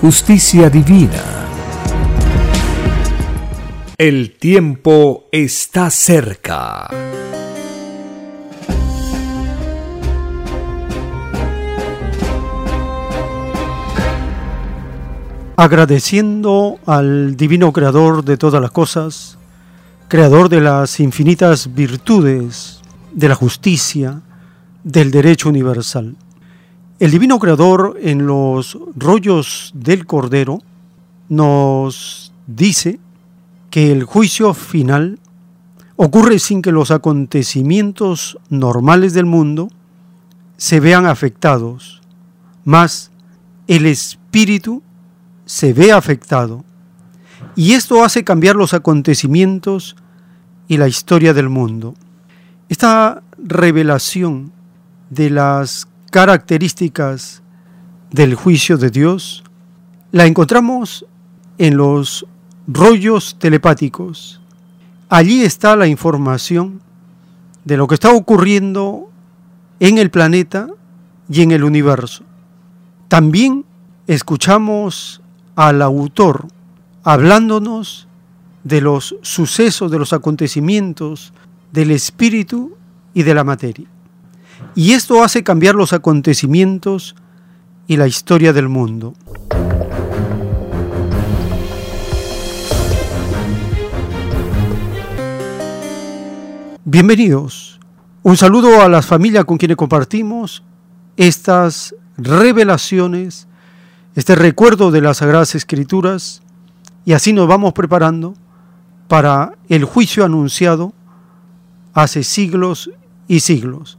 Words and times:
justicia 0.00 0.68
divina. 0.68 1.22
El 3.96 4.36
tiempo 4.36 5.24
está 5.32 5.88
cerca. 5.90 6.88
Agradeciendo 15.56 16.78
al 16.84 17.36
Divino 17.36 17.72
Creador 17.72 18.22
de 18.22 18.36
todas 18.36 18.60
las 18.60 18.70
cosas, 18.70 19.38
Creador 20.08 20.50
de 20.50 20.60
las 20.60 21.00
infinitas 21.00 21.74
virtudes, 21.74 22.80
de 23.12 23.28
la 23.28 23.34
justicia, 23.34 24.20
del 24.84 25.10
derecho 25.10 25.48
universal. 25.48 26.14
El 26.98 27.10
Divino 27.10 27.38
Creador 27.38 27.98
en 28.00 28.26
los 28.26 28.78
rollos 28.96 29.70
del 29.74 30.06
Cordero 30.06 30.62
nos 31.28 32.32
dice 32.46 32.98
que 33.68 33.92
el 33.92 34.04
juicio 34.04 34.54
final 34.54 35.18
ocurre 35.96 36.38
sin 36.38 36.62
que 36.62 36.72
los 36.72 36.90
acontecimientos 36.90 38.38
normales 38.48 39.12
del 39.12 39.26
mundo 39.26 39.68
se 40.56 40.80
vean 40.80 41.04
afectados, 41.04 42.00
más 42.64 43.10
el 43.66 43.84
espíritu 43.84 44.82
se 45.44 45.74
ve 45.74 45.92
afectado. 45.92 46.64
Y 47.56 47.74
esto 47.74 48.04
hace 48.04 48.24
cambiar 48.24 48.56
los 48.56 48.72
acontecimientos 48.72 49.96
y 50.66 50.78
la 50.78 50.88
historia 50.88 51.34
del 51.34 51.50
mundo. 51.50 51.94
Esta 52.70 53.22
revelación 53.36 54.50
de 55.10 55.28
las 55.28 55.88
características 56.16 57.42
del 58.10 58.34
juicio 58.34 58.78
de 58.78 58.88
Dios 58.88 59.44
la 60.12 60.24
encontramos 60.24 61.04
en 61.58 61.76
los 61.76 62.24
rollos 62.66 63.36
telepáticos. 63.38 64.40
Allí 65.10 65.42
está 65.42 65.76
la 65.76 65.88
información 65.88 66.80
de 67.66 67.76
lo 67.76 67.86
que 67.86 67.96
está 67.96 68.12
ocurriendo 68.12 69.10
en 69.78 69.98
el 69.98 70.08
planeta 70.08 70.68
y 71.28 71.42
en 71.42 71.50
el 71.50 71.62
universo. 71.62 72.24
También 73.08 73.66
escuchamos 74.06 75.20
al 75.54 75.82
autor 75.82 76.48
hablándonos 77.02 78.08
de 78.64 78.80
los 78.80 79.16
sucesos, 79.20 79.90
de 79.90 79.98
los 79.98 80.14
acontecimientos, 80.14 81.34
del 81.72 81.90
espíritu 81.90 82.74
y 83.12 83.22
de 83.22 83.34
la 83.34 83.44
materia. 83.44 83.86
Y 84.78 84.92
esto 84.92 85.24
hace 85.24 85.42
cambiar 85.42 85.74
los 85.74 85.94
acontecimientos 85.94 87.16
y 87.86 87.96
la 87.96 88.06
historia 88.06 88.52
del 88.52 88.68
mundo. 88.68 89.14
Bienvenidos. 96.84 97.80
Un 98.22 98.36
saludo 98.36 98.82
a 98.82 98.90
las 98.90 99.06
familias 99.06 99.46
con 99.46 99.56
quienes 99.56 99.78
compartimos 99.78 100.62
estas 101.16 101.94
revelaciones, 102.18 103.48
este 104.14 104.34
recuerdo 104.34 104.90
de 104.90 105.00
las 105.00 105.16
Sagradas 105.16 105.54
Escrituras, 105.54 106.42
y 107.06 107.14
así 107.14 107.32
nos 107.32 107.48
vamos 107.48 107.72
preparando 107.72 108.34
para 109.08 109.54
el 109.70 109.84
juicio 109.84 110.22
anunciado 110.22 110.92
hace 111.94 112.22
siglos 112.22 112.90
y 113.26 113.40
siglos. 113.40 113.98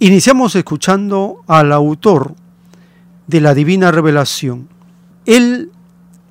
Iniciamos 0.00 0.56
escuchando 0.56 1.42
al 1.46 1.72
autor 1.72 2.34
de 3.28 3.40
la 3.40 3.54
divina 3.54 3.92
revelación. 3.92 4.68
Él 5.24 5.70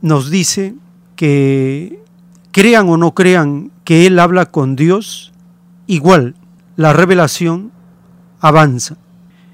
nos 0.02 0.30
dice 0.30 0.76
que 1.16 2.04
crean 2.52 2.90
o 2.90 2.98
no 2.98 3.16
crean 3.16 3.72
que 3.86 4.06
Él 4.06 4.20
habla 4.20 4.48
con 4.48 4.76
Dios, 4.76 5.32
igual 5.88 6.36
la 6.76 6.92
revelación 6.92 7.72
avanza. 8.42 8.98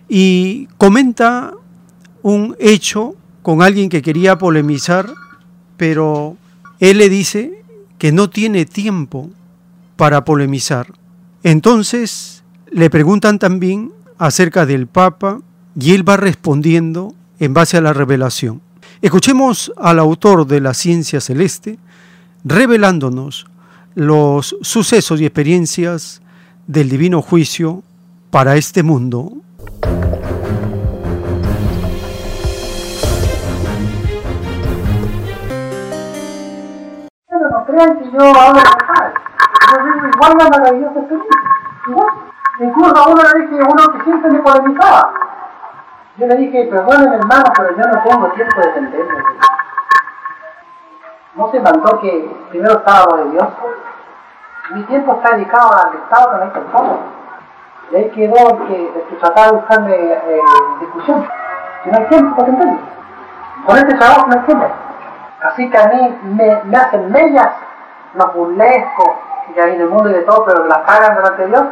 Y 0.10 0.68
comenta 0.78 1.54
un 2.24 2.56
hecho 2.60 3.16
con 3.44 3.62
alguien 3.62 3.90
que 3.90 4.02
quería 4.02 4.40
polemizar, 4.40 5.14
pero 5.78 6.36
Él 6.80 6.98
le 6.98 7.10
dice 7.10 7.64
que 8.00 8.12
no 8.12 8.32
tiene 8.32 8.66
tiempo 8.66 9.30
para 9.98 10.26
polemizar. 10.26 10.88
Entonces 11.44 12.44
le 12.72 12.90
preguntan 12.90 13.38
también 13.38 13.92
acerca 14.20 14.68
del 14.68 14.86
Papa 14.86 15.40
y 15.80 15.94
él 15.94 16.08
va 16.08 16.18
respondiendo 16.18 17.16
en 17.40 17.54
base 17.54 17.78
a 17.78 17.82
la 17.82 17.94
revelación. 17.94 18.62
Escuchemos 19.02 19.72
al 19.78 19.98
autor 19.98 20.46
de 20.46 20.60
la 20.60 20.74
ciencia 20.74 21.22
celeste 21.22 21.80
revelándonos 22.44 23.48
los 23.96 24.58
sucesos 24.62 25.22
y 25.22 25.26
experiencias 25.26 26.22
del 26.68 26.90
divino 26.90 27.22
juicio 27.22 27.82
para 28.30 28.58
este 28.58 28.84
mundo. 28.84 29.32
Crean 37.66 38.00
que 38.00 38.06
yo 38.06 38.20
yo 38.20 38.34
igual 40.14 40.36
maravillosa. 40.38 41.00
Igual. 41.88 42.08
Incluso 42.60 42.98
a 42.98 43.08
uno 43.08 43.22
le 43.22 43.40
dije, 43.46 43.64
uno 43.64 43.94
que 43.94 44.04
siempre 44.04 44.32
me 44.32 44.40
polemizaba. 44.40 45.14
Yo 46.18 46.28
le 46.28 46.36
dije, 46.36 46.68
perdónenme 46.70 47.16
hermano, 47.16 47.46
pero 47.56 47.70
yo 47.78 47.84
no 47.88 48.04
tengo 48.04 48.28
tiempo 48.32 48.60
de 48.60 48.68
entenderme. 48.68 49.24
No 51.36 51.52
se 51.52 51.60
mandó 51.62 52.00
que 52.02 52.36
primero 52.50 52.80
estaba 52.80 53.06
lo 53.12 53.24
de 53.24 53.32
Dios. 53.32 53.48
Mi 54.72 54.84
tiempo 54.84 55.14
está 55.14 55.36
dedicado 55.36 55.72
al 55.74 55.94
Estado, 55.96 56.38
no 56.38 56.44
hay 56.44 56.50
persona. 56.50 56.98
Y 57.92 57.96
ahí 57.96 58.10
quedó 58.10 58.50
el 58.50 58.68
que, 58.68 58.88
el 58.88 59.04
que 59.08 59.16
trataba 59.16 59.48
de 59.48 59.54
buscarme 59.54 59.96
eh, 59.96 60.42
discusión. 60.82 61.28
No 61.86 61.98
hay 61.98 62.06
tiempo 62.08 62.36
para 62.36 62.50
entenderme. 62.50 62.80
Con 63.66 63.78
este 63.78 63.96
trabajo 63.96 64.28
no 64.28 64.34
hay 64.34 64.46
tiempo. 64.46 64.68
Así 65.42 65.70
que 65.70 65.78
a 65.78 65.88
mí 65.88 66.20
me, 66.24 66.62
me 66.66 66.78
hacen 66.78 67.10
mellas 67.10 67.52
los 68.16 68.34
burlescos, 68.34 69.10
que 69.54 69.62
hay 69.62 69.76
en 69.76 69.82
el 69.82 69.90
mundo 69.90 70.10
y 70.10 70.14
de 70.14 70.22
todo, 70.22 70.46
pero 70.46 70.66
las 70.66 70.80
pagan 70.80 71.16
delante 71.16 71.42
de 71.44 71.48
Dios, 71.48 71.64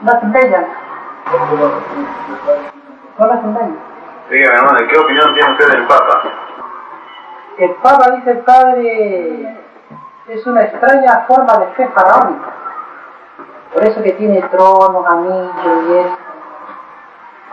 no 0.00 0.12
hacen 0.12 0.30
mellas. 0.32 0.64
No 3.18 3.26
las 3.26 3.42
mellas. 3.44 3.68
Dígame, 4.30 4.56
hermano, 4.58 4.78
¿qué 4.88 4.98
opinión 4.98 5.34
tiene 5.34 5.52
usted 5.52 5.68
del 5.72 5.86
Papa? 5.86 6.22
El 7.58 7.70
Papa, 7.76 8.10
dice 8.16 8.30
el 8.30 8.38
Padre, 8.38 9.58
es 10.28 10.46
una 10.46 10.62
extraña 10.62 11.24
forma 11.26 11.58
de 11.58 11.66
fe 11.74 11.88
faraónica. 11.88 12.48
Por 13.74 13.82
eso 13.84 14.02
que 14.02 14.12
tiene 14.12 14.40
tronos, 14.48 15.06
anillos 15.06 15.52
y 15.88 15.92
eso. 15.98 16.16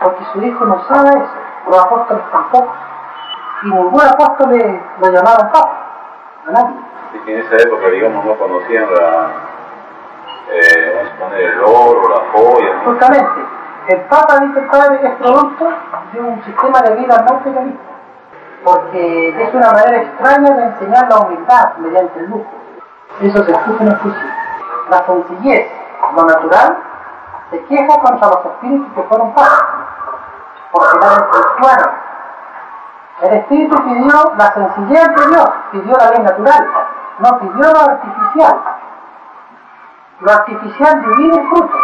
Porque 0.00 0.24
su 0.32 0.42
hijo 0.42 0.64
no 0.64 0.82
sabe 0.86 1.08
eso, 1.10 1.32
los 1.68 1.84
apóstoles 1.84 2.22
tampoco. 2.30 2.72
Y 3.64 3.66
ningún 3.70 4.00
apóstol 4.00 4.50
le- 4.56 4.82
lo 5.00 5.10
llamaron 5.10 5.50
Papa, 5.50 5.76
a 6.46 6.50
nadie. 6.52 6.76
Es 7.14 7.20
que 7.22 7.34
en 7.34 7.40
esa 7.44 7.56
época, 7.56 7.88
digamos, 7.88 8.24
no 8.24 8.34
conocían 8.38 8.86
la, 8.94 9.30
eh, 10.50 11.10
el 11.38 11.60
oro, 11.60 12.08
la 12.08 12.22
joya, 12.32 12.74
¿no? 12.74 12.84
Justamente, 12.84 13.40
El 13.88 14.00
Papa, 14.02 14.38
dice 14.40 14.60
padre, 14.62 15.00
es 15.02 15.14
producto 15.16 15.68
de 16.12 16.20
un 16.20 16.42
sistema 16.44 16.80
de 16.80 16.96
vida 16.96 17.24
materialista, 17.30 17.90
porque 18.64 19.42
es 19.42 19.54
una 19.54 19.72
manera 19.72 19.96
extraña 20.02 20.50
de 20.56 20.62
enseñar 20.64 21.08
la 21.08 21.18
humildad 21.20 21.76
mediante 21.78 22.20
el 22.20 22.30
lujo. 22.30 22.50
Eso 23.20 23.44
se 23.44 23.52
escucha 23.52 23.82
en 23.82 23.88
el 23.88 23.96
juicio. 23.98 24.28
La 24.90 25.04
sencillez, 25.04 25.66
lo 26.14 26.22
natural, 26.22 26.76
se 27.50 27.64
queja 27.64 27.98
contra 28.00 28.28
los 28.28 28.44
espíritus 28.44 28.92
que 28.94 29.02
fueron 29.02 29.32
papas, 29.34 29.64
porque 30.70 30.98
la 30.98 31.08
destrucción. 31.08 31.90
El 33.22 33.32
espíritu 33.34 33.76
pidió 33.84 34.32
la 34.36 34.52
sencillez 34.52 35.08
de 35.16 35.26
Dios, 35.28 35.50
pidió 35.72 35.96
la 35.96 36.10
ley 36.10 36.22
natural, 36.22 36.68
no 37.18 37.38
pidió 37.38 37.72
lo 37.72 37.80
artificial. 37.80 38.60
Lo 40.20 40.32
artificial 40.32 41.00
divide 41.00 41.40
el 41.40 41.48
fruto, 41.48 41.78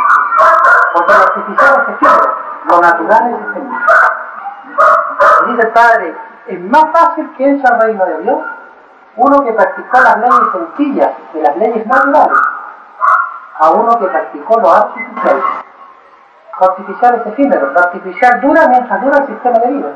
porque 0.93 1.13
lo 1.13 1.21
artificial 1.21 1.83
es 1.83 1.95
efímero, 1.95 2.37
lo 2.69 2.81
natural 2.81 3.33
es 3.33 3.41
efímero. 3.49 3.81
Dice 5.47 5.63
el 5.63 5.73
Padre, 5.73 6.17
es 6.49 6.61
más 6.61 6.85
fácil 6.93 7.31
que 7.37 7.49
entre 7.49 7.73
al 7.73 7.81
reino 7.81 8.05
de 8.07 8.23
Dios 8.23 8.39
uno 9.17 9.45
que 9.45 9.53
practicó 9.53 10.01
las 10.01 10.17
leyes 10.19 10.49
sencillas 10.53 11.13
de 11.33 11.43
las 11.43 11.57
leyes 11.57 11.87
naturales 11.87 12.39
a 13.61 13.71
uno 13.71 13.99
que 14.01 14.07
practicó 14.07 14.61
lo 14.61 14.73
artificial. 14.73 15.41
Lo 16.61 16.71
artificial 16.71 17.15
es 17.15 17.27
efímero, 17.33 17.73
lo 17.73 17.79
artificial 17.79 18.41
dura 18.41 18.69
mientras 18.69 19.01
dura 19.01 19.19
el 19.19 19.27
sistema 19.29 19.59
de 19.61 19.71
vida. 19.71 19.93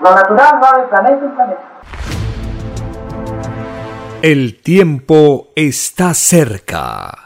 Lo 0.00 0.14
natural 0.14 0.60
va 0.62 0.78
de 0.78 0.86
planeta 0.88 1.24
en 1.24 1.34
planeta. 1.34 1.62
El 4.22 4.62
tiempo 4.62 5.48
está 5.54 6.14
cerca. 6.14 7.21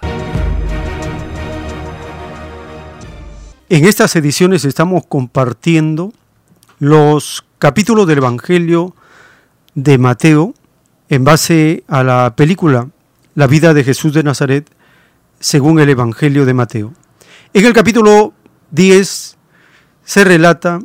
En 3.69 3.85
estas 3.85 4.15
ediciones 4.15 4.65
estamos 4.65 5.03
compartiendo 5.09 6.13
los 6.79 7.45
capítulos 7.59 8.07
del 8.07 8.19
Evangelio 8.19 8.95
de 9.75 9.99
Mateo 9.99 10.55
en 11.09 11.25
base 11.25 11.83
a 11.89 12.05
la 12.05 12.37
película 12.37 12.89
La 13.35 13.49
vida 13.49 13.75
de 13.75 13.83
Jesús 13.83 14.13
de 14.13 14.23
Nazaret 14.23 14.71
según 15.41 15.81
el 15.81 15.89
Evangelio 15.89 16.47
de 16.47 16.55
Mateo. 16.55 16.95
En 17.55 17.67
el 17.67 17.73
capítulo 17.73 18.35
10 18.71 19.37
se 20.05 20.25
relata 20.25 20.79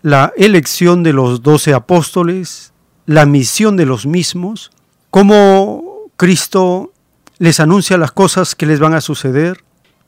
la 0.00 0.32
elección 0.38 1.02
de 1.02 1.12
los 1.12 1.42
doce 1.42 1.74
apóstoles, 1.74 2.72
la 3.04 3.26
misión 3.26 3.76
de 3.76 3.84
los 3.84 4.06
mismos, 4.06 4.70
cómo 5.10 6.08
Cristo 6.16 6.94
les 7.36 7.60
anuncia 7.60 7.98
las 7.98 8.12
cosas 8.12 8.54
que 8.54 8.64
les 8.64 8.80
van 8.80 8.94
a 8.94 9.02
suceder 9.02 9.62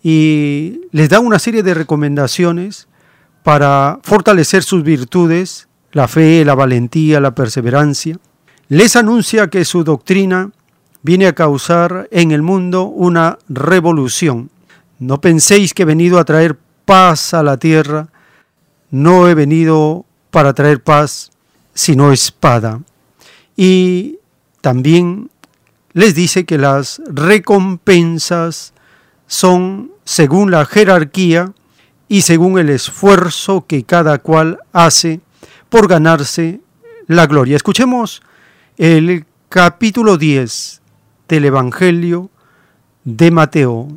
y 0.06 0.82
les 0.92 1.08
da 1.08 1.18
una 1.18 1.38
serie 1.38 1.62
de 1.62 1.72
recomendaciones 1.72 2.88
para 3.42 4.00
fortalecer 4.02 4.62
sus 4.62 4.84
virtudes, 4.84 5.66
la 5.92 6.08
fe, 6.08 6.44
la 6.44 6.54
valentía, 6.54 7.20
la 7.20 7.34
perseverancia. 7.34 8.18
Les 8.68 8.96
anuncia 8.96 9.48
que 9.48 9.64
su 9.64 9.82
doctrina 9.82 10.50
viene 11.02 11.26
a 11.26 11.34
causar 11.34 12.06
en 12.10 12.32
el 12.32 12.42
mundo 12.42 12.84
una 12.84 13.38
revolución. 13.48 14.50
No 14.98 15.22
penséis 15.22 15.72
que 15.72 15.84
he 15.84 15.86
venido 15.86 16.18
a 16.18 16.24
traer 16.26 16.58
paz 16.84 17.32
a 17.32 17.42
la 17.42 17.56
tierra. 17.56 18.08
No 18.90 19.26
he 19.26 19.34
venido 19.34 20.04
para 20.30 20.52
traer 20.52 20.82
paz, 20.82 21.30
sino 21.72 22.12
espada. 22.12 22.82
Y 23.56 24.18
también 24.60 25.30
les 25.94 26.14
dice 26.14 26.44
que 26.44 26.58
las 26.58 27.00
recompensas 27.06 28.74
son 29.26 29.93
según 30.04 30.50
la 30.50 30.64
jerarquía 30.66 31.52
y 32.08 32.22
según 32.22 32.58
el 32.58 32.70
esfuerzo 32.70 33.66
que 33.66 33.84
cada 33.84 34.18
cual 34.18 34.58
hace 34.72 35.20
por 35.68 35.88
ganarse 35.88 36.60
la 37.06 37.26
gloria. 37.26 37.56
Escuchemos 37.56 38.22
el 38.76 39.24
capítulo 39.48 40.16
10 40.16 40.80
del 41.28 41.44
Evangelio 41.46 42.30
de 43.04 43.30
Mateo. 43.30 43.88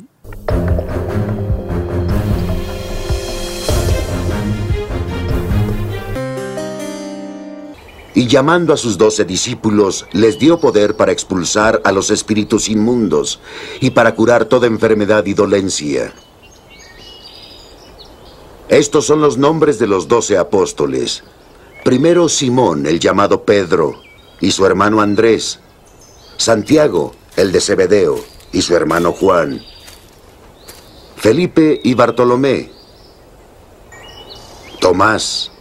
Y 8.18 8.26
llamando 8.26 8.74
a 8.74 8.76
sus 8.76 8.98
doce 8.98 9.24
discípulos, 9.24 10.04
les 10.10 10.40
dio 10.40 10.58
poder 10.58 10.96
para 10.96 11.12
expulsar 11.12 11.80
a 11.84 11.92
los 11.92 12.10
espíritus 12.10 12.68
inmundos 12.68 13.38
y 13.80 13.90
para 13.90 14.16
curar 14.16 14.46
toda 14.46 14.66
enfermedad 14.66 15.24
y 15.26 15.34
dolencia. 15.34 16.12
Estos 18.68 19.06
son 19.06 19.20
los 19.20 19.38
nombres 19.38 19.78
de 19.78 19.86
los 19.86 20.08
doce 20.08 20.36
apóstoles. 20.36 21.22
Primero 21.84 22.28
Simón, 22.28 22.86
el 22.86 22.98
llamado 22.98 23.44
Pedro, 23.44 23.94
y 24.40 24.50
su 24.50 24.66
hermano 24.66 25.00
Andrés. 25.00 25.60
Santiago, 26.38 27.12
el 27.36 27.52
de 27.52 27.60
Zebedeo, 27.60 28.18
y 28.52 28.62
su 28.62 28.74
hermano 28.74 29.12
Juan. 29.12 29.62
Felipe 31.18 31.80
y 31.84 31.94
Bartolomé. 31.94 32.72
Tomás 34.80 35.52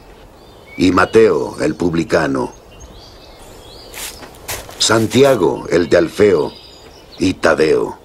y 0.77 0.91
Mateo, 0.91 1.57
el 1.59 1.75
publicano. 1.75 2.53
Santiago, 4.77 5.65
el 5.69 5.89
de 5.89 5.97
Alfeo, 5.97 6.53
y 7.17 7.33
Tadeo. 7.33 7.97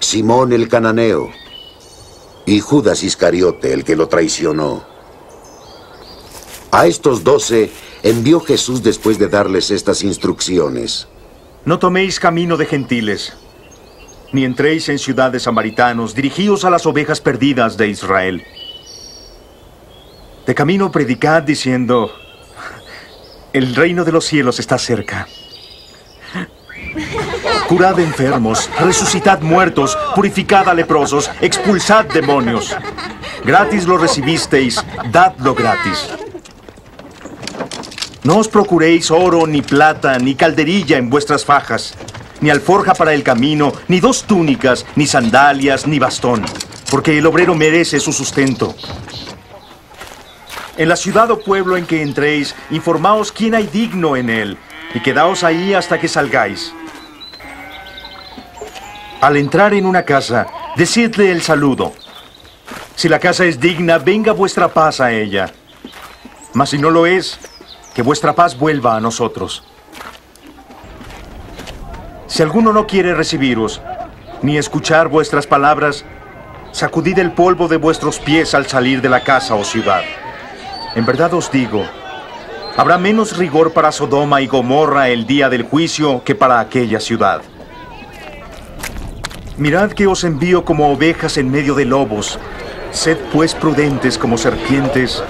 Simón 0.00 0.54
el 0.54 0.68
cananeo, 0.68 1.30
y 2.46 2.60
Judas 2.60 3.02
Iscariote, 3.02 3.74
el 3.74 3.84
que 3.84 3.94
lo 3.94 4.08
traicionó. 4.08 4.84
A 6.70 6.86
estos 6.86 7.24
doce 7.24 7.70
envió 8.02 8.40
Jesús 8.40 8.82
después 8.82 9.18
de 9.18 9.28
darles 9.28 9.70
estas 9.70 10.02
instrucciones. 10.02 11.08
No 11.66 11.78
toméis 11.78 12.18
camino 12.18 12.56
de 12.56 12.64
gentiles, 12.64 13.34
ni 14.32 14.44
entréis 14.44 14.88
en 14.88 14.98
ciudades 14.98 15.42
samaritanos, 15.42 16.14
dirigíos 16.14 16.64
a 16.64 16.70
las 16.70 16.86
ovejas 16.86 17.20
perdidas 17.20 17.76
de 17.76 17.88
Israel. 17.88 18.42
De 20.48 20.54
camino 20.54 20.90
predicad 20.90 21.42
diciendo, 21.42 22.10
el 23.52 23.74
reino 23.74 24.02
de 24.02 24.12
los 24.12 24.24
cielos 24.24 24.58
está 24.58 24.78
cerca. 24.78 25.28
Curad 27.68 28.00
enfermos, 28.00 28.70
resucitad 28.80 29.42
muertos, 29.42 29.94
purificad 30.14 30.66
a 30.70 30.72
leprosos, 30.72 31.30
expulsad 31.42 32.06
demonios. 32.06 32.74
Gratis 33.44 33.86
lo 33.86 33.98
recibisteis, 33.98 34.82
dadlo 35.12 35.54
gratis. 35.54 36.08
No 38.22 38.38
os 38.38 38.48
procuréis 38.48 39.10
oro, 39.10 39.46
ni 39.46 39.60
plata, 39.60 40.18
ni 40.18 40.34
calderilla 40.34 40.96
en 40.96 41.10
vuestras 41.10 41.44
fajas, 41.44 41.94
ni 42.40 42.48
alforja 42.48 42.94
para 42.94 43.12
el 43.12 43.22
camino, 43.22 43.74
ni 43.86 44.00
dos 44.00 44.22
túnicas, 44.24 44.86
ni 44.96 45.06
sandalias, 45.06 45.86
ni 45.86 45.98
bastón, 45.98 46.42
porque 46.90 47.18
el 47.18 47.26
obrero 47.26 47.54
merece 47.54 48.00
su 48.00 48.14
sustento. 48.14 48.74
En 50.78 50.88
la 50.88 50.94
ciudad 50.94 51.28
o 51.32 51.40
pueblo 51.40 51.76
en 51.76 51.86
que 51.86 52.02
entréis, 52.02 52.54
informaos 52.70 53.32
quién 53.32 53.56
hay 53.56 53.66
digno 53.66 54.14
en 54.14 54.30
él, 54.30 54.56
y 54.94 55.00
quedaos 55.00 55.42
ahí 55.42 55.74
hasta 55.74 55.98
que 55.98 56.06
salgáis. 56.06 56.72
Al 59.20 59.36
entrar 59.36 59.74
en 59.74 59.84
una 59.84 60.04
casa, 60.04 60.46
decidle 60.76 61.32
el 61.32 61.42
saludo. 61.42 61.92
Si 62.94 63.08
la 63.08 63.18
casa 63.18 63.44
es 63.44 63.58
digna, 63.58 63.98
venga 63.98 64.30
vuestra 64.30 64.68
paz 64.68 65.00
a 65.00 65.10
ella. 65.10 65.52
Mas 66.52 66.70
si 66.70 66.78
no 66.78 66.90
lo 66.90 67.06
es, 67.06 67.40
que 67.92 68.02
vuestra 68.02 68.36
paz 68.36 68.56
vuelva 68.56 68.94
a 68.94 69.00
nosotros. 69.00 69.64
Si 72.28 72.40
alguno 72.40 72.72
no 72.72 72.86
quiere 72.86 73.16
recibiros, 73.16 73.82
ni 74.42 74.56
escuchar 74.56 75.08
vuestras 75.08 75.48
palabras, 75.48 76.04
sacudid 76.70 77.18
el 77.18 77.32
polvo 77.32 77.66
de 77.66 77.78
vuestros 77.78 78.20
pies 78.20 78.54
al 78.54 78.68
salir 78.68 79.02
de 79.02 79.08
la 79.08 79.24
casa 79.24 79.56
o 79.56 79.64
ciudad. 79.64 80.02
En 80.98 81.06
verdad 81.06 81.32
os 81.32 81.48
digo, 81.52 81.84
habrá 82.76 82.98
menos 82.98 83.36
rigor 83.36 83.72
para 83.72 83.92
Sodoma 83.92 84.40
y 84.40 84.48
Gomorra 84.48 85.10
el 85.10 85.28
día 85.28 85.48
del 85.48 85.62
juicio 85.62 86.24
que 86.24 86.34
para 86.34 86.58
aquella 86.58 86.98
ciudad. 86.98 87.40
Mirad 89.58 89.92
que 89.92 90.08
os 90.08 90.24
envío 90.24 90.64
como 90.64 90.90
ovejas 90.90 91.38
en 91.38 91.52
medio 91.52 91.76
de 91.76 91.84
lobos. 91.84 92.40
Sed 92.90 93.16
pues 93.32 93.54
prudentes 93.54 94.18
como 94.18 94.36
serpientes 94.36 95.22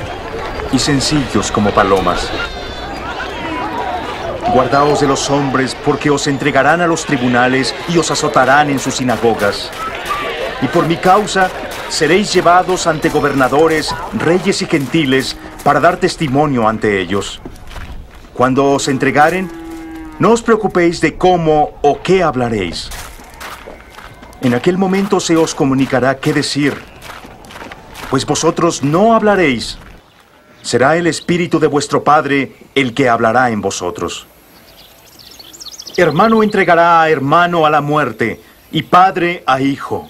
y 0.73 0.79
sencillos 0.79 1.53
como 1.53 1.71
palomas. 1.71 2.31
Guardaos 4.55 5.03
de 5.03 5.07
los 5.07 5.29
hombres, 5.29 5.77
porque 5.85 6.09
os 6.09 6.29
entregarán 6.29 6.81
a 6.81 6.87
los 6.87 7.05
tribunales 7.05 7.75
y 7.91 7.99
os 7.99 8.11
azotarán 8.11 8.71
en 8.71 8.79
sus 8.79 8.95
sinagogas. 8.95 9.71
Y 10.63 10.67
por 10.69 10.87
mi 10.87 10.97
causa 10.97 11.51
seréis 11.91 12.33
llevados 12.33 12.87
ante 12.87 13.11
gobernadores, 13.11 13.95
reyes 14.15 14.63
y 14.63 14.67
gentiles 14.67 15.37
para 15.65 15.81
dar 15.81 15.97
testimonio 15.97 16.69
ante 16.69 17.01
ellos. 17.01 17.41
Cuando 18.35 18.67
os 18.73 18.89
entregaren, 18.89 19.51
no 20.19 20.33
os 20.33 20.43
preocupéis 20.43 21.01
de 21.01 21.17
cómo 21.17 21.79
o 21.83 22.03
qué 22.03 22.23
hablaréis. 22.23 22.91
En 24.41 24.55
aquel 24.55 24.79
momento 24.79 25.21
se 25.21 25.37
os 25.37 25.55
comunicará 25.55 26.19
qué 26.19 26.33
decir. 26.33 26.75
Pues 28.11 28.25
vosotros 28.25 28.83
no 28.83 29.15
hablaréis. 29.15 29.79
Será 30.63 30.97
el 30.97 31.07
Espíritu 31.07 31.59
de 31.59 31.67
vuestro 31.67 32.05
Padre 32.05 32.57
el 32.75 32.95
que 32.95 33.09
hablará 33.09 33.51
en 33.51 33.61
vosotros. 33.61 34.27
Hermano 35.97 36.45
entregará 36.45 37.03
a 37.03 37.11
hermano 37.11 37.67
a 37.67 37.71
la 37.71 37.81
muerte 37.81 38.41
y 38.71 38.85
padre 38.85 39.43
a 39.47 39.61
hijo. 39.61 40.09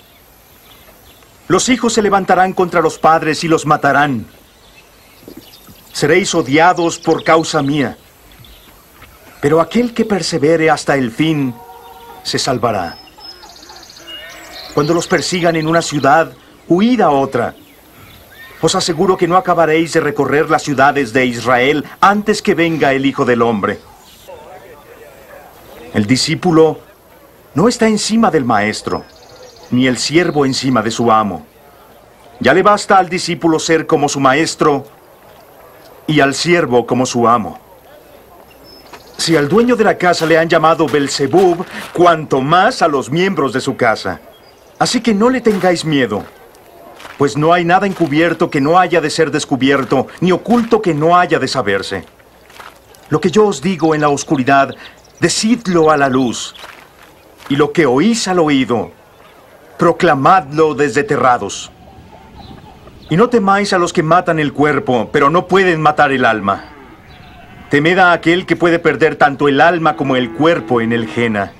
Los 1.48 1.70
hijos 1.70 1.94
se 1.94 2.02
levantarán 2.02 2.52
contra 2.52 2.82
los 2.82 2.98
padres 2.98 3.42
y 3.42 3.48
los 3.48 3.64
matarán. 3.64 4.26
Seréis 5.92 6.34
odiados 6.34 6.98
por 6.98 7.24
causa 7.24 7.62
mía. 7.62 7.96
Pero 9.40 9.60
aquel 9.60 9.94
que 9.94 10.04
persevere 10.04 10.70
hasta 10.70 10.96
el 10.96 11.10
fin 11.10 11.54
se 12.22 12.38
salvará. 12.38 12.96
Cuando 14.74 14.94
los 14.94 15.08
persigan 15.08 15.56
en 15.56 15.66
una 15.66 15.82
ciudad, 15.82 16.32
huid 16.68 17.00
a 17.00 17.10
otra. 17.10 17.54
Os 18.60 18.74
aseguro 18.74 19.16
que 19.16 19.28
no 19.28 19.36
acabaréis 19.36 19.92
de 19.92 20.00
recorrer 20.00 20.50
las 20.50 20.62
ciudades 20.62 21.12
de 21.12 21.26
Israel 21.26 21.84
antes 22.00 22.42
que 22.42 22.54
venga 22.54 22.92
el 22.92 23.06
Hijo 23.06 23.24
del 23.24 23.42
Hombre. 23.42 23.78
El 25.94 26.06
discípulo 26.06 26.80
no 27.54 27.68
está 27.68 27.88
encima 27.88 28.30
del 28.30 28.44
maestro, 28.44 29.04
ni 29.70 29.86
el 29.86 29.96
siervo 29.98 30.44
encima 30.44 30.82
de 30.82 30.90
su 30.90 31.10
amo. 31.10 31.46
Ya 32.40 32.52
le 32.52 32.62
basta 32.62 32.98
al 32.98 33.08
discípulo 33.08 33.58
ser 33.58 33.86
como 33.86 34.08
su 34.08 34.20
maestro 34.20 34.86
y 36.08 36.20
al 36.20 36.34
siervo 36.34 36.86
como 36.86 37.06
su 37.06 37.28
amo. 37.28 37.60
Si 39.18 39.36
al 39.36 39.48
dueño 39.48 39.76
de 39.76 39.84
la 39.84 39.98
casa 39.98 40.26
le 40.26 40.38
han 40.38 40.48
llamado 40.48 40.88
Belzebub, 40.88 41.64
cuanto 41.92 42.40
más 42.40 42.82
a 42.82 42.88
los 42.88 43.10
miembros 43.10 43.52
de 43.52 43.60
su 43.60 43.76
casa. 43.76 44.20
Así 44.78 45.00
que 45.00 45.12
no 45.12 45.28
le 45.28 45.40
tengáis 45.40 45.84
miedo, 45.84 46.24
pues 47.18 47.36
no 47.36 47.52
hay 47.52 47.64
nada 47.64 47.86
encubierto 47.86 48.48
que 48.48 48.60
no 48.60 48.78
haya 48.78 49.00
de 49.00 49.10
ser 49.10 49.30
descubierto, 49.30 50.06
ni 50.20 50.32
oculto 50.32 50.80
que 50.80 50.94
no 50.94 51.16
haya 51.16 51.38
de 51.38 51.48
saberse. 51.48 52.04
Lo 53.10 53.20
que 53.20 53.30
yo 53.30 53.46
os 53.46 53.60
digo 53.60 53.94
en 53.94 54.00
la 54.00 54.08
oscuridad, 54.08 54.74
decidlo 55.20 55.90
a 55.90 55.96
la 55.96 56.08
luz, 56.08 56.54
y 57.48 57.56
lo 57.56 57.72
que 57.72 57.86
oís 57.86 58.28
al 58.28 58.38
oído, 58.38 58.92
proclamadlo 59.76 60.74
desde 60.74 61.02
terrados. 61.02 61.70
Y 63.10 63.16
no 63.16 63.28
temáis 63.28 63.72
a 63.72 63.78
los 63.78 63.92
que 63.92 64.02
matan 64.02 64.38
el 64.38 64.52
cuerpo, 64.52 65.08
pero 65.12 65.30
no 65.30 65.46
pueden 65.46 65.80
matar 65.80 66.12
el 66.12 66.24
alma. 66.24 66.64
Temed 67.70 67.98
a 67.98 68.12
aquel 68.12 68.44
que 68.44 68.56
puede 68.56 68.78
perder 68.78 69.16
tanto 69.16 69.48
el 69.48 69.60
alma 69.60 69.96
como 69.96 70.16
el 70.16 70.32
cuerpo 70.32 70.80
en 70.80 70.92
el 70.92 71.06
Jena. 71.06 71.52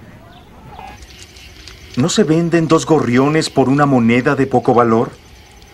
¿No 1.97 2.09
se 2.09 2.25
venden 2.25 2.69
dos 2.69 2.87
gorriones 2.87 3.51
por 3.51 3.69
una 3.69 3.87
moneda 3.87 4.35
de 4.35 4.47
poco 4.47 4.75
valor? 4.75 5.11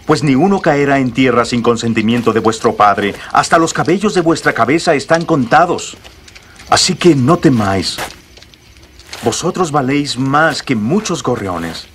Pues 0.06 0.22
ni 0.22 0.34
uno 0.34 0.60
caerá 0.60 0.98
en 0.98 1.12
tierra 1.12 1.44
sin 1.44 1.62
consentimiento 1.62 2.32
de 2.32 2.40
vuestro 2.40 2.74
Padre. 2.76 3.14
Hasta 3.32 3.58
los 3.58 3.72
cabellos 3.72 4.14
de 4.14 4.20
vuestra 4.20 4.52
cabeza 4.52 4.94
están 4.94 5.24
contados. 5.24 5.96
Así 6.70 6.94
que 6.94 7.14
no 7.14 7.36
temáis. 7.38 7.96
Vosotros 9.22 9.70
valéis 9.70 10.18
más 10.18 10.62
que 10.62 10.76
muchos 10.76 11.22
gorriones. 11.22 11.88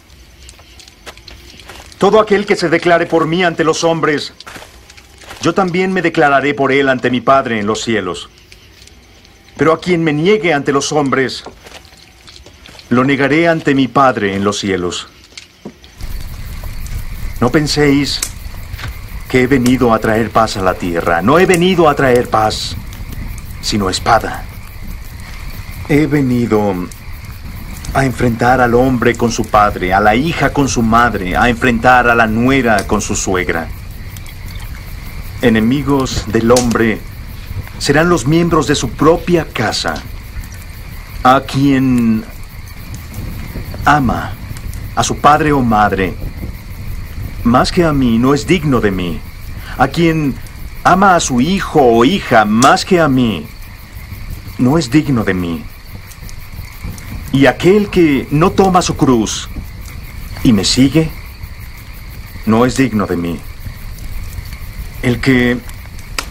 Todo 1.99 2.21
aquel 2.21 2.45
que 2.45 2.55
se 2.55 2.69
declare 2.69 3.05
por 3.07 3.27
mí 3.27 3.43
ante 3.43 3.65
los 3.65 3.83
hombres, 3.83 4.33
yo 5.41 5.53
también 5.53 5.91
me 5.91 6.01
declararé 6.01 6.53
por 6.53 6.71
él 6.71 6.87
ante 6.87 7.11
mi 7.11 7.19
Padre 7.19 7.59
en 7.59 7.67
los 7.67 7.81
cielos. 7.81 8.29
Pero 9.57 9.73
a 9.73 9.81
quien 9.81 10.01
me 10.05 10.13
niegue 10.13 10.53
ante 10.53 10.71
los 10.71 10.93
hombres, 10.93 11.43
lo 12.87 13.03
negaré 13.03 13.49
ante 13.49 13.75
mi 13.75 13.89
Padre 13.89 14.33
en 14.33 14.45
los 14.45 14.59
cielos. 14.59 15.09
No 17.41 17.51
penséis 17.51 18.21
que 19.27 19.43
he 19.43 19.47
venido 19.47 19.93
a 19.93 19.99
traer 19.99 20.29
paz 20.29 20.55
a 20.55 20.61
la 20.61 20.75
tierra. 20.75 21.21
No 21.21 21.37
he 21.37 21.45
venido 21.45 21.89
a 21.89 21.95
traer 21.95 22.29
paz, 22.29 22.77
sino 23.61 23.89
espada. 23.89 24.45
He 25.89 26.07
venido 26.07 26.87
a 27.93 28.05
enfrentar 28.05 28.61
al 28.61 28.75
hombre 28.75 29.15
con 29.15 29.31
su 29.31 29.45
padre, 29.45 29.93
a 29.93 29.99
la 29.99 30.15
hija 30.15 30.53
con 30.53 30.67
su 30.67 30.81
madre, 30.81 31.35
a 31.35 31.49
enfrentar 31.49 32.07
a 32.07 32.15
la 32.15 32.27
nuera 32.27 32.85
con 32.85 33.01
su 33.01 33.15
suegra. 33.15 33.67
Enemigos 35.41 36.25
del 36.27 36.51
hombre 36.51 36.99
serán 37.79 38.09
los 38.09 38.27
miembros 38.27 38.67
de 38.67 38.75
su 38.75 38.89
propia 38.91 39.45
casa, 39.45 39.95
a 41.23 41.41
quien 41.41 42.23
ama 43.85 44.33
a 44.95 45.03
su 45.03 45.17
padre 45.17 45.51
o 45.51 45.61
madre, 45.61 46.13
más 47.43 47.71
que 47.71 47.85
a 47.85 47.93
mí, 47.93 48.17
no 48.19 48.33
es 48.33 48.45
digno 48.45 48.81
de 48.81 48.91
mí. 48.91 49.19
A 49.77 49.87
quien 49.87 50.35
ama 50.83 51.15
a 51.15 51.19
su 51.19 51.39
hijo 51.39 51.81
o 51.81 52.03
hija 52.03 52.45
más 52.45 52.83
que 52.83 52.99
a 52.99 53.07
mí, 53.07 53.47
no 54.57 54.77
es 54.77 54.91
digno 54.91 55.23
de 55.23 55.33
mí. 55.33 55.63
Y 57.31 57.45
aquel 57.45 57.89
que 57.89 58.27
no 58.31 58.51
toma 58.51 58.81
su 58.81 58.97
cruz 58.97 59.49
y 60.43 60.51
me 60.51 60.65
sigue, 60.65 61.11
no 62.45 62.65
es 62.65 62.75
digno 62.75 63.05
de 63.05 63.17
mí. 63.17 63.39
El 65.03 65.21
que 65.21 65.57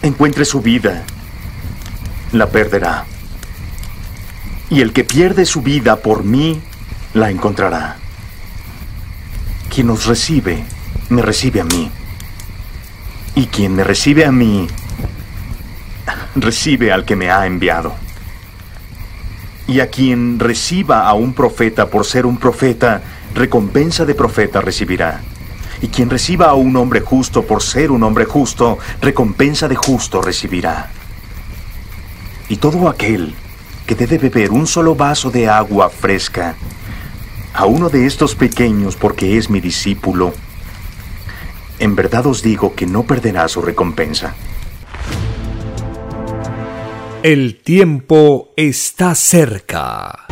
encuentre 0.01 0.43
su 0.45 0.61
vida, 0.61 1.05
la 2.33 2.47
perderá. 2.47 3.05
Y 4.69 4.81
el 4.81 4.93
que 4.93 5.03
pierde 5.03 5.45
su 5.45 5.61
vida 5.61 5.95
por 5.97 6.23
mí, 6.23 6.61
la 7.13 7.31
encontrará. 7.31 7.97
Quien 9.73 9.87
nos 9.87 10.05
recibe, 10.05 10.63
me 11.09 11.21
recibe 11.21 11.61
a 11.61 11.63
mí. 11.63 11.89
Y 13.35 13.47
quien 13.47 13.75
me 13.75 13.83
recibe 13.83 14.25
a 14.25 14.31
mí, 14.31 14.67
recibe 16.35 16.91
al 16.91 17.05
que 17.05 17.15
me 17.15 17.31
ha 17.31 17.45
enviado. 17.45 17.95
Y 19.69 19.81
a 19.81 19.87
quien 19.91 20.39
reciba 20.39 21.07
a 21.07 21.13
un 21.13 21.33
profeta 21.33 21.91
por 21.91 22.03
ser 22.03 22.25
un 22.25 22.37
profeta, 22.37 23.03
recompensa 23.35 24.03
de 24.03 24.15
profeta 24.15 24.61
recibirá. 24.61 25.21
Y 25.79 25.89
quien 25.89 26.09
reciba 26.09 26.47
a 26.47 26.55
un 26.55 26.75
hombre 26.75 27.01
justo 27.01 27.43
por 27.43 27.61
ser 27.61 27.91
un 27.91 28.01
hombre 28.01 28.25
justo, 28.25 28.79
recompensa 28.99 29.67
de 29.67 29.75
justo 29.75 30.23
recibirá. 30.23 30.89
Y 32.49 32.55
todo 32.55 32.89
aquel 32.89 33.35
que 33.85 33.93
debe 33.93 34.17
beber 34.17 34.49
un 34.49 34.65
solo 34.65 34.95
vaso 34.95 35.29
de 35.29 35.47
agua 35.47 35.91
fresca, 35.91 36.55
a 37.53 37.65
uno 37.67 37.89
de 37.89 38.07
estos 38.07 38.33
pequeños 38.33 38.95
porque 38.95 39.37
es 39.37 39.51
mi 39.51 39.59
discípulo, 39.61 40.33
en 41.77 41.95
verdad 41.95 42.25
os 42.25 42.41
digo 42.41 42.73
que 42.73 42.87
no 42.87 43.03
perderá 43.03 43.47
su 43.47 43.61
recompensa. 43.61 44.33
El 47.21 47.57
tiempo 47.57 48.53
está 48.55 49.13
cerca. 49.13 50.25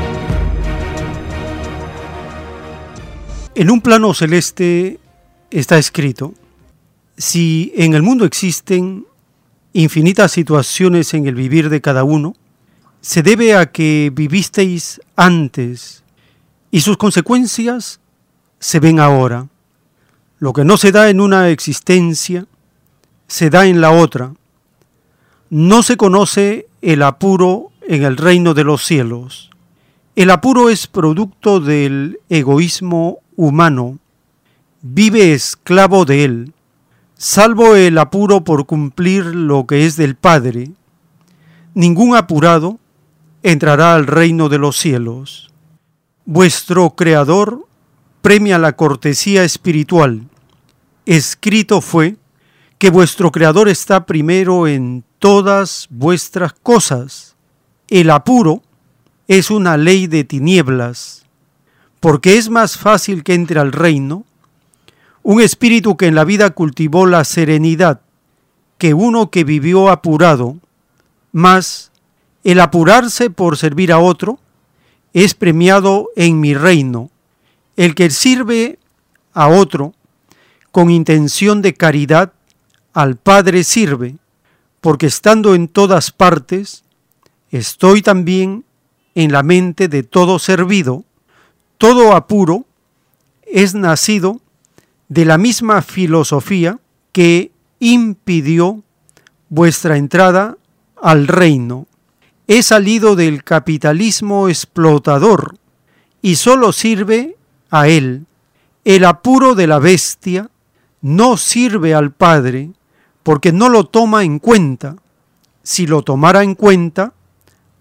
En 3.56 3.70
un 3.70 3.82
plano 3.82 4.14
celeste 4.14 4.98
está 5.52 5.78
escrito, 5.78 6.34
si 7.18 7.74
en 7.76 7.94
el 7.94 8.04
mundo 8.04 8.24
existen 8.24 9.06
infinitas 9.74 10.32
situaciones 10.32 11.14
en 11.14 11.28
el 11.28 11.36
vivir 11.36 11.70
de 11.70 11.82
cada 11.82 12.06
uno, 12.06 12.38
se 13.02 13.22
debe 13.22 13.54
a 13.54 13.70
que 13.70 14.10
vivisteis 14.14 15.02
antes 15.18 16.06
y 16.72 16.80
sus 16.80 16.96
consecuencias 16.96 18.00
se 18.60 18.80
ven 18.80 19.02
ahora. 19.02 19.50
Lo 20.40 20.54
que 20.54 20.64
no 20.64 20.78
se 20.78 20.94
da 20.94 21.10
en 21.10 21.20
una 21.20 21.50
existencia, 21.50 22.46
se 23.28 23.50
da 23.50 23.66
en 23.66 23.82
la 23.82 23.92
otra. 23.92 24.34
No 25.50 25.84
se 25.84 25.98
conoce 25.98 26.68
el 26.88 27.04
apuro 27.04 27.74
en 27.86 28.06
el 28.06 28.16
reino 28.16 28.54
de 28.54 28.64
los 28.64 28.86
cielos. 28.86 29.50
El 30.16 30.30
apuro 30.30 30.70
es 30.70 30.88
producto 30.88 31.60
del 31.60 32.22
egoísmo 32.30 33.20
humano. 33.36 34.00
Vive 34.82 35.34
esclavo 35.34 36.06
de 36.06 36.24
él. 36.24 36.54
Salvo 37.16 37.76
el 37.76 37.98
apuro 37.98 38.46
por 38.46 38.66
cumplir 38.66 39.26
lo 39.26 39.68
que 39.68 39.86
es 39.86 39.98
del 39.98 40.16
Padre, 40.16 40.72
ningún 41.74 42.16
apurado 42.16 42.80
entrará 43.44 43.94
al 43.94 44.08
reino 44.08 44.48
de 44.48 44.58
los 44.58 44.78
cielos. 44.78 45.52
Vuestro 46.24 46.92
Creador 46.92 47.68
premia 48.22 48.58
la 48.60 48.78
cortesía 48.78 49.44
espiritual. 49.44 50.24
Escrito 51.06 51.82
fue 51.82 52.16
que 52.78 52.92
vuestro 52.92 53.30
Creador 53.34 53.68
está 53.68 54.06
primero 54.06 54.70
en 54.70 55.04
todas 55.20 55.88
vuestras 55.90 56.54
cosas. 56.54 57.36
El 57.90 58.10
apuro 58.10 58.62
es 59.28 59.50
una 59.52 59.78
ley 59.78 60.08
de 60.08 60.24
tinieblas, 60.24 61.26
porque 62.00 62.38
es 62.38 62.50
más 62.50 62.78
fácil 62.78 63.24
que 63.24 63.34
entre 63.34 63.60
al 63.60 63.72
reino 63.72 64.26
un 65.24 65.42
espíritu 65.42 65.98
que 65.98 66.08
en 66.08 66.16
la 66.16 66.24
vida 66.24 66.52
cultivó 66.52 67.06
la 67.06 67.26
serenidad 67.26 68.02
que 68.78 68.94
uno 68.94 69.30
que 69.32 69.44
vivió 69.44 69.90
apurado, 69.90 70.58
más 71.32 71.92
el 72.44 72.60
apurarse 72.60 73.30
por 73.30 73.58
servir 73.58 73.92
a 73.92 74.00
otro 74.00 74.40
es 75.14 75.34
premiado 75.34 76.10
en 76.16 76.40
mi 76.40 76.54
reino. 76.54 77.10
El 77.76 77.96
que 77.96 78.10
sirve 78.10 78.80
a 79.34 79.48
otro 79.48 79.94
con 80.72 80.92
intención 80.92 81.62
de 81.62 81.74
caridad, 81.74 82.34
al 82.94 83.16
Padre 83.16 83.64
sirve, 83.64 84.16
porque 84.82 85.08
estando 85.08 85.56
en 85.56 85.68
todas 85.68 86.12
partes, 86.12 86.84
estoy 87.52 88.02
también 88.02 88.66
en 89.16 89.32
la 89.32 89.44
mente 89.44 89.88
de 89.88 90.04
todo 90.04 90.40
servido, 90.40 91.04
todo 91.78 92.16
apuro 92.16 92.66
es 93.46 93.74
nacido 93.74 94.42
de 95.10 95.26
la 95.26 95.38
misma 95.38 95.82
filosofía 95.82 96.80
que 97.12 97.52
impidió 97.80 98.84
vuestra 99.50 99.98
entrada 99.98 100.58
al 101.02 101.28
reino. 101.28 101.88
He 102.48 102.64
salido 102.64 103.16
del 103.16 103.44
capitalismo 103.44 104.50
explotador 104.50 105.58
y 106.22 106.36
solo 106.36 106.72
sirve 106.72 107.38
a 107.70 107.88
él. 107.88 108.26
El 108.86 109.06
apuro 109.06 109.56
de 109.56 109.68
la 109.68 109.80
bestia 109.80 110.50
no 111.02 111.38
sirve 111.38 111.94
al 111.94 112.12
Padre 112.12 112.72
porque 113.28 113.52
no 113.52 113.68
lo 113.68 113.84
toma 113.84 114.24
en 114.24 114.40
cuenta. 114.40 114.96
Si 115.62 115.86
lo 115.86 116.02
tomara 116.02 116.44
en 116.44 116.56
cuenta, 116.56 117.12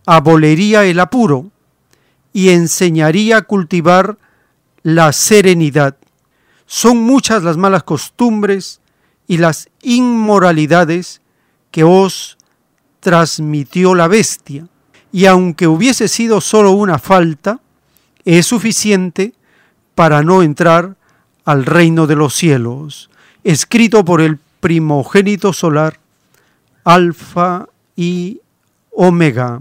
abolería 0.04 0.84
el 0.86 0.98
apuro 0.98 1.52
y 2.32 2.48
enseñaría 2.48 3.36
a 3.36 3.42
cultivar 3.42 4.18
la 4.82 5.12
serenidad. 5.12 5.96
Son 6.66 6.96
muchas 6.96 7.44
las 7.44 7.56
malas 7.56 7.84
costumbres 7.84 8.80
y 9.28 9.36
las 9.36 9.68
inmoralidades 9.82 11.22
que 11.70 11.84
os 11.84 12.38
transmitió 12.98 13.94
la 13.94 14.08
bestia, 14.08 14.66
y 15.12 15.26
aunque 15.26 15.68
hubiese 15.68 16.08
sido 16.08 16.40
solo 16.40 16.72
una 16.72 16.98
falta, 16.98 17.60
es 18.24 18.46
suficiente 18.46 19.32
para 19.94 20.24
no 20.24 20.42
entrar 20.42 20.96
al 21.44 21.64
reino 21.64 22.08
de 22.08 22.16
los 22.16 22.34
cielos, 22.34 23.10
escrito 23.44 24.04
por 24.04 24.20
el 24.20 24.40
primogénito 24.60 25.52
solar, 25.52 25.98
Alfa 26.84 27.68
y 27.94 28.40
Omega. 28.90 29.60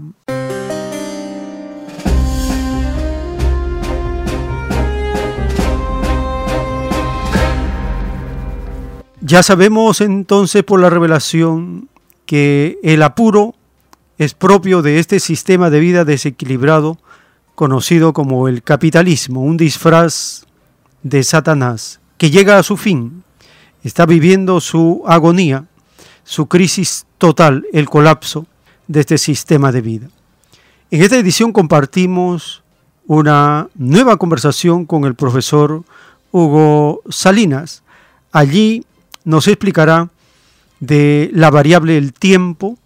Ya 9.20 9.42
sabemos 9.42 10.00
entonces 10.00 10.62
por 10.62 10.80
la 10.80 10.88
revelación 10.88 11.88
que 12.26 12.78
el 12.84 13.02
apuro 13.02 13.56
es 14.18 14.34
propio 14.34 14.82
de 14.82 15.00
este 15.00 15.18
sistema 15.18 15.68
de 15.68 15.80
vida 15.80 16.04
desequilibrado 16.04 16.98
conocido 17.56 18.12
como 18.12 18.46
el 18.46 18.62
capitalismo, 18.62 19.42
un 19.42 19.56
disfraz 19.56 20.46
de 21.02 21.24
Satanás 21.24 22.00
que 22.18 22.30
llega 22.30 22.58
a 22.58 22.62
su 22.62 22.76
fin, 22.76 23.24
está 23.86 24.04
viviendo 24.04 24.60
su 24.60 25.02
agonía, 25.06 25.64
su 26.24 26.46
crisis 26.46 27.06
total, 27.18 27.66
el 27.72 27.88
colapso 27.88 28.46
de 28.88 29.00
este 29.00 29.16
sistema 29.16 29.70
de 29.70 29.80
vida. 29.80 30.08
En 30.90 31.02
esta 31.02 31.16
edición 31.16 31.52
compartimos 31.52 32.64
una 33.06 33.68
nueva 33.76 34.16
conversación 34.16 34.86
con 34.86 35.04
el 35.04 35.14
profesor 35.14 35.84
Hugo 36.32 37.02
Salinas. 37.08 37.84
Allí 38.32 38.84
nos 39.24 39.46
explicará 39.46 40.10
de 40.80 41.30
la 41.32 41.50
variable 41.50 41.94
del 41.94 42.12
tiempo, 42.12 42.76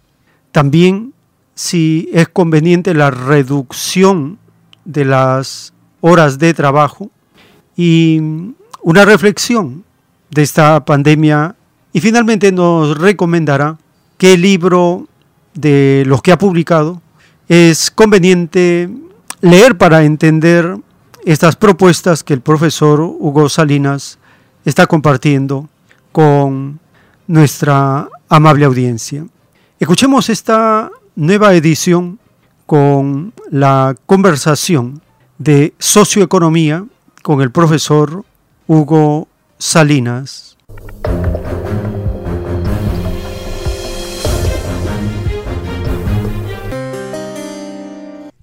también 0.51 1.13
si 1.55 2.09
es 2.13 2.29
conveniente 2.29 2.93
la 2.93 3.09
reducción 3.09 4.37
de 4.85 5.05
las 5.05 5.73
horas 5.99 6.37
de 6.37 6.53
trabajo 6.53 7.09
y 7.75 8.19
una 8.83 9.05
reflexión 9.05 9.83
de 10.31 10.41
esta 10.41 10.83
pandemia 10.83 11.55
y 11.93 12.01
finalmente 12.01 12.51
nos 12.51 12.97
recomendará 12.97 13.77
qué 14.17 14.37
libro 14.37 15.07
de 15.53 16.03
los 16.07 16.21
que 16.21 16.31
ha 16.31 16.37
publicado 16.37 17.01
es 17.47 17.91
conveniente 17.91 18.89
leer 19.41 19.77
para 19.77 20.03
entender 20.03 20.77
estas 21.25 21.55
propuestas 21.55 22.23
que 22.23 22.33
el 22.33 22.41
profesor 22.41 23.01
Hugo 23.01 23.49
Salinas 23.49 24.17
está 24.63 24.87
compartiendo 24.87 25.67
con 26.11 26.79
nuestra 27.27 28.07
amable 28.29 28.65
audiencia. 28.65 29.25
Escuchemos 29.79 30.29
esta 30.29 30.89
nueva 31.15 31.53
edición 31.53 32.19
con 32.65 33.33
la 33.49 33.95
conversación 34.05 35.01
de 35.37 35.73
socioeconomía 35.79 36.85
con 37.21 37.41
el 37.41 37.51
profesor 37.51 38.23
Hugo 38.67 39.27
Salinas. 39.61 40.57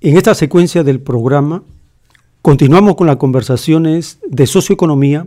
En 0.00 0.16
esta 0.16 0.36
secuencia 0.36 0.84
del 0.84 1.00
programa 1.00 1.64
continuamos 2.40 2.94
con 2.94 3.08
las 3.08 3.16
conversaciones 3.16 4.20
de 4.28 4.46
socioeconomía 4.46 5.26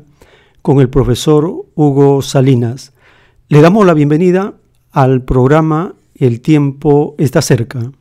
con 0.62 0.80
el 0.80 0.90
profesor 0.90 1.66
Hugo 1.76 2.22
Salinas. 2.22 2.94
Le 3.50 3.60
damos 3.60 3.86
la 3.86 3.94
bienvenida 3.94 4.54
al 4.94 5.24
programa 5.24 5.96
El 6.16 6.40
tiempo 6.40 7.16
está 7.18 7.42
cerca. 7.42 7.92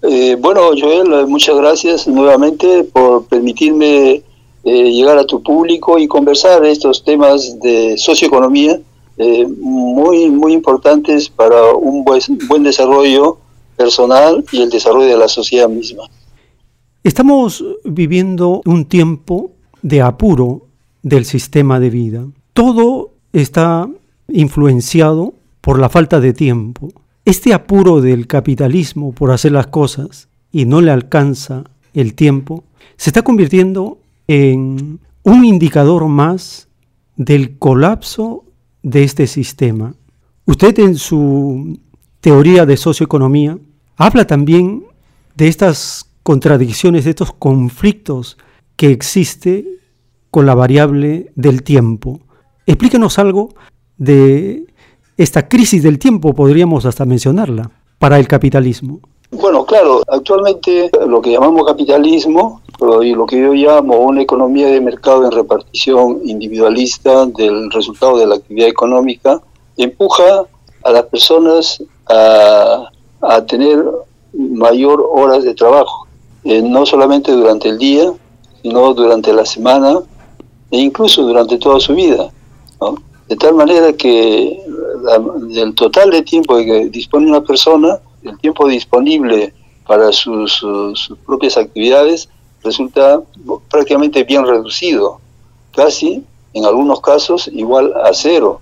Eh, 0.00 0.38
bueno, 0.40 0.70
Joel, 0.80 1.26
muchas 1.26 1.54
gracias 1.54 2.08
nuevamente 2.08 2.84
por 2.84 3.26
permitirme 3.26 4.22
eh, 4.64 4.90
llegar 4.90 5.18
a 5.18 5.26
tu 5.26 5.42
público 5.42 5.98
y 5.98 6.06
conversar 6.06 6.64
estos 6.64 7.04
temas 7.04 7.58
de 7.60 7.96
socioeconomía 7.98 8.80
eh, 9.18 9.46
muy, 9.46 10.30
muy 10.30 10.52
importantes 10.52 11.28
para 11.28 11.74
un 11.74 12.04
buen, 12.04 12.20
buen 12.48 12.62
desarrollo 12.62 13.38
personal 13.76 14.44
y 14.52 14.62
el 14.62 14.70
desarrollo 14.70 15.06
de 15.06 15.16
la 15.16 15.28
sociedad 15.28 15.68
misma. 15.68 16.04
Estamos 17.04 17.64
viviendo 17.84 18.62
un 18.64 18.84
tiempo 18.84 19.50
de 19.82 20.00
apuro 20.00 20.62
del 21.02 21.24
sistema 21.24 21.80
de 21.80 21.90
vida. 21.90 22.26
Todo 22.52 23.10
está 23.32 23.88
influenciado 24.28 25.34
por 25.60 25.78
la 25.78 25.88
falta 25.88 26.20
de 26.20 26.32
tiempo. 26.32 26.88
Este 27.24 27.52
apuro 27.52 28.00
del 28.00 28.26
capitalismo 28.26 29.12
por 29.12 29.30
hacer 29.30 29.52
las 29.52 29.66
cosas 29.66 30.28
y 30.52 30.64
no 30.64 30.80
le 30.80 30.90
alcanza 30.90 31.64
el 31.94 32.14
tiempo, 32.14 32.64
se 32.96 33.10
está 33.10 33.22
convirtiendo 33.22 33.98
en 34.32 34.98
un 35.24 35.44
indicador 35.44 36.08
más 36.08 36.68
del 37.16 37.58
colapso 37.58 38.46
de 38.82 39.04
este 39.04 39.26
sistema. 39.26 39.94
Usted 40.46 40.78
en 40.78 40.96
su 40.96 41.78
teoría 42.22 42.64
de 42.64 42.78
socioeconomía 42.78 43.58
habla 43.96 44.26
también 44.26 44.84
de 45.36 45.48
estas 45.48 46.10
contradicciones, 46.22 47.04
de 47.04 47.10
estos 47.10 47.34
conflictos 47.34 48.38
que 48.76 48.90
existe 48.90 49.66
con 50.30 50.46
la 50.46 50.54
variable 50.54 51.30
del 51.36 51.62
tiempo. 51.62 52.20
Explíquenos 52.64 53.18
algo 53.18 53.54
de 53.98 54.64
esta 55.18 55.46
crisis 55.46 55.82
del 55.82 55.98
tiempo, 55.98 56.34
podríamos 56.34 56.86
hasta 56.86 57.04
mencionarla, 57.04 57.70
para 57.98 58.18
el 58.18 58.26
capitalismo. 58.28 59.00
Bueno, 59.32 59.64
claro, 59.64 60.02
actualmente 60.08 60.90
lo 61.06 61.22
que 61.22 61.32
llamamos 61.32 61.66
capitalismo 61.66 62.60
y 63.02 63.14
lo 63.14 63.24
que 63.24 63.40
yo 63.40 63.54
llamo 63.54 63.96
una 64.00 64.20
economía 64.20 64.66
de 64.66 64.80
mercado 64.80 65.24
en 65.24 65.32
repartición 65.32 66.20
individualista 66.24 67.24
del 67.24 67.70
resultado 67.70 68.18
de 68.18 68.26
la 68.26 68.34
actividad 68.34 68.68
económica 68.68 69.40
empuja 69.78 70.44
a 70.84 70.90
las 70.90 71.04
personas 71.04 71.82
a, 72.08 72.90
tener 73.46 73.82
mayor 74.34 75.02
horas 75.10 75.44
de 75.44 75.54
trabajo, 75.54 76.06
eh, 76.44 76.60
no 76.60 76.84
solamente 76.84 77.32
durante 77.32 77.70
el 77.70 77.78
día, 77.78 78.12
sino 78.60 78.92
durante 78.92 79.32
la 79.32 79.46
semana 79.46 80.00
e 80.70 80.78
incluso 80.78 81.22
durante 81.22 81.56
toda 81.56 81.80
su 81.80 81.94
vida. 81.94 82.30
De 83.28 83.36
tal 83.36 83.54
manera 83.54 83.94
que 83.94 84.62
el 85.54 85.74
total 85.74 86.10
de 86.10 86.22
tiempo 86.22 86.56
que 86.56 86.88
dispone 86.90 87.28
una 87.28 87.40
persona, 87.40 87.98
el 88.24 88.38
tiempo 88.38 88.68
disponible 88.68 89.52
para 89.86 90.12
sus, 90.12 90.64
propias 91.26 91.56
actividades, 91.56 92.28
resulta 92.62 93.20
prácticamente 93.68 94.22
bien 94.24 94.46
reducido, 94.46 95.20
casi 95.74 96.24
en 96.54 96.64
algunos 96.64 97.00
casos 97.00 97.48
igual 97.52 97.92
a 98.04 98.12
cero. 98.12 98.60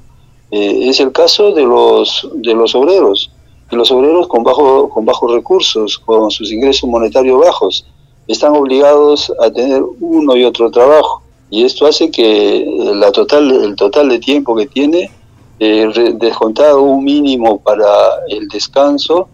Eh, 0.51 0.89
es 0.89 0.99
el 1.01 1.13
caso 1.13 1.53
de 1.53 1.63
los, 1.63 2.29
de 2.35 2.55
los 2.55 2.75
obreros, 2.75 3.31
de 3.71 3.77
los 3.77 3.91
obreros 3.91 4.27
con, 4.27 4.43
bajo, 4.43 4.89
con 4.89 5.05
bajos 5.05 5.33
recursos, 5.33 5.99
con 5.99 6.31
sus 6.31 6.51
ingresos 6.51 6.89
monetarios 6.89 7.39
bajos, 7.39 7.87
están 8.27 8.57
obligados 8.57 9.33
a 9.41 9.51
tener 9.51 9.83
uno 10.01 10.37
y 10.37 10.45
otro 10.45 10.71
trabajo 10.71 11.23
y 11.51 11.65
esto 11.65 11.87
hace 11.87 12.11
que 12.11 12.65
la 12.95 13.11
total, 13.11 13.51
el 13.51 13.75
total 13.75 14.09
de 14.09 14.21
tiempo 14.21 14.55
que 14.55 14.67
tiene, 14.67 15.11
eh, 15.59 16.15
descontado 16.15 16.81
un 16.81 17.05
mínimo 17.05 17.61
para 17.61 17.87
el 18.29 18.49
descanso, 18.49 19.29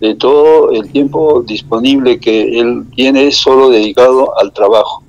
de 0.00 0.14
todo 0.14 0.70
el 0.70 0.90
tiempo 0.90 1.42
disponible 1.42 2.20
que 2.20 2.58
él 2.58 2.84
tiene 2.94 3.30
solo 3.32 3.70
dedicado 3.70 4.38
al 4.38 4.52
trabajo. 4.52 5.02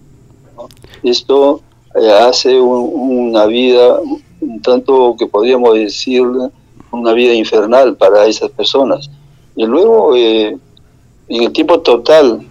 Esto 1.03 1.61
eh, 1.95 2.11
hace 2.11 2.59
una 2.59 3.45
vida 3.45 3.99
un 4.41 4.61
tanto 4.61 5.15
que 5.17 5.27
podríamos 5.27 5.75
decir 5.75 6.23
una 6.91 7.13
vida 7.13 7.33
infernal 7.33 7.95
para 7.97 8.25
esas 8.25 8.49
personas. 8.51 9.09
Y 9.55 9.65
luego, 9.65 10.15
eh, 10.15 10.57
en 11.27 11.43
el 11.43 11.51
tiempo 11.51 11.81
total 11.81 12.41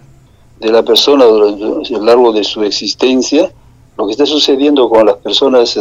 de 0.59 0.71
la 0.71 0.83
persona 0.83 1.25
a 1.25 1.27
lo 1.27 2.03
largo 2.03 2.31
de 2.31 2.43
su 2.43 2.63
existencia, 2.63 3.51
lo 3.97 4.05
que 4.05 4.11
está 4.11 4.25
sucediendo 4.25 4.89
con 4.89 5.05
las 5.05 5.17
personas 5.17 5.77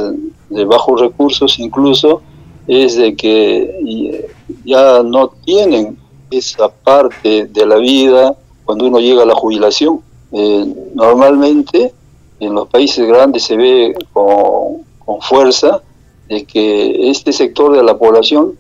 de 0.50 0.64
bajos 0.64 1.00
recursos 1.00 1.58
incluso 1.58 2.22
es 2.66 2.96
de 2.96 3.14
que 3.14 4.26
ya 4.64 5.02
no 5.02 5.28
tienen 5.44 5.96
esa 6.30 6.68
parte 6.68 7.46
de 7.46 7.66
la 7.66 7.76
vida 7.76 8.34
cuando 8.64 8.86
uno 8.86 8.98
llega 8.98 9.22
a 9.22 9.26
la 9.26 9.34
jubilación. 9.34 10.00
Eh, 10.32 10.66
normalmente 10.94 11.92
en 12.40 12.54
los 12.54 12.68
países 12.68 13.06
grandes 13.06 13.44
se 13.44 13.56
ve 13.56 13.94
con, 14.12 14.86
fuerza 15.22 15.82
de 16.28 16.44
que 16.44 17.10
este 17.10 17.32
sector 17.32 17.74
de 17.74 17.82
la 17.82 17.96
población, 17.96 18.58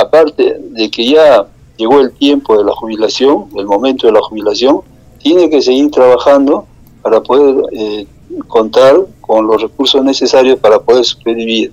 aparte 0.00 0.58
de 0.58 0.90
que 0.90 1.08
ya 1.08 1.46
llegó 1.76 2.00
el 2.00 2.12
tiempo 2.12 2.58
de 2.58 2.64
la 2.64 2.72
jubilación, 2.72 3.46
el 3.56 3.64
momento 3.64 4.08
de 4.08 4.12
la 4.12 4.20
jubilación, 4.20 4.80
tiene 5.22 5.48
que 5.48 5.62
seguir 5.62 5.90
trabajando 5.92 6.66
para 7.00 7.22
poder 7.22 7.62
eh, 7.72 8.06
contar 8.48 8.96
con 9.20 9.46
los 9.46 9.62
recursos 9.62 10.04
necesarios 10.04 10.58
para 10.58 10.80
poder 10.80 11.04
sobrevivir. 11.04 11.72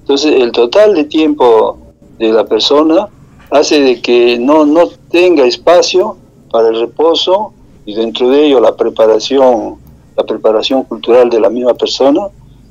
Entonces, 0.00 0.32
el 0.34 0.50
total 0.50 0.94
de 0.94 1.04
tiempo 1.04 1.78
de 2.18 2.32
la 2.32 2.44
persona 2.44 3.08
hace 3.52 3.80
de 3.80 4.00
que 4.00 4.38
no, 4.38 4.64
no 4.64 4.88
tenga 5.10 5.44
espacio 5.44 6.16
para 6.50 6.68
el 6.68 6.80
reposo 6.80 7.52
y 7.84 7.94
dentro 7.94 8.30
de 8.30 8.46
ello 8.46 8.60
la 8.60 8.74
preparación, 8.74 9.76
la 10.16 10.24
preparación 10.24 10.84
cultural 10.84 11.28
de 11.28 11.38
la 11.38 11.50
misma 11.50 11.74
persona, 11.74 12.28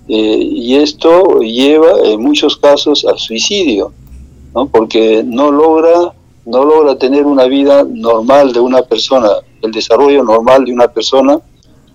eh, 0.08 0.38
y 0.41 0.76
esto 0.76 1.39
lleva 1.39 2.02
en 2.04 2.22
muchos 2.22 2.58
casos 2.58 3.06
al 3.06 3.20
suicidio, 3.20 3.94
¿no? 4.56 4.67
porque 4.67 5.24
no 5.24 5.52
logra, 5.52 6.13
no 6.46 6.65
logra 6.65 6.98
tener 6.98 7.26
una 7.28 7.46
vida 7.46 7.84
normal 7.88 8.52
de 8.52 8.60
una 8.60 8.82
persona, 8.82 9.30
el 9.62 9.72
desarrollo 9.72 10.24
normal 10.24 10.65
de 10.65 10.74
una 10.74 10.88
persona 10.88 11.39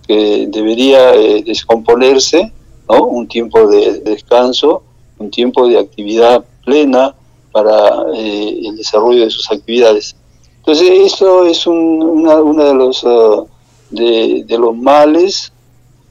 que 0.06 0.46
debería 0.48 1.12
eh, 1.14 1.42
descomponerse, 1.44 2.52
¿no? 2.88 3.04
un 3.06 3.26
tiempo 3.26 3.66
de 3.66 4.00
descanso, 4.00 4.84
un 5.18 5.30
tiempo 5.30 5.66
de 5.66 5.80
actividad 5.80 6.44
plena 6.64 7.14
para 7.56 8.04
eh, 8.14 8.60
el 8.64 8.76
desarrollo 8.76 9.24
de 9.24 9.30
sus 9.30 9.50
actividades. 9.50 10.14
Entonces, 10.58 10.90
esto 10.90 11.46
es 11.46 11.66
una, 11.66 12.36
una, 12.42 12.64
de 12.64 12.74
los, 12.74 13.02
uh, 13.02 13.46
de, 13.88 14.44
los 14.58 14.76
males 14.76 15.54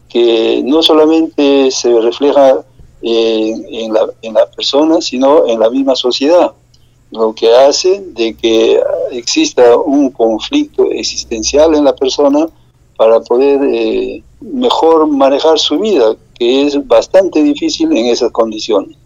que 0.10 0.64
no 0.66 0.82
solamente 0.82 1.70
se 1.70 2.00
refleja 2.02 2.66
en, 3.04 3.94
la, 3.94 4.08
en 4.24 4.34
la 4.34 4.50
persona, 4.50 5.02
sino 5.02 5.46
en 5.46 5.60
la 5.60 5.70
misma 5.70 5.96
sociedad, 5.96 6.54
lo 7.12 7.36
que 7.36 7.54
hace 7.54 8.04
de 8.08 8.34
que 8.34 8.82
exista 9.12 9.78
un 9.78 10.10
conflicto 10.10 10.90
existencial 10.90 11.76
en 11.76 11.84
la 11.84 11.96
persona 11.96 12.48
para 12.98 13.20
poder 13.20 13.62
eh, 13.72 14.24
mejor 14.42 15.06
manejar 15.06 15.60
su 15.60 15.78
vida, 15.78 16.16
que 16.40 16.66
es 16.66 16.88
bastante 16.88 17.44
difícil 17.44 17.96
en 17.96 18.08
esas 18.08 18.32
condiciones. 18.32 18.98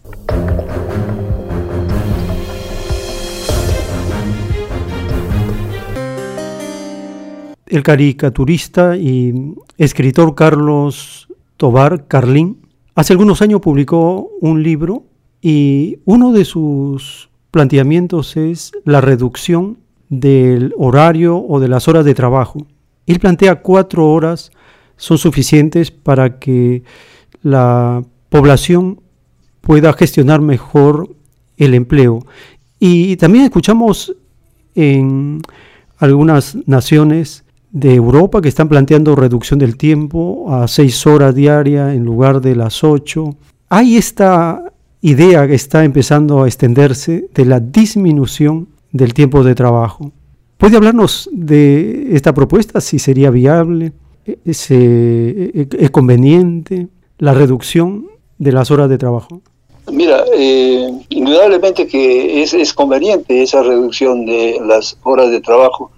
El 7.70 7.84
caricaturista 7.84 8.96
y 8.96 9.54
escritor 9.78 10.34
Carlos 10.34 11.28
Tobar 11.56 12.08
Carlín 12.08 12.66
hace 12.96 13.12
algunos 13.12 13.42
años 13.42 13.60
publicó 13.60 14.28
un 14.40 14.64
libro 14.64 15.04
y 15.40 15.98
uno 16.04 16.32
de 16.32 16.44
sus 16.44 17.30
planteamientos 17.52 18.36
es 18.36 18.72
la 18.84 19.00
reducción 19.00 19.78
del 20.08 20.74
horario 20.78 21.38
o 21.38 21.60
de 21.60 21.68
las 21.68 21.86
horas 21.86 22.04
de 22.04 22.12
trabajo. 22.12 22.66
Él 23.06 23.20
plantea 23.20 23.62
cuatro 23.62 24.10
horas 24.10 24.50
son 24.96 25.18
suficientes 25.18 25.92
para 25.92 26.40
que 26.40 26.82
la 27.40 28.02
población 28.30 29.00
pueda 29.60 29.92
gestionar 29.92 30.40
mejor 30.40 31.14
el 31.56 31.74
empleo. 31.74 32.26
Y 32.80 33.14
también 33.16 33.44
escuchamos 33.44 34.16
en 34.74 35.42
algunas 35.98 36.56
naciones 36.66 37.44
de 37.72 37.94
Europa 37.94 38.40
que 38.40 38.48
están 38.48 38.68
planteando 38.68 39.14
reducción 39.14 39.58
del 39.58 39.76
tiempo 39.76 40.46
a 40.52 40.66
seis 40.66 41.06
horas 41.06 41.34
diarias 41.34 41.94
en 41.94 42.04
lugar 42.04 42.40
de 42.40 42.56
las 42.56 42.82
ocho. 42.82 43.36
Hay 43.68 43.96
esta 43.96 44.72
idea 45.00 45.46
que 45.46 45.54
está 45.54 45.84
empezando 45.84 46.42
a 46.42 46.46
extenderse 46.46 47.28
de 47.32 47.44
la 47.44 47.60
disminución 47.60 48.68
del 48.92 49.14
tiempo 49.14 49.44
de 49.44 49.54
trabajo. 49.54 50.12
¿Puede 50.58 50.76
hablarnos 50.76 51.30
de 51.32 52.08
esta 52.14 52.34
propuesta, 52.34 52.80
si 52.80 52.98
sería 52.98 53.30
viable, 53.30 53.92
es, 54.44 54.70
es 54.70 55.90
conveniente 55.90 56.88
la 57.18 57.32
reducción 57.32 58.08
de 58.38 58.52
las 58.52 58.70
horas 58.70 58.90
de 58.90 58.98
trabajo? 58.98 59.40
Mira, 59.90 60.24
eh, 60.36 60.90
indudablemente 61.08 61.86
que 61.86 62.42
es, 62.42 62.52
es 62.52 62.74
conveniente 62.74 63.42
esa 63.42 63.62
reducción 63.62 64.26
de 64.26 64.58
las 64.66 64.98
horas 65.02 65.30
de 65.30 65.40
trabajo 65.40 65.90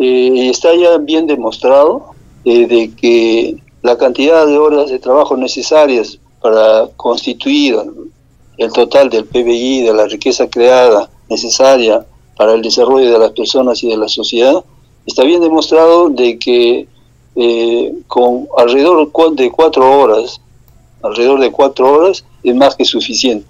eh, 0.00 0.48
está 0.48 0.74
ya 0.74 0.96
bien 0.96 1.26
demostrado 1.26 2.14
eh, 2.46 2.66
de 2.66 2.94
que 2.94 3.56
la 3.82 3.98
cantidad 3.98 4.46
de 4.46 4.56
horas 4.56 4.88
de 4.90 4.98
trabajo 4.98 5.36
necesarias 5.36 6.18
para 6.40 6.88
constituir 6.96 7.76
el 8.56 8.72
total 8.72 9.10
del 9.10 9.26
PBI, 9.26 9.82
de 9.82 9.92
la 9.92 10.06
riqueza 10.06 10.48
creada 10.48 11.10
necesaria 11.28 12.06
para 12.34 12.54
el 12.54 12.62
desarrollo 12.62 13.12
de 13.12 13.18
las 13.18 13.32
personas 13.32 13.82
y 13.84 13.90
de 13.90 13.98
la 13.98 14.08
sociedad, 14.08 14.64
está 15.04 15.22
bien 15.24 15.42
demostrado 15.42 16.08
de 16.08 16.38
que 16.38 16.88
eh, 17.36 17.92
con 18.06 18.48
alrededor 18.56 19.12
de 19.34 19.50
cuatro 19.50 20.00
horas, 20.00 20.40
alrededor 21.02 21.40
de 21.40 21.52
cuatro 21.52 21.92
horas, 21.92 22.24
es 22.42 22.54
más 22.54 22.74
que 22.74 22.86
suficiente. 22.86 23.46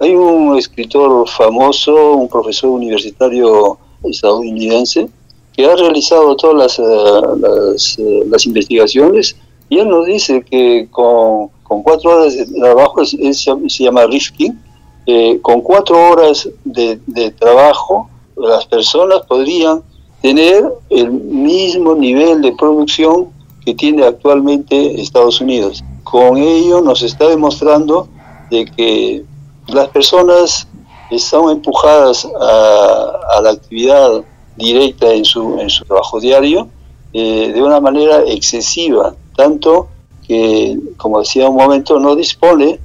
Hay 0.00 0.16
un 0.16 0.58
escritor 0.58 1.28
famoso, 1.28 2.14
un 2.14 2.28
profesor 2.28 2.70
universitario 2.70 3.78
estadounidense, 4.02 5.08
que 5.56 5.64
ha 5.64 5.74
realizado 5.74 6.36
todas 6.36 6.78
las, 6.78 6.78
eh, 6.78 8.02
eh, 8.02 8.22
las, 8.28 8.46
investigaciones, 8.46 9.36
y 9.70 9.78
él 9.78 9.88
nos 9.88 10.06
dice 10.06 10.44
que 10.44 10.86
con, 10.90 11.48
con 11.62 11.82
cuatro 11.82 12.10
horas 12.10 12.36
de 12.36 12.46
trabajo, 12.46 13.04
se 13.04 13.84
llama 13.84 14.06
Rifkin, 14.06 14.60
eh, 15.06 15.40
con 15.40 15.62
cuatro 15.62 16.10
horas 16.10 16.48
de, 16.64 17.30
trabajo, 17.38 18.10
las 18.36 18.66
personas 18.66 19.22
podrían 19.26 19.82
tener 20.20 20.64
el 20.90 21.10
mismo 21.10 21.94
nivel 21.94 22.42
de 22.42 22.52
producción 22.52 23.28
que 23.64 23.74
tiene 23.74 24.04
actualmente 24.04 25.00
Estados 25.00 25.40
Unidos. 25.40 25.82
Con 26.04 26.36
ello 26.36 26.82
nos 26.82 27.02
está 27.02 27.28
demostrando 27.28 28.08
de 28.50 28.66
que 28.66 29.24
las 29.68 29.88
personas 29.88 30.68
están 31.10 31.48
empujadas 31.50 32.26
a 32.26 33.40
la 33.40 33.50
actividad 33.50 34.22
directa 34.56 35.12
en 35.12 35.24
su, 35.24 35.58
en 35.58 35.70
su 35.70 35.84
trabajo 35.84 36.20
diario 36.20 36.68
eh, 37.12 37.52
de 37.54 37.62
una 37.62 37.80
manera 37.80 38.22
excesiva, 38.26 39.14
tanto 39.36 39.88
que, 40.26 40.78
como 40.96 41.20
decía 41.20 41.48
un 41.48 41.56
momento, 41.56 41.98
no 42.00 42.16
dispone 42.16 42.80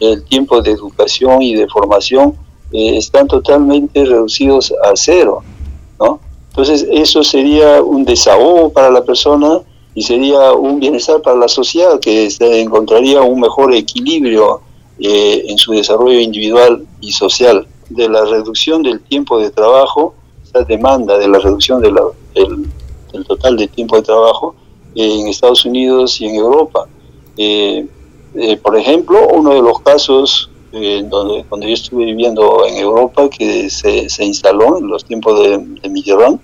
el 0.00 0.24
tiempo 0.24 0.60
de 0.62 0.72
educación 0.72 1.42
y 1.42 1.54
de 1.54 1.68
formación, 1.68 2.34
eh, 2.72 2.96
están 2.96 3.26
totalmente 3.28 4.04
reducidos 4.04 4.72
a 4.82 4.92
cero, 4.94 5.42
¿no? 6.00 6.20
Entonces 6.48 6.86
eso 6.90 7.22
sería 7.24 7.82
un 7.82 8.04
desahogo 8.04 8.70
para 8.72 8.90
la 8.90 9.04
persona 9.04 9.60
y 9.94 10.02
sería 10.02 10.52
un 10.52 10.80
bienestar 10.80 11.20
para 11.20 11.36
la 11.36 11.48
sociedad 11.48 11.98
que 12.00 12.28
encontraría 12.40 13.22
un 13.22 13.40
mejor 13.40 13.74
equilibrio 13.74 14.60
eh, 14.98 15.44
en 15.48 15.58
su 15.58 15.72
desarrollo 15.72 16.20
individual 16.20 16.86
y 17.00 17.12
social. 17.12 17.66
De 17.90 18.08
la 18.08 18.24
reducción 18.24 18.82
del 18.82 19.00
tiempo 19.00 19.38
de 19.38 19.50
trabajo 19.50 20.14
demanda 20.62 21.18
de 21.18 21.28
la 21.28 21.38
reducción 21.38 21.80
del, 21.80 21.94
total 23.26 23.56
de 23.56 23.68
tiempo 23.68 23.96
de 23.96 24.02
trabajo 24.02 24.54
en 24.94 25.28
Estados 25.28 25.64
Unidos 25.64 26.20
y 26.20 26.26
en 26.26 26.36
Europa. 26.36 26.86
Eh, 27.36 27.86
eh, 28.34 28.56
por 28.58 28.76
ejemplo, 28.76 29.28
uno 29.32 29.54
de 29.54 29.62
los 29.62 29.80
casos 29.80 30.50
eh, 30.72 31.04
donde 31.08 31.44
cuando 31.48 31.66
yo 31.66 31.74
estuve 31.74 32.04
viviendo 32.04 32.64
en 32.66 32.76
Europa, 32.76 33.28
que 33.28 33.70
se, 33.70 34.24
instaló 34.24 34.78
en 34.78 34.88
los 34.88 35.04
tiempos 35.04 35.40
de, 35.40 35.58
de 35.58 35.88
Mitterrand, 35.88 36.40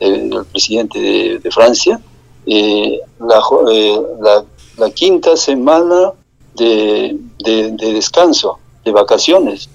el 0.00 0.30
presidente 0.50 0.98
de, 1.42 1.50
Francia, 1.50 2.00
la, 2.46 4.44
la, 4.78 4.90
quinta 4.90 5.36
semana 5.36 6.12
de, 6.56 7.18
de 7.44 7.92
descanso, 7.92 8.58
de 8.84 8.92
vacaciones, 8.92 9.68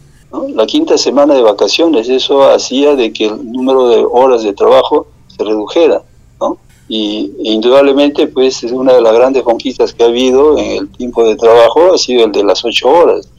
la 0.54 0.66
quinta 0.66 0.98
semana 0.98 1.34
de 1.34 1.42
vacaciones, 1.42 2.10
eso 2.10 2.44
hacía 2.44 2.96
de 2.96 3.12
que 3.14 3.26
el 3.26 3.52
número 3.52 3.88
de 3.90 4.06
horas 4.10 4.44
de 4.44 4.54
trabajo 4.54 5.08
se 5.28 5.44
redujera. 5.44 6.04
¿no? 6.40 6.58
y 6.88 7.32
indudablemente 7.44 8.28
pues 8.28 8.64
es 8.64 8.72
una 8.72 8.94
de 8.94 9.02
las 9.02 9.14
grandes 9.14 9.44
conquistas 9.44 9.94
que 9.94 10.04
ha 10.04 10.08
habido 10.08 10.58
en 10.58 10.72
el 10.72 10.90
tiempo 10.90 11.24
de 11.24 11.36
trabajo 11.36 11.94
ha 11.94 11.98
sido 11.98 12.26
el 12.26 12.32
de 12.32 12.44
las 12.44 12.64
ocho 12.64 12.90
horas. 12.90 13.30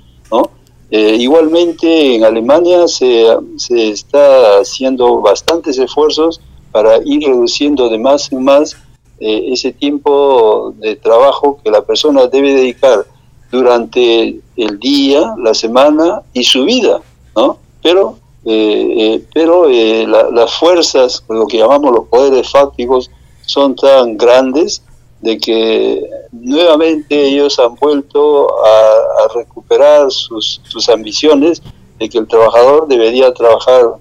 Eh, 0.89 1.17
igualmente 1.19 2.15
en 2.15 2.23
Alemania 2.23 2.87
se, 2.87 3.27
se, 3.57 3.89
está 3.89 4.61
haciendo 4.61 5.21
bastantes 5.21 5.79
esfuerzos 5.79 6.41
para 6.71 6.99
ir 7.05 7.27
reduciendo 7.27 7.89
de 7.89 7.99
más 7.99 8.31
en 8.31 8.45
más 8.45 8.77
eh, 9.19 9.47
ese 9.49 9.73
tiempo 9.73 10.73
de 10.77 10.95
trabajo 10.95 11.59
que 11.65 11.73
la 11.73 11.83
persona 11.83 12.29
debe 12.29 12.55
dedicar 12.55 13.05
durante 13.51 14.41
el 14.57 14.79
día, 14.79 15.35
la 15.39 15.55
semana 15.55 16.23
y 16.33 16.45
su 16.45 16.65
vida, 16.65 17.01
¿no? 17.35 17.59
Pero, 17.83 18.19
eh, 18.45 19.23
pero 19.33 19.69
las 19.69 20.55
fuerzas, 20.55 21.25
lo 21.29 21.47
que 21.47 21.59
llamamos 21.59 21.95
los 21.95 22.09
poderes 22.09 22.51
fácticos, 22.51 23.11
son 23.47 23.77
tan 23.77 24.17
grandes 24.17 24.83
de 25.21 25.39
que 25.39 26.05
nuevamente 26.33 27.27
ellos 27.27 27.59
han 27.59 27.75
vuelto 27.77 28.49
a, 28.65 29.29
recuperar 29.35 30.11
sus, 30.13 30.61
sus, 30.63 30.89
ambiciones 30.89 31.61
de 31.99 32.09
que 32.09 32.19
el 32.19 32.29
trabajador 32.29 32.87
debería 32.87 33.35
trabajar, 33.35 33.97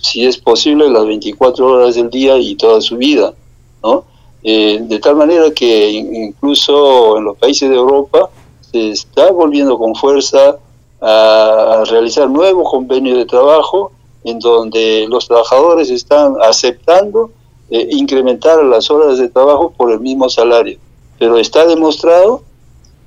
si 0.00 0.24
es 0.24 0.38
posible, 0.38 0.88
las 0.88 1.04
24 1.04 1.66
horas 1.66 1.96
del 1.96 2.08
día 2.08 2.36
y 2.38 2.54
toda 2.54 2.80
su 2.80 2.96
vida, 2.96 3.34
¿no? 3.82 4.04
Eh, 4.44 4.78
de 4.82 4.98
tal 4.98 5.16
manera 5.16 5.52
que 5.52 5.90
incluso 5.90 7.16
en 7.16 7.24
los 7.24 7.36
países 7.38 7.68
de 7.70 7.76
Europa 7.76 8.28
se 8.72 8.90
está 8.90 9.30
volviendo 9.30 9.78
con 9.78 9.94
fuerza 9.94 10.56
a 11.00 11.84
realizar 11.90 12.30
nuevos 12.30 12.70
convenios 12.70 13.18
de 13.18 13.26
trabajo 13.26 13.92
en 14.24 14.38
donde 14.38 15.06
los 15.08 15.26
trabajadores 15.26 15.90
están 15.90 16.36
aceptando 16.40 17.30
eh, 17.70 17.88
incrementar 17.90 18.62
las 18.64 18.90
horas 18.90 19.18
de 19.18 19.28
trabajo 19.28 19.72
por 19.76 19.90
el 19.90 20.00
mismo 20.00 20.28
salario. 20.28 20.78
Pero 21.18 21.38
está 21.38 21.66
demostrado, 21.66 22.42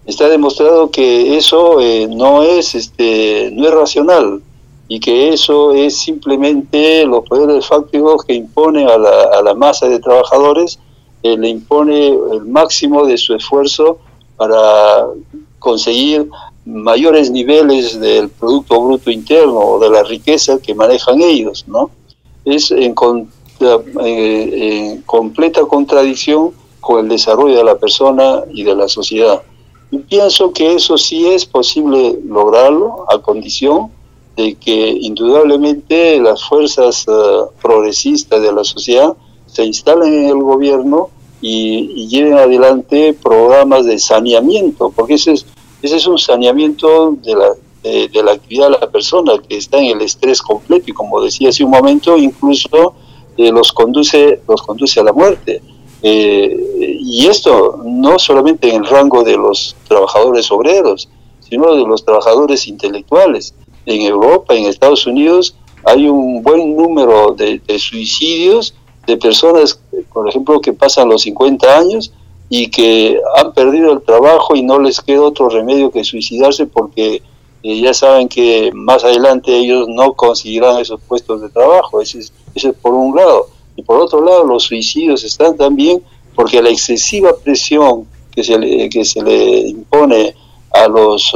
está 0.05 0.27
demostrado 0.27 0.91
que 0.91 1.37
eso 1.37 1.79
eh, 1.79 2.07
no 2.09 2.43
es, 2.43 2.75
este, 2.75 3.49
no 3.53 3.65
es 3.65 3.73
racional 3.73 4.41
y 4.87 4.99
que 4.99 5.29
eso 5.29 5.73
es 5.73 5.97
simplemente 5.97 7.05
los 7.05 7.27
poderes 7.27 7.65
fácticos 7.65 8.23
que 8.23 8.33
imponen 8.33 8.87
a 8.87 8.97
la, 8.97 9.23
a 9.39 9.41
la 9.41 9.53
masa 9.55 9.87
de 9.87 9.99
trabajadores, 9.99 10.79
eh, 11.23 11.37
le 11.37 11.49
impone 11.49 12.09
el 12.09 12.45
máximo 12.45 13.05
de 13.05 13.17
su 13.17 13.33
esfuerzo 13.33 13.99
para 14.37 15.07
conseguir 15.65 16.29
mayores 16.63 17.31
niveles 17.31 17.99
del 17.99 18.29
Producto 18.29 18.79
Bruto 18.83 19.09
Interno 19.09 19.57
o 19.57 19.79
de 19.79 19.89
la 19.89 20.03
riqueza 20.03 20.59
que 20.59 20.75
manejan 20.75 21.19
ellos, 21.23 21.65
¿no? 21.67 21.89
Es 22.45 22.69
en, 22.69 22.93
eh, 23.61 23.89
en 24.05 25.01
completa 25.01 25.61
contradicción 25.65 26.51
con 26.79 26.99
el 26.99 27.09
desarrollo 27.09 27.57
de 27.57 27.63
la 27.63 27.79
persona 27.79 28.43
y 28.53 28.61
de 28.63 28.75
la 28.75 28.87
sociedad. 28.87 29.41
Y 29.89 29.97
pienso 29.97 30.53
que 30.53 30.75
eso 30.75 30.99
sí 30.99 31.25
es 31.25 31.47
posible 31.47 32.19
lograrlo 32.23 33.05
a 33.09 33.19
condición 33.19 33.89
de 34.37 34.53
que 34.53 34.89
indudablemente 35.01 36.19
las 36.19 36.43
fuerzas 36.43 37.05
eh, 37.07 37.11
progresistas 37.59 38.39
de 38.39 38.53
la 38.53 38.63
sociedad 38.63 39.15
se 39.47 39.65
instalen 39.65 40.13
en 40.13 40.25
el 40.25 40.43
gobierno 40.43 41.09
y, 41.41 42.07
lleven 42.07 42.37
adelante 42.37 43.15
programas 43.21 43.85
de 43.85 43.99
saneamiento, 43.99 44.91
porque 44.95 45.15
ese 45.15 45.33
es, 45.33 45.45
ese 45.85 45.97
es 45.97 46.07
un 46.07 46.17
saneamiento 46.17 47.15
de 47.23 47.35
la, 47.35 47.49
de 47.83 48.23
la 48.23 48.31
actividad 48.33 48.71
de 48.71 48.77
la 48.79 48.89
persona 48.89 49.33
que 49.47 49.57
está 49.57 49.77
en 49.77 49.97
el 49.97 50.01
estrés 50.01 50.41
completo 50.41 50.85
y 50.87 50.93
como 50.93 51.21
decía 51.21 51.49
hace 51.49 51.63
un 51.63 51.71
momento, 51.71 52.17
incluso 52.17 52.95
eh, 53.37 53.51
los, 53.51 53.73
conduce, 53.73 54.41
los 54.47 54.61
conduce 54.61 54.99
a 54.99 55.03
la 55.03 55.13
muerte. 55.13 55.61
Eh, 56.01 56.57
y 57.01 57.27
esto 57.27 57.81
no 57.83 58.17
solamente 58.17 58.69
en 58.69 58.83
el 58.83 58.85
rango 58.85 59.23
de 59.23 59.35
los 59.35 59.75
trabajadores 59.87 60.49
obreros, 60.51 61.09
sino 61.41 61.75
de 61.75 61.85
los 61.85 62.05
trabajadores 62.05 62.67
intelectuales. 62.67 63.53
En 63.85 64.01
Europa, 64.01 64.55
en 64.55 64.65
Estados 64.65 65.05
Unidos, 65.05 65.55
hay 65.83 66.07
un 66.07 66.41
buen 66.41 66.75
número 66.75 67.35
de, 67.35 67.61
suicidios 67.77 68.73
de 69.05 69.17
personas, 69.17 69.79
por 70.13 70.29
ejemplo, 70.29 70.61
que 70.61 70.73
pasan 70.73 71.09
los 71.09 71.23
50 71.23 71.77
años 71.77 72.11
y 72.49 72.69
que 72.69 73.19
han 73.37 73.53
perdido 73.53 73.91
el 73.93 74.01
trabajo 74.01 74.55
y 74.55 74.61
no 74.61 74.79
les 74.79 75.01
queda 75.01 75.21
otro 75.21 75.49
remedio 75.49 75.91
que 75.91 76.03
suicidarse 76.03 76.67
porque 76.67 77.21
eh, 77.63 77.81
ya 77.81 77.93
saben 77.93 78.27
que 78.27 78.71
más 78.73 79.03
adelante 79.03 79.55
ellos 79.57 79.87
no 79.89 80.13
conseguirán 80.13 80.79
esos 80.79 81.01
puestos 81.01 81.41
de 81.41 81.49
trabajo. 81.49 82.01
Ese 82.01 82.19
es, 82.19 82.33
eso 82.53 82.69
es 82.69 82.75
por 82.75 82.93
un 82.93 83.15
lado. 83.15 83.47
Y 83.75 83.81
por 83.81 83.99
otro 83.99 84.23
lado, 84.23 84.43
los 84.43 84.63
suicidios 84.63 85.23
están 85.23 85.57
también 85.57 86.03
porque 86.35 86.61
la 86.61 86.69
excesiva 86.69 87.35
presión 87.35 88.07
que 88.31 88.43
se 88.43 88.57
le, 88.59 88.89
que 88.89 89.03
se 89.03 89.23
le 89.23 89.69
impone 89.69 90.35
a 90.71 90.87
los, 90.87 91.33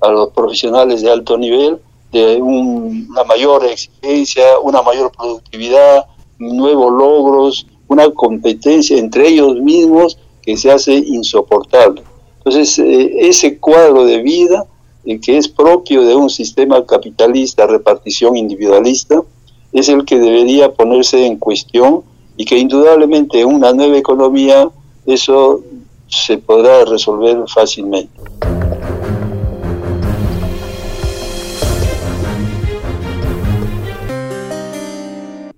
a 0.00 0.10
los 0.10 0.28
profesionales 0.30 1.02
de 1.02 1.10
alto 1.10 1.36
nivel, 1.36 1.78
de 2.10 2.36
una 2.42 3.24
mayor 3.24 3.64
exigencia, 3.66 4.58
una 4.62 4.82
mayor 4.82 5.12
productividad, 5.12 6.06
nuevos 6.38 6.92
logros, 6.92 7.66
una 7.92 8.10
competencia 8.10 8.96
entre 8.98 9.28
ellos 9.28 9.60
mismos 9.60 10.18
que 10.42 10.56
se 10.56 10.70
hace 10.70 10.94
insoportable. 10.94 12.02
Entonces, 12.38 12.78
eh, 12.78 13.28
ese 13.28 13.58
cuadro 13.58 14.04
de 14.04 14.22
vida 14.22 14.66
eh, 15.04 15.20
que 15.20 15.36
es 15.36 15.48
propio 15.48 16.02
de 16.02 16.14
un 16.14 16.30
sistema 16.30 16.84
capitalista, 16.84 17.66
repartición 17.66 18.36
individualista, 18.36 19.22
es 19.72 19.88
el 19.88 20.04
que 20.04 20.18
debería 20.18 20.72
ponerse 20.72 21.26
en 21.26 21.38
cuestión 21.38 22.02
y 22.36 22.44
que 22.44 22.58
indudablemente 22.58 23.40
en 23.40 23.48
una 23.48 23.72
nueva 23.72 23.96
economía 23.96 24.68
eso 25.06 25.60
se 26.08 26.38
podrá 26.38 26.84
resolver 26.84 27.44
fácilmente. 27.48 28.12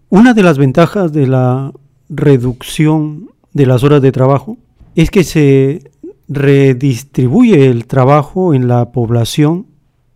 Una 0.09 0.33
de 0.33 0.42
las 0.44 0.59
ventajas 0.59 1.12
de 1.12 1.27
la 1.27 1.73
reducción 2.14 3.31
de 3.53 3.66
las 3.66 3.85
horas 3.85 4.03
de 4.03 4.12
trabajo 4.12 4.59
es 4.94 5.11
que 5.11 5.24
se 5.24 5.90
redistribuye 6.29 7.66
el 7.66 7.87
trabajo 7.87 8.55
en 8.55 8.68
la 8.68 8.92
población. 8.92 9.66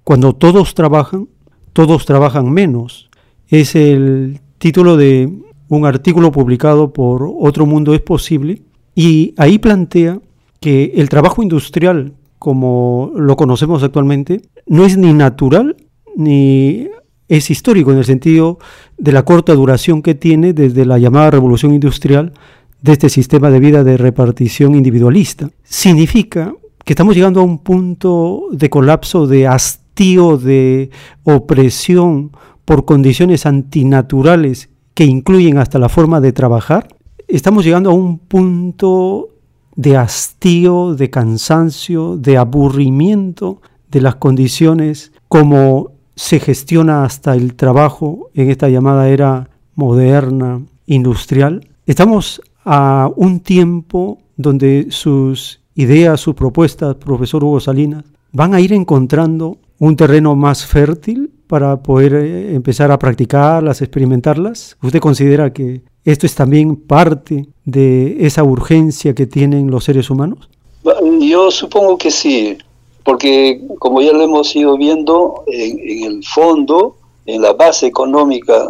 Cuando 0.04 0.32
todos 0.32 0.74
trabajan, 0.74 1.28
todos 1.72 2.06
trabajan 2.06 2.50
menos 2.50 3.08
es 3.48 3.74
el 3.74 4.40
título 4.58 4.96
de 4.96 5.32
un 5.68 5.86
artículo 5.86 6.32
publicado 6.32 6.92
por 6.92 7.30
Otro 7.38 7.66
Mundo 7.66 7.94
es 7.94 8.00
Posible 8.00 8.62
y 8.94 9.34
ahí 9.36 9.58
plantea 9.58 10.20
que 10.60 10.92
el 10.96 11.08
trabajo 11.08 11.42
industrial, 11.42 12.14
como 12.38 13.12
lo 13.14 13.36
conocemos 13.36 13.82
actualmente, 13.82 14.42
no 14.66 14.84
es 14.84 14.96
ni 14.96 15.12
natural 15.12 15.76
ni 16.16 16.88
es 17.28 17.50
histórico 17.50 17.92
en 17.92 17.98
el 17.98 18.04
sentido 18.04 18.58
de 18.96 19.12
la 19.12 19.24
corta 19.24 19.54
duración 19.54 20.02
que 20.02 20.14
tiene 20.14 20.52
desde 20.52 20.84
la 20.84 20.98
llamada 20.98 21.30
revolución 21.30 21.74
industrial 21.74 22.32
de 22.80 22.92
este 22.92 23.08
sistema 23.08 23.50
de 23.50 23.60
vida 23.60 23.84
de 23.84 23.96
repartición 23.96 24.74
individualista. 24.74 25.50
Significa 25.62 26.54
que 26.84 26.92
estamos 26.92 27.14
llegando 27.14 27.40
a 27.40 27.44
un 27.44 27.58
punto 27.58 28.44
de 28.50 28.70
colapso, 28.70 29.26
de 29.26 29.46
hastío, 29.46 30.38
de 30.38 30.90
opresión 31.24 32.32
por 32.64 32.84
condiciones 32.84 33.46
antinaturales 33.46 34.70
que 34.94 35.04
incluyen 35.04 35.58
hasta 35.58 35.78
la 35.78 35.88
forma 35.88 36.20
de 36.20 36.32
trabajar, 36.32 36.88
estamos 37.28 37.64
llegando 37.64 37.90
a 37.90 37.94
un 37.94 38.18
punto 38.18 39.28
de 39.76 39.96
hastío, 39.96 40.94
de 40.94 41.08
cansancio, 41.08 42.16
de 42.16 42.36
aburrimiento 42.36 43.60
de 43.90 44.00
las 44.00 44.16
condiciones 44.16 45.12
como 45.28 45.92
se 46.18 46.40
gestiona 46.40 47.04
hasta 47.04 47.34
el 47.34 47.54
trabajo 47.54 48.30
en 48.34 48.50
esta 48.50 48.68
llamada 48.68 49.08
era 49.08 49.50
moderna, 49.76 50.60
industrial. 50.86 51.68
Estamos 51.86 52.42
a 52.64 53.08
un 53.14 53.38
tiempo 53.38 54.18
donde 54.36 54.88
sus 54.90 55.60
ideas, 55.76 56.20
sus 56.20 56.34
propuestas, 56.34 56.96
profesor 56.96 57.44
Hugo 57.44 57.60
Salinas, 57.60 58.04
van 58.32 58.52
a 58.52 58.60
ir 58.60 58.72
encontrando 58.72 59.58
un 59.78 59.94
terreno 59.94 60.34
más 60.34 60.66
fértil 60.66 61.30
para 61.46 61.80
poder 61.84 62.14
eh, 62.14 62.52
empezar 62.52 62.90
a 62.90 62.98
practicarlas, 62.98 63.80
experimentarlas? 63.80 64.76
¿Usted 64.82 64.98
considera 64.98 65.52
que 65.52 65.82
esto 66.04 66.26
es 66.26 66.34
también 66.34 66.74
parte 66.74 67.46
de 67.64 68.26
esa 68.26 68.42
urgencia 68.42 69.14
que 69.14 69.28
tienen 69.28 69.70
los 69.70 69.84
seres 69.84 70.10
humanos? 70.10 70.50
Yo 71.20 71.52
supongo 71.52 71.96
que 71.96 72.10
sí, 72.10 72.58
porque 73.04 73.60
como 73.78 74.02
ya 74.02 74.12
lo 74.12 74.22
hemos 74.22 74.54
ido 74.54 74.76
viendo, 74.76 75.44
en, 75.46 76.04
el 76.04 76.24
fondo, 76.24 76.96
en 77.26 77.42
la 77.42 77.52
base 77.52 77.86
económica, 77.86 78.68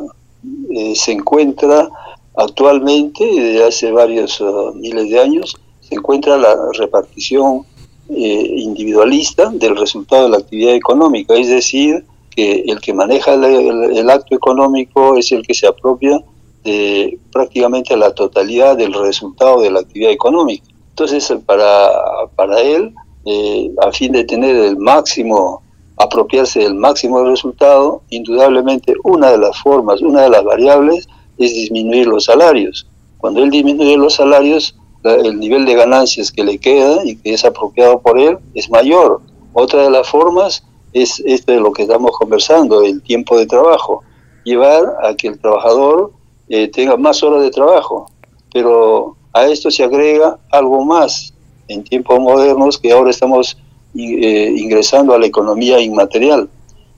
eh, 0.71 0.95
se 0.95 1.12
encuentra 1.12 1.88
actualmente, 2.37 3.25
desde 3.25 3.64
hace 3.64 3.91
varios 3.91 4.41
uh, 4.41 4.73
miles 4.75 5.11
de 5.11 5.19
años, 5.19 5.57
se 5.81 5.97
encuentra 5.97 6.37
la 6.37 6.57
repartición 6.79 7.64
eh, 8.11 8.55
individualista 8.57 9.51
del 9.51 9.77
resultado 9.77 10.25
de 10.25 10.31
la 10.31 10.38
actividad 10.38 10.75
económica, 10.75 11.35
es 11.35 11.49
decir, 11.49 12.05
que 12.35 12.64
el 12.67 12.81
que 12.81 12.95
maneja 12.95 13.35
el, 13.35 14.11
acto 14.11 14.37
económico 14.37 15.17
es 15.17 15.33
el 15.33 15.43
que 15.45 15.55
se 15.55 15.67
apropia 15.67 16.23
de 16.62 17.19
prácticamente 17.33 17.97
la 17.97 18.14
totalidad 18.14 18.77
del 18.77 18.95
resultado 18.95 19.61
de 19.61 19.71
la 19.71 19.81
actividad 19.81 20.12
económica. 20.12 20.64
Entonces, 20.91 21.33
para, 21.45 21.91
para 22.37 22.61
él, 22.61 22.95
eh, 23.25 23.71
a 23.81 23.93
fin 23.93 24.13
de 24.13 24.25
tener 24.25 24.57
el 24.57 24.77
máximo, 24.77 25.63
apropiarse 25.97 26.61
del 26.61 26.75
máximo 26.75 27.25
resultado, 27.25 28.03
indudablemente 28.11 28.95
una 29.05 29.31
de 29.31 29.39
las 29.39 29.59
formas, 29.61 30.01
una 30.01 30.23
de 30.23 30.31
las 30.31 30.45
variables 30.45 31.09
es 31.39 31.53
disminuir 31.53 32.07
los 32.07 32.25
salarios. 32.25 32.87
Cuando 33.19 33.43
él 33.43 33.51
disminuye 33.51 33.97
los 33.97 34.15
salarios, 34.15 34.77
el 35.05 35.39
nivel 35.39 35.65
de 35.65 35.75
ganancias 35.75 36.31
que 36.33 36.45
le 36.45 36.59
queda 36.59 37.05
y 37.05 37.17
que 37.17 37.33
es 37.33 37.45
apropiado 37.45 38.01
por 38.01 38.19
él 38.19 38.39
es 38.55 38.71
mayor. 38.71 39.21
Otra 39.53 39.83
de 39.83 39.91
las 39.91 40.09
formas 40.09 40.65
es 40.93 41.23
esto 41.27 41.53
de 41.53 41.61
lo 41.61 41.73
que 41.73 41.83
estamos 41.83 42.13
conversando, 42.13 42.83
el 42.83 43.03
tiempo 43.03 43.37
de 43.39 43.47
trabajo. 43.47 44.03
Llevar 44.45 44.97
a 45.03 45.15
que 45.15 45.29
el 45.29 45.39
trabajador 45.39 46.13
eh, 46.49 46.69
tenga 46.69 46.97
más 46.97 47.23
horas 47.23 47.43
de 47.43 47.51
trabajo. 47.51 48.11
Pero 48.53 49.17
a 49.33 49.47
esto 49.47 49.71
se 49.71 49.85
agrega 49.85 50.39
algo 50.51 50.85
más 50.85 51.35
en 51.69 51.85
tiempos 51.85 52.19
modernos 52.19 52.79
que 52.79 52.93
ahora 52.93 53.11
estamos 53.11 53.57
eh, 53.95 54.55
ingresando 54.57 55.15
a 55.15 55.19
la 55.19 55.27
economía 55.27 55.81
inmaterial, 55.81 56.49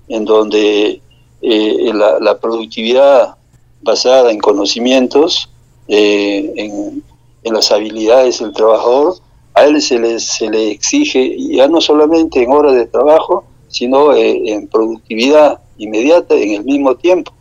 en 0.08 0.24
donde 0.24 1.00
eh, 1.42 1.92
la, 1.92 2.38
productividad 2.38 3.36
basada 3.82 4.30
en 4.30 4.38
conocimientos, 4.38 5.50
en, 5.88 7.02
en 7.42 7.54
las 7.54 7.72
habilidades 7.72 8.38
del 8.38 8.52
trabajador, 8.52 9.16
a 9.54 9.64
él 9.64 9.80
se 9.82 9.98
le, 9.98 10.20
se 10.20 10.48
le 10.48 10.70
exige 10.70 11.36
ya 11.38 11.68
no 11.68 11.80
solamente 11.80 12.42
en 12.42 12.52
horas 12.52 12.74
de 12.74 12.86
trabajo, 12.86 13.44
sino 13.68 14.12
eh, 14.14 14.40
en 14.46 14.68
productividad 14.68 15.60
inmediata 15.78 16.34
en 16.34 16.54
el 16.54 16.64
mismo 16.64 16.94
tiempo. 16.96 17.32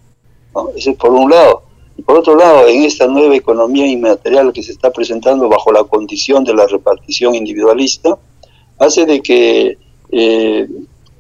¿no? 0.56 0.70
Ese 0.76 0.92
es 0.92 0.98
por 0.98 1.12
un 1.12 1.30
lado. 1.30 1.64
Por 2.06 2.18
otro 2.18 2.36
lado, 2.36 2.68
en 2.68 2.84
esta 2.84 3.08
nueva 3.08 3.36
economía 3.36 3.88
inmaterial 3.88 4.54
que 4.54 4.64
se 4.64 4.72
está 4.72 4.92
presentando 4.92 5.50
bajo 5.50 5.72
la 5.72 5.84
condición 5.84 6.44
de 6.44 6.54
la 6.54 6.68
repartición 6.68 7.36
individualista, 7.36 8.18
hace 8.78 9.06
de 9.06 9.22
que 9.22 9.78
eh, 10.12 10.68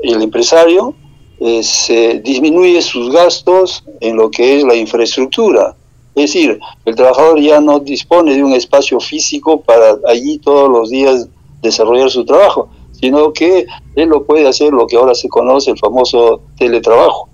el 0.02 0.22
empresario 0.22 0.96
eh, 1.40 1.64
se 1.64 2.20
disminuye 2.20 2.82
sus 2.82 3.12
gastos 3.12 3.84
en 4.00 4.16
lo 4.18 4.30
que 4.32 4.58
es 4.58 4.64
la 4.64 4.76
infraestructura, 4.76 5.76
es 6.16 6.34
decir, 6.34 6.60
el 6.84 6.96
trabajador 6.96 7.40
ya 7.40 7.62
no 7.62 7.80
dispone 7.80 8.34
de 8.34 8.44
un 8.44 8.52
espacio 8.52 9.00
físico 9.00 9.62
para 9.62 9.98
allí 10.06 10.38
todos 10.40 10.70
los 10.70 10.90
días 10.90 11.30
desarrollar 11.62 12.10
su 12.10 12.26
trabajo, 12.26 12.70
sino 12.92 13.32
que 13.32 13.66
él 13.96 14.10
lo 14.10 14.26
puede 14.26 14.46
hacer 14.46 14.74
lo 14.74 14.86
que 14.86 14.98
ahora 14.98 15.16
se 15.16 15.30
conoce 15.30 15.72
el 15.72 15.78
famoso 15.78 16.42
teletrabajo. 16.58 17.30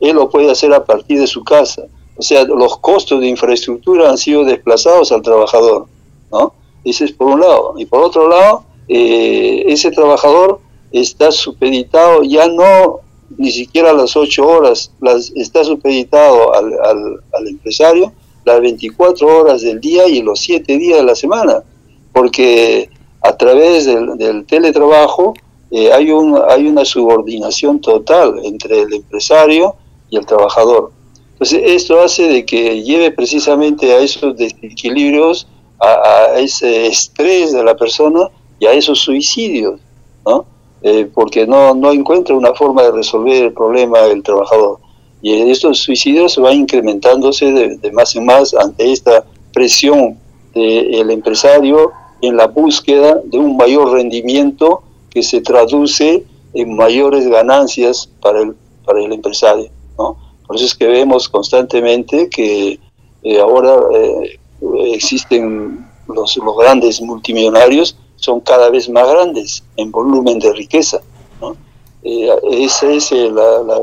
Él 0.00 0.16
lo 0.16 0.28
puede 0.28 0.50
hacer 0.50 0.74
a 0.74 0.84
partir 0.84 1.18
de 1.18 1.26
su 1.26 1.42
casa. 1.44 1.84
O 2.16 2.22
sea, 2.22 2.44
los 2.44 2.78
costos 2.78 3.20
de 3.20 3.28
infraestructura 3.28 4.10
han 4.10 4.18
sido 4.18 4.44
desplazados 4.44 5.12
al 5.12 5.22
trabajador, 5.22 5.86
¿no? 6.30 6.54
Ese 6.84 7.04
es 7.04 7.12
por 7.12 7.28
un 7.28 7.40
lado. 7.40 7.74
Y 7.76 7.84
por 7.84 8.02
otro 8.02 8.28
lado, 8.28 8.64
eh, 8.88 9.64
ese 9.66 9.90
trabajador 9.90 10.60
está 10.92 11.30
supeditado 11.32 12.22
ya 12.22 12.46
no 12.48 13.00
ni 13.36 13.50
siquiera 13.50 13.92
las 13.92 14.16
ocho 14.16 14.46
horas, 14.46 14.92
las, 15.00 15.32
está 15.34 15.64
supeditado 15.64 16.54
al, 16.54 16.72
al 17.32 17.48
empresario, 17.48 18.12
las 18.44 18.60
24 18.60 19.26
horas 19.26 19.62
del 19.62 19.80
día 19.80 20.06
y 20.06 20.22
los 20.22 20.38
7 20.40 20.78
días 20.78 20.98
de 20.98 21.04
la 21.04 21.16
semana, 21.16 21.64
porque 22.12 22.88
a 23.20 23.36
través 23.36 23.86
del, 23.86 24.46
teletrabajo 24.46 25.34
eh, 25.70 25.92
hay, 25.92 26.12
un, 26.12 26.40
hay 26.48 26.68
una 26.68 26.84
subordinación 26.84 27.80
total 27.80 28.38
entre 28.44 28.82
el 28.82 28.94
empresario 28.94 29.74
y 30.08 30.16
el 30.16 30.24
trabajador. 30.24 30.92
Entonces, 31.38 31.60
esto 31.66 32.00
hace 32.00 32.28
de 32.28 32.46
que 32.46 32.82
lleve 32.82 33.10
precisamente 33.10 33.92
a 33.92 33.98
esos 33.98 34.38
desequilibrios, 34.38 35.46
a, 35.78 36.38
ese 36.38 36.86
estrés 36.86 37.52
de 37.52 37.62
la 37.62 37.76
persona 37.76 38.30
y 38.58 38.64
a 38.64 38.72
esos 38.72 39.00
suicidios, 39.00 39.78
¿no? 40.24 40.46
Eh, 40.80 41.10
porque 41.12 41.46
no, 41.46 41.74
no 41.74 41.92
encuentra 41.92 42.34
una 42.34 42.54
forma 42.54 42.84
de 42.84 42.92
resolver 42.92 43.44
el 43.44 43.52
problema 43.52 44.00
del 44.02 44.22
trabajador. 44.22 44.78
Y 45.20 45.50
estos 45.50 45.80
suicidios 45.80 46.38
van 46.38 46.54
incrementándose 46.54 47.52
de, 47.52 47.92
más 47.92 48.16
en 48.16 48.24
más 48.24 48.54
ante 48.54 48.90
esta 48.90 49.24
presión 49.52 50.18
del 50.54 51.10
empresario 51.10 51.92
en 52.22 52.38
la 52.38 52.46
búsqueda 52.46 53.20
de 53.24 53.38
un 53.38 53.58
mayor 53.58 53.92
rendimiento 53.92 54.82
que 55.10 55.22
se 55.22 55.42
traduce 55.42 56.24
en 56.54 56.76
mayores 56.76 57.28
ganancias 57.28 58.08
para 58.22 58.40
el, 58.40 58.54
para 58.86 59.04
el 59.04 59.12
empresario. 59.12 59.68
¿no? 59.98 60.16
Por 60.46 60.56
eso 60.56 60.64
es 60.66 60.74
que 60.74 60.86
vemos 60.86 61.28
constantemente 61.28 62.28
que 62.28 62.78
eh, 63.22 63.40
ahora 63.40 63.76
eh, 63.92 64.38
existen 64.92 65.86
los, 66.08 66.36
los, 66.36 66.56
grandes 66.56 67.00
multimillonarios, 67.00 67.96
son 68.16 68.40
cada 68.40 68.70
vez 68.70 68.88
más 68.88 69.08
grandes 69.08 69.64
en 69.76 69.90
volumen 69.90 70.38
de 70.38 70.52
riqueza. 70.52 71.00
¿no? 71.40 71.56
Eh, 72.04 72.28
esa 72.52 72.90
es 72.92 73.10
la, 73.10 73.62
la 73.62 73.82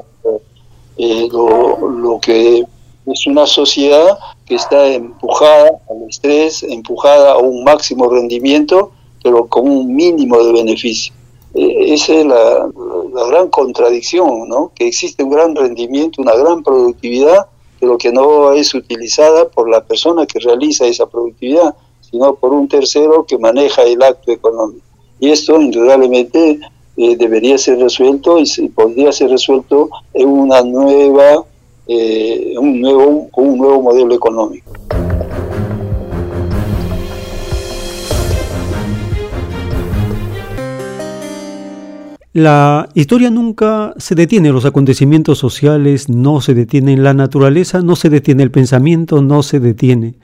lo, 1.31 1.89
lo, 1.89 2.19
que 2.19 2.65
es 3.05 3.27
una 3.27 3.45
sociedad 3.45 4.17
que 4.45 4.55
está 4.55 4.87
empujada 4.87 5.81
al 5.89 6.09
estrés, 6.09 6.63
empujada 6.63 7.33
a 7.33 7.37
un 7.37 7.63
máximo 7.63 8.09
rendimiento, 8.09 8.91
pero 9.21 9.47
con 9.47 9.69
un 9.69 9.93
mínimo 9.93 10.41
de 10.43 10.53
beneficio. 10.53 11.13
Esa 11.53 12.13
es 12.15 12.25
la, 12.25 12.69
la, 13.13 13.27
gran 13.27 13.49
contradicción, 13.49 14.49
¿no? 14.49 14.71
que 14.73 14.87
existe 14.87 15.23
un 15.23 15.29
gran 15.29 15.55
rendimiento, 15.55 16.21
una 16.21 16.35
gran 16.35 16.63
productividad, 16.63 17.45
pero 17.79 17.97
que 17.97 18.11
no 18.11 18.53
es 18.53 18.73
utilizada 18.73 19.47
por 19.49 19.69
la 19.69 19.83
persona 19.83 20.25
que 20.25 20.39
realiza 20.39 20.87
esa 20.87 21.05
productividad, 21.05 21.75
sino 22.01 22.33
por 22.35 22.53
un 22.53 22.67
tercero 22.67 23.25
que 23.25 23.37
maneja 23.37 23.83
el 23.83 24.01
acto 24.01 24.31
económico. 24.31 24.85
Y 25.19 25.29
esto 25.29 25.59
indudablemente 25.61 26.59
eh, 26.97 27.15
debería 27.17 27.57
ser 27.57 27.79
resuelto 27.79 28.37
y, 28.39 28.69
podría 28.69 29.11
ser 29.11 29.29
resuelto 29.29 29.89
en 30.13 30.29
una 30.29 30.61
nueva, 30.61 31.43
eh, 31.87 32.55
un 32.57 32.81
nuevo, 32.81 33.29
un 33.35 33.57
nuevo 33.57 33.81
modelo 33.81 34.13
económico. 34.13 34.71
La 42.33 42.89
historia 42.95 43.29
nunca 43.29 43.93
se 43.97 44.15
detiene, 44.15 44.51
los 44.51 44.65
acontecimientos 44.65 45.37
sociales 45.37 46.09
no 46.09 46.41
se 46.41 46.55
detienen, 46.55 47.03
la 47.03 47.13
naturaleza 47.13 47.81
no 47.81 47.95
se 47.95 48.09
detiene, 48.09 48.41
el 48.41 48.49
pensamiento 48.49 49.21
no 49.21 49.43
se 49.43 49.59
detiene. 49.59 50.15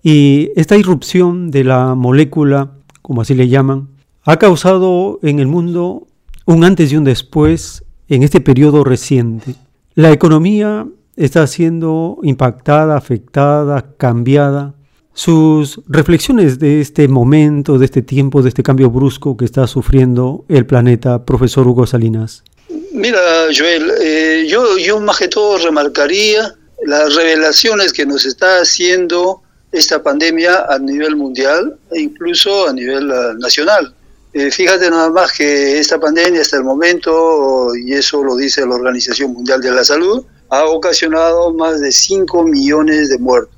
Y 0.00 0.50
esta 0.54 0.76
irrupción 0.76 1.50
de 1.50 1.64
la 1.64 1.96
molécula, 1.96 2.70
como 3.02 3.22
así 3.22 3.34
le 3.34 3.48
llaman, 3.48 3.88
ha 4.22 4.36
causado 4.36 5.18
en 5.24 5.40
el 5.40 5.48
mundo 5.48 6.06
un 6.44 6.62
antes 6.62 6.92
y 6.92 6.96
un 6.96 7.02
después 7.02 7.84
en 8.06 8.22
este 8.22 8.40
periodo 8.40 8.84
reciente. 8.84 9.56
La 9.96 10.12
economía 10.12 10.86
está 11.16 11.48
siendo 11.48 12.18
impactada, 12.22 12.96
afectada, 12.96 13.96
cambiada. 13.96 14.75
Sus 15.16 15.80
reflexiones 15.88 16.58
de 16.58 16.82
este 16.82 17.08
momento, 17.08 17.78
de 17.78 17.86
este 17.86 18.02
tiempo, 18.02 18.42
de 18.42 18.50
este 18.50 18.62
cambio 18.62 18.90
brusco 18.90 19.34
que 19.34 19.46
está 19.46 19.66
sufriendo 19.66 20.44
el 20.50 20.66
planeta, 20.66 21.24
profesor 21.24 21.66
Hugo 21.66 21.86
Salinas. 21.86 22.44
Mira, 22.92 23.18
Joel, 23.56 23.92
eh, 24.02 24.46
yo, 24.46 24.76
yo 24.76 25.00
más 25.00 25.18
que 25.18 25.28
todo 25.28 25.56
remarcaría 25.56 26.54
las 26.84 27.14
revelaciones 27.14 27.94
que 27.94 28.04
nos 28.04 28.26
está 28.26 28.60
haciendo 28.60 29.40
esta 29.72 30.02
pandemia 30.02 30.66
a 30.68 30.78
nivel 30.78 31.16
mundial 31.16 31.78
e 31.92 32.02
incluso 32.02 32.68
a 32.68 32.74
nivel 32.74 33.10
uh, 33.10 33.38
nacional. 33.38 33.94
Eh, 34.34 34.50
fíjate 34.50 34.90
nada 34.90 35.08
más 35.08 35.32
que 35.32 35.78
esta 35.78 35.98
pandemia 35.98 36.42
hasta 36.42 36.58
el 36.58 36.64
momento, 36.64 37.74
y 37.74 37.94
eso 37.94 38.22
lo 38.22 38.36
dice 38.36 38.66
la 38.66 38.74
Organización 38.74 39.32
Mundial 39.32 39.62
de 39.62 39.70
la 39.70 39.82
Salud, 39.82 40.26
ha 40.50 40.66
ocasionado 40.66 41.54
más 41.54 41.80
de 41.80 41.90
5 41.90 42.44
millones 42.44 43.08
de 43.08 43.16
muertos. 43.16 43.55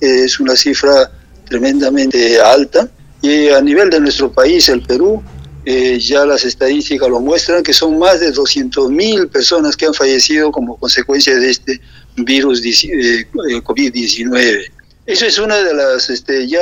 Es 0.00 0.40
una 0.40 0.56
cifra 0.56 1.10
tremendamente 1.48 2.40
alta. 2.40 2.88
Y 3.20 3.48
a 3.48 3.60
nivel 3.60 3.90
de 3.90 4.00
nuestro 4.00 4.32
país, 4.32 4.68
el 4.68 4.82
Perú, 4.82 5.22
eh, 5.64 5.98
ya 5.98 6.24
las 6.24 6.44
estadísticas 6.44 7.08
lo 7.08 7.20
muestran 7.20 7.62
que 7.62 7.74
son 7.74 7.98
más 7.98 8.20
de 8.20 8.30
200 8.30 8.90
mil 8.90 9.28
personas 9.28 9.76
que 9.76 9.86
han 9.86 9.94
fallecido 9.94 10.50
como 10.50 10.78
consecuencia 10.78 11.34
de 11.36 11.50
este 11.50 11.80
virus 12.16 12.62
eh, 12.64 13.26
COVID-19. 13.32 14.70
Eso 15.06 15.26
es 15.26 15.38
una 15.38 15.56
de 15.56 15.74
las 15.74 16.10
este, 16.10 16.46
ya 16.46 16.60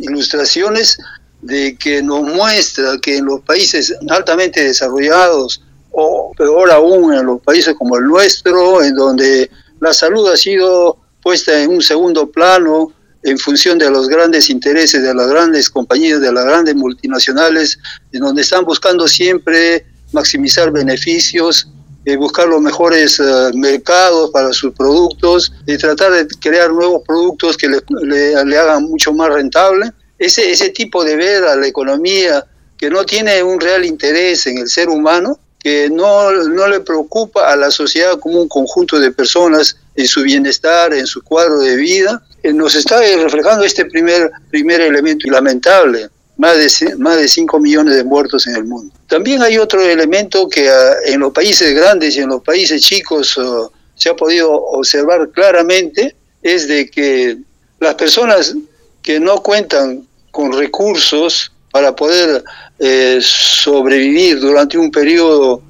ilustraciones 0.00 0.98
de 1.42 1.76
que 1.76 2.02
nos 2.02 2.22
muestra 2.22 2.98
que 3.02 3.16
en 3.16 3.26
los 3.26 3.40
países 3.40 3.94
altamente 4.08 4.64
desarrollados, 4.64 5.62
o 5.90 6.32
peor 6.36 6.70
aún 6.70 7.12
en 7.14 7.26
los 7.26 7.40
países 7.40 7.74
como 7.74 7.96
el 7.96 8.04
nuestro, 8.04 8.82
en 8.82 8.94
donde 8.94 9.50
la 9.80 9.92
salud 9.92 10.30
ha 10.30 10.36
sido 10.36 10.98
puesta 11.22 11.60
en 11.62 11.70
un 11.70 11.82
segundo 11.82 12.30
plano 12.30 12.92
en 13.22 13.38
función 13.38 13.78
de 13.78 13.90
los 13.90 14.08
grandes 14.08 14.48
intereses 14.48 15.02
de 15.02 15.14
las 15.14 15.28
grandes 15.28 15.68
compañías, 15.68 16.20
de 16.20 16.32
las 16.32 16.44
grandes 16.44 16.74
multinacionales, 16.74 17.78
en 18.12 18.20
donde 18.20 18.42
están 18.42 18.64
buscando 18.64 19.06
siempre 19.06 19.84
maximizar 20.12 20.72
beneficios 20.72 21.68
eh, 22.06 22.16
buscar 22.16 22.48
los 22.48 22.62
mejores 22.62 23.20
eh, 23.20 23.50
mercados 23.54 24.30
para 24.30 24.54
sus 24.54 24.72
productos 24.72 25.52
y 25.66 25.76
tratar 25.76 26.12
de 26.12 26.26
crear 26.40 26.72
nuevos 26.72 27.02
productos 27.06 27.58
que 27.58 27.68
le, 27.68 27.82
le, 28.04 28.56
hagan 28.56 28.84
mucho 28.84 29.12
más 29.12 29.28
rentable. 29.28 29.92
Ese, 30.18 30.50
ese 30.50 30.70
tipo 30.70 31.04
de 31.04 31.16
ver 31.16 31.44
a 31.44 31.56
la 31.56 31.66
economía 31.66 32.46
que 32.78 32.88
no 32.88 33.04
tiene 33.04 33.42
un 33.42 33.60
real 33.60 33.84
interés 33.84 34.46
en 34.46 34.56
el 34.56 34.68
ser 34.68 34.88
humano, 34.88 35.38
que 35.62 35.90
no, 35.90 36.32
no 36.32 36.68
le 36.68 36.80
preocupa 36.80 37.52
a 37.52 37.56
la 37.56 37.70
sociedad 37.70 38.18
como 38.18 38.40
un 38.40 38.48
conjunto 38.48 38.98
de 38.98 39.12
personas 39.12 39.76
en 40.00 40.06
su 40.06 40.22
bienestar, 40.22 40.92
en 40.94 41.06
su 41.06 41.22
cuadro 41.22 41.60
de 41.60 41.76
vida, 41.76 42.22
eh, 42.42 42.52
nos 42.52 42.74
está 42.74 42.98
reflejando 43.00 43.64
este 43.64 43.84
primer, 43.84 44.30
primer 44.50 44.80
elemento 44.80 45.30
lamentable 45.30 46.08
más 46.36 46.56
de, 46.56 46.96
más 46.96 47.18
de 47.18 47.28
5 47.28 47.60
millones 47.60 47.96
de 47.96 48.04
muertos 48.04 48.46
en 48.46 48.56
el 48.56 48.64
mundo. 48.64 48.94
También 49.06 49.42
hay 49.42 49.58
otro 49.58 49.82
elemento 49.82 50.48
que 50.48 50.70
ah, 50.70 50.94
en 51.04 51.20
los 51.20 51.32
países 51.32 51.74
grandes 51.74 52.16
y 52.16 52.20
en 52.20 52.30
los 52.30 52.42
países 52.42 52.80
chicos 52.82 53.38
se 53.94 54.08
ha 54.08 54.16
podido 54.16 54.50
observar 54.50 55.30
claramente, 55.32 56.16
es 56.42 56.66
de 56.66 56.90
que 56.90 57.36
las 57.78 57.94
personas 57.94 58.54
que 59.02 59.20
no 59.20 59.42
cuentan 59.42 60.06
con 60.30 60.52
recursos 60.52 61.52
para 61.70 61.94
poder 61.94 62.42
eh, 62.78 63.18
sobrevivir 63.22 64.40
durante 64.40 64.78
un 64.78 64.90
periodo 64.90 65.62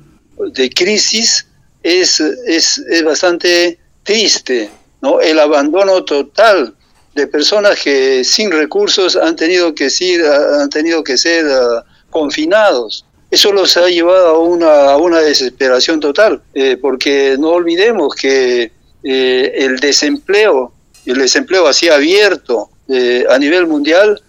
de 0.54 0.70
crisis 0.70 1.46
es, 1.82 2.20
es, 2.20 2.78
es 2.78 3.04
bastante 3.04 3.78
triste, 4.02 4.70
¿no? 5.02 5.20
El 5.20 5.38
abandono 5.38 6.04
total 6.04 6.74
de 7.14 7.26
personas 7.26 7.82
que 7.82 8.22
sin 8.24 8.50
recursos 8.50 9.16
han 9.16 9.36
tenido 9.36 9.74
que 9.74 9.90
ser, 9.90 10.24
han 10.24 10.70
tenido 10.70 11.02
que 11.02 11.16
ser 11.18 11.46
uh, 11.46 11.82
confinados. 12.10 13.04
Eso 13.30 13.52
los 13.52 13.76
ha 13.76 13.88
llevado 13.88 14.28
a 14.28 14.38
una, 14.38 14.90
a 14.90 14.96
una 14.96 15.20
desesperación 15.20 16.00
total, 16.00 16.42
eh, 16.52 16.76
porque 16.80 17.36
no 17.38 17.50
olvidemos 17.50 18.14
que 18.14 18.72
eh, 19.04 19.52
el 19.54 19.78
desempleo, 19.78 20.72
el 21.06 21.18
desempleo 21.18 21.68
así 21.68 21.88
abierto 21.88 22.70
eh, 22.88 23.24
a 23.30 23.38
nivel 23.38 23.66
mundial, 23.66 24.20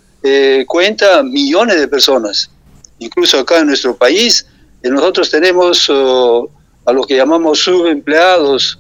cuenta 0.68 1.24
millones 1.24 1.80
de 1.80 1.88
personas. 1.88 2.52
Incluso 3.00 3.40
acá 3.40 3.58
en 3.58 3.66
nuestro 3.66 3.98
país, 3.98 4.46
nosotros 4.84 5.32
tenemos 5.32 5.90
uh, 5.90 6.48
a 6.86 6.94
los 6.94 7.08
que 7.08 7.16
llamamos 7.16 7.58
subempleados, 7.60 8.78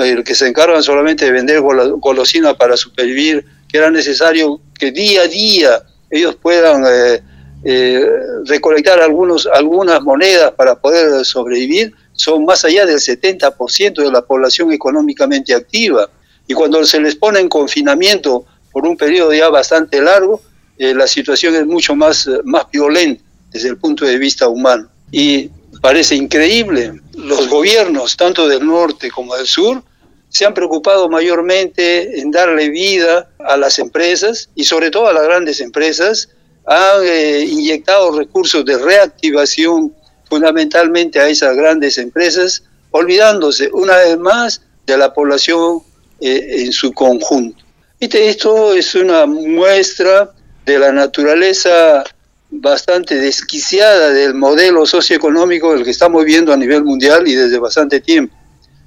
el 0.00 0.24
que 0.24 0.34
se 0.34 0.46
encargan 0.46 0.82
solamente 0.82 1.24
de 1.24 1.32
vender 1.32 1.60
golosina 1.60 2.54
para 2.54 2.76
supervivir, 2.76 3.44
que 3.68 3.78
era 3.78 3.90
necesario 3.90 4.60
que 4.78 4.90
día 4.92 5.22
a 5.22 5.26
día 5.26 5.82
ellos 6.10 6.36
puedan 6.36 6.84
eh, 6.86 7.22
eh, 7.64 8.06
recolectar 8.46 9.00
algunos, 9.00 9.46
algunas 9.46 10.00
monedas 10.02 10.52
para 10.52 10.76
poder 10.76 11.24
sobrevivir, 11.24 11.92
son 12.12 12.44
más 12.44 12.64
allá 12.64 12.86
del 12.86 12.98
70% 12.98 14.02
de 14.02 14.10
la 14.10 14.22
población 14.22 14.72
económicamente 14.72 15.54
activa. 15.54 16.08
Y 16.46 16.54
cuando 16.54 16.84
se 16.84 17.00
les 17.00 17.14
pone 17.14 17.40
en 17.40 17.48
confinamiento 17.48 18.46
por 18.72 18.86
un 18.86 18.96
periodo 18.96 19.34
ya 19.34 19.48
bastante 19.48 20.00
largo, 20.00 20.40
eh, 20.78 20.94
la 20.94 21.06
situación 21.06 21.54
es 21.56 21.66
mucho 21.66 21.94
más, 21.94 22.28
más 22.44 22.64
violenta 22.72 23.22
desde 23.50 23.68
el 23.68 23.76
punto 23.76 24.04
de 24.04 24.18
vista 24.18 24.48
humano. 24.48 24.88
Y 25.10 25.50
parece 25.80 26.14
increíble. 26.14 27.00
Los 27.14 27.48
gobiernos, 27.48 28.16
tanto 28.16 28.48
del 28.48 28.66
norte 28.66 29.10
como 29.10 29.34
del 29.36 29.46
sur, 29.46 29.82
se 30.28 30.44
han 30.44 30.54
preocupado 30.54 31.08
mayormente 31.08 32.20
en 32.20 32.30
darle 32.30 32.68
vida 32.68 33.30
a 33.38 33.56
las 33.56 33.78
empresas 33.78 34.50
y 34.54 34.64
sobre 34.64 34.90
todo 34.90 35.08
a 35.08 35.12
las 35.12 35.24
grandes 35.24 35.60
empresas. 35.60 36.28
Han 36.66 37.02
eh, 37.04 37.44
inyectado 37.48 38.16
recursos 38.16 38.64
de 38.64 38.78
reactivación 38.78 39.94
fundamentalmente 40.28 41.18
a 41.18 41.28
esas 41.28 41.56
grandes 41.56 41.96
empresas, 41.96 42.62
olvidándose 42.90 43.70
una 43.72 43.96
vez 43.96 44.18
más 44.18 44.60
de 44.86 44.98
la 44.98 45.12
población 45.14 45.80
eh, 46.20 46.64
en 46.64 46.72
su 46.72 46.92
conjunto. 46.92 47.64
Esto 48.00 48.74
es 48.74 48.94
una 48.94 49.26
muestra 49.26 50.30
de 50.64 50.78
la 50.78 50.92
naturaleza 50.92 52.04
bastante 52.50 53.16
desquiciada 53.16 54.10
del 54.10 54.34
modelo 54.34 54.86
socioeconómico 54.86 55.74
del 55.74 55.84
que 55.84 55.90
estamos 55.90 56.24
viendo 56.24 56.52
a 56.52 56.56
nivel 56.56 56.84
mundial 56.84 57.28
y 57.28 57.34
desde 57.34 57.58
bastante 57.58 58.00
tiempo. 58.00 58.34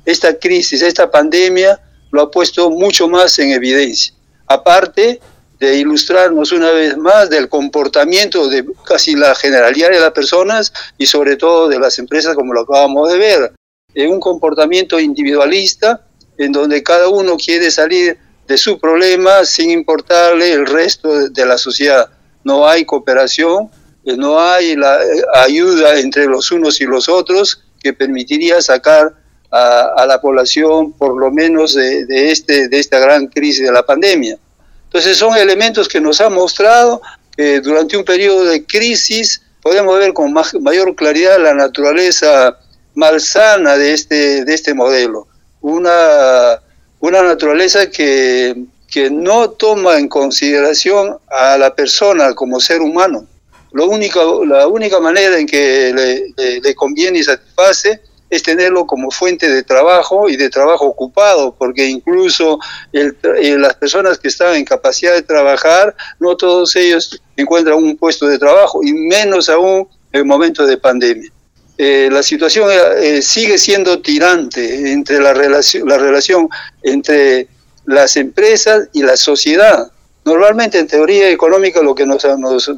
Esta 0.05 0.37
crisis, 0.37 0.81
esta 0.81 1.11
pandemia 1.11 1.79
lo 2.11 2.23
ha 2.23 2.31
puesto 2.31 2.69
mucho 2.71 3.07
más 3.07 3.37
en 3.39 3.51
evidencia. 3.51 4.13
Aparte 4.47 5.19
de 5.59 5.77
ilustrarnos 5.77 6.51
una 6.51 6.71
vez 6.71 6.97
más 6.97 7.29
del 7.29 7.47
comportamiento 7.47 8.49
de 8.49 8.65
casi 8.83 9.15
la 9.15 9.35
generalidad 9.35 9.91
de 9.91 9.99
las 9.99 10.11
personas 10.11 10.73
y 10.97 11.05
sobre 11.05 11.37
todo 11.37 11.69
de 11.69 11.79
las 11.79 11.99
empresas 11.99 12.35
como 12.35 12.53
lo 12.53 12.61
acabamos 12.61 13.11
de 13.11 13.19
ver. 13.19 13.53
En 13.93 14.11
un 14.11 14.19
comportamiento 14.19 14.99
individualista 14.99 16.07
en 16.37 16.51
donde 16.51 16.81
cada 16.81 17.09
uno 17.09 17.37
quiere 17.37 17.69
salir 17.69 18.17
de 18.47 18.57
su 18.57 18.79
problema 18.79 19.45
sin 19.45 19.69
importarle 19.69 20.51
el 20.51 20.65
resto 20.65 21.29
de 21.29 21.45
la 21.45 21.59
sociedad 21.59 22.09
no 22.43 22.67
hay 22.67 22.85
cooperación, 22.85 23.69
eh, 24.05 24.15
no 24.17 24.39
hay 24.39 24.75
la 24.75 25.01
eh, 25.03 25.23
ayuda 25.33 25.99
entre 25.99 26.25
los 26.25 26.51
unos 26.51 26.81
y 26.81 26.85
los 26.85 27.07
otros 27.09 27.63
que 27.81 27.93
permitiría 27.93 28.61
sacar 28.61 29.13
a, 29.51 30.05
la 30.07 30.21
población 30.21 30.93
por 30.93 31.17
lo 31.17 31.29
menos 31.29 31.73
de, 31.75 32.31
este, 32.31 32.69
de 32.69 32.79
esta 32.79 32.99
gran 32.99 33.27
crisis 33.27 33.65
de 33.65 33.71
la 33.71 33.85
pandemia. 33.85 34.37
Entonces 34.85 35.17
son 35.17 35.35
elementos 35.37 35.89
que 35.89 35.99
nos 35.99 36.21
han 36.21 36.33
mostrado 36.33 37.01
que 37.35 37.59
durante 37.59 37.97
un 37.97 38.05
periodo 38.05 38.45
de 38.45 38.65
crisis 38.65 39.41
podemos 39.61 39.97
ver 39.99 40.13
con 40.13 40.33
mayor 40.61 40.95
claridad 40.95 41.37
la 41.39 41.53
naturaleza 41.53 42.57
malsana 42.95 43.77
de 43.77 43.93
este, 43.93 44.45
de 44.45 44.53
este 44.53 44.73
modelo. 44.73 45.27
Una, 45.61 46.61
una 46.99 47.21
naturaleza 47.21 47.89
que 47.89 48.55
que 48.91 49.09
no 49.09 49.51
toma 49.51 49.97
en 49.97 50.09
consideración 50.09 51.17
a 51.29 51.57
la 51.57 51.73
persona 51.73 52.35
como 52.35 52.59
ser 52.59 52.81
humano. 52.81 53.25
Lo 53.71 53.87
único, 53.87 54.45
la 54.45 54.67
única 54.67 54.99
manera 54.99 55.39
en 55.39 55.47
que 55.47 56.33
le, 56.33 56.75
conviene 56.75 57.19
y 57.19 57.23
satisface 57.23 58.01
es 58.29 58.43
tenerlo 58.43 58.85
como 58.85 59.09
fuente 59.09 59.49
de 59.49 59.63
trabajo 59.63 60.29
y 60.29 60.35
de 60.35 60.49
trabajo 60.49 60.85
ocupado, 60.85 61.55
porque 61.57 61.85
incluso 61.85 62.59
las 62.91 63.75
personas 63.75 64.19
que 64.19 64.27
están 64.27 64.55
en 64.55 64.65
capacidad 64.65 65.13
de 65.13 65.21
trabajar, 65.21 65.95
no 66.19 66.35
todos 66.35 66.75
ellos 66.75 67.21
encuentran 67.37 67.77
un 67.77 67.95
puesto 67.95 68.27
de 68.27 68.37
trabajo, 68.37 68.81
y 68.83 68.91
menos 68.91 69.47
aún 69.47 69.87
en 70.11 70.27
momento 70.27 70.65
de 70.65 70.77
pandemia. 70.77 71.31
Eh, 71.77 72.09
la 72.11 72.21
situación 72.21 72.69
eh, 72.97 73.21
sigue 73.21 73.57
siendo 73.57 74.01
tirante 74.01 74.91
entre 74.91 75.19
la 75.19 75.33
relación, 75.33 75.87
la 75.87 75.97
relación 75.97 76.49
entre 76.83 77.47
las 77.85 78.15
empresas 78.17 78.87
y 78.93 79.03
la 79.03 79.17
sociedad. 79.17 79.91
Normalmente 80.23 80.77
en 80.77 80.87
teoría 80.87 81.29
económica 81.29 81.81
lo 81.81 81.95
que 81.95 82.05
nosotros 82.05 82.69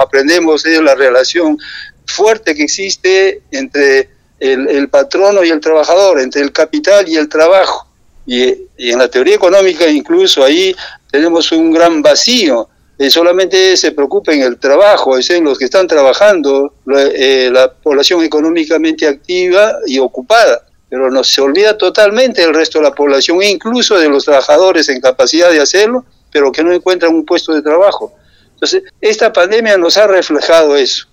aprendemos 0.00 0.66
es 0.66 0.80
la 0.82 0.94
relación 0.94 1.58
fuerte 2.06 2.54
que 2.54 2.64
existe 2.64 3.42
entre 3.50 4.10
el, 4.38 4.88
patrono 4.88 5.42
y 5.44 5.50
el 5.50 5.60
trabajador, 5.60 6.20
entre 6.20 6.42
el 6.42 6.52
capital 6.52 7.08
y 7.08 7.16
el 7.16 7.28
trabajo. 7.28 7.86
Y, 8.26 8.54
en 8.76 8.98
la 8.98 9.08
teoría 9.08 9.34
económica 9.34 9.88
incluso 9.88 10.44
ahí 10.44 10.76
tenemos 11.10 11.50
un 11.52 11.72
gran 11.72 12.02
vacío. 12.02 12.68
Eh, 12.98 13.10
solamente 13.10 13.76
se 13.76 13.92
preocupa 13.92 14.32
en 14.32 14.42
el 14.42 14.58
trabajo, 14.58 15.16
es 15.16 15.30
en 15.30 15.44
los 15.44 15.58
que 15.58 15.66
están 15.66 15.86
trabajando, 15.86 16.74
eh, 16.94 17.48
la 17.50 17.72
población 17.72 18.22
económicamente 18.24 19.06
activa 19.06 19.76
y 19.86 19.98
ocupada 19.98 20.67
pero 20.88 21.10
no 21.10 21.22
se 21.22 21.40
olvida 21.40 21.76
totalmente 21.76 22.42
del 22.42 22.54
resto 22.54 22.78
de 22.78 22.84
la 22.84 22.94
población, 22.94 23.42
incluso 23.42 23.98
de 23.98 24.08
los 24.08 24.24
trabajadores 24.24 24.88
en 24.88 25.00
capacidad 25.00 25.50
de 25.50 25.60
hacerlo, 25.60 26.04
pero 26.32 26.50
que 26.50 26.64
no 26.64 26.72
encuentran 26.72 27.14
un 27.14 27.24
puesto 27.24 27.52
de 27.52 27.62
trabajo. 27.62 28.14
Entonces, 28.54 28.82
esta 29.00 29.32
pandemia 29.32 29.76
nos 29.76 29.96
ha 29.96 30.06
reflejado 30.06 30.76
eso. 30.76 31.06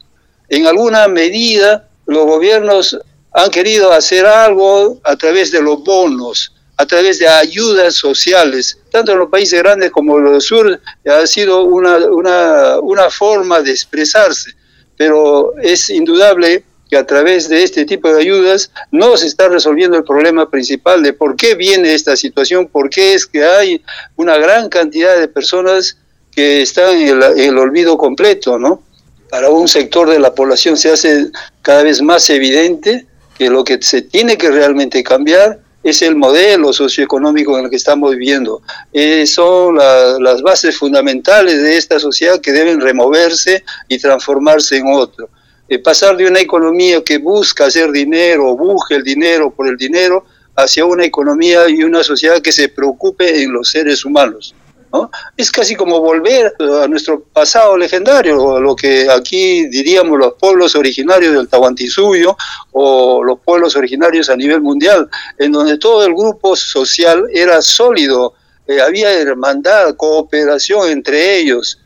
En 0.49 0.65
alguna 0.65 1.07
medida, 1.07 1.88
los 2.05 2.26
gobiernos 2.26 2.97
han 3.34 3.51
querido 3.51 3.91
hacer 3.91 4.26
algo 4.26 4.99
a 5.03 5.15
través 5.15 5.51
de 5.51 5.61
los 5.61 5.84
bonos, 5.84 6.53
a 6.78 6.86
través 6.86 7.19
de 7.19 7.28
ayudas 7.28 7.95
sociales, 7.95 8.78
tanto 8.91 9.11
en 9.11 9.19
los 9.19 9.30
países 9.30 9.61
grandes 9.61 9.91
como 9.91 10.17
en 10.17 10.26
los 10.26 10.45
sur, 10.45 10.80
ha 11.05 11.28
sido 11.28 11.63
una, 11.63 11.97
una, 11.97 12.80
una 12.80 13.09
forma 13.09 13.61
de 13.61 13.71
expresarse, 13.71 14.51
pero 14.97 15.53
es 15.57 15.89
indudable 15.89 16.63
que 16.89 16.97
a 16.97 17.05
través 17.05 17.49
de 17.49 17.63
este 17.63 17.86
tipo 17.86 18.13
de 18.13 18.21
ayudas 18.21 18.71
no 18.91 19.17
se 19.17 19.27
está 19.27 19.49
resolviendo 19.49 19.97
el 19.97 20.03
problema 20.03 20.49
principal 20.49 21.01
de 21.01 21.13
por 21.13 21.36
qué 21.36 21.55
viene 21.55 21.93
esta 21.93 22.15
situación, 22.15 22.67
por 22.67 22.89
qué 22.89 23.13
es 23.13 23.25
que 23.25 23.43
hay 23.43 23.81
una 24.15 24.38
gran 24.38 24.69
cantidad 24.69 25.19
de 25.19 25.27
personas 25.27 25.97
que 26.31 26.61
están 26.61 26.97
en 26.97 27.21
el, 27.38 27.57
olvido 27.57 27.97
completo, 27.97 28.59
¿no? 28.59 28.83
Para 29.29 29.49
un 29.49 29.67
sector 29.67 30.09
de 30.09 30.19
la 30.19 30.36
población 30.36 30.77
se 30.77 30.91
hace 30.91 31.27
cada 31.61 31.83
vez 31.83 32.01
más 32.01 32.29
evidente 32.29 33.05
que 33.38 33.49
lo 33.49 33.63
que 33.63 33.81
se 33.81 34.01
tiene 34.01 34.38
que 34.38 34.51
realmente 34.51 35.03
cambiar 35.03 35.59
es 35.81 36.01
el 36.01 36.15
modelo 36.15 36.73
socioeconómico 36.73 37.57
en 37.57 37.65
el 37.65 37.69
que 37.69 37.75
estamos 37.75 38.11
viviendo. 38.11 38.61
Eh, 38.91 39.25
son 39.25 39.75
las 39.75 40.41
bases 40.41 40.77
fundamentales 40.77 41.61
de 41.61 41.77
esta 41.77 41.99
sociedad 41.99 42.41
que 42.41 42.51
deben 42.51 42.81
removerse 42.81 43.63
y 43.88 43.97
transformarse 43.99 44.77
en 44.77 44.88
otro 44.88 45.29
eh, 45.68 45.80
pasar 45.80 46.16
de 46.16 46.28
una 46.28 46.39
economía 46.39 47.03
que 47.03 47.18
busca 47.18 47.66
hacer 47.66 47.91
dinero, 47.91 48.55
busque 48.55 48.95
el 48.95 49.03
dinero 49.03 49.49
por 49.49 49.68
el 49.68 49.78
dinero, 49.78 50.26
hacia 50.55 50.86
una 50.86 51.03
economía 51.03 51.68
y 51.68 51.84
una 51.84 52.03
sociedad 52.03 52.41
que 52.41 52.51
se 52.51 52.70
preocupe 52.70 53.41
en 53.41 53.51
los 53.51 53.70
seres 53.70 54.05
humanos. 54.05 54.53
¿no? 54.93 55.09
Es 55.36 55.51
casi 55.51 55.76
como 55.76 55.99
volver 55.99 56.53
a 56.59 56.88
nuestro 56.88 57.22
pasado 57.22 57.76
legendario, 57.78 58.59
lo 58.61 58.76
que 58.76 59.09
aquí 59.09 59.68
diríamos 59.68 60.18
los 60.18 60.36
pueblos 60.36 60.76
originarios 60.76 61.34
del 61.34 61.49
Tahuantinsuyo 61.49 62.38
o 62.72 63.24
los 63.24 63.39
pueblos 63.39 63.76
originarios 63.76 64.30
a 64.30 64.38
nivel 64.38 64.61
mundial, 64.61 65.09
en 65.39 65.51
donde 65.51 65.78
todo 65.78 66.05
el 66.05 66.13
grupo 66.13 66.55
social 66.55 67.26
era 67.34 67.61
sólido, 67.61 68.36
eh, 68.68 68.80
había 68.80 69.11
hermandad, 69.11 69.95
cooperación 69.95 70.89
entre 70.89 71.39
ellos. 71.39 71.80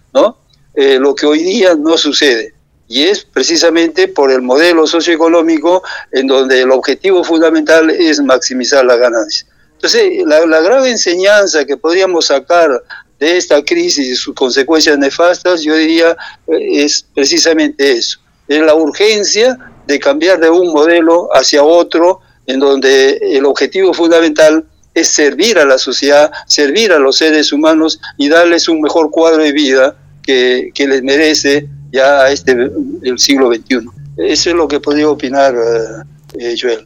Eh, 0.76 0.98
lo 1.00 1.14
que 1.16 1.26
hoy 1.26 1.44
día 1.44 1.76
no 1.76 1.98
sucede 1.98 2.54
y 2.90 3.04
es 3.04 3.24
precisamente 3.24 4.08
por 4.08 4.32
el 4.32 4.42
modelo 4.42 4.88
socioeconómico 4.88 5.84
en 6.12 6.26
donde 6.26 6.62
el 6.62 6.72
objetivo 6.72 7.24
fundamental 7.24 7.92
es 7.92 8.20
maximizar 8.20 8.84
la 8.84 8.98
ganancia. 8.98 9.48
Entonces, 9.74 10.24
la, 10.26 10.60
gran 10.60 10.86
enseñanza 10.88 11.66
que 11.66 11.78
podríamos 11.78 12.26
sacar 12.26 12.84
de 13.20 13.38
esta 13.38 13.64
crisis 13.64 14.08
y 14.08 14.16
sus 14.16 14.34
consecuencias 14.34 14.98
nefastas, 14.98 15.62
yo 15.62 15.76
diría, 15.76 16.18
eh, 16.48 16.84
es 16.84 17.06
precisamente 17.14 17.92
eso, 17.92 18.20
es 18.48 18.60
la 18.62 18.74
urgencia 18.74 19.58
de 19.86 20.00
cambiar 20.00 20.40
de 20.40 20.50
un 20.50 20.74
modelo 20.74 21.30
hacia 21.32 21.64
otro, 21.64 22.22
en 22.48 22.60
donde 22.60 23.20
el 23.22 23.46
objetivo 23.46 23.94
fundamental 23.94 24.66
es 24.96 25.10
servir 25.10 25.60
a 25.60 25.66
la 25.66 25.78
sociedad, 25.78 26.32
servir 26.48 26.92
a 26.92 26.98
los 26.98 27.18
seres 27.18 27.54
humanos 27.54 28.02
y 28.18 28.28
darles 28.30 28.68
un 28.68 28.82
mejor 28.82 29.12
cuadro 29.12 29.44
de 29.44 29.52
vida 29.52 29.96
que 30.24 30.72
les 30.76 31.02
merece 31.02 31.68
ya 31.92 32.22
a 32.22 32.32
este 32.32 32.72
el 33.04 33.20
siglo 33.20 33.54
XXI. 33.54 33.88
Eso 34.18 34.50
es 34.50 34.56
lo 34.56 34.68
que 34.68 34.80
podría 34.80 35.10
opinar 35.10 35.56
eh, 35.56 36.04
eh, 36.40 36.56
Joel. 36.60 36.86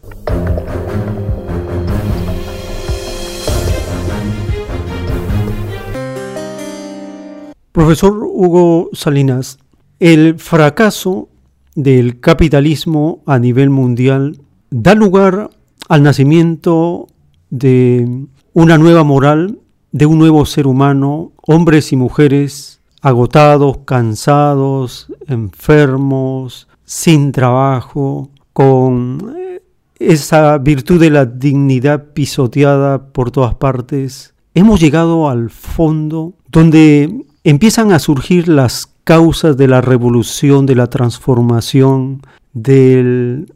Profesor 7.72 8.14
Hugo 8.24 8.92
Salinas, 8.94 9.58
el 10.00 10.38
fracaso 10.38 11.30
del 11.76 12.20
capitalismo 12.20 13.24
a 13.26 13.40
nivel 13.40 13.72
mundial 13.72 14.38
da 14.70 14.94
lugar 14.94 15.50
al 15.90 16.04
nacimiento 16.04 17.08
de 17.50 18.28
una 18.54 18.78
nueva 18.78 19.04
moral, 19.04 19.60
de 19.92 20.06
un 20.06 20.20
nuevo 20.20 20.46
ser 20.46 20.68
humano, 20.68 21.32
hombres 21.42 21.92
y 21.92 21.96
mujeres 21.96 22.80
agotados, 23.04 23.80
cansados, 23.86 25.08
enfermos, 25.28 26.70
sin 26.86 27.34
trabajo, 27.34 28.30
con 28.54 29.36
eh, 29.38 29.62
esa 30.00 30.58
virtud 30.58 31.02
de 31.02 31.10
la 31.10 31.26
dignidad 31.26 32.14
pisoteada 32.14 33.08
por 33.12 33.30
todas 33.30 33.56
partes. 33.56 34.34
Hemos 34.56 34.80
llegado 34.80 35.30
al 35.30 35.50
fondo 35.50 36.34
donde 36.48 37.26
empiezan 37.44 37.92
a 37.92 38.00
surgir 38.00 38.48
las 38.48 38.90
causas 39.04 39.58
de 39.58 39.68
la 39.68 39.82
revolución, 39.82 40.66
de 40.66 40.76
la 40.76 40.88
transformación, 40.88 42.22
del 42.54 43.54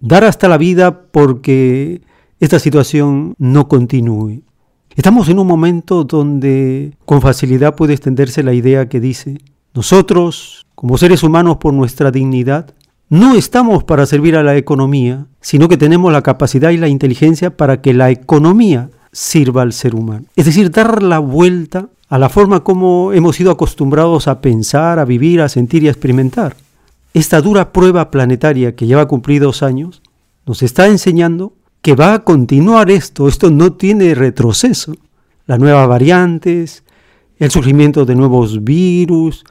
dar 0.00 0.24
hasta 0.24 0.46
la 0.48 0.58
vida 0.58 1.04
porque 1.10 2.02
esta 2.38 2.58
situación 2.58 3.34
no 3.38 3.66
continúe. 3.66 4.42
Estamos 4.96 5.28
en 5.28 5.38
un 5.38 5.46
momento 5.46 6.04
donde 6.04 6.96
con 7.04 7.22
facilidad 7.22 7.76
puede 7.76 7.94
extenderse 7.94 8.42
la 8.42 8.52
idea 8.52 8.88
que 8.88 9.00
dice, 9.00 9.38
nosotros, 9.72 10.66
como 10.74 10.98
seres 10.98 11.22
humanos 11.22 11.58
por 11.58 11.72
nuestra 11.72 12.10
dignidad, 12.10 12.74
no 13.08 13.34
estamos 13.34 13.84
para 13.84 14.06
servir 14.06 14.36
a 14.36 14.42
la 14.42 14.56
economía, 14.56 15.26
sino 15.40 15.68
que 15.68 15.76
tenemos 15.76 16.12
la 16.12 16.22
capacidad 16.22 16.70
y 16.70 16.76
la 16.76 16.88
inteligencia 16.88 17.56
para 17.56 17.80
que 17.80 17.94
la 17.94 18.10
economía 18.10 18.90
sirva 19.12 19.62
al 19.62 19.72
ser 19.72 19.94
humano. 19.94 20.26
Es 20.36 20.46
decir, 20.46 20.70
dar 20.70 21.02
la 21.02 21.18
vuelta 21.18 21.88
a 22.08 22.18
la 22.18 22.28
forma 22.28 22.64
como 22.64 23.12
hemos 23.12 23.36
sido 23.36 23.52
acostumbrados 23.52 24.26
a 24.26 24.40
pensar, 24.40 24.98
a 24.98 25.04
vivir, 25.04 25.40
a 25.40 25.48
sentir 25.48 25.84
y 25.84 25.88
a 25.88 25.92
experimentar. 25.92 26.56
Esta 27.14 27.40
dura 27.40 27.72
prueba 27.72 28.10
planetaria 28.10 28.74
que 28.74 28.86
lleva 28.86 29.08
cumplidos 29.08 29.62
años 29.62 30.02
nos 30.46 30.62
está 30.62 30.88
enseñando 30.88 31.52
que 31.82 31.94
va 31.94 32.14
a 32.14 32.24
continuar 32.24 32.90
esto, 32.90 33.28
esto 33.28 33.50
no 33.50 33.72
tiene 33.72 34.14
retroceso. 34.14 34.94
Las 35.46 35.58
nuevas 35.58 35.88
variantes, 35.88 36.84
el 37.38 37.50
surgimiento 37.50 38.04
de 38.04 38.14
nuevos 38.14 38.62
virus, 38.62 39.44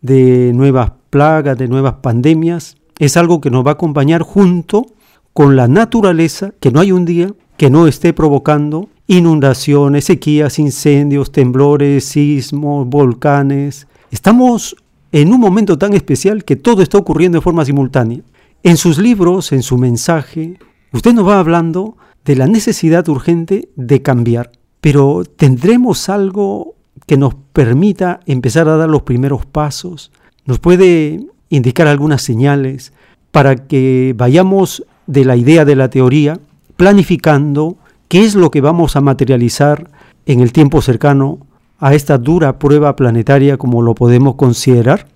de 0.00 0.52
nuevas 0.54 0.92
plagas, 1.10 1.56
de 1.56 1.68
nuevas 1.68 1.94
pandemias, 2.02 2.76
es 2.98 3.16
algo 3.16 3.40
que 3.40 3.50
nos 3.50 3.64
va 3.64 3.70
a 3.70 3.74
acompañar 3.74 4.22
junto 4.22 4.86
con 5.32 5.54
la 5.54 5.68
naturaleza, 5.68 6.52
que 6.60 6.70
no 6.70 6.80
hay 6.80 6.92
un 6.92 7.04
día 7.04 7.30
que 7.56 7.70
no 7.70 7.86
esté 7.86 8.12
provocando 8.12 8.88
inundaciones, 9.06 10.04
sequías, 10.04 10.58
incendios, 10.58 11.32
temblores, 11.32 12.04
sismos, 12.04 12.86
volcanes. 12.86 13.86
Estamos 14.10 14.76
en 15.12 15.32
un 15.32 15.40
momento 15.40 15.78
tan 15.78 15.94
especial 15.94 16.44
que 16.44 16.56
todo 16.56 16.82
está 16.82 16.98
ocurriendo 16.98 17.38
de 17.38 17.42
forma 17.42 17.64
simultánea. 17.64 18.20
En 18.62 18.76
sus 18.76 18.98
libros, 18.98 19.52
en 19.52 19.62
su 19.62 19.78
mensaje, 19.78 20.58
Usted 20.92 21.12
nos 21.12 21.26
va 21.26 21.38
hablando 21.38 21.96
de 22.24 22.36
la 22.36 22.46
necesidad 22.46 23.08
urgente 23.08 23.68
de 23.76 24.02
cambiar, 24.02 24.52
pero 24.80 25.24
¿tendremos 25.24 26.08
algo 26.08 26.74
que 27.06 27.16
nos 27.16 27.34
permita 27.52 28.20
empezar 28.26 28.68
a 28.68 28.76
dar 28.76 28.88
los 28.88 29.02
primeros 29.02 29.46
pasos? 29.46 30.10
¿Nos 30.44 30.58
puede 30.58 31.26
indicar 31.48 31.86
algunas 31.86 32.22
señales 32.22 32.92
para 33.30 33.56
que 33.56 34.14
vayamos 34.16 34.84
de 35.06 35.24
la 35.24 35.36
idea 35.36 35.64
de 35.64 35.76
la 35.76 35.90
teoría 35.90 36.38
planificando 36.76 37.76
qué 38.08 38.24
es 38.24 38.34
lo 38.34 38.50
que 38.50 38.60
vamos 38.60 38.96
a 38.96 39.00
materializar 39.00 39.90
en 40.26 40.40
el 40.40 40.52
tiempo 40.52 40.82
cercano 40.82 41.38
a 41.78 41.94
esta 41.94 42.18
dura 42.18 42.58
prueba 42.58 42.96
planetaria 42.96 43.56
como 43.56 43.82
lo 43.82 43.94
podemos 43.94 44.36
considerar? 44.36 45.08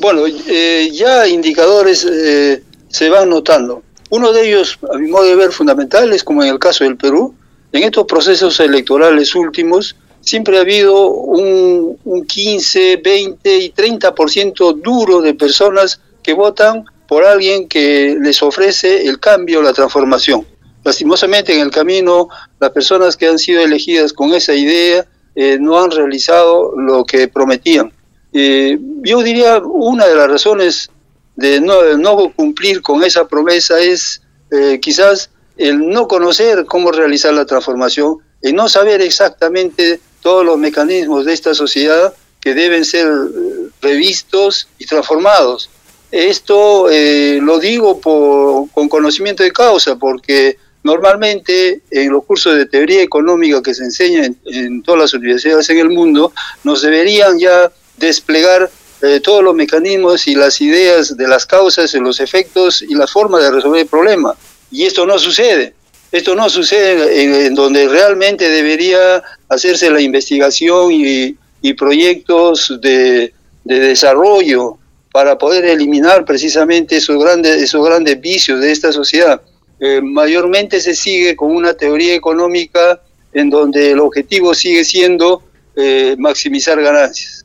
Bueno, 0.00 0.22
eh, 0.26 0.90
ya 0.92 1.26
indicadores 1.28 2.04
eh, 2.04 2.62
se 2.88 3.08
van 3.10 3.30
notando. 3.30 3.82
Uno 4.10 4.32
de 4.32 4.48
ellos, 4.48 4.78
a 4.92 4.98
mi 4.98 5.08
modo 5.08 5.24
de 5.24 5.34
ver, 5.34 5.52
fundamentales, 5.52 6.22
como 6.22 6.42
en 6.42 6.50
el 6.50 6.58
caso 6.58 6.84
del 6.84 6.96
Perú, 6.96 7.34
en 7.72 7.82
estos 7.82 8.06
procesos 8.06 8.60
electorales 8.60 9.34
últimos, 9.34 9.96
siempre 10.20 10.58
ha 10.58 10.62
habido 10.62 11.08
un, 11.08 11.98
15, 12.26 12.96
20 12.96 13.56
y 13.58 13.72
30% 13.72 14.80
duro 14.80 15.20
de 15.20 15.34
personas 15.34 16.00
que 16.22 16.32
votan 16.32 16.84
por 17.06 17.24
alguien 17.24 17.68
que 17.68 18.16
les 18.20 18.42
ofrece 18.42 19.06
el 19.06 19.20
cambio, 19.20 19.62
la 19.62 19.72
transformación. 19.72 20.46
Lastimosamente 20.82 21.54
en 21.54 21.60
el 21.60 21.70
camino, 21.70 22.28
las 22.60 22.70
personas 22.70 23.16
que 23.16 23.26
han 23.26 23.38
sido 23.38 23.62
elegidas 23.62 24.12
con 24.12 24.32
esa 24.32 24.54
idea 24.54 25.06
eh, 25.34 25.58
no 25.60 25.82
han 25.82 25.90
realizado 25.90 26.72
lo 26.76 27.04
que 27.04 27.28
prometían. 27.28 27.92
Eh, 28.32 28.78
yo 29.02 29.22
diría 29.22 29.58
una 29.58 30.06
de 30.06 30.14
las 30.14 30.28
razones 30.28 30.90
de 31.36 31.60
no, 31.60 32.32
cumplir 32.34 32.82
con 32.82 33.02
esa 33.02 33.26
promesa 33.26 33.80
es 33.80 34.22
eh, 34.50 34.78
quizás 34.80 35.30
el 35.56 35.88
no 35.88 36.08
conocer 36.08 36.64
cómo 36.66 36.92
realizar 36.92 37.32
la 37.34 37.46
transformación, 37.46 38.18
y 38.44 38.52
no 38.52 38.68
saber 38.68 39.00
exactamente 39.00 40.00
todos 40.20 40.44
los 40.44 40.58
mecanismos 40.58 41.24
de 41.24 41.32
esta 41.32 41.54
sociedad 41.54 42.12
que 42.40 42.52
deben 42.52 42.84
ser 42.84 43.06
eh, 43.06 43.68
revistos 43.80 44.68
y 44.78 44.84
transformados. 44.84 45.70
Esto 46.10 46.90
eh, 46.90 47.40
lo 47.42 47.58
digo 47.58 48.00
con 48.00 48.88
conocimiento 48.88 49.42
de 49.42 49.50
causa, 49.50 49.96
porque 49.96 50.58
normalmente 50.82 51.80
en 51.90 52.12
los 52.12 52.24
cursos 52.24 52.54
de 52.54 52.66
teoría 52.66 53.02
económica 53.02 53.62
que 53.62 53.74
se 53.74 53.84
enseñan 53.84 54.36
en 54.44 54.82
todas 54.82 55.00
las 55.00 55.14
universidades 55.14 55.70
en 55.70 55.78
el 55.78 55.88
mundo, 55.88 56.32
nos 56.62 56.82
deberían 56.82 57.38
ya 57.38 57.72
desplegar 57.96 58.70
eh, 59.04 59.20
todos 59.20 59.44
los 59.44 59.54
mecanismos 59.54 60.26
y 60.26 60.34
las 60.34 60.60
ideas 60.62 61.14
de 61.14 61.28
las 61.28 61.44
causas, 61.44 61.92
los 61.94 62.20
efectos 62.20 62.80
y 62.80 62.94
la 62.94 63.06
forma 63.06 63.38
de 63.38 63.50
resolver 63.50 63.82
el 63.82 63.86
problema. 63.86 64.34
Y 64.70 64.84
esto 64.84 65.06
no 65.06 65.18
sucede. 65.18 65.74
Esto 66.10 66.34
no 66.34 66.48
sucede 66.48 67.22
en, 67.46 67.54
donde 67.54 67.86
realmente 67.86 68.48
debería 68.48 69.22
hacerse 69.48 69.90
la 69.90 70.00
investigación 70.00 70.90
y, 70.92 71.36
proyectos 71.74 72.78
de, 72.80 73.34
desarrollo 73.64 74.78
para 75.12 75.36
poder 75.36 75.64
eliminar 75.64 76.24
precisamente 76.24 76.96
esos 76.96 77.22
grandes, 77.22 77.62
esos 77.62 77.84
grandes 77.84 78.20
vicios 78.20 78.60
de 78.60 78.72
esta 78.72 78.90
sociedad. 78.92 79.42
Eh, 79.80 80.00
mayormente 80.00 80.80
se 80.80 80.94
sigue 80.94 81.36
con 81.36 81.54
una 81.54 81.74
teoría 81.74 82.14
económica 82.14 83.00
en 83.32 83.50
donde 83.50 83.90
el 83.90 84.00
objetivo 84.00 84.54
sigue 84.54 84.84
siendo 84.84 85.42
eh, 85.76 86.14
maximizar 86.18 86.80
ganancias 86.80 87.43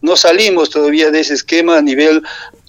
no 0.00 0.16
salimos 0.16 0.70
todavía 0.70 1.10
de 1.10 1.20
ese 1.20 1.34
esquema 1.34 1.78
a 1.78 1.82
nivel 1.82 2.22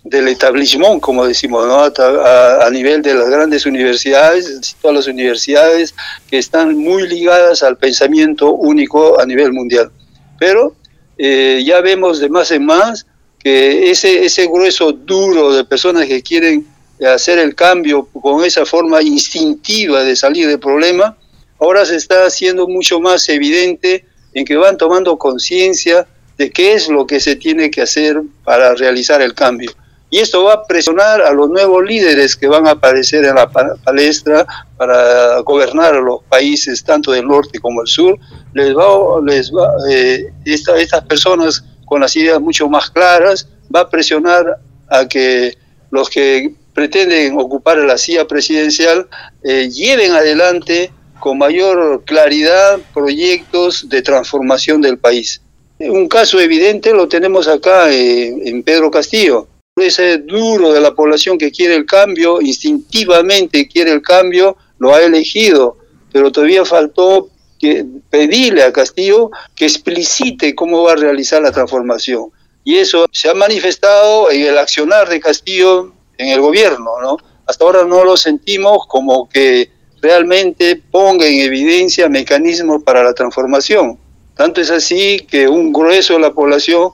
del 0.04 0.28
establishment, 0.28 1.02
como 1.02 1.26
decimos, 1.26 1.68
¿no? 1.68 1.84
a, 1.84 2.70
nivel 2.72 3.02
de 3.02 3.14
las 3.14 3.30
grandes 3.30 3.66
universidades, 3.66 4.76
todas 4.82 4.98
las 4.98 5.08
universidades 5.08 5.94
que 6.30 6.38
están 6.38 6.78
muy 6.78 7.08
ligadas 7.08 7.64
al 7.64 7.78
pensamiento 7.78 8.54
único 8.54 9.20
a 9.20 9.26
nivel 9.26 9.54
mundial. 9.54 9.92
Pero 10.40 10.76
eh, 11.18 11.62
ya 11.66 11.82
vemos 11.82 12.20
de 12.20 12.30
más 12.30 12.50
en 12.52 12.66
más 12.66 13.06
que 13.40 13.92
ese, 13.92 14.26
ese 14.26 14.48
grueso 14.48 14.92
duro 14.92 15.54
de 15.54 15.64
personas 15.66 16.08
que 16.08 16.22
quieren 16.22 16.66
hacer 17.06 17.40
el 17.40 17.56
cambio 17.56 18.06
con 18.06 18.44
esa 18.44 18.66
forma 18.66 19.02
instintiva 19.02 20.04
de 20.04 20.16
salir 20.16 20.48
del 20.48 20.60
problema, 20.60 21.18
ahora 21.60 21.86
se 21.86 21.96
está 21.96 22.26
haciendo 22.26 22.68
mucho 22.68 23.00
más 23.00 23.28
evidente 23.30 24.06
en 24.34 24.46
que 24.46 24.58
van 24.58 24.78
tomando 24.78 25.18
conciencia 25.18 26.08
de 26.40 26.50
qué 26.52 26.72
es 26.72 26.88
lo 26.88 27.06
que 27.06 27.20
se 27.20 27.36
tiene 27.36 27.70
que 27.70 27.82
hacer 27.82 28.22
para 28.46 28.74
realizar 28.74 29.22
el 29.22 29.34
cambio. 29.34 29.72
Y 30.10 30.20
esto 30.20 30.46
va 30.46 30.54
a 30.54 30.66
presionar 30.66 31.22
a 31.22 31.34
los 31.34 31.50
nuevos 31.50 31.84
líderes 31.84 32.38
que 32.38 32.48
van 32.48 32.66
a 32.66 32.72
aparecer 32.72 33.26
en 33.26 33.36
la 33.36 33.50
palestra 33.50 34.48
para 34.78 35.42
gobernar 35.42 35.96
los 35.96 36.24
países 36.24 36.82
tanto 36.82 37.12
del 37.12 37.28
norte 37.28 37.60
como 37.60 37.82
del 37.82 37.90
sur. 37.90 38.18
Les 38.54 38.74
va, 38.74 39.22
les 39.22 39.52
va, 39.52 39.70
eh, 39.92 40.32
estas 40.46 41.04
personas 41.04 41.66
con 41.86 42.00
las 42.00 42.16
ideas 42.16 42.40
mucho 42.40 42.70
más 42.70 42.90
claras 42.90 43.50
va 43.76 43.82
a 43.82 43.90
presionar 43.90 44.60
a 44.88 45.08
que 45.10 45.58
los 45.92 46.10
que 46.10 46.56
pretenden 46.74 47.38
ocupar 47.38 47.80
la 47.80 47.98
silla 47.98 48.26
presidencial 48.26 49.10
eh, 49.44 49.70
lleven 49.70 50.14
adelante 50.14 50.94
con 51.20 51.38
mayor 51.38 52.06
claridad 52.06 52.80
proyectos 52.94 53.90
de 53.90 54.02
transformación 54.02 54.82
del 54.82 54.98
país. 54.98 55.42
Un 55.80 56.10
caso 56.10 56.42
evidente 56.42 56.94
lo 56.94 57.08
tenemos 57.08 57.48
acá 57.48 57.90
eh, 57.90 58.28
en 58.28 58.64
Pedro 58.64 58.92
Castillo. 58.92 59.48
Ese 59.78 60.18
duro 60.18 60.74
de 60.74 60.82
la 60.82 60.94
población 60.94 61.38
que 61.38 61.52
quiere 61.52 61.76
el 61.76 61.86
cambio, 61.86 62.42
instintivamente 62.42 63.66
quiere 63.66 63.94
el 63.94 64.02
cambio, 64.02 64.58
lo 64.78 64.94
ha 64.94 65.02
elegido, 65.02 65.78
pero 66.12 66.34
todavía 66.34 66.66
faltó 66.66 67.30
que 67.58 67.86
pedirle 68.10 68.64
a 68.64 68.74
Castillo 68.74 69.32
que 69.56 69.66
explicite 69.66 70.54
cómo 70.54 70.84
va 70.84 70.94
a 70.94 70.98
realizar 70.98 71.42
la 71.42 71.54
transformación. 71.54 72.26
Y 72.66 72.76
eso 72.76 73.06
se 73.14 73.30
ha 73.30 73.34
manifestado 73.34 74.32
en 74.32 74.48
el 74.48 74.58
accionar 74.58 75.08
de 75.08 75.22
Castillo 75.22 75.94
en 76.18 76.28
el 76.28 76.42
gobierno, 76.42 76.92
¿no? 77.02 77.18
Hasta 77.48 77.64
ahora 77.64 77.86
no 77.86 78.04
lo 78.04 78.18
sentimos 78.18 78.86
como 78.86 79.30
que 79.30 79.72
realmente 80.02 80.76
ponga 80.76 81.26
en 81.26 81.40
evidencia 81.40 82.10
mecanismos 82.10 82.84
para 82.84 83.02
la 83.02 83.14
transformación. 83.14 83.98
Tanto 84.40 84.62
es 84.62 84.72
así 84.72 85.28
que 85.30 85.50
un 85.50 85.74
grueso 85.74 86.14
de 86.14 86.22
la 86.22 86.32
población, 86.32 86.92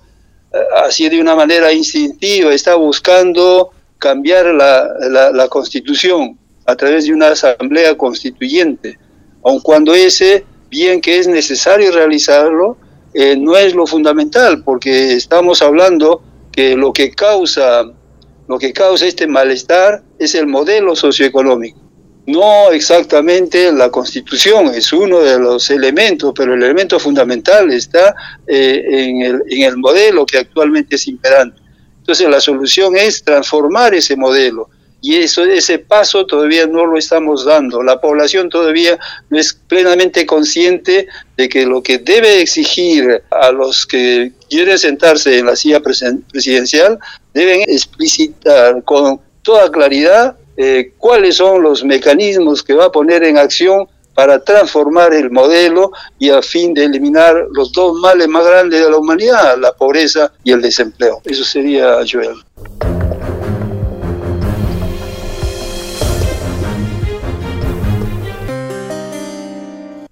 eh, 0.51 0.57
así 0.83 1.07
de 1.09 1.21
una 1.21 1.35
manera 1.35 1.71
instintiva, 1.71 2.51
está 2.51 2.73
buscando 2.73 3.69
cambiar 3.99 4.47
la, 4.47 5.31
la, 5.31 5.47
constitución 5.47 6.39
a 6.65 6.75
través 6.75 7.05
de 7.05 7.13
una 7.13 7.27
asamblea 7.27 7.95
constituyente, 7.95 8.97
aun 9.43 9.59
cuando 9.59 9.93
ese, 9.93 10.43
bien 10.71 10.99
que 10.99 11.19
es 11.19 11.27
necesario 11.27 11.91
realizarlo, 11.91 12.77
eh, 13.13 13.37
no 13.37 13.55
es 13.55 13.75
lo 13.75 13.85
fundamental, 13.85 14.63
porque 14.63 15.13
estamos 15.13 15.61
hablando 15.61 16.23
que 16.51 16.75
lo 16.75 16.93
que 16.93 17.11
causa 17.11 17.83
lo 18.47 18.57
que 18.57 18.73
causa 18.73 19.05
este 19.05 19.27
malestar 19.27 20.01
es 20.17 20.33
el 20.33 20.47
modelo 20.47 20.95
socioeconómico 20.95 21.84
no 22.28 22.71
exactamente 22.71 23.71
la 23.71 23.89
constitución, 23.89 24.67
es 24.73 24.91
uno 24.91 25.19
de 25.19 25.38
los 25.38 25.69
elementos, 25.69 26.34
pero 26.36 26.53
el 26.53 26.63
elemento 26.63 26.99
fundamental 26.99 27.71
está 27.71 28.15
eh, 28.47 28.84
en, 28.88 29.21
el, 29.21 29.43
en, 29.47 29.63
el, 29.63 29.78
modelo 29.78 30.26
que 30.26 30.39
actualmente 30.39 30.95
es 30.95 31.07
imperante. 31.07 31.61
Entonces 31.99 32.30
la 32.30 32.41
solución 32.41 32.95
es 32.95 33.23
transformar 33.23 33.93
ese 33.93 34.15
modelo 34.15 34.69
y 35.01 35.17
eso, 35.17 35.43
ese 35.43 35.78
paso 35.78 36.26
todavía 36.26 36.65
no 36.65 36.88
lo 36.88 36.97
estamos 36.97 37.45
dando. 37.45 37.84
La 37.84 38.01
población 38.01 38.49
todavía 38.49 38.97
no 39.30 39.38
es 39.38 39.53
plenamente 39.53 40.26
consciente 40.26 41.07
de 41.38 41.47
que 41.47 41.63
lo 41.67 41.84
que 41.84 41.99
debe 41.99 42.41
exigir 42.41 43.21
a 43.30 43.51
los 43.51 43.86
que 43.86 44.32
quieren 44.49 44.80
sentarse 44.80 45.38
en 45.38 45.45
la 45.45 45.55
silla 45.55 45.80
presidencial 45.80 46.97
deben 47.36 47.61
explicitar 47.67 48.84
con 48.84 49.21
toda 49.43 49.69
claridad 49.69 50.38
eh, 50.57 50.93
cuáles 50.97 51.35
son 51.35 51.63
los 51.63 51.83
mecanismos 51.83 52.63
que 52.63 52.73
va 52.73 52.85
a 52.85 52.91
poner 52.91 53.23
en 53.23 53.37
acción 53.37 53.87
para 54.13 54.43
transformar 54.43 55.13
el 55.13 55.29
modelo 55.29 55.91
y 56.17 56.29
a 56.29 56.41
fin 56.41 56.73
de 56.73 56.85
eliminar 56.85 57.35
los 57.51 57.73
dos 57.73 57.99
males 57.99 58.29
más 58.29 58.47
grandes 58.47 58.81
de 58.81 58.89
la 58.89 58.97
humanidad, 58.97 59.57
la 59.59 59.73
pobreza 59.73 60.31
y 60.43 60.51
el 60.51 60.61
desempleo. 60.61 61.21
Eso 61.25 61.43
sería, 61.43 61.97
Joel. 62.09 62.35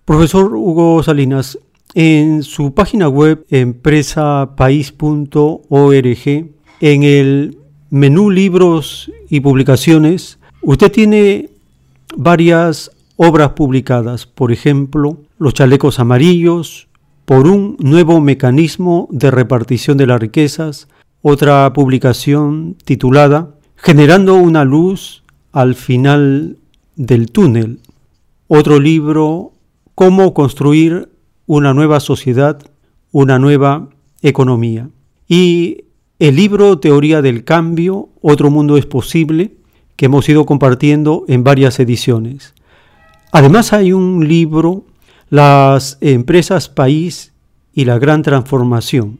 Profesor 0.05 0.53
Hugo 0.53 1.01
Salinas, 1.01 1.57
en 1.95 2.43
su 2.43 2.73
página 2.73 3.07
web 3.07 3.45
empresapaís.org, 3.49 6.49
en 6.81 7.03
el 7.03 7.57
menú 7.93 8.31
libros 8.31 9.11
y 9.29 9.41
publicaciones, 9.41 10.39
usted 10.63 10.91
tiene 10.91 11.51
varias 12.17 12.89
obras 13.17 13.51
publicadas, 13.51 14.25
por 14.25 14.51
ejemplo, 14.51 15.19
Los 15.37 15.53
chalecos 15.53 15.99
amarillos, 15.99 16.87
por 17.25 17.45
un 17.47 17.77
nuevo 17.79 18.19
mecanismo 18.19 19.07
de 19.11 19.29
repartición 19.29 19.97
de 19.97 20.07
las 20.07 20.19
riquezas, 20.19 20.87
otra 21.21 21.71
publicación 21.73 22.77
titulada 22.83 23.53
Generando 23.75 24.37
una 24.37 24.63
luz 24.63 25.23
al 25.51 25.75
final 25.75 26.57
del 26.95 27.31
túnel, 27.31 27.79
otro 28.47 28.79
libro 28.79 29.51
Cómo 29.93 30.33
construir 30.33 31.09
una 31.45 31.75
nueva 31.75 31.99
sociedad, 31.99 32.59
una 33.11 33.37
nueva 33.37 33.89
economía. 34.23 34.89
Y 35.27 35.83
el 36.19 36.35
libro 36.35 36.79
Teoría 36.79 37.21
del 37.21 37.43
Cambio, 37.43 38.09
Otro 38.21 38.51
Mundo 38.51 38.77
es 38.77 38.85
Posible, 38.85 39.55
que 39.95 40.05
hemos 40.05 40.27
ido 40.29 40.45
compartiendo 40.45 41.25
en 41.27 41.43
varias 41.43 41.79
ediciones. 41.79 42.53
Además 43.31 43.73
hay 43.73 43.93
un 43.93 44.27
libro, 44.27 44.85
Las 45.29 45.97
Empresas 46.01 46.69
País 46.69 47.33
y 47.73 47.85
la 47.85 47.97
Gran 47.97 48.21
Transformación. 48.21 49.19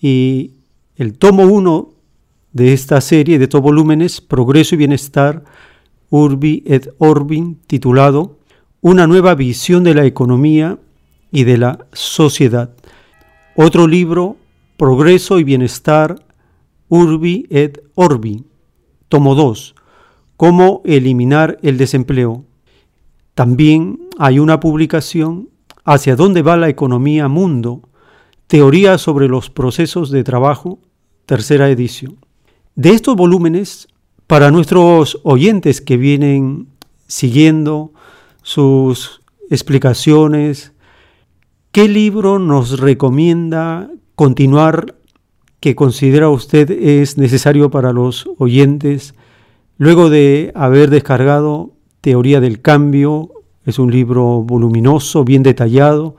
Y 0.00 0.52
el 0.96 1.14
tomo 1.16 1.44
1 1.44 1.90
de 2.52 2.72
esta 2.72 3.00
serie 3.00 3.38
de 3.38 3.44
estos 3.44 3.62
volúmenes, 3.62 4.20
Progreso 4.20 4.74
y 4.74 4.78
Bienestar, 4.78 5.44
Urbi 6.10 6.64
et 6.66 6.92
Orbin, 6.98 7.58
titulado 7.66 8.38
Una 8.80 9.06
nueva 9.06 9.36
visión 9.36 9.84
de 9.84 9.94
la 9.94 10.04
economía 10.04 10.78
y 11.30 11.44
de 11.44 11.58
la 11.58 11.86
sociedad. 11.92 12.70
Otro 13.54 13.86
libro, 13.86 14.36
Progreso 14.80 15.38
y 15.38 15.44
Bienestar, 15.44 16.24
Urbi 16.88 17.46
et 17.50 17.82
Orbi. 17.96 18.46
Tomo 19.10 19.34
2. 19.34 19.74
Cómo 20.38 20.80
eliminar 20.86 21.58
el 21.60 21.76
desempleo. 21.76 22.46
También 23.34 24.08
hay 24.18 24.38
una 24.38 24.58
publicación, 24.58 25.50
Hacia 25.84 26.16
dónde 26.16 26.40
va 26.40 26.56
la 26.56 26.70
economía 26.70 27.28
mundo. 27.28 27.90
Teoría 28.46 28.96
sobre 28.96 29.28
los 29.28 29.50
procesos 29.50 30.10
de 30.10 30.24
trabajo, 30.24 30.78
tercera 31.26 31.68
edición. 31.68 32.16
De 32.74 32.88
estos 32.88 33.16
volúmenes, 33.16 33.86
para 34.26 34.50
nuestros 34.50 35.20
oyentes 35.24 35.82
que 35.82 35.98
vienen 35.98 36.68
siguiendo 37.06 37.92
sus 38.40 39.20
explicaciones, 39.50 40.72
¿qué 41.70 41.86
libro 41.86 42.38
nos 42.38 42.80
recomienda 42.80 43.90
continuar 44.20 44.96
que 45.60 45.74
considera 45.74 46.28
usted 46.28 46.70
es 46.70 47.16
necesario 47.16 47.70
para 47.70 47.94
los 47.94 48.28
oyentes 48.36 49.14
luego 49.78 50.10
de 50.10 50.52
haber 50.54 50.90
descargado 50.90 51.70
Teoría 52.02 52.38
del 52.38 52.60
Cambio, 52.60 53.30
es 53.64 53.78
un 53.78 53.90
libro 53.90 54.42
voluminoso, 54.42 55.24
bien 55.24 55.42
detallado. 55.42 56.16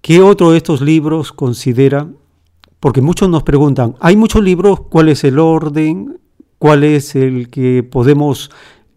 ¿Qué 0.00 0.22
otro 0.22 0.52
de 0.52 0.58
estos 0.58 0.80
libros 0.80 1.32
considera? 1.32 2.06
Porque 2.78 3.00
muchos 3.00 3.28
nos 3.28 3.42
preguntan, 3.42 3.96
hay 3.98 4.14
muchos 4.14 4.44
libros, 4.44 4.82
¿cuál 4.82 5.08
es 5.08 5.24
el 5.24 5.40
orden? 5.40 6.20
¿Cuál 6.58 6.84
es 6.84 7.16
el 7.16 7.50
que 7.50 7.82
podemos 7.82 8.48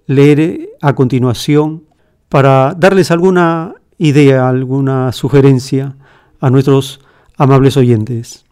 leer 0.06 0.70
a 0.80 0.94
continuación? 0.94 1.86
Para 2.30 2.76
darles 2.78 3.10
alguna 3.10 3.74
idea, 3.98 4.48
alguna 4.48 5.12
sugerencia 5.12 5.96
a 6.40 6.52
nuestros 6.52 7.00
amables 7.42 7.76
oyentes? 7.76 8.44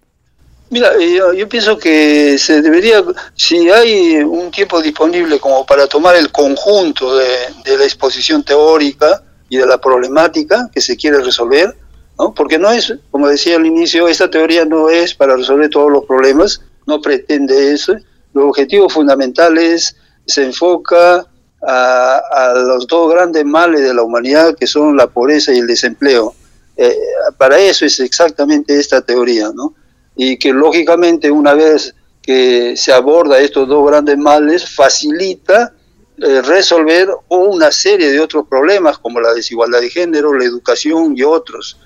Mira, 0.71 0.91
yo, 1.35 1.47
pienso 1.47 1.77
que 1.77 2.37
se 2.37 2.61
debería, 2.61 3.03
si 3.35 3.69
hay 3.69 4.17
un 4.17 4.51
tiempo 4.51 4.81
disponible 4.81 5.39
como 5.39 5.65
para 5.65 5.87
tomar 5.87 6.15
el 6.15 6.31
conjunto 6.31 7.15
de, 7.15 7.77
la 7.77 7.83
exposición 7.83 8.43
teórica 8.43 9.23
y 9.47 9.57
de 9.57 9.65
la 9.65 9.79
problemática 9.79 10.69
que 10.71 10.81
se 10.81 10.95
quiere 10.95 11.21
resolver, 11.21 11.75
¿no? 12.19 12.33
porque 12.33 12.59
no 12.59 12.71
es, 12.71 12.93
como 13.09 13.27
decía 13.27 13.55
al 13.57 13.65
inicio, 13.65 14.07
esta 14.07 14.29
teoría 14.29 14.65
no 14.65 14.89
es 14.89 15.13
para 15.15 15.35
resolver 15.35 15.69
todos 15.69 15.91
los 15.91 16.05
problemas, 16.05 16.61
no 16.85 17.01
pretende 17.01 17.73
eso. 17.73 17.93
Los 18.33 18.45
objetivos 18.45 18.93
fundamentales 18.93 19.95
se 20.25 20.45
enfoca 20.45 21.25
a 21.61 22.53
los 22.55 22.87
dos 22.87 23.11
grandes 23.11 23.43
males 23.43 23.81
de 23.81 23.93
la 23.93 24.03
humanidad, 24.03 24.55
que 24.55 24.67
son 24.67 24.95
la 24.95 25.07
pobreza 25.07 25.51
y 25.51 25.59
el 25.59 25.67
desempleo. 25.67 26.35
Eh, 26.82 26.97
para 27.38 27.59
eso 27.59 27.86
es 27.86 27.99
exactamente 27.99 28.80
esta 28.80 29.01
teoría, 29.01 29.51
¿no? 29.53 29.75
y 30.21 30.38
que 30.38 30.51
lógicamente 30.51 31.32
una 31.32 31.53
vez 31.53 31.95
que 32.21 32.75
se 32.75 32.91
aborda 32.91 33.39
estos 33.39 33.69
dos 33.69 33.88
grandes 33.88 34.17
males, 34.17 34.69
facilita 34.69 35.73
eh, 36.17 36.41
resolver 36.41 37.07
una 37.30 37.71
serie 37.71 38.11
de 38.11 38.19
otros 38.19 38.45
problemas 38.45 38.97
como 38.97 39.21
la 39.21 39.34
desigualdad 39.34 39.80
de 39.80 39.89
género, 39.89 40.34
la 40.34 40.43
educación 40.43 41.17
y 41.17 41.23
otros. 41.23 41.80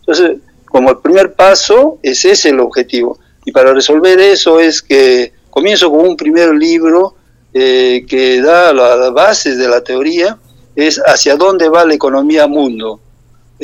Entonces, 0.00 0.36
como 0.66 0.90
el 0.90 0.98
primer 0.98 1.32
paso, 1.32 1.98
es 2.02 2.26
ese 2.26 2.50
el 2.50 2.60
objetivo. 2.60 3.18
Y 3.46 3.52
para 3.52 3.72
resolver 3.72 4.20
eso 4.20 4.60
es 4.60 4.82
que 4.82 5.32
comienzo 5.48 5.90
con 5.90 6.00
un 6.00 6.18
primer 6.18 6.54
libro 6.54 7.16
eh, 7.54 8.04
que 8.06 8.42
da 8.42 8.74
las 8.74 9.10
bases 9.14 9.56
de 9.56 9.68
la 9.68 9.82
teoría, 9.82 10.38
es 10.76 11.00
hacia 11.06 11.36
dónde 11.36 11.70
va 11.70 11.86
la 11.86 11.94
economía 11.94 12.46
mundo, 12.46 13.00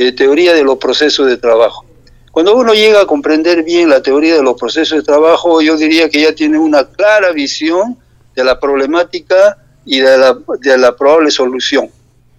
eh, 0.01 0.13
teoría 0.13 0.55
de 0.55 0.65
los 0.65 0.79
procesos 0.79 1.27
de 1.27 1.37
trabajo. 1.37 1.85
Cuando 2.33 2.57
uno 2.57 2.73
llega 2.73 3.03
a 3.03 3.07
comprender 3.07 3.63
bien 3.65 3.91
la 3.91 4.01
teoría 4.01 4.35
de 4.35 4.43
los 4.43 4.59
procesos 4.59 4.97
de 4.97 5.05
trabajo, 5.05 5.61
yo 5.61 5.77
diría 5.77 6.09
que 6.09 6.23
ya 6.23 6.35
tiene 6.35 6.59
una 6.59 6.89
clara 6.89 7.33
visión 7.33 7.99
de 8.35 8.43
la 8.43 8.59
problemática 8.59 9.59
y 9.85 10.01
de 10.01 10.79
la, 10.79 10.97
probable 10.97 11.31
solución. 11.31 11.91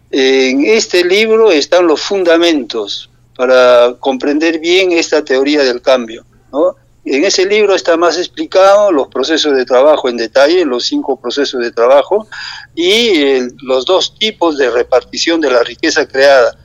En 0.09 0.65
este 0.65 1.05
libro 1.05 1.51
están 1.51 1.85
los 1.85 2.01
fundamentos 2.01 3.11
para 3.35 3.93
comprender 3.99 4.57
bien 4.57 4.91
esta 4.91 5.23
teoría 5.23 5.63
del 5.63 5.83
cambio. 5.83 6.25
¿no? 6.51 6.75
En 7.05 7.23
ese 7.25 7.45
libro 7.45 7.75
está 7.75 7.95
más 7.95 8.17
explicado 8.17 8.91
los 8.91 9.07
procesos 9.07 9.55
de 9.55 9.65
trabajo 9.65 10.09
en 10.09 10.17
detalle, 10.17 10.65
los 10.65 10.85
cinco 10.85 11.19
procesos 11.19 11.61
de 11.61 11.71
trabajo 11.71 12.27
y 12.73 13.39
los 13.63 13.85
dos 13.85 14.15
tipos 14.17 14.57
de 14.57 14.71
repartición 14.71 15.39
de 15.41 15.51
la 15.51 15.61
riqueza 15.61 16.07
creada. 16.07 16.57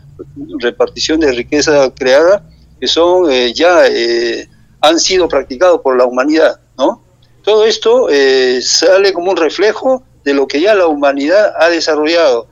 Repartición 0.60 1.20
de 1.20 1.32
riqueza 1.32 1.92
creada 1.94 2.42
que 2.80 2.86
son 2.86 3.30
eh, 3.30 3.52
ya 3.54 3.86
eh, 3.86 4.48
han 4.80 4.98
sido 5.00 5.28
practicados 5.28 5.80
por 5.80 5.96
la 5.96 6.04
humanidad, 6.04 6.60
¿no? 6.76 7.02
Todo 7.42 7.64
esto 7.64 8.08
eh, 8.10 8.60
sale 8.60 9.12
como 9.12 9.30
un 9.30 9.36
reflejo 9.36 10.02
de 10.24 10.34
lo 10.34 10.46
que 10.46 10.60
ya 10.60 10.74
la 10.74 10.88
humanidad 10.88 11.54
ha 11.58 11.68
desarrollado. 11.68 12.48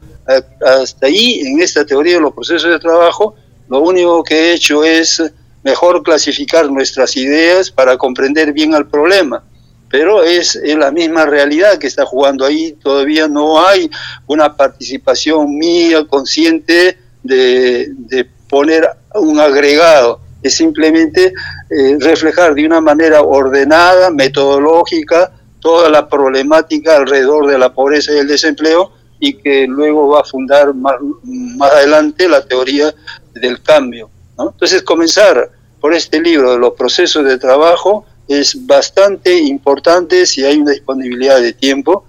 Hasta 0.65 1.07
ahí, 1.07 1.41
en 1.41 1.61
esta 1.61 1.85
teoría 1.85 2.15
de 2.15 2.21
los 2.21 2.33
procesos 2.33 2.71
de 2.71 2.79
trabajo, 2.79 3.35
lo 3.69 3.81
único 3.81 4.23
que 4.23 4.35
he 4.35 4.55
hecho 4.55 4.85
es 4.85 5.23
mejor 5.65 6.03
clasificar 6.03 6.71
nuestras 6.71 7.17
ideas 7.17 7.71
para 7.71 7.99
comprender 7.99 8.53
bien 8.53 8.73
el 8.75 8.87
problema. 8.87 9.43
Pero 9.91 10.23
es, 10.23 10.59
la 10.65 10.93
misma 10.93 11.27
realidad 11.27 11.79
que 11.79 11.89
está 11.89 12.07
jugando 12.07 12.45
ahí. 12.45 12.73
Todavía 12.81 13.27
no 13.29 13.67
hay 13.67 13.91
una 14.27 14.57
participación 14.57 15.57
mía 15.57 16.07
consciente 16.07 16.99
de, 17.25 17.89
de 17.91 18.25
poner 18.49 18.89
un 19.15 19.41
agregado. 19.41 20.21
Es 20.43 20.57
simplemente 20.57 21.33
eh, 21.71 21.97
reflejar 21.99 22.55
de 22.55 22.65
una 22.65 22.81
manera 22.81 23.23
ordenada, 23.23 24.11
metodológica, 24.11 25.33
toda 25.59 25.89
la 25.89 26.09
problemática 26.09 26.97
alrededor 26.97 27.47
de 27.47 27.59
la 27.59 27.73
pobreza 27.73 28.13
y 28.13 28.19
el 28.19 28.29
desempleo 28.29 28.93
y 29.19 29.35
que 29.39 29.67
luego 29.67 30.09
va 30.09 30.21
a 30.21 30.25
fundar 30.25 30.75
más, 30.75 30.97
más 31.23 31.73
adelante 31.73 32.29
la 32.29 32.47
teoría 32.47 32.95
del 33.33 33.63
cambio. 33.63 34.11
Entonces, 34.39 34.83
comenzar 34.83 35.51
por 35.81 35.95
este 35.95 36.21
libro 36.21 36.53
de 36.53 36.59
los 36.59 36.75
procesos 36.75 37.25
de 37.25 37.39
trabajo 37.39 38.05
es 38.29 38.67
bastante 38.67 39.35
importante 39.35 40.27
si 40.27 40.45
hay 40.45 40.59
una 40.59 40.73
disponibilidad 40.73 41.41
de 41.41 41.53
tiempo 41.53 42.05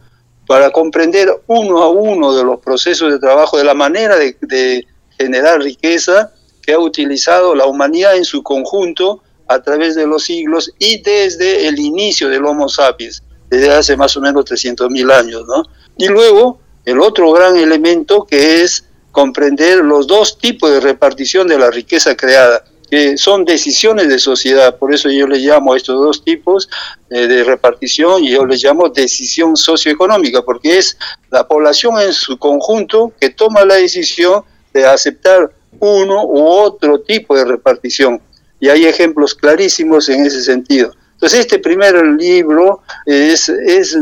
para 0.47 0.71
comprender 0.71 1.29
uno 1.47 1.81
a 1.81 1.89
uno 1.89 2.35
de 2.35 2.43
los 2.43 2.59
procesos 2.59 3.11
de 3.11 3.19
trabajo, 3.19 3.57
de 3.57 3.63
la 3.63 3.73
manera 3.73 4.15
de, 4.17 4.37
de 4.41 4.85
generar 5.17 5.61
riqueza 5.61 6.31
que 6.61 6.73
ha 6.73 6.79
utilizado 6.79 7.55
la 7.55 7.65
humanidad 7.65 8.15
en 8.15 8.25
su 8.25 8.41
conjunto 8.41 9.21
a 9.47 9.61
través 9.61 9.95
de 9.95 10.07
los 10.07 10.23
siglos 10.23 10.71
y 10.79 11.01
desde 11.01 11.67
el 11.67 11.79
inicio 11.79 12.29
del 12.29 12.45
Homo 12.45 12.67
sapiens, 12.67 13.21
desde 13.49 13.71
hace 13.71 13.95
más 13.95 14.17
o 14.17 14.21
menos 14.21 14.45
300.000 14.45 15.11
años. 15.11 15.43
¿no? 15.47 15.63
Y 15.97 16.07
luego, 16.07 16.59
el 16.83 16.99
otro 16.99 17.31
gran 17.31 17.55
elemento 17.55 18.25
que 18.25 18.63
es 18.63 18.85
comprender 19.11 19.77
los 19.77 20.07
dos 20.07 20.37
tipos 20.37 20.71
de 20.71 20.79
repartición 20.79 21.47
de 21.47 21.59
la 21.59 21.71
riqueza 21.71 22.15
creada, 22.15 22.65
que 22.89 23.17
son 23.17 23.45
decisiones 23.45 24.09
de 24.09 24.19
sociedad, 24.19 24.77
por 24.77 24.93
eso 24.93 25.09
yo 25.09 25.27
le 25.27 25.39
llamo 25.39 25.73
a 25.73 25.77
estos 25.77 25.95
dos 26.03 26.23
tipos 26.23 26.69
eh, 27.09 27.27
de 27.27 27.43
repartición 27.43 28.23
y 28.23 28.31
yo 28.31 28.45
les 28.45 28.63
llamo 28.63 28.89
decisión 28.89 29.55
socioeconómica, 29.55 30.41
porque 30.41 30.77
es 30.77 30.97
la 31.31 31.47
población 31.47 31.99
en 32.01 32.13
su 32.13 32.37
conjunto 32.37 33.13
que 33.19 33.29
toma 33.29 33.65
la 33.65 33.75
decisión 33.75 34.43
de 34.79 34.85
aceptar 34.85 35.51
uno 35.79 36.25
u 36.25 36.39
otro 36.39 36.99
tipo 37.01 37.35
de 37.35 37.45
repartición. 37.45 38.21
Y 38.59 38.69
hay 38.69 38.85
ejemplos 38.85 39.33
clarísimos 39.33 40.09
en 40.09 40.25
ese 40.25 40.41
sentido. 40.41 40.91
Entonces 41.13 41.41
este 41.41 41.59
primer 41.59 41.95
libro 42.03 42.81
es, 43.05 43.47
es 43.49 43.97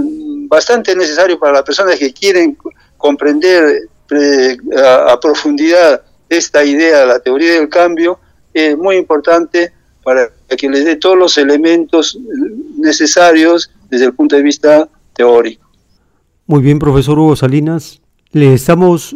bastante 0.47 0.95
necesario 0.95 1.37
para 1.39 1.53
las 1.53 1.63
personas 1.63 1.99
que 1.99 2.11
quieren 2.11 2.57
comprender 2.97 3.87
a, 4.75 5.19
profundidad 5.19 6.01
esta 6.29 6.63
idea, 6.63 7.05
la 7.05 7.19
teoría 7.19 7.53
del 7.53 7.69
cambio, 7.69 8.19
es 8.53 8.77
muy 8.77 8.97
importante 8.97 9.71
para 10.03 10.31
que 10.57 10.69
les 10.69 10.85
dé 10.85 10.95
todos 10.95 11.17
los 11.17 11.37
elementos 11.37 12.17
necesarios 12.77 13.71
desde 13.89 14.05
el 14.05 14.13
punto 14.13 14.35
de 14.35 14.41
vista 14.41 14.89
teórico. 15.13 15.67
Muy 16.45 16.61
bien, 16.61 16.79
profesor 16.79 17.17
Hugo 17.17 17.35
Salinas. 17.35 18.01
Le 18.31 18.53
estamos 18.53 19.15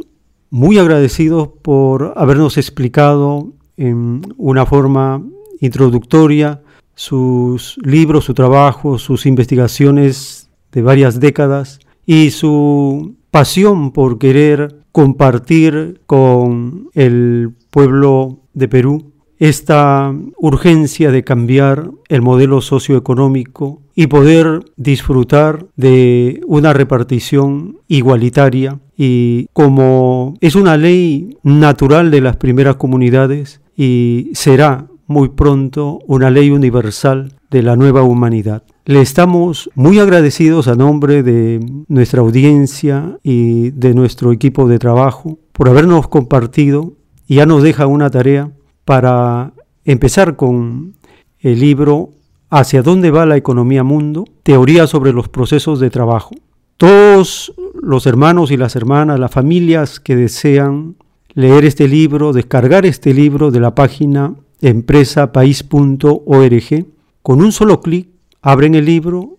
muy 0.49 0.77
agradecidos 0.77 1.49
por 1.61 2.13
habernos 2.15 2.57
explicado 2.57 3.53
en 3.75 4.21
una 4.37 4.65
forma 4.65 5.23
introductoria 5.59 6.61
sus 6.95 7.77
libros, 7.83 8.25
su 8.25 8.33
trabajo, 8.33 8.97
sus 8.97 9.25
investigaciones 9.25 10.49
de 10.71 10.81
varias 10.81 11.19
décadas 11.19 11.79
y 12.05 12.31
su 12.31 13.15
pasión 13.29 13.91
por 13.91 14.17
querer 14.17 14.79
compartir 14.91 16.01
con 16.07 16.89
el 16.93 17.51
pueblo 17.69 18.39
de 18.53 18.67
Perú 18.67 19.11
esta 19.39 20.13
urgencia 20.37 21.11
de 21.11 21.23
cambiar 21.23 21.91
el 22.09 22.21
modelo 22.21 22.61
socioeconómico 22.61 23.81
y 23.95 24.07
poder 24.07 24.63
disfrutar 24.75 25.67
de 25.75 26.41
una 26.47 26.73
repartición 26.73 27.77
igualitaria 27.87 28.79
y 28.97 29.47
como 29.53 30.35
es 30.41 30.55
una 30.55 30.77
ley 30.77 31.37
natural 31.43 32.11
de 32.11 32.21
las 32.21 32.37
primeras 32.37 32.75
comunidades 32.75 33.61
y 33.75 34.31
será 34.33 34.87
muy 35.07 35.29
pronto 35.29 35.99
una 36.07 36.29
ley 36.29 36.51
universal 36.51 37.33
de 37.49 37.63
la 37.63 37.75
nueva 37.75 38.03
humanidad. 38.03 38.63
Le 38.85 39.01
estamos 39.01 39.69
muy 39.75 39.99
agradecidos 39.99 40.67
a 40.67 40.75
nombre 40.75 41.23
de 41.23 41.59
nuestra 41.87 42.21
audiencia 42.21 43.17
y 43.23 43.71
de 43.71 43.93
nuestro 43.93 44.31
equipo 44.31 44.67
de 44.67 44.79
trabajo 44.79 45.39
por 45.53 45.69
habernos 45.69 46.07
compartido 46.07 46.93
y 47.25 47.35
ya 47.35 47.45
nos 47.45 47.63
deja 47.63 47.87
una 47.87 48.09
tarea 48.09 48.51
para 48.87 49.51
empezar 49.83 50.37
con 50.37 50.95
el 51.41 51.59
libro 51.59 52.11
Hacia 52.49 52.81
dónde 52.81 53.11
va 53.11 53.25
la 53.25 53.35
economía 53.35 53.83
mundo, 53.83 54.23
teoría 54.43 54.87
sobre 54.87 55.11
los 55.11 55.27
procesos 55.27 55.81
de 55.81 55.89
trabajo. 55.89 56.33
Todos 56.77 57.53
los 57.73 58.05
hermanos 58.05 58.49
y 58.49 58.55
las 58.55 58.77
hermanas, 58.77 59.19
las 59.19 59.31
familias 59.31 59.99
que 59.99 60.15
desean 60.15 60.95
leer 61.33 61.65
este 61.65 61.89
libro, 61.89 62.31
descargar 62.31 62.85
este 62.85 63.13
libro 63.13 63.51
de 63.51 63.59
la 63.59 63.75
página 63.75 64.35
empresapaís.org, 64.61 66.85
con 67.21 67.41
un 67.41 67.51
solo 67.51 67.81
clic 67.81 68.07
abren 68.41 68.73
el 68.73 68.85
libro 68.85 69.35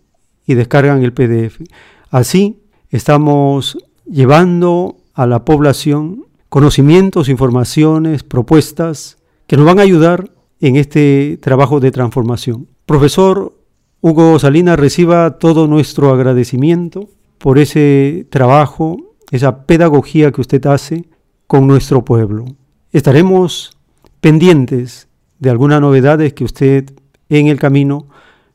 y 0.46 0.53
descargan 0.53 1.03
el 1.03 1.14
PDF. 1.14 1.62
Así 2.11 2.59
estamos 2.90 3.78
llevando 4.05 4.99
a 5.14 5.26
la 5.26 5.46
población 5.46 6.26
conocimientos, 6.51 7.30
informaciones, 7.30 8.22
propuestas 8.22 9.18
que 9.49 9.57
nos 9.57 9.66
van 9.66 9.80
a 9.80 9.82
ayudar 9.82 10.30
en 10.61 10.76
este 10.76 11.38
trabajo 11.40 11.80
de 11.80 11.90
transformación. 11.90 12.68
Profesor 12.86 13.55
Hugo 14.01 14.38
Salinas, 14.38 14.78
reciba 14.78 15.38
todo 15.38 15.66
nuestro 15.66 16.12
agradecimiento 16.12 17.09
por 17.38 17.59
ese 17.59 18.26
trabajo, 18.30 18.99
esa 19.30 19.64
pedagogía 19.64 20.32
que 20.32 20.42
usted 20.42 20.64
hace 20.66 21.09
con 21.46 21.66
nuestro 21.66 22.05
pueblo. 22.05 22.44
Estaremos 22.92 23.72
pendientes 24.20 25.09
de 25.38 25.51
algunas 25.51 25.80
novedades 25.80 26.34
que 26.34 26.44
usted 26.44 26.92
en 27.30 27.46
el 27.46 27.59
camino 27.59 28.07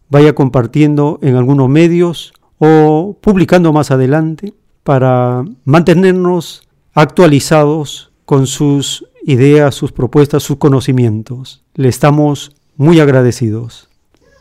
vaya 0.10 0.36
compartiendo 0.36 1.18
en 1.24 1.36
algunos 1.36 1.70
medios 1.70 2.34
o 2.60 3.18
publicando 3.20 3.74
más 3.74 3.90
adelante 3.90 4.54
para 4.84 5.44
mantenernos 5.66 6.70
actualizados 6.94 8.12
con 8.26 8.46
sus 8.46 9.08
ideas, 9.26 9.76
sus 9.76 9.92
propuestas, 9.92 10.44
sus 10.44 10.58
conocimientos. 10.58 11.62
Le 11.76 11.90
estamos 11.90 12.52
muy 12.78 13.00
agradecidos. 13.00 13.88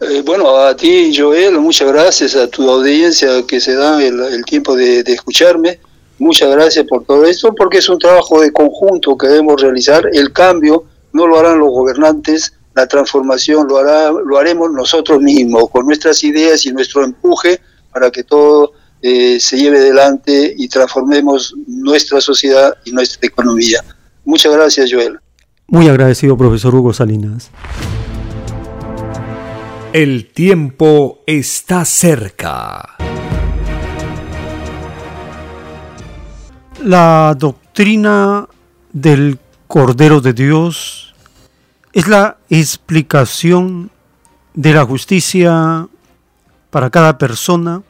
Eh, 0.01 0.23
bueno, 0.25 0.57
a 0.57 0.75
ti, 0.75 1.15
Joel, 1.17 1.59
muchas 1.61 1.93
gracias 1.93 2.35
a 2.35 2.49
tu 2.49 2.69
audiencia 2.69 3.47
que 3.47 3.61
se 3.61 3.75
da 3.75 4.03
el, 4.03 4.45
tiempo 4.45 4.75
de, 4.75 5.01
escucharme. 5.01 5.79
Muchas 6.19 6.51
gracias 6.51 6.87
por 6.87 7.05
todo 7.05 7.25
esto, 7.25 7.55
porque 7.55 7.79
es 7.79 7.89
un 7.89 7.99
trabajo 7.99 8.41
de 8.41 8.53
conjunto 8.53 9.17
que 9.17 9.29
debemos 9.29 9.61
realizar. 9.63 10.09
El 10.13 10.33
cambio 10.33 10.85
no 11.13 11.27
lo 11.27 11.39
harán 11.39 11.59
los 11.59 11.71
gobernantes, 11.71 12.53
la 12.75 12.87
transformación 12.87 13.69
lo, 13.69 13.79
hará, 13.79 14.11
lo 14.11 14.39
haremos 14.39 14.73
nosotros 14.73 15.21
mismos, 15.21 15.71
con 15.71 15.87
nuestras 15.87 16.25
ideas 16.25 16.65
y 16.67 16.73
nuestro 16.73 17.05
empuje 17.05 17.61
para 17.93 18.11
que 18.11 18.25
todo 18.25 18.73
eh, 19.03 19.39
se 19.39 19.57
lleve 19.57 19.79
adelante 19.79 20.55
y 20.57 20.69
transformemos 20.69 21.55
nuestra 21.67 22.21
sociedad 22.21 22.75
y 22.85 22.93
nuestra 22.93 23.27
economía. 23.27 23.85
Muchas 24.25 24.55
gracias, 24.55 24.91
Joel. 24.93 25.19
Muy 25.67 25.89
agradecido, 25.89 26.37
profesor 26.37 26.75
Hugo 26.75 26.93
Salinas. 26.93 27.51
El 29.93 30.31
tiempo 30.33 31.21
está 31.27 31.85
cerca. 31.85 32.97
La 36.83 37.35
doctrina 37.39 38.49
del 38.93 39.39
Cordero 39.67 40.21
de 40.21 40.33
Dios 40.33 41.15
es 41.93 42.09
la 42.09 42.39
explicación 42.51 43.91
de 44.55 44.75
la 44.75 44.85
justicia 44.85 45.89
para 46.71 46.91
cada 46.91 47.19
persona, 47.19 47.83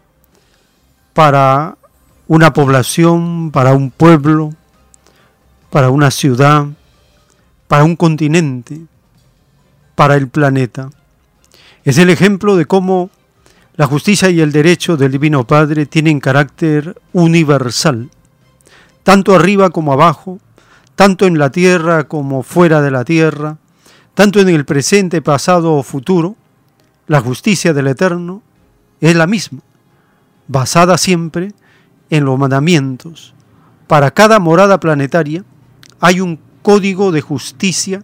para 1.12 1.76
una 2.26 2.52
población, 2.52 3.50
para 3.50 3.74
un 3.74 3.90
pueblo, 3.90 4.54
para 5.72 5.88
una 5.88 6.10
ciudad, 6.10 6.66
para 7.66 7.84
un 7.84 7.96
continente, 7.96 8.82
para 9.94 10.16
el 10.16 10.28
planeta. 10.28 10.90
Es 11.82 11.96
el 11.96 12.10
ejemplo 12.10 12.56
de 12.56 12.66
cómo 12.66 13.08
la 13.76 13.86
justicia 13.86 14.28
y 14.28 14.42
el 14.42 14.52
derecho 14.52 14.98
del 14.98 15.12
Divino 15.12 15.46
Padre 15.46 15.86
tienen 15.86 16.20
carácter 16.20 17.00
universal, 17.14 18.10
tanto 19.02 19.34
arriba 19.34 19.70
como 19.70 19.94
abajo, 19.94 20.40
tanto 20.94 21.24
en 21.24 21.38
la 21.38 21.50
tierra 21.50 22.04
como 22.04 22.42
fuera 22.42 22.82
de 22.82 22.90
la 22.90 23.06
tierra, 23.06 23.56
tanto 24.12 24.40
en 24.40 24.50
el 24.50 24.66
presente, 24.66 25.22
pasado 25.22 25.72
o 25.72 25.82
futuro, 25.82 26.36
la 27.06 27.22
justicia 27.22 27.72
del 27.72 27.86
Eterno 27.86 28.42
es 29.00 29.16
la 29.16 29.26
misma, 29.26 29.60
basada 30.48 30.98
siempre 30.98 31.54
en 32.10 32.26
los 32.26 32.38
mandamientos. 32.38 33.32
Para 33.86 34.10
cada 34.10 34.38
morada 34.38 34.78
planetaria 34.78 35.44
hay 36.02 36.20
un 36.20 36.40
código 36.62 37.12
de 37.12 37.20
justicia, 37.20 38.02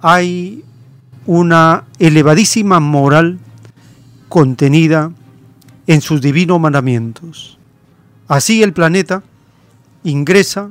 hay 0.00 0.64
una 1.26 1.84
elevadísima 1.98 2.80
moral 2.80 3.38
contenida 4.30 5.12
en 5.86 6.00
sus 6.00 6.22
divinos 6.22 6.58
mandamientos. 6.58 7.58
Así 8.26 8.62
el 8.62 8.72
planeta 8.72 9.22
ingresa 10.02 10.70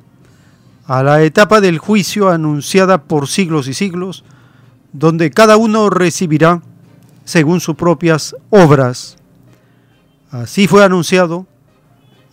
a 0.87 1.03
la 1.03 1.21
etapa 1.21 1.61
del 1.61 1.77
juicio 1.77 2.29
anunciada 2.29 3.03
por 3.03 3.27
siglos 3.27 3.67
y 3.67 3.75
siglos, 3.75 4.23
donde 4.91 5.29
cada 5.29 5.55
uno 5.55 5.91
recibirá 5.91 6.63
según 7.25 7.59
sus 7.59 7.75
propias 7.75 8.35
obras. 8.49 9.17
Así 10.31 10.67
fue 10.67 10.83
anunciado, 10.83 11.45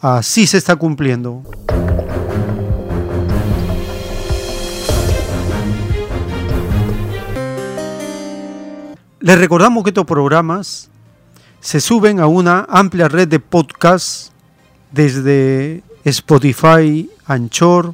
así 0.01 0.47
se 0.47 0.57
está 0.57 0.77
cumpliendo. 0.77 1.43
Les 9.27 9.37
recordamos 9.37 9.83
que 9.83 9.91
estos 9.91 10.05
programas 10.05 10.89
se 11.59 11.81
suben 11.81 12.21
a 12.21 12.29
una 12.29 12.65
amplia 12.69 13.09
red 13.09 13.27
de 13.27 13.41
podcasts 13.41 14.31
desde 14.93 15.83
Spotify, 16.05 17.11
Anchor, 17.27 17.93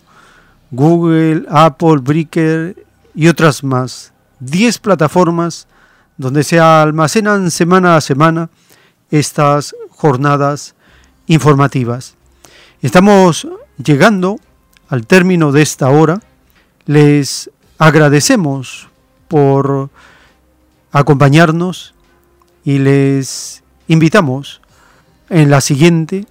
Google, 0.70 1.46
Apple, 1.48 2.00
Breaker 2.02 2.76
y 3.14 3.28
otras 3.28 3.64
más. 3.64 4.12
10 4.40 4.76
plataformas 4.80 5.68
donde 6.18 6.44
se 6.44 6.60
almacenan 6.60 7.50
semana 7.50 7.96
a 7.96 8.02
semana 8.02 8.50
estas 9.10 9.74
jornadas 9.88 10.74
informativas. 11.28 12.14
Estamos 12.82 13.48
llegando 13.82 14.36
al 14.86 15.06
término 15.06 15.50
de 15.50 15.62
esta 15.62 15.88
hora. 15.88 16.20
Les 16.84 17.50
agradecemos 17.78 18.90
por 19.28 19.88
acompañarnos 20.92 21.94
y 22.64 22.78
les 22.78 23.64
invitamos 23.88 24.60
en 25.30 25.50
la 25.50 25.60
siguiente. 25.60 26.26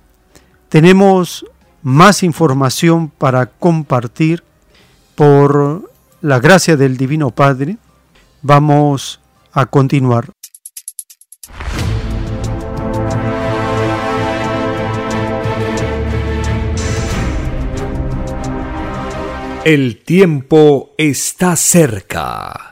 Tenemos 0.70 1.46
más 1.82 2.24
información 2.24 3.10
para 3.10 3.48
compartir 3.48 4.44
por 5.16 5.92
la 6.22 6.40
gracia 6.40 6.78
del 6.78 6.98
Divino 6.98 7.32
Padre. 7.32 7.78
Vamos 8.42 9.20
a 9.52 9.66
continuar. 9.66 10.30
El 19.64 20.04
tiempo 20.04 20.92
está 20.98 21.56
cerca. 21.56 22.72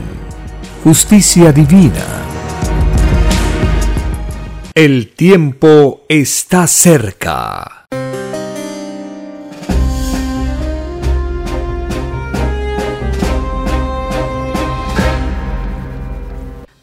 justicia 0.83 1.51
divina. 1.51 2.03
El 4.73 5.11
tiempo 5.13 6.01
está 6.09 6.65
cerca. 6.65 7.85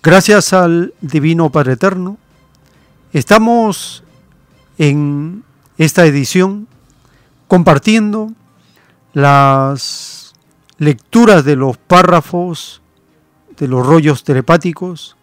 Gracias 0.00 0.52
al 0.52 0.94
Divino 1.00 1.50
Padre 1.50 1.72
Eterno, 1.72 2.18
estamos 3.12 4.04
en 4.78 5.42
esta 5.76 6.06
edición 6.06 6.68
compartiendo 7.48 8.30
las 9.12 10.34
lecturas 10.78 11.44
de 11.44 11.56
los 11.56 11.76
párrafos 11.78 12.80
de 13.58 13.68
los 13.68 13.86
rollos 13.86 14.24
telepáticos, 14.24 15.16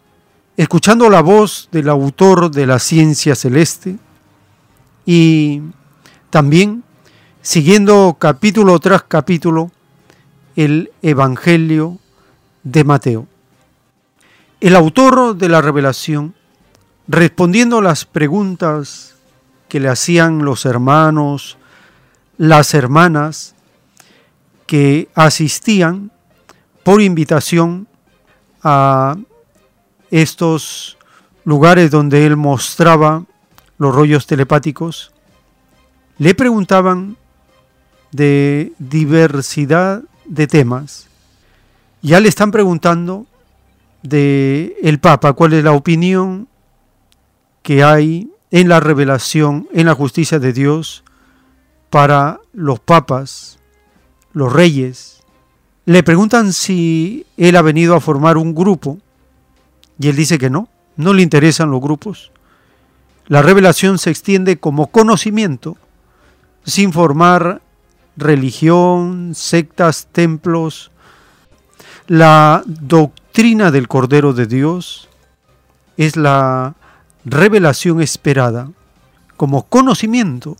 escuchando 0.58 1.10
la 1.10 1.22
voz 1.22 1.70
del 1.72 1.90
autor 1.90 2.52
de 2.52 2.66
la 2.66 2.80
ciencia 2.80 3.36
celeste 3.36 3.98
y 5.06 5.62
también 6.30 6.84
siguiendo 7.42 8.18
capítulo 8.20 8.80
tras 8.80 9.04
capítulo 9.04 9.72
el 10.56 10.92
Evangelio 11.02 12.00
de 12.64 12.84
Mateo. 12.84 13.28
El 14.60 14.76
autor 14.76 15.36
de 15.36 15.50
la 15.50 15.62
revelación, 15.62 16.34
respondiendo 17.08 17.82
las 17.82 18.06
preguntas 18.06 19.16
que 19.68 19.80
le 19.80 19.90
hacían 19.90 20.44
los 20.44 20.66
hermanos, 20.66 21.58
las 22.38 22.74
hermanas 22.74 23.56
que 24.66 25.10
asistían 25.14 26.12
por 26.84 27.02
invitación 27.02 27.88
a 28.66 29.16
estos 30.10 30.98
lugares 31.44 31.92
donde 31.92 32.26
él 32.26 32.36
mostraba 32.36 33.24
los 33.78 33.94
rollos 33.94 34.26
telepáticos, 34.26 35.12
le 36.18 36.34
preguntaban 36.34 37.16
de 38.12 38.74
diversidad 38.80 40.02
de 40.26 40.48
temas. 40.48 41.08
Ya 42.02 42.20
le 42.20 42.28
están 42.28 42.50
preguntando 42.50 43.28
de 44.02 44.76
el 44.82 45.00
Papa 45.00 45.34
cuál 45.34 45.54
es 45.54 45.64
la 45.64 45.74
opinión 45.74 46.48
que 47.62 47.84
hay 47.84 48.32
en 48.50 48.68
la 48.68 48.80
revelación, 48.80 49.68
en 49.74 49.86
la 49.86 49.94
justicia 49.94 50.40
de 50.40 50.54
Dios 50.54 51.04
para 51.92 52.40
los 52.52 52.80
papas, 52.80 53.60
los 54.34 54.52
reyes, 54.52 55.15
le 55.86 56.04
preguntan 56.04 56.54
si 56.54 57.26
él 57.38 57.56
ha 57.56 57.62
venido 57.62 57.96
a 57.96 58.02
formar 58.02 58.38
un 58.38 58.56
grupo 58.56 58.98
y 60.00 60.10
él 60.10 60.16
dice 60.16 60.38
que 60.38 60.50
no, 60.50 60.68
no 60.98 61.14
le 61.14 61.22
interesan 61.22 61.72
los 61.72 61.82
grupos. 61.82 62.32
La 63.28 63.42
revelación 63.42 63.98
se 63.98 64.10
extiende 64.10 64.58
como 64.58 64.88
conocimiento, 64.88 65.78
sin 66.64 66.92
formar 66.94 67.62
religión, 68.18 69.34
sectas, 69.36 70.08
templos. 70.12 70.92
La 72.08 72.64
doctrina 72.66 73.72
del 73.72 73.88
Cordero 73.88 74.34
de 74.34 74.46
Dios 74.46 75.10
es 75.98 76.18
la 76.18 76.76
revelación 77.24 78.02
esperada 78.02 78.70
como 79.38 79.64
conocimiento 79.64 80.58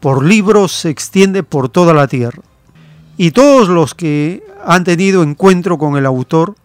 por 0.00 0.22
libros 0.22 0.72
se 0.72 0.90
extiende 0.90 1.42
por 1.42 1.70
toda 1.70 1.94
la 1.94 2.06
tierra. 2.06 2.42
Y 3.16 3.30
todos 3.30 3.68
los 3.68 3.94
que 3.94 4.44
han 4.64 4.84
tenido 4.84 5.22
encuentro 5.22 5.78
con 5.78 5.96
el 5.96 6.06
autor 6.06 6.56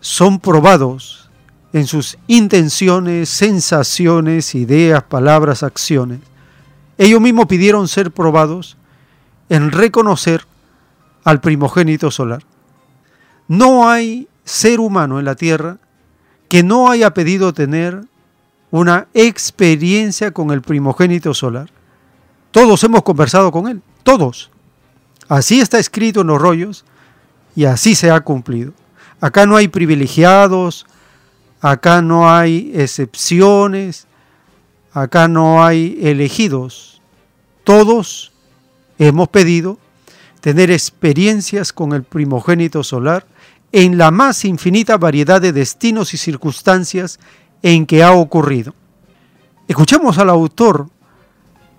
son 0.00 0.38
probados 0.38 1.30
en 1.72 1.86
sus 1.86 2.18
intenciones, 2.26 3.28
sensaciones, 3.28 4.54
ideas, 4.54 5.02
palabras, 5.02 5.62
acciones. 5.62 6.20
Ellos 6.98 7.20
mismos 7.20 7.46
pidieron 7.46 7.88
ser 7.88 8.10
probados 8.10 8.76
en 9.48 9.70
reconocer 9.70 10.46
al 11.24 11.40
primogénito 11.40 12.10
solar. 12.10 12.42
No 13.48 13.88
hay 13.88 14.28
ser 14.44 14.80
humano 14.80 15.18
en 15.18 15.24
la 15.24 15.34
tierra 15.34 15.78
que 16.48 16.62
no 16.62 16.90
haya 16.90 17.12
pedido 17.12 17.52
tener 17.52 18.04
una 18.70 19.08
experiencia 19.14 20.30
con 20.30 20.50
el 20.50 20.62
primogénito 20.62 21.34
solar. 21.34 21.70
Todos 22.50 22.82
hemos 22.84 23.02
conversado 23.02 23.50
con 23.52 23.68
él, 23.68 23.82
todos. 24.02 24.50
Así 25.28 25.60
está 25.60 25.78
escrito 25.78 26.20
en 26.20 26.28
los 26.28 26.40
rollos 26.40 26.84
y 27.54 27.64
así 27.64 27.94
se 27.94 28.10
ha 28.10 28.20
cumplido. 28.20 28.72
Acá 29.20 29.46
no 29.46 29.56
hay 29.56 29.68
privilegiados, 29.68 30.86
acá 31.60 32.02
no 32.02 32.30
hay 32.30 32.70
excepciones, 32.74 34.06
acá 34.92 35.26
no 35.26 35.64
hay 35.64 35.98
elegidos. 36.02 37.00
Todos 37.64 38.32
hemos 38.98 39.28
pedido 39.28 39.78
tener 40.40 40.70
experiencias 40.70 41.72
con 41.72 41.92
el 41.92 42.04
primogénito 42.04 42.84
solar 42.84 43.26
en 43.72 43.98
la 43.98 44.10
más 44.10 44.44
infinita 44.44 44.96
variedad 44.96 45.40
de 45.40 45.52
destinos 45.52 46.14
y 46.14 46.18
circunstancias 46.18 47.18
en 47.62 47.84
que 47.84 48.02
ha 48.02 48.12
ocurrido. 48.12 48.74
Escuchemos 49.66 50.18
al 50.18 50.30
autor 50.30 50.88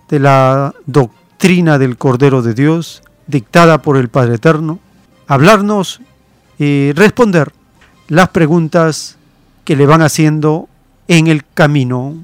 de 0.08 0.18
la 0.18 0.74
doctrina 0.84 1.78
del 1.78 1.96
Cordero 1.96 2.42
de 2.42 2.52
Dios, 2.52 3.02
dictada 3.28 3.78
por 3.78 3.96
el 3.96 4.08
Padre 4.08 4.34
Eterno, 4.34 4.80
hablarnos 5.28 6.00
y 6.58 6.92
responder 6.92 7.52
las 8.08 8.28
preguntas 8.30 9.16
que 9.64 9.76
le 9.76 9.86
van 9.86 10.02
haciendo 10.02 10.68
en 11.06 11.28
el 11.28 11.44
camino. 11.54 12.14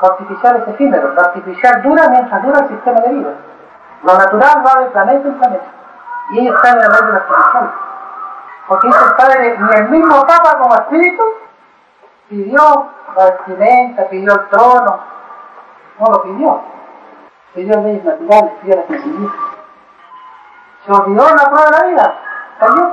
artificial 0.00 0.56
es 0.62 0.68
efímero, 0.74 1.12
lo 1.12 1.20
artificial 1.20 1.82
dura 1.82 2.08
mientras 2.08 2.42
dura 2.42 2.60
el 2.60 2.68
sistema 2.68 3.00
de 3.00 3.14
vida. 3.14 3.34
Lo 4.04 4.16
natural 4.16 4.64
va 4.64 4.80
de 4.80 4.90
planeta 4.90 5.28
en 5.28 5.38
planeta. 5.38 5.64
Y 6.30 6.38
ellos 6.40 6.54
están 6.54 6.76
en 6.76 6.82
la 6.82 6.88
ley 6.88 7.06
de 7.06 7.12
la 7.12 7.18
artificial. 7.18 7.70
Porque 8.68 8.86
dice 8.86 9.04
el 9.04 9.14
Padre, 9.16 9.58
ni 9.58 9.76
el 9.76 9.88
mismo 9.88 10.26
Papa 10.26 10.58
como 10.58 10.74
espíritu 10.74 11.24
pidió 12.28 12.86
la 13.18 13.30
vestimenta, 13.30 14.08
pidió 14.08 14.32
el 14.32 14.48
trono. 14.48 15.00
No 15.98 16.06
lo 16.06 16.22
pidió. 16.22 16.60
Pidió 17.54 17.80
leyes 17.80 18.04
naturales, 18.04 18.52
pidió 18.62 18.76
la 18.76 18.86
sencillez. 18.86 19.30
Se 20.86 20.92
olvidó 20.92 21.28
la 21.28 21.50
prueba 21.50 21.64
de 21.66 21.78
la 21.78 21.86
vida. 21.86 22.14
Cayó. 22.60 22.92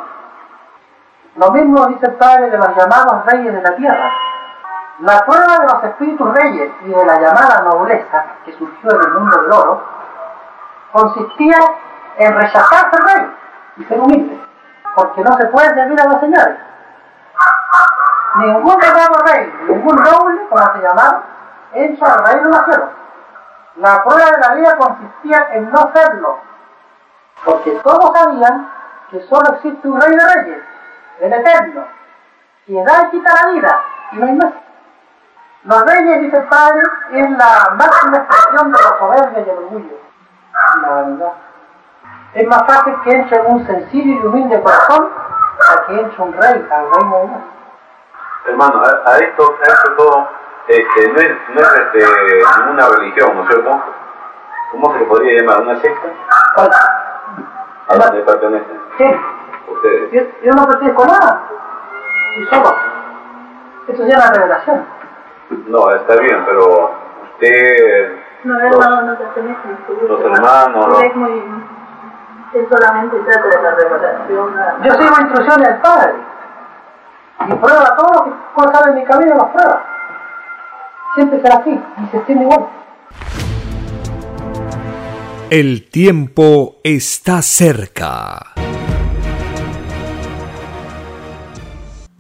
Lo 1.35 1.51
mismo 1.51 1.85
dice 1.87 2.05
el 2.07 2.15
Padre 2.15 2.49
de 2.49 2.57
los 2.57 2.75
llamados 2.75 3.25
reyes 3.25 3.53
de 3.53 3.61
la 3.61 3.75
tierra 3.75 4.11
la 4.99 5.25
prueba 5.25 5.57
de 5.59 5.65
los 5.65 5.83
espíritus 5.83 6.33
reyes 6.33 6.71
y 6.85 6.87
de 6.87 7.05
la 7.05 7.19
llamada 7.19 7.63
nobleza 7.63 8.25
que 8.45 8.53
surgió 8.53 8.91
en 8.91 9.01
el 9.01 9.13
mundo 9.13 9.41
del 9.41 9.51
oro 9.51 9.83
consistía 10.93 11.57
en 12.17 12.33
rechazar 12.33 12.91
ser 12.91 13.03
rey 13.03 13.35
y 13.75 13.83
ser 13.83 13.99
humilde, 13.99 14.39
porque 14.95 15.21
no 15.21 15.37
se 15.37 15.47
puede 15.47 15.73
servir 15.73 15.99
a 15.99 16.05
las 16.05 16.19
señales. 16.21 16.57
Ningún 18.37 18.81
llamado 18.81 19.23
rey, 19.25 19.53
ningún 19.67 19.95
noble, 19.95 20.47
como 20.49 20.73
se 20.73 20.81
llamaba, 20.81 21.23
entra 21.73 22.13
al 22.13 22.25
reino 22.25 22.43
de 22.43 22.49
los 22.49 22.65
cielos. 22.65 22.89
La 23.77 24.03
prueba 24.03 24.31
de 24.31 24.37
la 24.39 24.55
vida 24.55 24.77
consistía 24.77 25.47
en 25.53 25.71
no 25.71 25.91
serlo, 25.93 26.39
porque 27.43 27.71
todos 27.83 28.11
sabían 28.17 28.69
que 29.11 29.21
solo 29.27 29.55
existe 29.55 29.87
un 29.87 29.99
rey 29.99 30.11
de 30.11 30.33
reyes, 30.33 30.63
el 31.19 31.33
eterno, 31.33 31.85
que 32.65 32.83
da 32.83 33.03
y 33.03 33.11
quita 33.11 33.33
la 33.33 33.51
vida, 33.51 33.81
y 34.11 34.17
no 34.17 34.25
hay 34.25 34.33
más. 34.33 34.53
Los 35.63 35.81
reyes, 35.83 36.21
dice 36.21 36.37
el 36.37 36.47
Padre, 36.47 36.81
es 37.11 37.29
la 37.31 37.73
máxima 37.75 38.17
expresión 38.17 38.71
de 38.71 38.81
la 38.81 38.97
soberbia 38.99 39.39
y 39.39 39.49
el 39.49 39.57
orgullo 39.57 40.05
la 40.81 40.89
vanidad. 40.89 41.33
Es 42.33 42.47
más 42.47 42.63
fácil 42.65 42.95
que 43.03 43.11
entre 43.11 43.41
un 43.41 43.65
sencillo 43.65 44.21
y 44.21 44.25
humilde 44.25 44.61
corazón 44.61 45.09
a 45.69 45.85
que 45.85 45.99
entre 45.99 46.23
un 46.23 46.33
rey 46.33 46.67
al 46.69 46.91
reino 46.91 47.17
de 47.17 47.27
Dios. 47.27 47.41
Hermano, 48.47 48.81
a, 49.05 49.17
esto, 49.17 49.57
a 49.59 49.71
esto 49.71 49.91
todo 49.97 50.27
este, 50.67 51.07
no 51.09 51.19
es, 51.19 51.31
no 51.53 51.61
es 51.61 51.67
este, 51.67 51.99
ninguna 52.59 52.87
religión, 52.89 53.35
¿no 53.35 53.43
es 53.43 53.47
cierto? 53.49 53.83
¿Cómo 54.71 54.93
se 54.93 54.99
le 54.99 55.05
podría 55.05 55.41
llamar? 55.41 55.61
¿Una 55.61 55.79
secta? 55.79 56.07
¿A 57.87 57.95
dónde 57.95 58.21
pertenecen? 58.21 58.81
¿Qué? 58.97 59.19
Ustedes. 59.67 60.11
Yo, 60.11 60.21
yo 60.43 60.51
no 60.53 60.67
pertenezco 60.67 61.03
a 61.03 61.07
nada. 61.07 61.41
Soy 62.35 62.45
solo. 62.45 62.75
Esto 63.87 64.03
se 64.03 64.09
llama 64.09 64.31
revelación. 64.33 64.85
No, 65.67 65.91
está 65.91 66.15
bien, 66.17 66.43
pero 66.45 66.91
usted... 67.23 68.17
No, 68.43 68.59
hermano, 68.59 69.01
no 69.03 69.17
pertenece 69.17 69.59
a 69.67 70.03
Los 70.07 70.19
hermanos... 70.21 70.87
No. 70.87 70.99
Es 70.99 71.15
muy... 71.15 71.43
Él 72.53 72.67
solamente 72.71 73.17
trata 73.19 73.47
de 73.47 73.63
la 73.63 73.71
revelación. 73.71 74.55
Yo 74.81 74.91
sigo 74.93 75.21
instrucciones 75.21 75.67
del 75.67 75.81
Padre. 75.81 76.13
Y 77.41 77.53
prueba 77.53 77.95
todo 77.97 78.13
lo 78.13 78.23
que 78.23 78.31
pueda 78.55 78.89
en 78.89 78.95
mi 78.95 79.03
camino, 79.05 79.35
las 79.35 79.51
prueba. 79.51 79.85
Siempre 81.15 81.41
será 81.41 81.55
así, 81.57 81.69
y 81.69 82.11
se 82.11 82.17
extiende 82.17 82.43
igual. 82.43 82.65
El 85.49 85.87
tiempo 85.89 86.77
está 86.83 87.41
cerca. 87.41 88.53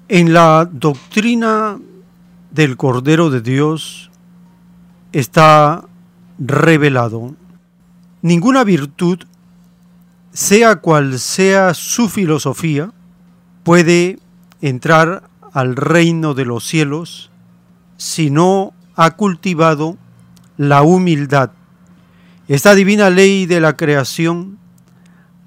En 0.07 0.33
la 0.33 0.69
doctrina 0.71 1.79
del 2.51 2.77
Cordero 2.77 3.31
de 3.31 3.41
Dios 3.41 4.11
está 5.11 5.83
revelado. 6.37 7.33
Ninguna 8.21 8.63
virtud, 8.63 9.23
sea 10.31 10.75
cual 10.75 11.17
sea 11.17 11.73
su 11.73 12.09
filosofía, 12.09 12.91
puede 13.63 14.19
entrar 14.61 15.29
al 15.53 15.75
reino 15.75 16.33
de 16.33 16.45
los 16.45 16.65
cielos 16.65 17.31
si 17.97 18.29
no 18.29 18.73
ha 18.95 19.11
cultivado 19.11 19.97
la 20.57 20.83
humildad. 20.83 21.51
Esta 22.47 22.75
divina 22.75 23.09
ley 23.09 23.45
de 23.45 23.59
la 23.59 23.75
creación 23.75 24.59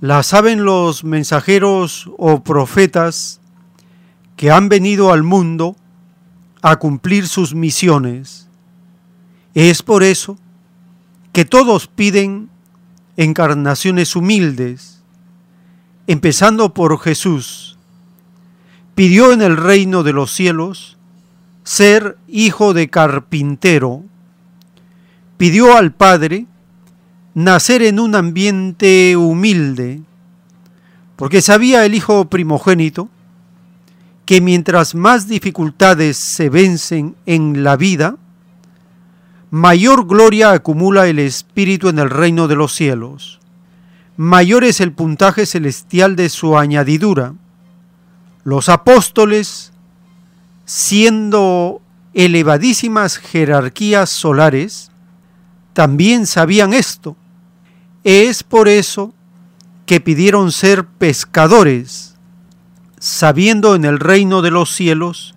la 0.01 0.23
saben 0.23 0.65
los 0.65 1.05
mensajeros 1.05 2.11
o 2.19 2.43
profetas 2.43 3.41
que 4.37 4.51
han 4.51 4.69
venido 4.69 5.13
al 5.13 5.23
mundo 5.23 5.77
a 6.63 6.77
cumplir 6.77 7.27
sus 7.27 7.55
misiones. 7.55 8.49
Es 9.55 9.83
por 9.83 10.03
eso 10.03 10.39
que 11.33 11.45
todos 11.45 11.87
piden 11.87 12.51
encarnaciones 13.17 14.15
humildes, 14.15 15.03
empezando 16.07 16.75
por 16.75 16.99
Jesús. 17.01 17.78
Pidió 18.99 19.31
en 19.31 19.43
el 19.43 19.57
reino 19.57 20.03
de 20.03 20.13
los 20.13 20.33
cielos 20.33 20.97
ser 21.63 22.19
hijo 22.27 22.75
de 22.75 22.91
carpintero. 22.91 24.03
Pidió 25.37 25.77
al 25.77 25.93
Padre 25.93 26.47
nacer 27.33 27.83
en 27.83 28.01
un 28.01 28.17
ambiente 28.17 29.17
humilde, 29.17 30.01
porque 31.15 31.43
sabía 31.43 31.87
el 31.87 31.95
hijo 31.95 32.25
primogénito 32.25 33.09
que 34.27 34.41
mientras 34.41 34.97
más 34.97 35.29
dificultades 35.29 36.17
se 36.17 36.49
vencen 36.49 37.15
en 37.25 37.63
la 37.63 37.77
vida, 37.77 38.17
mayor 39.53 40.09
gloria 40.09 40.51
acumula 40.51 41.07
el 41.07 41.21
Espíritu 41.21 41.89
en 41.89 42.01
el 42.01 42.11
reino 42.11 42.49
de 42.49 42.57
los 42.57 42.75
cielos. 42.75 43.39
Mayor 44.17 44.65
es 44.65 44.81
el 44.81 44.91
puntaje 44.91 45.47
celestial 45.47 46.17
de 46.17 46.29
su 46.31 46.59
añadidura. 46.59 47.35
Los 48.49 48.71
apóstoles, 48.71 49.73
siendo 50.65 51.83
elevadísimas 52.15 53.19
jerarquías 53.19 54.09
solares, 54.09 54.91
también 55.75 56.25
sabían 56.25 56.73
esto. 56.73 57.15
Es 58.05 58.43
por 58.43 58.69
eso 58.69 59.13
que 59.85 60.01
pidieron 60.01 60.51
ser 60.51 60.87
pescadores 60.87 62.15
sabiendo 62.99 63.75
en 63.75 63.85
el 63.85 64.01
reino 64.01 64.41
de 64.41 64.51
los 64.51 64.75
cielos 64.75 65.35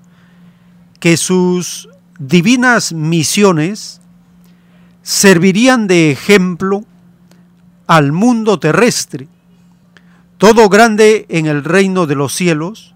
que 1.02 1.18
sus 1.18 1.90
divinas 2.18 2.94
misiones 2.94 4.00
servirían 5.02 5.88
de 5.88 6.12
ejemplo 6.12 6.86
al 7.88 8.14
mundo 8.14 8.58
terrestre. 8.58 9.28
Todo 10.38 10.70
grande 10.70 11.26
en 11.28 11.46
el 11.46 11.66
reino 11.66 12.08
de 12.08 12.16
los 12.16 12.34
cielos 12.34 12.92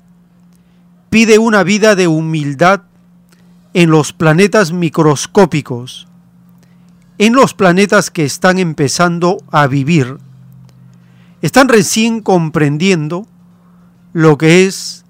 pide 1.16 1.40
una 1.40 1.64
vida 1.64 1.96
de 1.96 2.10
humildad 2.10 2.82
en 3.74 3.90
los 3.90 4.12
planetas 4.12 4.74
microscópicos, 4.74 6.10
en 7.18 7.32
los 7.32 7.54
planetas 7.54 8.12
que 8.12 8.26
están 8.26 8.60
empezando 8.60 9.38
a 9.50 9.68
vivir. 9.68 10.18
Están 11.42 11.70
recién 11.70 12.20
comprendiendo 12.20 13.26
lo 14.12 14.38
que 14.38 14.66
es 14.66 15.06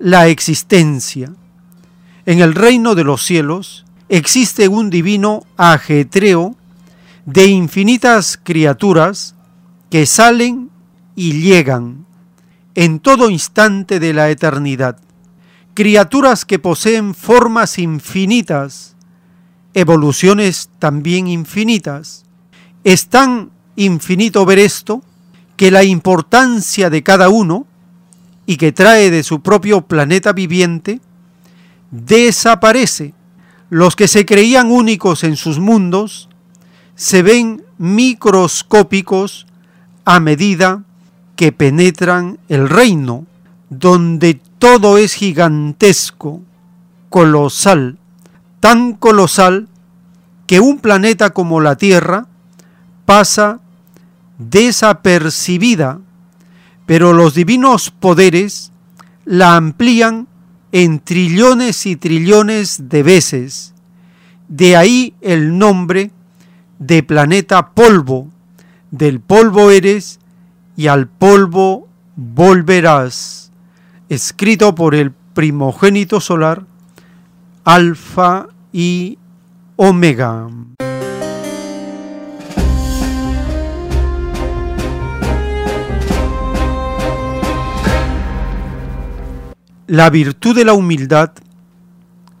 la 0.00 0.26
existencia. 0.26 1.32
En 2.24 2.40
el 2.40 2.52
reino 2.52 2.96
de 2.96 3.04
los 3.04 3.24
cielos 3.24 3.84
existe 4.08 4.66
un 4.66 4.90
divino 4.90 5.44
ajetreo 5.56 6.56
de 7.24 7.46
infinitas 7.46 8.36
criaturas 8.42 9.36
que 9.90 10.06
salen 10.06 10.70
y 11.14 11.40
llegan 11.40 12.04
en 12.74 12.98
todo 12.98 13.30
instante 13.30 14.00
de 14.00 14.12
la 14.12 14.28
eternidad. 14.28 15.05
Criaturas 15.76 16.46
que 16.46 16.58
poseen 16.58 17.14
formas 17.14 17.78
infinitas, 17.78 18.96
evoluciones 19.74 20.70
también 20.78 21.26
infinitas. 21.26 22.24
Es 22.82 23.08
tan 23.08 23.50
infinito 23.76 24.46
ver 24.46 24.58
esto 24.58 25.02
que 25.58 25.70
la 25.70 25.84
importancia 25.84 26.88
de 26.88 27.02
cada 27.02 27.28
uno 27.28 27.66
y 28.46 28.56
que 28.56 28.72
trae 28.72 29.10
de 29.10 29.22
su 29.22 29.42
propio 29.42 29.82
planeta 29.82 30.32
viviente, 30.32 31.02
desaparece. 31.90 33.12
Los 33.68 33.96
que 33.96 34.08
se 34.08 34.24
creían 34.24 34.70
únicos 34.70 35.24
en 35.24 35.36
sus 35.36 35.58
mundos 35.58 36.30
se 36.94 37.20
ven 37.20 37.62
microscópicos 37.76 39.46
a 40.06 40.20
medida 40.20 40.84
que 41.36 41.52
penetran 41.52 42.38
el 42.48 42.66
reino, 42.66 43.26
donde 43.68 44.40
todo 44.58 44.98
es 44.98 45.14
gigantesco, 45.14 46.42
colosal, 47.10 47.98
tan 48.60 48.94
colosal 48.94 49.68
que 50.46 50.60
un 50.60 50.78
planeta 50.78 51.30
como 51.30 51.60
la 51.60 51.76
Tierra 51.76 52.26
pasa 53.04 53.60
desapercibida, 54.38 56.00
pero 56.86 57.12
los 57.12 57.34
divinos 57.34 57.90
poderes 57.90 58.72
la 59.24 59.56
amplían 59.56 60.28
en 60.72 61.00
trillones 61.00 61.86
y 61.86 61.96
trillones 61.96 62.88
de 62.88 63.02
veces. 63.02 63.74
De 64.48 64.76
ahí 64.76 65.14
el 65.20 65.58
nombre 65.58 66.10
de 66.78 67.02
planeta 67.02 67.70
polvo. 67.70 68.28
Del 68.90 69.20
polvo 69.20 69.70
eres 69.70 70.20
y 70.76 70.86
al 70.86 71.08
polvo 71.08 71.88
volverás. 72.14 73.45
Escrito 74.08 74.72
por 74.76 74.94
el 74.94 75.10
primogénito 75.10 76.20
solar, 76.20 76.64
Alfa 77.64 78.46
y 78.72 79.18
Omega. 79.74 80.46
La 89.88 90.10
virtud 90.10 90.54
de 90.54 90.64
la 90.64 90.72
humildad 90.72 91.32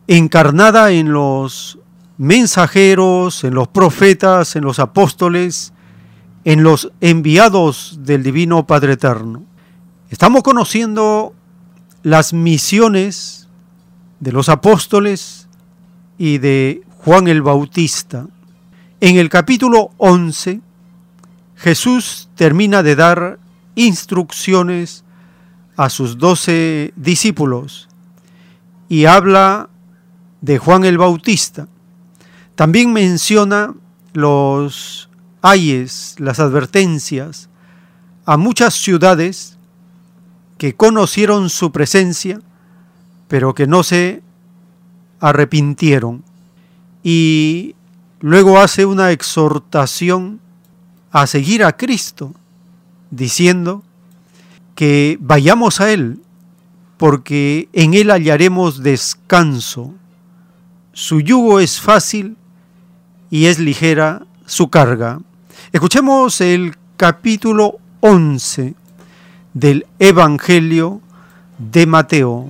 encarnada 0.06 0.92
en 0.92 1.12
los 1.12 1.80
mensajeros, 2.16 3.42
en 3.42 3.54
los 3.54 3.66
profetas, 3.66 4.54
en 4.54 4.62
los 4.62 4.78
apóstoles, 4.78 5.72
en 6.44 6.62
los 6.62 6.92
enviados 7.00 7.98
del 8.02 8.22
Divino 8.22 8.68
Padre 8.68 8.92
Eterno. 8.92 9.42
Estamos 10.10 10.44
conociendo 10.44 11.34
las 12.02 12.32
misiones 12.32 13.48
de 14.20 14.32
los 14.32 14.48
apóstoles 14.48 15.48
y 16.18 16.38
de 16.38 16.82
Juan 16.98 17.28
el 17.28 17.42
Bautista. 17.42 18.26
En 19.00 19.16
el 19.16 19.28
capítulo 19.28 19.90
11, 19.98 20.60
Jesús 21.56 22.28
termina 22.34 22.82
de 22.82 22.96
dar 22.96 23.38
instrucciones 23.74 25.04
a 25.76 25.90
sus 25.90 26.18
doce 26.18 26.92
discípulos 26.96 27.88
y 28.88 29.04
habla 29.04 29.68
de 30.40 30.58
Juan 30.58 30.84
el 30.84 30.98
Bautista. 30.98 31.68
También 32.54 32.92
menciona 32.92 33.74
los 34.14 35.10
ayes, 35.42 36.16
las 36.18 36.40
advertencias 36.40 37.50
a 38.24 38.36
muchas 38.36 38.74
ciudades 38.74 39.55
que 40.58 40.74
conocieron 40.74 41.50
su 41.50 41.72
presencia, 41.72 42.40
pero 43.28 43.54
que 43.54 43.66
no 43.66 43.82
se 43.82 44.22
arrepintieron. 45.20 46.22
Y 47.02 47.74
luego 48.20 48.58
hace 48.58 48.86
una 48.86 49.12
exhortación 49.12 50.40
a 51.10 51.26
seguir 51.26 51.64
a 51.64 51.76
Cristo, 51.76 52.34
diciendo 53.10 53.82
que 54.74 55.18
vayamos 55.20 55.80
a 55.80 55.92
Él, 55.92 56.20
porque 56.96 57.68
en 57.72 57.94
Él 57.94 58.10
hallaremos 58.10 58.82
descanso. 58.82 59.94
Su 60.92 61.20
yugo 61.20 61.60
es 61.60 61.80
fácil 61.80 62.36
y 63.30 63.46
es 63.46 63.58
ligera 63.58 64.26
su 64.46 64.68
carga. 64.68 65.20
Escuchemos 65.72 66.40
el 66.40 66.74
capítulo 66.96 67.78
11 68.00 68.74
del 69.56 69.86
Evangelio 69.98 71.00
de 71.56 71.86
Mateo. 71.86 72.44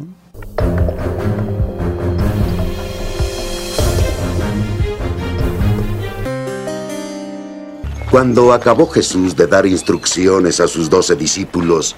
Cuando 8.10 8.52
acabó 8.52 8.88
Jesús 8.88 9.36
de 9.36 9.46
dar 9.46 9.66
instrucciones 9.66 10.58
a 10.58 10.66
sus 10.66 10.90
doce 10.90 11.14
discípulos, 11.14 11.94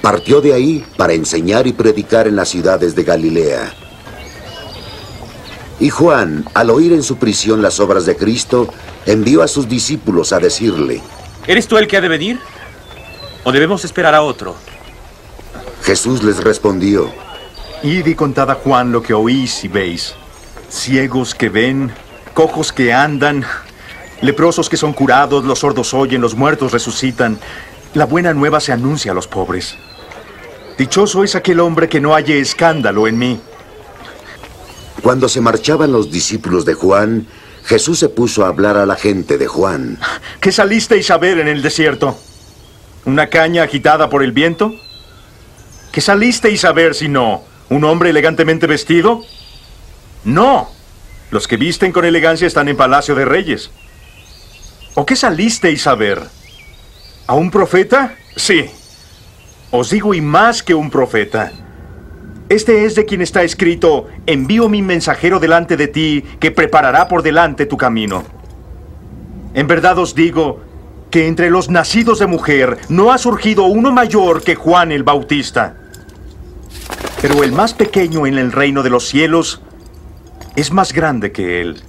partió 0.00 0.40
de 0.40 0.54
ahí 0.54 0.84
para 0.96 1.14
enseñar 1.14 1.66
y 1.66 1.72
predicar 1.72 2.28
en 2.28 2.36
las 2.36 2.48
ciudades 2.48 2.94
de 2.94 3.02
Galilea. 3.02 3.72
Y 5.80 5.90
Juan, 5.90 6.44
al 6.54 6.70
oír 6.70 6.92
en 6.92 7.02
su 7.02 7.16
prisión 7.16 7.62
las 7.62 7.80
obras 7.80 8.06
de 8.06 8.14
Cristo, 8.14 8.68
envió 9.06 9.42
a 9.42 9.48
sus 9.48 9.68
discípulos 9.68 10.32
a 10.32 10.38
decirle, 10.38 11.02
¿Eres 11.48 11.66
tú 11.66 11.78
el 11.78 11.88
que 11.88 11.96
ha 11.96 12.00
de 12.00 12.08
venir? 12.08 12.38
¿O 13.46 13.52
debemos 13.52 13.84
esperar 13.84 14.12
a 14.12 14.22
otro? 14.22 14.56
Jesús 15.84 16.24
les 16.24 16.42
respondió, 16.42 17.12
Id 17.84 18.04
y 18.04 18.16
contad 18.16 18.50
a 18.50 18.56
Juan 18.56 18.90
lo 18.90 19.02
que 19.02 19.14
oís 19.14 19.62
y 19.62 19.68
veis. 19.68 20.16
Ciegos 20.68 21.32
que 21.32 21.48
ven, 21.48 21.92
cojos 22.34 22.72
que 22.72 22.92
andan, 22.92 23.44
leprosos 24.20 24.68
que 24.68 24.76
son 24.76 24.92
curados, 24.92 25.44
los 25.44 25.60
sordos 25.60 25.94
oyen, 25.94 26.20
los 26.20 26.34
muertos 26.34 26.72
resucitan. 26.72 27.38
La 27.94 28.04
buena 28.04 28.34
nueva 28.34 28.58
se 28.58 28.72
anuncia 28.72 29.12
a 29.12 29.14
los 29.14 29.28
pobres. 29.28 29.76
Dichoso 30.76 31.22
es 31.22 31.36
aquel 31.36 31.60
hombre 31.60 31.88
que 31.88 32.00
no 32.00 32.14
halle 32.14 32.40
escándalo 32.40 33.06
en 33.06 33.16
mí. 33.16 33.40
Cuando 35.04 35.28
se 35.28 35.40
marchaban 35.40 35.92
los 35.92 36.10
discípulos 36.10 36.64
de 36.64 36.74
Juan, 36.74 37.28
Jesús 37.64 38.00
se 38.00 38.08
puso 38.08 38.44
a 38.44 38.48
hablar 38.48 38.76
a 38.76 38.86
la 38.86 38.96
gente 38.96 39.38
de 39.38 39.46
Juan. 39.46 40.00
¿Qué 40.40 40.50
salisteis 40.50 41.12
a 41.12 41.18
ver 41.18 41.38
en 41.38 41.46
el 41.46 41.62
desierto? 41.62 42.18
¿Una 43.06 43.28
caña 43.28 43.62
agitada 43.62 44.10
por 44.10 44.24
el 44.24 44.32
viento? 44.32 44.74
¿Qué 45.92 46.00
salisteis 46.00 46.64
a 46.64 46.72
ver 46.72 46.92
si 46.96 47.08
no? 47.08 47.44
¿Un 47.70 47.84
hombre 47.84 48.10
elegantemente 48.10 48.66
vestido? 48.66 49.22
No. 50.24 50.68
Los 51.30 51.46
que 51.46 51.56
visten 51.56 51.92
con 51.92 52.04
elegancia 52.04 52.48
están 52.48 52.68
en 52.68 52.76
palacio 52.76 53.14
de 53.14 53.24
reyes. 53.24 53.70
¿O 54.94 55.06
qué 55.06 55.14
salisteis 55.14 55.86
a 55.86 55.94
ver? 55.94 56.20
¿A 57.28 57.34
un 57.34 57.52
profeta? 57.52 58.16
Sí. 58.34 58.70
Os 59.70 59.90
digo 59.90 60.12
y 60.12 60.20
más 60.20 60.64
que 60.64 60.74
un 60.74 60.90
profeta. 60.90 61.52
Este 62.48 62.86
es 62.86 62.96
de 62.96 63.04
quien 63.04 63.22
está 63.22 63.44
escrito, 63.44 64.08
envío 64.26 64.68
mi 64.68 64.82
mensajero 64.82 65.38
delante 65.38 65.76
de 65.76 65.86
ti, 65.86 66.24
que 66.40 66.50
preparará 66.50 67.06
por 67.06 67.22
delante 67.22 67.66
tu 67.66 67.76
camino. 67.76 68.24
En 69.54 69.68
verdad 69.68 69.96
os 69.98 70.14
digo 70.14 70.65
que 71.10 71.26
entre 71.26 71.50
los 71.50 71.70
nacidos 71.70 72.18
de 72.18 72.26
mujer 72.26 72.78
no 72.88 73.12
ha 73.12 73.18
surgido 73.18 73.64
uno 73.64 73.92
mayor 73.92 74.42
que 74.42 74.54
Juan 74.54 74.92
el 74.92 75.02
Bautista. 75.02 75.76
Pero 77.22 77.42
el 77.42 77.52
más 77.52 77.74
pequeño 77.74 78.26
en 78.26 78.38
el 78.38 78.52
reino 78.52 78.82
de 78.82 78.90
los 78.90 79.06
cielos 79.06 79.62
es 80.56 80.72
más 80.72 80.92
grande 80.92 81.32
que 81.32 81.60
él. 81.60 81.82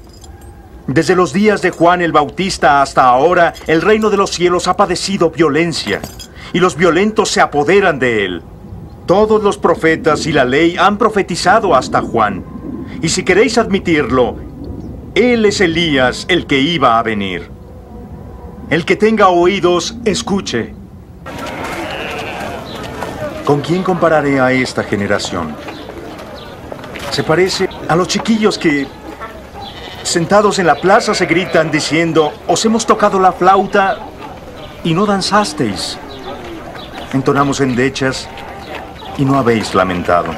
Desde 0.88 1.16
los 1.16 1.34
días 1.34 1.62
de 1.62 1.72
Juan 1.72 2.02
el 2.02 2.14
Bautista 2.14 2.82
hasta 2.82 3.04
ahora, 3.04 3.54
el 3.68 3.82
reino 3.82 4.10
de 4.10 4.18
los 4.18 4.32
cielos 4.32 4.68
ha 4.68 4.78
padecido 4.78 5.32
violencia, 5.32 6.02
y 6.54 6.60
los 6.60 6.78
violentos 6.78 7.30
se 7.30 7.42
apoderan 7.42 8.00
de 8.00 8.24
él. 8.24 8.42
Todos 9.06 9.44
los 9.44 9.58
profetas 9.58 10.26
y 10.28 10.32
la 10.32 10.46
ley 10.46 10.78
han 10.78 10.98
profetizado 10.98 11.76
hasta 11.76 12.02
Juan. 12.02 12.44
Y 13.02 13.10
si 13.10 13.24
queréis 13.24 13.58
admitirlo, 13.58 14.38
él 15.14 15.46
es 15.46 15.60
Elías 15.60 16.26
el 16.30 16.46
que 16.46 16.60
iba 16.60 17.00
a 17.00 17.04
venir. 17.04 17.57
El 18.70 18.84
que 18.84 18.98
tenga 18.98 19.30
oídos, 19.30 19.96
escuche. 20.04 20.74
¿Con 23.46 23.62
quién 23.62 23.82
compararé 23.82 24.42
a 24.42 24.52
esta 24.52 24.84
generación? 24.84 25.56
Se 27.12 27.24
parece 27.24 27.70
a 27.88 27.96
los 27.96 28.10
chiquillos 28.10 28.58
que, 28.58 28.86
sentados 30.04 30.60
en 30.60 30.68
la 30.68 30.76
plaza, 30.76 31.14
se 31.14 31.26
gritan 31.28 31.72
diciendo, 31.72 32.34
os 32.46 32.66
hemos 32.66 32.86
tocado 32.86 33.20
la 33.20 33.32
flauta 33.32 34.00
y 34.84 34.94
no 34.94 35.06
danzasteis. 35.06 35.98
Entonamos 37.14 37.62
endechas 37.62 38.28
y 39.18 39.24
no 39.24 39.40
habéis 39.40 39.74
lamentado. 39.76 40.34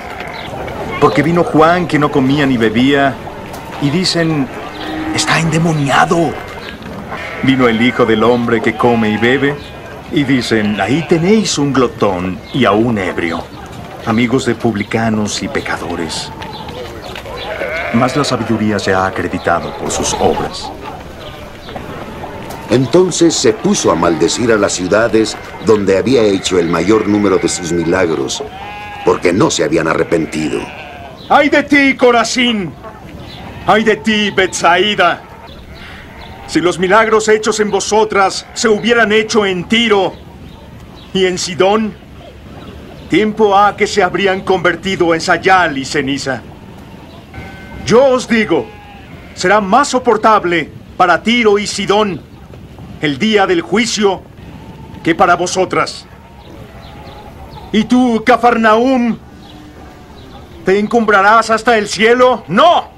Porque 1.02 1.24
vino 1.24 1.44
Juan 1.44 1.88
que 1.88 1.98
no 1.98 2.12
comía 2.12 2.46
ni 2.46 2.58
bebía 2.58 3.16
y 3.82 3.90
dicen, 3.90 4.48
está 5.16 5.40
endemoniado. 5.40 6.32
Vino 7.44 7.70
el 7.70 7.82
Hijo 7.82 8.06
del 8.06 8.24
Hombre 8.24 8.61
que 8.61 8.76
come 8.76 9.11
y 9.11 9.18
bebe 9.18 9.56
y 10.11 10.24
dicen, 10.24 10.80
ahí 10.82 11.06
tenéis 11.07 11.57
un 11.57 11.72
glotón 11.72 12.38
y 12.53 12.66
a 12.66 12.72
un 12.72 12.98
ebrio, 12.98 13.41
amigos 14.06 14.45
de 14.45 14.56
publicanos 14.56 15.41
y 15.41 15.48
pecadores. 15.48 16.32
Mas 17.94 18.18
la 18.18 18.26
sabiduría 18.26 18.78
se 18.78 18.94
ha 18.94 19.06
acreditado 19.06 19.74
por 19.78 19.90
sus 19.90 20.14
obras. 20.16 20.70
Entonces 22.70 23.34
se 23.34 23.53
puso 23.53 23.90
a 23.91 23.95
maldecir 23.95 24.52
a 24.52 24.57
las 24.57 24.74
ciudades 24.74 25.38
donde 25.66 25.98
había 25.98 26.22
hecho 26.24 26.60
el 26.60 26.68
mayor 26.68 27.07
número 27.07 27.38
de 27.38 27.48
sus 27.48 27.72
milagros, 27.72 28.44
porque 29.06 29.32
no 29.32 29.49
se 29.49 29.64
habían 29.64 29.88
arrepentido. 29.88 30.60
¡Ay 31.30 31.49
de 31.49 31.64
ti, 31.64 31.95
Corazín! 31.95 32.74
¡Ay 33.66 33.84
de 33.84 33.95
ti, 33.95 34.30
Betsaida! 34.32 35.29
Si 36.50 36.62
los 36.62 36.80
milagros 36.80 37.28
hechos 37.30 37.60
en 37.60 37.70
vosotras 37.70 38.44
se 38.56 38.68
hubieran 38.68 39.12
hecho 39.12 39.46
en 39.46 39.66
Tiro 39.66 40.14
y 41.14 41.28
en 41.28 41.38
Sidón, 41.38 41.94
tiempo 43.08 43.56
ha 43.56 43.78
que 43.78 43.86
se 43.86 44.02
habrían 44.02 44.42
convertido 44.42 45.14
en 45.14 45.22
sayal 45.22 45.78
y 45.78 45.86
ceniza. 45.86 46.42
Yo 47.86 48.04
os 48.04 48.28
digo, 48.28 48.66
será 49.36 49.62
más 49.62 49.90
soportable 49.90 50.72
para 50.98 51.22
Tiro 51.22 51.60
y 51.60 51.68
Sidón 51.68 52.20
el 53.00 53.20
día 53.20 53.46
del 53.46 53.62
juicio 53.62 54.24
que 55.04 55.14
para 55.14 55.36
vosotras. 55.36 56.08
¿Y 57.72 57.84
tú, 57.84 58.24
Cafarnaum, 58.26 59.20
te 60.66 60.80
encumbrarás 60.80 61.52
hasta 61.52 61.78
el 61.78 61.88
cielo? 61.88 62.44
No. 62.48 62.90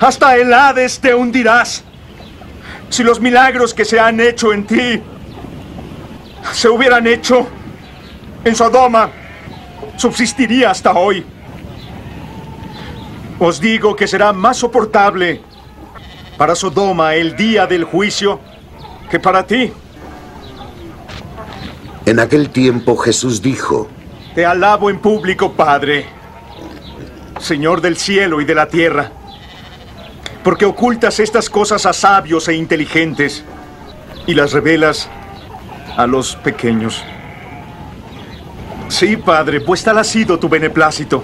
Hasta 0.00 0.34
el 0.36 0.54
Hades 0.54 0.98
te 0.98 1.14
hundirás. 1.14 1.84
Si 2.90 3.04
los 3.04 3.20
milagros 3.20 3.72
que 3.72 3.84
se 3.84 3.98
han 3.98 4.20
hecho 4.20 4.52
en 4.52 4.66
ti 4.66 5.00
se 6.52 6.68
hubieran 6.68 7.06
hecho 7.06 7.46
en 8.44 8.56
Sodoma, 8.56 9.10
subsistiría 9.96 10.70
hasta 10.70 10.92
hoy. 10.92 11.24
Os 13.38 13.60
digo 13.60 13.94
que 13.94 14.08
será 14.08 14.32
más 14.32 14.58
soportable 14.58 15.40
para 16.36 16.54
Sodoma 16.54 17.14
el 17.14 17.36
día 17.36 17.66
del 17.66 17.84
juicio 17.84 18.40
que 19.08 19.20
para 19.20 19.46
ti. 19.46 19.72
En 22.06 22.18
aquel 22.18 22.50
tiempo 22.50 22.96
Jesús 22.96 23.40
dijo, 23.40 23.88
Te 24.34 24.44
alabo 24.44 24.90
en 24.90 24.98
público, 24.98 25.52
Padre, 25.52 26.06
Señor 27.38 27.80
del 27.80 27.96
cielo 27.96 28.40
y 28.40 28.44
de 28.44 28.54
la 28.54 28.68
tierra, 28.68 29.12
porque 30.42 30.64
ocultas 30.64 31.20
estas 31.20 31.50
cosas 31.50 31.86
a 31.86 31.92
sabios 31.92 32.48
e 32.48 32.54
inteligentes 32.54 33.44
y 34.26 34.34
las 34.34 34.52
revelas 34.52 35.08
a 35.96 36.06
los 36.06 36.36
pequeños. 36.36 37.04
Sí, 38.88 39.16
Padre, 39.16 39.60
pues 39.60 39.84
tal 39.84 39.98
ha 39.98 40.04
sido 40.04 40.38
tu 40.38 40.48
beneplácito. 40.48 41.22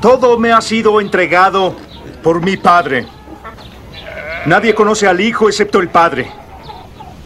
Todo 0.00 0.38
me 0.38 0.52
ha 0.52 0.60
sido 0.60 1.00
entregado 1.00 1.74
por 2.22 2.42
mi 2.42 2.56
Padre. 2.56 3.06
Nadie 4.46 4.74
conoce 4.74 5.08
al 5.08 5.20
Hijo 5.20 5.48
excepto 5.48 5.80
el 5.80 5.88
Padre. 5.88 6.30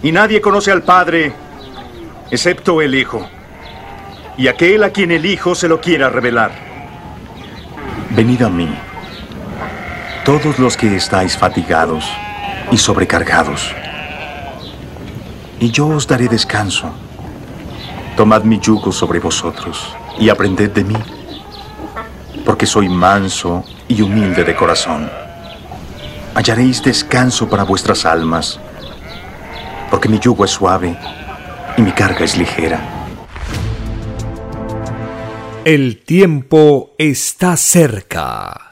Y 0.02 0.12
nadie 0.12 0.40
conoce 0.40 0.70
al 0.70 0.82
Padre 0.82 1.32
excepto 2.30 2.80
el 2.80 2.94
Hijo. 2.94 3.28
Y 4.38 4.48
aquel 4.48 4.84
a 4.84 4.90
quien 4.90 5.10
el 5.10 5.26
Hijo 5.26 5.54
se 5.54 5.68
lo 5.68 5.80
quiera 5.80 6.08
revelar. 6.08 6.52
Venid 8.10 8.42
a 8.42 8.48
mí, 8.48 8.68
todos 10.38 10.60
los 10.60 10.76
que 10.76 10.94
estáis 10.94 11.36
fatigados 11.36 12.08
y 12.70 12.76
sobrecargados, 12.76 13.74
y 15.58 15.72
yo 15.72 15.88
os 15.88 16.06
daré 16.06 16.28
descanso. 16.28 16.88
Tomad 18.16 18.44
mi 18.44 18.60
yugo 18.60 18.92
sobre 18.92 19.18
vosotros 19.18 19.92
y 20.20 20.28
aprended 20.28 20.70
de 20.70 20.84
mí, 20.84 20.94
porque 22.44 22.64
soy 22.64 22.88
manso 22.88 23.64
y 23.88 24.02
humilde 24.02 24.44
de 24.44 24.54
corazón. 24.54 25.10
Hallaréis 26.36 26.80
descanso 26.80 27.48
para 27.48 27.64
vuestras 27.64 28.06
almas, 28.06 28.60
porque 29.90 30.08
mi 30.08 30.20
yugo 30.20 30.44
es 30.44 30.52
suave 30.52 30.96
y 31.76 31.82
mi 31.82 31.90
carga 31.90 32.24
es 32.24 32.36
ligera. 32.38 32.78
El 35.64 36.04
tiempo 36.04 36.94
está 36.98 37.56
cerca. 37.56 38.70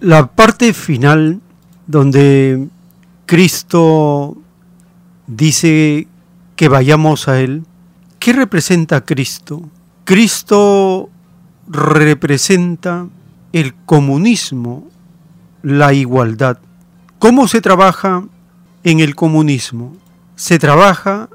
La 0.00 0.26
parte 0.26 0.74
final 0.74 1.40
donde 1.86 2.68
Cristo 3.24 4.36
dice 5.26 6.06
que 6.54 6.68
vayamos 6.68 7.28
a 7.28 7.40
Él, 7.40 7.64
¿qué 8.18 8.34
representa 8.34 9.06
Cristo? 9.06 9.62
Cristo 10.04 11.08
representa 11.66 13.06
el 13.54 13.74
comunismo, 13.74 14.86
la 15.62 15.94
igualdad. 15.94 16.58
¿Cómo 17.18 17.48
se 17.48 17.62
trabaja 17.62 18.22
en 18.84 19.00
el 19.00 19.14
comunismo? 19.14 19.96
Se 20.34 20.58
trabaja 20.58 21.30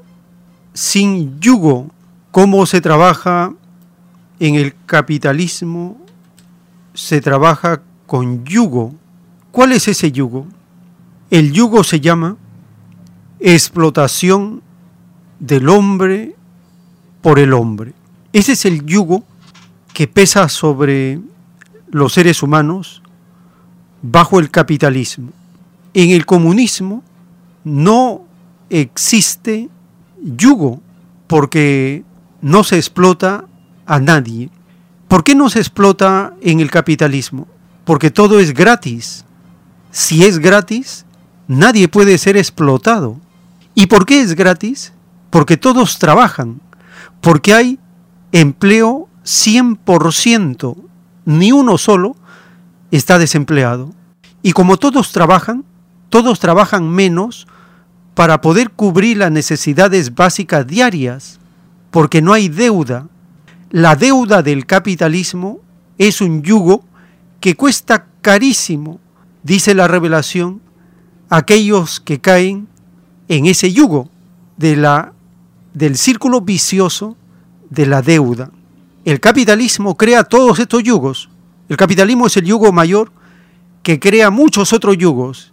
sin 0.72 1.40
yugo. 1.40 1.90
¿Cómo 2.30 2.64
se 2.66 2.80
trabaja 2.80 3.52
en 4.38 4.54
el 4.54 4.74
capitalismo? 4.86 6.00
Se 6.94 7.20
trabaja 7.20 7.82
con 8.12 8.44
yugo. 8.44 8.92
¿Cuál 9.52 9.72
es 9.72 9.88
ese 9.88 10.12
yugo? 10.12 10.46
El 11.30 11.50
yugo 11.50 11.82
se 11.82 11.98
llama 11.98 12.36
explotación 13.40 14.62
del 15.40 15.70
hombre 15.70 16.36
por 17.22 17.38
el 17.38 17.54
hombre. 17.54 17.94
Ese 18.34 18.52
es 18.52 18.66
el 18.66 18.84
yugo 18.84 19.24
que 19.94 20.08
pesa 20.08 20.50
sobre 20.50 21.20
los 21.90 22.12
seres 22.12 22.42
humanos 22.42 23.00
bajo 24.02 24.40
el 24.40 24.50
capitalismo. 24.50 25.30
En 25.94 26.10
el 26.10 26.26
comunismo 26.26 27.02
no 27.64 28.26
existe 28.68 29.70
yugo 30.22 30.82
porque 31.28 32.04
no 32.42 32.62
se 32.62 32.76
explota 32.76 33.46
a 33.86 34.00
nadie. 34.00 34.50
¿Por 35.08 35.24
qué 35.24 35.34
no 35.34 35.48
se 35.48 35.60
explota 35.60 36.34
en 36.42 36.60
el 36.60 36.70
capitalismo? 36.70 37.48
Porque 37.84 38.10
todo 38.10 38.40
es 38.40 38.54
gratis. 38.54 39.24
Si 39.90 40.24
es 40.24 40.38
gratis, 40.38 41.04
nadie 41.48 41.88
puede 41.88 42.18
ser 42.18 42.36
explotado. 42.36 43.20
¿Y 43.74 43.86
por 43.86 44.06
qué 44.06 44.20
es 44.20 44.34
gratis? 44.34 44.92
Porque 45.30 45.56
todos 45.56 45.98
trabajan, 45.98 46.60
porque 47.20 47.54
hay 47.54 47.78
empleo 48.32 49.08
100%, 49.24 50.76
ni 51.24 51.52
uno 51.52 51.78
solo 51.78 52.16
está 52.90 53.18
desempleado. 53.18 53.94
Y 54.42 54.52
como 54.52 54.76
todos 54.76 55.12
trabajan, 55.12 55.64
todos 56.10 56.40
trabajan 56.40 56.88
menos 56.88 57.46
para 58.14 58.40
poder 58.40 58.70
cubrir 58.70 59.16
las 59.18 59.30
necesidades 59.30 60.14
básicas 60.14 60.66
diarias, 60.66 61.38
porque 61.90 62.20
no 62.20 62.32
hay 62.32 62.48
deuda. 62.48 63.08
La 63.70 63.96
deuda 63.96 64.42
del 64.42 64.66
capitalismo 64.66 65.60
es 65.96 66.20
un 66.20 66.42
yugo 66.42 66.84
que 67.42 67.56
cuesta 67.56 68.06
carísimo, 68.20 69.00
dice 69.42 69.74
la 69.74 69.88
revelación, 69.88 70.62
aquellos 71.28 71.98
que 71.98 72.20
caen 72.20 72.68
en 73.26 73.46
ese 73.46 73.72
yugo 73.72 74.08
de 74.56 74.76
la, 74.76 75.12
del 75.74 75.96
círculo 75.96 76.40
vicioso 76.40 77.16
de 77.68 77.86
la 77.86 78.00
deuda. 78.00 78.52
El 79.04 79.18
capitalismo 79.18 79.96
crea 79.96 80.22
todos 80.22 80.60
estos 80.60 80.84
yugos. 80.84 81.30
El 81.68 81.76
capitalismo 81.76 82.28
es 82.28 82.36
el 82.36 82.44
yugo 82.44 82.70
mayor 82.70 83.10
que 83.82 83.98
crea 83.98 84.30
muchos 84.30 84.72
otros 84.72 84.96
yugos. 84.96 85.52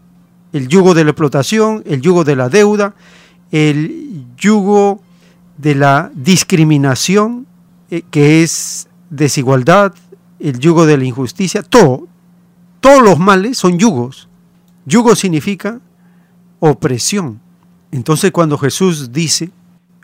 El 0.53 0.67
yugo 0.67 0.93
de 0.93 1.05
la 1.05 1.09
explotación, 1.09 1.81
el 1.87 2.01
yugo 2.01 2.23
de 2.23 2.35
la 2.35 2.49
deuda, 2.49 2.93
el 3.49 4.25
yugo 4.37 5.01
de 5.57 5.73
la 5.73 6.11
discriminación, 6.13 7.47
eh, 7.89 8.03
que 8.11 8.43
es 8.43 8.87
desigualdad, 9.09 9.95
el 10.39 10.59
yugo 10.59 10.85
de 10.85 10.97
la 10.97 11.05
injusticia, 11.05 11.63
todo. 11.63 12.07
Todos 12.79 13.01
los 13.01 13.19
males 13.19 13.57
son 13.57 13.77
yugos. 13.77 14.29
Yugo 14.85 15.15
significa 15.15 15.79
opresión. 16.59 17.41
Entonces 17.91 18.31
cuando 18.31 18.57
Jesús 18.57 19.11
dice, 19.11 19.51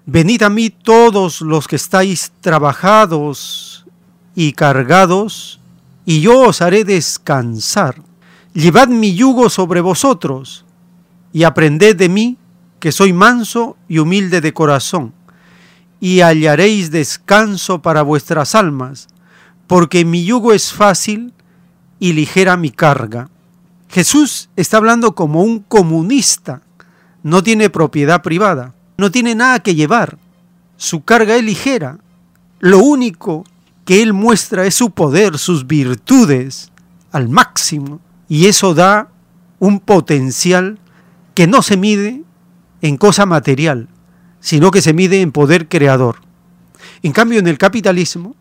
venid 0.06 0.44
a 0.44 0.50
mí 0.50 0.70
todos 0.70 1.42
los 1.42 1.68
que 1.68 1.76
estáis 1.76 2.32
trabajados 2.42 3.86
y 4.36 4.54
cargados, 4.54 5.60
y 6.06 6.22
yo 6.22 6.42
os 6.42 6.62
haré 6.62 6.84
descansar. 6.84 8.02
Llevad 8.54 8.88
mi 8.88 9.16
yugo 9.16 9.50
sobre 9.50 9.82
vosotros 9.82 10.66
y 11.34 11.44
aprended 11.44 11.96
de 11.96 12.10
mí, 12.10 12.38
que 12.80 12.92
soy 12.92 13.14
manso 13.14 13.78
y 13.88 13.98
humilde 13.98 14.42
de 14.42 14.54
corazón, 14.54 15.14
y 16.00 16.20
hallaréis 16.20 16.92
descanso 16.92 17.82
para 17.82 18.04
vuestras 18.04 18.54
almas, 18.54 19.08
porque 19.68 20.06
mi 20.06 20.26
yugo 20.26 20.54
es 20.54 20.74
fácil 20.74 21.34
y 22.00 22.14
ligera 22.14 22.58
mi 22.58 22.72
carga. 22.72 23.30
Jesús 23.90 24.50
está 24.56 24.78
hablando 24.78 25.16
como 25.16 25.42
un 25.42 25.60
comunista, 25.60 26.62
no 27.24 27.44
tiene 27.44 27.70
propiedad 27.70 28.22
privada, 28.22 28.74
no 28.98 29.12
tiene 29.12 29.36
nada 29.36 29.60
que 29.60 29.76
llevar, 29.76 30.18
su 30.78 31.04
carga 31.04 31.36
es 31.36 31.44
ligera, 31.44 32.00
lo 32.60 32.80
único 32.80 33.46
que 33.86 34.02
él 34.02 34.14
muestra 34.14 34.66
es 34.66 34.76
su 34.76 34.92
poder, 34.92 35.38
sus 35.38 35.68
virtudes 35.68 36.72
al 37.12 37.30
máximo, 37.30 38.02
y 38.28 38.48
eso 38.48 38.74
da 38.74 39.10
un 39.60 39.80
potencial 39.80 40.80
que 41.34 41.48
no 41.48 41.62
se 41.62 41.78
mide 41.78 42.24
en 42.82 42.98
cosa 42.98 43.26
material, 43.26 43.88
sino 44.40 44.72
que 44.72 44.82
se 44.82 44.94
mide 44.94 45.22
en 45.22 45.32
poder 45.32 45.68
creador. 45.68 46.18
En 47.04 47.12
cambio, 47.12 47.40
en 47.40 47.48
el 47.48 47.58
capitalismo, 47.58 48.36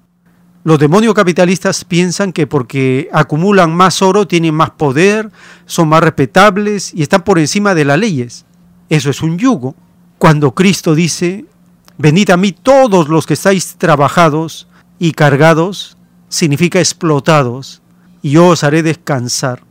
los 0.64 0.78
demonios 0.78 1.12
capitalistas 1.12 1.84
piensan 1.84 2.32
que 2.32 2.46
porque 2.46 3.10
acumulan 3.12 3.74
más 3.74 4.00
oro 4.00 4.26
tienen 4.26 4.54
más 4.54 4.70
poder, 4.70 5.30
son 5.66 5.90
más 5.90 6.02
respetables 6.02 6.92
y 6.94 7.02
están 7.02 7.22
por 7.22 7.38
encima 7.38 7.74
de 7.74 7.84
las 7.84 7.98
leyes. 7.98 8.46
Eso 8.88 9.10
es 9.10 9.20
un 9.22 9.38
yugo. 9.38 9.74
Cuando 10.16 10.54
Cristo 10.54 10.94
dice, 10.94 11.44
venid 11.98 12.30
a 12.30 12.38
mí 12.38 12.52
todos 12.52 13.10
los 13.10 13.26
que 13.26 13.34
estáis 13.34 13.76
trabajados 13.76 14.66
y 14.98 15.12
cargados, 15.12 15.98
significa 16.30 16.78
explotados, 16.78 17.82
y 18.22 18.30
yo 18.30 18.48
os 18.48 18.64
haré 18.64 18.82
descansar. 18.82 19.62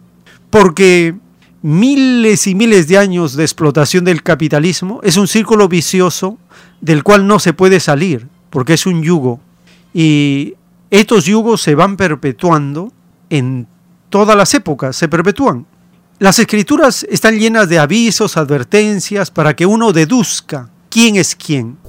Porque 0.52 1.16
miles 1.64 2.46
y 2.46 2.54
miles 2.54 2.88
de 2.88 3.00
años 3.00 3.36
de 3.36 3.44
explotación 3.44 4.06
del 4.06 4.22
capitalismo 4.22 5.00
es 5.02 5.18
un 5.18 5.28
círculo 5.28 5.68
vicioso 5.68 6.38
del 6.82 7.02
cual 7.02 7.26
no 7.26 7.40
se 7.40 7.54
puede 7.54 7.80
salir, 7.80 8.28
porque 8.52 8.74
es 8.74 8.86
un 8.86 9.02
yugo. 9.02 9.40
Y 9.92 10.54
estos 10.94 11.26
yugos 11.26 11.60
se 11.60 11.74
van 11.74 11.98
perpetuando 11.98 12.94
en 13.32 13.66
todas 14.12 14.38
las 14.38 14.54
épocas, 14.54 14.96
se 14.96 15.08
perpetúan. 15.08 15.66
Las 16.20 16.38
escrituras 16.38 17.04
están 17.10 17.40
llenas 17.40 17.68
de 17.68 17.80
avisos, 17.80 18.38
advertencias, 18.38 19.32
para 19.32 19.56
que 19.56 19.66
uno 19.66 19.92
deduzca 19.92 20.70
quién 20.92 21.16
es 21.16 21.36
quién. 21.36 21.80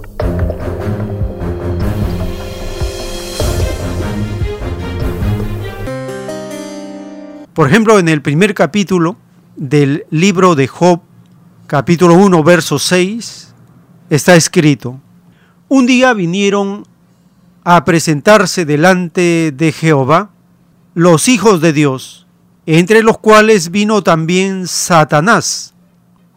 Por 7.53 7.69
ejemplo, 7.69 7.99
en 7.99 8.09
el 8.09 8.23
primer 8.23 8.55
capítulo 8.55 9.19
del 9.55 10.07
libro 10.09 10.55
de 10.55 10.67
Job, 10.67 11.03
capítulo 11.67 12.15
1, 12.15 12.43
verso 12.43 12.79
6, 12.79 13.55
está 14.09 14.35
escrito, 14.35 14.99
un 15.69 15.85
día 15.85 16.15
vinieron 16.15 16.94
a 17.65 17.85
presentarse 17.85 18.65
delante 18.65 19.53
de 19.53 19.73
Jehová 19.73 20.31
los 20.95 21.29
hijos 21.29 21.61
de 21.61 21.73
Dios, 21.73 22.27
entre 22.67 23.03
los 23.03 23.19
cuales 23.19 23.71
vino 23.71 24.03
también 24.03 24.69
Satanás. 24.69 25.75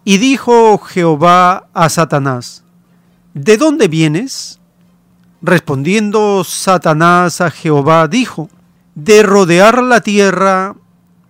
Y 0.03 0.17
dijo 0.17 0.77
Jehová 0.79 1.67
a 1.73 1.89
Satanás, 1.89 2.63
¿de 3.33 3.57
dónde 3.57 3.89
vienes? 3.89 4.59
Respondiendo 5.41 6.43
Satanás 6.45 7.41
a 7.41 7.51
Jehová, 7.51 8.07
dijo, 8.07 8.49
de 8.95 9.21
rodear 9.21 9.83
la 9.83 10.01
tierra 10.01 10.75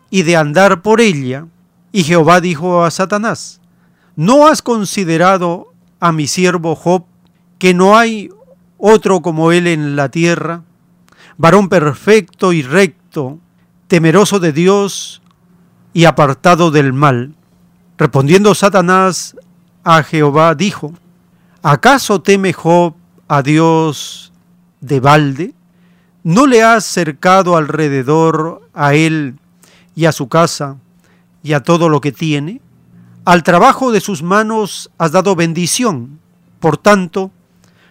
y 0.09 0.21
de 0.21 0.37
andar 0.37 0.81
por 0.81 1.01
ella. 1.01 1.47
Y 1.91 2.03
Jehová 2.03 2.39
dijo 2.39 2.85
a 2.85 2.91
Satanás, 2.91 3.59
¿no 4.15 4.47
has 4.47 4.61
considerado 4.61 5.73
a 5.99 6.11
mi 6.11 6.27
siervo 6.27 6.75
Job, 6.75 7.05
que 7.57 7.73
no 7.73 7.97
hay 7.97 8.29
otro 8.77 9.21
como 9.21 9.51
él 9.51 9.67
en 9.67 9.95
la 9.95 10.09
tierra, 10.09 10.63
varón 11.37 11.69
perfecto 11.69 12.53
y 12.53 12.61
recto, 12.61 13.39
temeroso 13.87 14.39
de 14.39 14.53
Dios 14.53 15.21
y 15.93 16.05
apartado 16.05 16.71
del 16.71 16.93
mal? 16.93 17.35
Respondiendo 17.97 18.53
Satanás 18.53 19.35
a 19.83 20.03
Jehová, 20.03 20.53
dijo, 20.53 20.93
¿acaso 21.63 22.21
teme 22.21 22.53
Job 22.53 22.93
a 23.27 23.41
Dios 23.41 24.31
de 24.81 24.99
balde? 24.99 25.53
¿No 26.23 26.45
le 26.45 26.61
has 26.61 26.85
cercado 26.85 27.55
alrededor 27.55 28.69
a 28.73 28.93
él 28.93 29.39
y 29.95 30.05
a 30.05 30.11
su 30.11 30.27
casa 30.27 30.77
y 31.41 31.53
a 31.53 31.63
todo 31.63 31.89
lo 31.89 32.01
que 32.01 32.11
tiene? 32.11 32.61
Al 33.25 33.43
trabajo 33.43 33.91
de 33.91 34.01
sus 34.01 34.23
manos 34.23 34.91
has 34.97 35.11
dado 35.11 35.35
bendición, 35.35 36.19
por 36.59 36.77
tanto, 36.77 37.31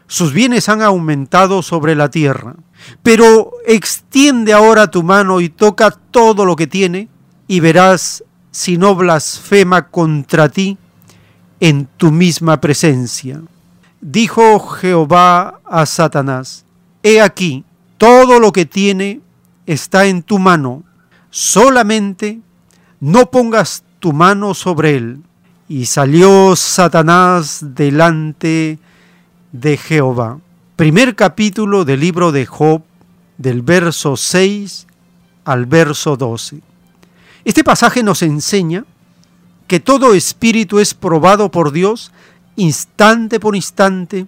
sus 0.06 0.32
bienes 0.32 0.68
han 0.68 0.82
aumentado 0.82 1.62
sobre 1.62 1.94
la 1.94 2.10
tierra. 2.10 2.54
Pero 3.02 3.52
extiende 3.66 4.52
ahora 4.52 4.90
tu 4.90 5.02
mano 5.02 5.40
y 5.40 5.48
toca 5.48 5.90
todo 5.90 6.44
lo 6.44 6.56
que 6.56 6.66
tiene, 6.66 7.08
y 7.48 7.60
verás 7.60 8.24
si 8.50 8.78
no 8.78 8.94
blasfema 8.94 9.88
contra 9.88 10.48
ti 10.48 10.78
en 11.60 11.88
tu 11.96 12.10
misma 12.10 12.60
presencia. 12.60 13.40
Dijo 14.00 14.60
Jehová 14.60 15.60
a 15.64 15.86
Satanás, 15.86 16.64
He 17.02 17.20
aquí, 17.20 17.64
todo 17.98 18.40
lo 18.40 18.52
que 18.52 18.66
tiene 18.66 19.20
está 19.66 20.06
en 20.06 20.22
tu 20.22 20.38
mano, 20.38 20.84
solamente 21.30 22.40
no 23.00 23.30
pongas 23.30 23.84
tu 23.98 24.12
mano 24.12 24.54
sobre 24.54 24.96
él. 24.96 25.22
Y 25.68 25.86
salió 25.86 26.54
Satanás 26.56 27.60
delante 27.74 28.46
de 28.46 28.78
Jehová. 29.62 30.38
Primer 30.76 31.16
capítulo 31.16 31.84
del 31.84 32.00
libro 32.00 32.32
de 32.32 32.46
Job, 32.46 32.82
del 33.38 33.62
verso 33.62 34.16
6 34.16 34.86
al 35.44 35.66
verso 35.66 36.16
12. 36.16 36.60
Este 37.44 37.64
pasaje 37.64 38.02
nos 38.02 38.22
enseña 38.22 38.84
que 39.66 39.80
todo 39.80 40.14
espíritu 40.14 40.78
es 40.78 40.94
probado 40.94 41.50
por 41.50 41.72
Dios 41.72 42.12
instante 42.56 43.38
por 43.38 43.54
instante, 43.54 44.26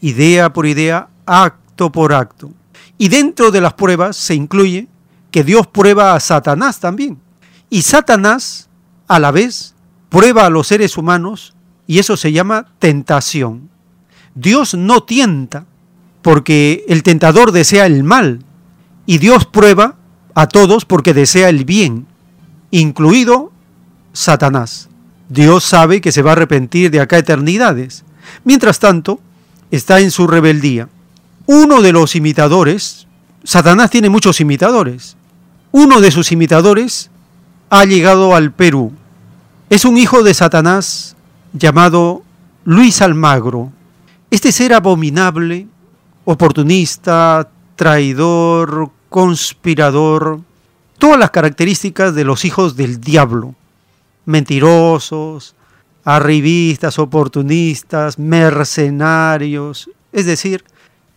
idea 0.00 0.52
por 0.52 0.66
idea, 0.66 1.08
acto 1.26 1.90
por 1.90 2.12
acto. 2.12 2.50
Y 2.98 3.08
dentro 3.08 3.50
de 3.50 3.60
las 3.60 3.74
pruebas 3.74 4.16
se 4.16 4.34
incluye 4.34 4.88
que 5.30 5.44
Dios 5.44 5.66
prueba 5.66 6.14
a 6.14 6.20
Satanás 6.20 6.78
también. 6.78 7.18
Y 7.70 7.82
Satanás, 7.82 8.68
a 9.08 9.18
la 9.18 9.30
vez, 9.30 9.74
prueba 10.08 10.46
a 10.46 10.50
los 10.50 10.66
seres 10.66 10.96
humanos 10.96 11.54
y 11.86 11.98
eso 11.98 12.16
se 12.16 12.32
llama 12.32 12.66
tentación. 12.78 13.71
Dios 14.34 14.74
no 14.74 15.02
tienta 15.02 15.66
porque 16.22 16.84
el 16.88 17.02
tentador 17.02 17.52
desea 17.52 17.86
el 17.86 18.04
mal 18.04 18.44
y 19.06 19.18
Dios 19.18 19.46
prueba 19.46 19.96
a 20.34 20.46
todos 20.46 20.84
porque 20.84 21.14
desea 21.14 21.48
el 21.48 21.64
bien, 21.64 22.06
incluido 22.70 23.52
Satanás. 24.12 24.88
Dios 25.28 25.64
sabe 25.64 26.00
que 26.00 26.12
se 26.12 26.22
va 26.22 26.30
a 26.30 26.32
arrepentir 26.34 26.90
de 26.90 27.00
acá 27.00 27.18
eternidades. 27.18 28.04
Mientras 28.44 28.78
tanto, 28.78 29.20
está 29.70 30.00
en 30.00 30.10
su 30.10 30.26
rebeldía. 30.26 30.88
Uno 31.46 31.82
de 31.82 31.92
los 31.92 32.14
imitadores, 32.14 33.06
Satanás 33.42 33.90
tiene 33.90 34.08
muchos 34.08 34.40
imitadores, 34.40 35.16
uno 35.72 36.00
de 36.00 36.10
sus 36.10 36.30
imitadores 36.32 37.10
ha 37.70 37.84
llegado 37.84 38.36
al 38.36 38.52
Perú. 38.52 38.92
Es 39.70 39.86
un 39.86 39.96
hijo 39.96 40.22
de 40.22 40.34
Satanás 40.34 41.16
llamado 41.54 42.22
Luis 42.64 43.00
Almagro. 43.00 43.72
Este 44.32 44.50
ser 44.50 44.72
abominable, 44.72 45.66
oportunista, 46.24 47.50
traidor, 47.76 48.90
conspirador, 49.10 50.40
todas 50.96 51.18
las 51.18 51.30
características 51.30 52.14
de 52.14 52.24
los 52.24 52.46
hijos 52.46 52.74
del 52.74 52.98
diablo. 52.98 53.54
Mentirosos, 54.24 55.54
arribistas, 56.02 56.98
oportunistas, 56.98 58.18
mercenarios, 58.18 59.90
es 60.12 60.24
decir, 60.24 60.64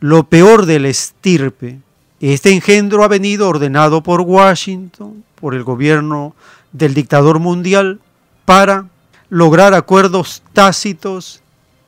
lo 0.01 0.27
peor 0.27 0.65
del 0.65 0.85
estirpe. 0.85 1.79
Este 2.19 2.51
engendro 2.51 3.01
ha 3.05 3.07
venido 3.07 3.47
ordenado 3.47 4.03
por 4.03 4.19
Washington, 4.19 5.23
por 5.35 5.55
el 5.55 5.63
gobierno 5.63 6.35
del 6.73 6.93
dictador 6.93 7.39
mundial, 7.39 8.01
para 8.43 8.89
lograr 9.29 9.73
acuerdos 9.73 10.43
tácitos 10.51 11.41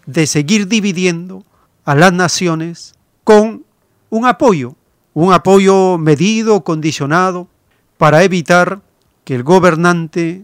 de 0.07 0.25
seguir 0.25 0.67
dividiendo 0.67 1.43
a 1.85 1.93
las 1.93 2.11
naciones 2.11 2.95
con 3.23 3.63
un 4.09 4.25
apoyo, 4.25 4.73
un 5.13 5.33
apoyo 5.33 5.97
medido, 5.97 6.63
condicionado, 6.63 7.47
para 7.97 8.23
evitar 8.23 8.81
que 9.23 9.35
el 9.35 9.43
gobernante 9.43 10.43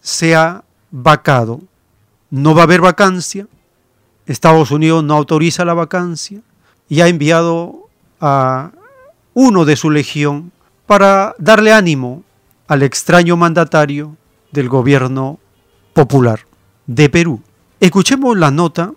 sea 0.00 0.64
vacado. 0.90 1.60
No 2.30 2.54
va 2.54 2.62
a 2.62 2.64
haber 2.64 2.80
vacancia, 2.80 3.46
Estados 4.26 4.70
Unidos 4.70 5.04
no 5.04 5.14
autoriza 5.14 5.64
la 5.64 5.74
vacancia 5.74 6.40
y 6.88 7.00
ha 7.00 7.08
enviado 7.08 7.88
a 8.20 8.70
uno 9.34 9.64
de 9.64 9.76
su 9.76 9.90
legión 9.90 10.52
para 10.86 11.34
darle 11.38 11.72
ánimo 11.72 12.22
al 12.68 12.82
extraño 12.82 13.36
mandatario 13.36 14.16
del 14.52 14.68
gobierno 14.68 15.38
popular 15.92 16.40
de 16.86 17.08
Perú. 17.08 17.42
Escuchemos 17.80 18.36
la 18.36 18.50
nota 18.50 18.92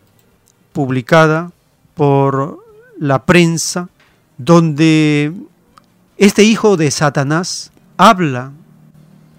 publicada 0.72 1.52
por 1.96 2.64
la 3.00 3.26
prensa 3.26 3.90
donde 4.38 5.34
este 6.18 6.44
hijo 6.44 6.78
de 6.78 6.92
Satanás 6.92 7.72
habla 7.98 8.52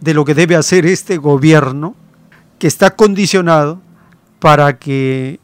de 0.01 0.15
lo 0.15 0.25
que 0.25 0.35
debe 0.35 0.57
hacer 0.57 0.87
este 0.87 1.17
gobierno 1.17 1.95
que 2.59 2.67
está 2.67 2.95
condicionado 2.97 3.81
para 4.41 4.79
que 4.79 5.41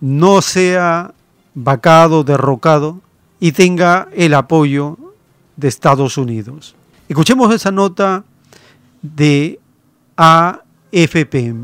no 0.00 0.42
sea 0.42 1.14
vacado, 1.54 2.24
derrocado 2.24 3.00
y 3.40 3.52
tenga 3.52 4.08
el 4.14 4.34
apoyo 4.34 4.98
de 5.56 5.68
Estados 5.68 6.18
Unidos. 6.18 6.74
Escuchemos 7.08 7.54
esa 7.54 7.70
nota 7.70 8.24
de 9.02 9.60
AFP. 10.16 11.54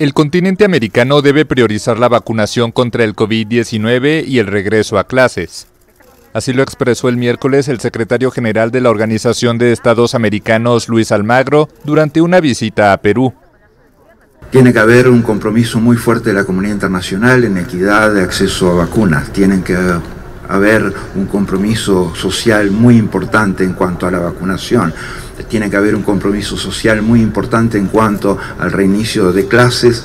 El 0.00 0.12
continente 0.12 0.64
americano 0.64 1.22
debe 1.22 1.44
priorizar 1.44 2.00
la 2.00 2.08
vacunación 2.08 2.72
contra 2.72 3.04
el 3.04 3.14
COVID-19 3.14 4.24
y 4.26 4.40
el 4.40 4.48
regreso 4.48 4.98
a 4.98 5.04
clases. 5.04 5.68
Así 6.32 6.52
lo 6.52 6.64
expresó 6.64 7.08
el 7.08 7.16
miércoles 7.16 7.68
el 7.68 7.78
secretario 7.78 8.32
general 8.32 8.72
de 8.72 8.80
la 8.80 8.90
Organización 8.90 9.56
de 9.56 9.70
Estados 9.70 10.16
Americanos, 10.16 10.88
Luis 10.88 11.12
Almagro, 11.12 11.68
durante 11.84 12.20
una 12.20 12.40
visita 12.40 12.92
a 12.92 12.96
Perú. 12.96 13.34
Tiene 14.50 14.72
que 14.72 14.80
haber 14.80 15.08
un 15.08 15.22
compromiso 15.22 15.78
muy 15.78 15.96
fuerte 15.96 16.30
de 16.30 16.34
la 16.34 16.44
comunidad 16.44 16.74
internacional 16.74 17.44
en 17.44 17.58
equidad 17.58 18.12
de 18.12 18.22
acceso 18.22 18.72
a 18.72 18.74
vacunas. 18.74 19.32
Tienen 19.32 19.62
que 19.62 19.76
haber 20.48 20.92
un 21.14 21.26
compromiso 21.26 22.12
social 22.16 22.72
muy 22.72 22.96
importante 22.96 23.62
en 23.62 23.74
cuanto 23.74 24.08
a 24.08 24.10
la 24.10 24.18
vacunación. 24.18 24.92
Tiene 25.48 25.70
que 25.70 25.76
haber 25.76 25.94
un 25.94 26.02
compromiso 26.02 26.56
social 26.56 27.02
muy 27.02 27.20
importante 27.20 27.78
en 27.78 27.86
cuanto 27.86 28.38
al 28.58 28.72
reinicio 28.72 29.32
de 29.32 29.46
clases 29.46 30.04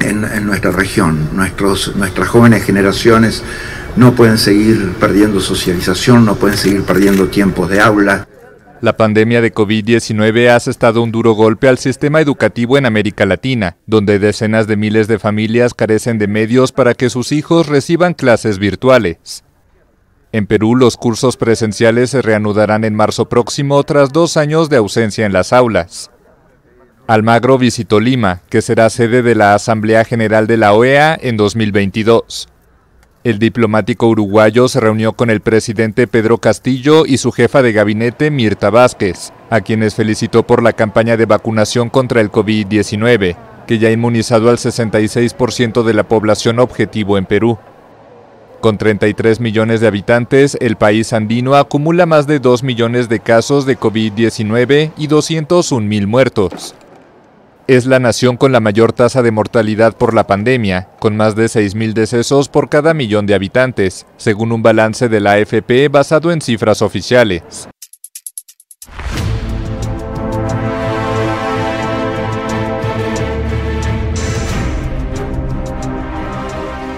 en, 0.00 0.46
nuestra 0.46 0.70
región. 0.70 1.28
Nuestros, 1.34 1.96
nuestras 1.96 2.28
jóvenes 2.28 2.64
generaciones 2.64 3.42
no 3.96 4.14
pueden 4.14 4.38
seguir 4.38 4.92
perdiendo 5.00 5.40
socialización, 5.40 6.24
no 6.24 6.36
pueden 6.36 6.58
seguir 6.58 6.82
perdiendo 6.82 7.28
tiempos 7.28 7.68
de 7.70 7.80
aula. 7.80 8.28
La 8.82 8.96
pandemia 8.96 9.40
de 9.40 9.54
COVID-19 9.54 10.50
ha 10.50 10.56
asestado 10.56 11.02
un 11.02 11.10
duro 11.10 11.32
golpe 11.32 11.66
al 11.66 11.78
sistema 11.78 12.20
educativo 12.20 12.76
en 12.76 12.84
América 12.84 13.24
Latina, 13.24 13.78
donde 13.86 14.18
decenas 14.18 14.66
de 14.66 14.76
miles 14.76 15.08
de 15.08 15.18
familias 15.18 15.72
carecen 15.72 16.18
de 16.18 16.28
medios 16.28 16.72
para 16.72 16.92
que 16.92 17.08
sus 17.08 17.32
hijos 17.32 17.68
reciban 17.68 18.12
clases 18.12 18.58
virtuales. 18.58 19.44
En 20.36 20.46
Perú, 20.46 20.76
los 20.76 20.98
cursos 20.98 21.38
presenciales 21.38 22.10
se 22.10 22.20
reanudarán 22.20 22.84
en 22.84 22.94
marzo 22.94 23.26
próximo 23.26 23.82
tras 23.84 24.12
dos 24.12 24.36
años 24.36 24.68
de 24.68 24.76
ausencia 24.76 25.24
en 25.24 25.32
las 25.32 25.54
aulas. 25.54 26.10
Almagro 27.06 27.56
visitó 27.56 28.00
Lima, 28.00 28.42
que 28.50 28.60
será 28.60 28.90
sede 28.90 29.22
de 29.22 29.34
la 29.34 29.54
Asamblea 29.54 30.04
General 30.04 30.46
de 30.46 30.58
la 30.58 30.74
OEA 30.74 31.18
en 31.18 31.38
2022. 31.38 32.50
El 33.24 33.38
diplomático 33.38 34.08
uruguayo 34.08 34.68
se 34.68 34.78
reunió 34.78 35.14
con 35.14 35.30
el 35.30 35.40
presidente 35.40 36.06
Pedro 36.06 36.36
Castillo 36.36 37.06
y 37.06 37.16
su 37.16 37.32
jefa 37.32 37.62
de 37.62 37.72
gabinete 37.72 38.30
Mirta 38.30 38.68
Vázquez, 38.68 39.32
a 39.48 39.62
quienes 39.62 39.94
felicitó 39.94 40.46
por 40.46 40.62
la 40.62 40.74
campaña 40.74 41.16
de 41.16 41.24
vacunación 41.24 41.88
contra 41.88 42.20
el 42.20 42.30
COVID-19, 42.30 43.38
que 43.66 43.78
ya 43.78 43.88
ha 43.88 43.92
inmunizado 43.92 44.50
al 44.50 44.58
66% 44.58 45.82
de 45.82 45.94
la 45.94 46.06
población 46.06 46.58
objetivo 46.58 47.16
en 47.16 47.24
Perú. 47.24 47.58
Con 48.60 48.78
33 48.78 49.40
millones 49.40 49.80
de 49.80 49.86
habitantes, 49.86 50.56
el 50.60 50.76
país 50.76 51.12
andino 51.12 51.54
acumula 51.54 52.06
más 52.06 52.26
de 52.26 52.40
2 52.40 52.62
millones 52.62 53.08
de 53.08 53.20
casos 53.20 53.66
de 53.66 53.78
COVID-19 53.78 54.92
y 54.96 55.06
201 55.06 55.86
mil 55.86 56.06
muertos 56.06 56.74
es 57.66 57.86
la 57.86 57.98
nación 57.98 58.36
con 58.36 58.52
la 58.52 58.60
mayor 58.60 58.92
tasa 58.92 59.22
de 59.22 59.32
mortalidad 59.32 59.96
por 59.96 60.14
la 60.14 60.26
pandemia, 60.26 60.88
con 61.00 61.16
más 61.16 61.34
de 61.34 61.46
6.000 61.46 61.94
decesos 61.94 62.48
por 62.48 62.68
cada 62.68 62.94
millón 62.94 63.26
de 63.26 63.34
habitantes, 63.34 64.06
según 64.16 64.52
un 64.52 64.62
balance 64.62 65.08
de 65.08 65.20
la 65.20 65.32
AFP 65.32 65.88
basado 65.90 66.30
en 66.30 66.40
cifras 66.40 66.80
oficiales. 66.80 67.68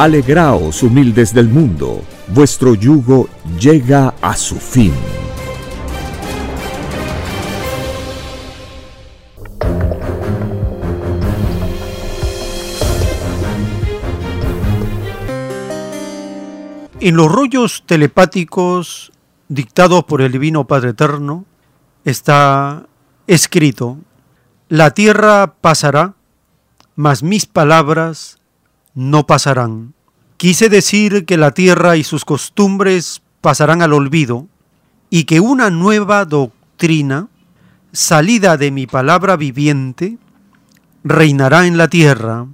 Alegraos, 0.00 0.82
humildes 0.82 1.34
del 1.34 1.50
mundo, 1.50 2.02
vuestro 2.28 2.74
yugo 2.74 3.28
llega 3.58 4.14
a 4.22 4.34
su 4.34 4.56
fin. 4.56 4.94
En 16.98 17.16
los 17.16 17.30
rollos 17.30 17.84
telepáticos 17.84 19.12
dictado 19.48 20.06
por 20.06 20.22
el 20.22 20.32
Divino 20.32 20.66
Padre 20.66 20.92
Eterno, 20.92 21.44
está 22.06 22.86
escrito, 23.26 23.98
la 24.70 24.92
tierra 24.92 25.56
pasará, 25.60 26.14
mas 26.96 27.22
mis 27.22 27.44
palabras 27.44 28.39
no 29.00 29.26
pasarán. 29.26 29.94
Quise 30.36 30.68
decir 30.68 31.24
que 31.24 31.36
la 31.36 31.52
tierra 31.52 31.96
y 31.96 32.04
sus 32.04 32.24
costumbres 32.24 33.22
pasarán 33.40 33.82
al 33.82 33.92
olvido 33.92 34.46
y 35.08 35.24
que 35.24 35.40
una 35.40 35.70
nueva 35.70 36.24
doctrina, 36.24 37.28
salida 37.92 38.56
de 38.56 38.70
mi 38.70 38.86
palabra 38.86 39.36
viviente, 39.36 40.18
reinará 41.02 41.66
en 41.66 41.76
la 41.76 41.88
tierra. 41.88 42.46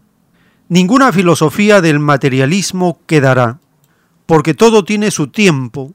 Ninguna 0.68 1.12
filosofía 1.12 1.80
del 1.80 1.98
materialismo 1.98 3.00
quedará, 3.06 3.58
porque 4.26 4.54
todo 4.54 4.84
tiene 4.84 5.10
su 5.10 5.28
tiempo 5.28 5.94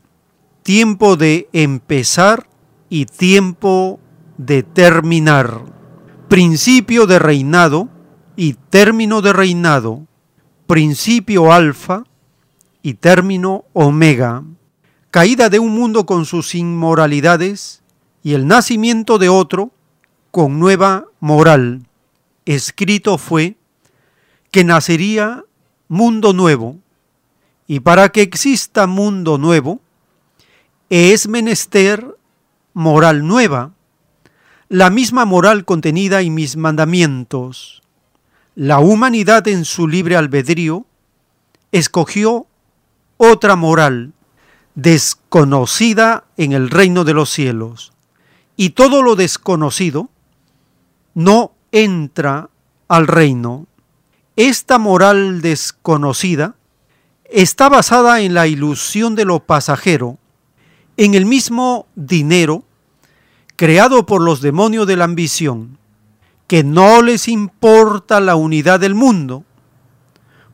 tiempo 0.63 1.17
de 1.17 1.49
empezar 1.53 2.47
y 2.89 3.05
tiempo 3.05 3.99
de 4.37 4.63
terminar, 4.63 5.63
principio 6.27 7.07
de 7.07 7.19
reinado 7.19 7.89
y 8.35 8.53
término 8.53 9.21
de 9.21 9.33
reinado, 9.33 10.07
principio 10.72 11.52
alfa 11.52 12.06
y 12.81 12.93
término 12.93 13.65
omega, 13.73 14.45
caída 15.10 15.49
de 15.49 15.60
un 15.60 15.76
mundo 15.76 16.06
con 16.06 16.23
sus 16.23 16.56
inmoralidades 16.56 17.84
y 18.23 18.35
el 18.35 18.48
nacimiento 18.48 19.18
de 19.18 19.27
otro 19.27 19.72
con 20.31 20.60
nueva 20.60 21.07
moral. 21.19 21.85
Escrito 22.45 23.18
fue 23.18 23.57
que 24.49 24.64
nacería 24.64 25.43
mundo 25.89 26.31
nuevo, 26.31 26.77
y 27.68 27.81
para 27.81 28.07
que 28.07 28.22
exista 28.22 28.88
mundo 28.88 29.38
nuevo, 29.38 29.81
es 30.89 31.27
menester 31.27 32.15
moral 32.73 33.27
nueva, 33.27 33.73
la 34.69 34.89
misma 34.89 35.26
moral 35.26 35.65
contenida 35.65 36.22
en 36.22 36.34
mis 36.34 36.56
mandamientos. 36.56 37.80
La 38.55 38.79
humanidad 38.79 39.47
en 39.47 39.63
su 39.63 39.87
libre 39.87 40.17
albedrío 40.17 40.85
escogió 41.71 42.47
otra 43.17 43.55
moral 43.55 44.13
desconocida 44.75 46.25
en 46.35 46.51
el 46.51 46.69
reino 46.69 47.03
de 47.03 47.13
los 47.13 47.29
cielos. 47.29 47.93
Y 48.57 48.71
todo 48.71 49.01
lo 49.01 49.15
desconocido 49.15 50.09
no 51.13 51.53
entra 51.71 52.49
al 52.87 53.07
reino. 53.07 53.67
Esta 54.35 54.77
moral 54.77 55.41
desconocida 55.41 56.55
está 57.25 57.69
basada 57.69 58.21
en 58.21 58.33
la 58.33 58.47
ilusión 58.47 59.15
de 59.15 59.25
lo 59.25 59.39
pasajero, 59.39 60.17
en 60.97 61.13
el 61.13 61.25
mismo 61.25 61.87
dinero 61.95 62.65
creado 63.55 64.05
por 64.05 64.21
los 64.21 64.41
demonios 64.41 64.87
de 64.87 64.97
la 64.97 65.05
ambición, 65.05 65.77
que 66.51 66.65
no 66.65 67.01
les 67.01 67.29
importa 67.29 68.19
la 68.19 68.35
unidad 68.35 68.81
del 68.81 68.93
mundo, 68.93 69.45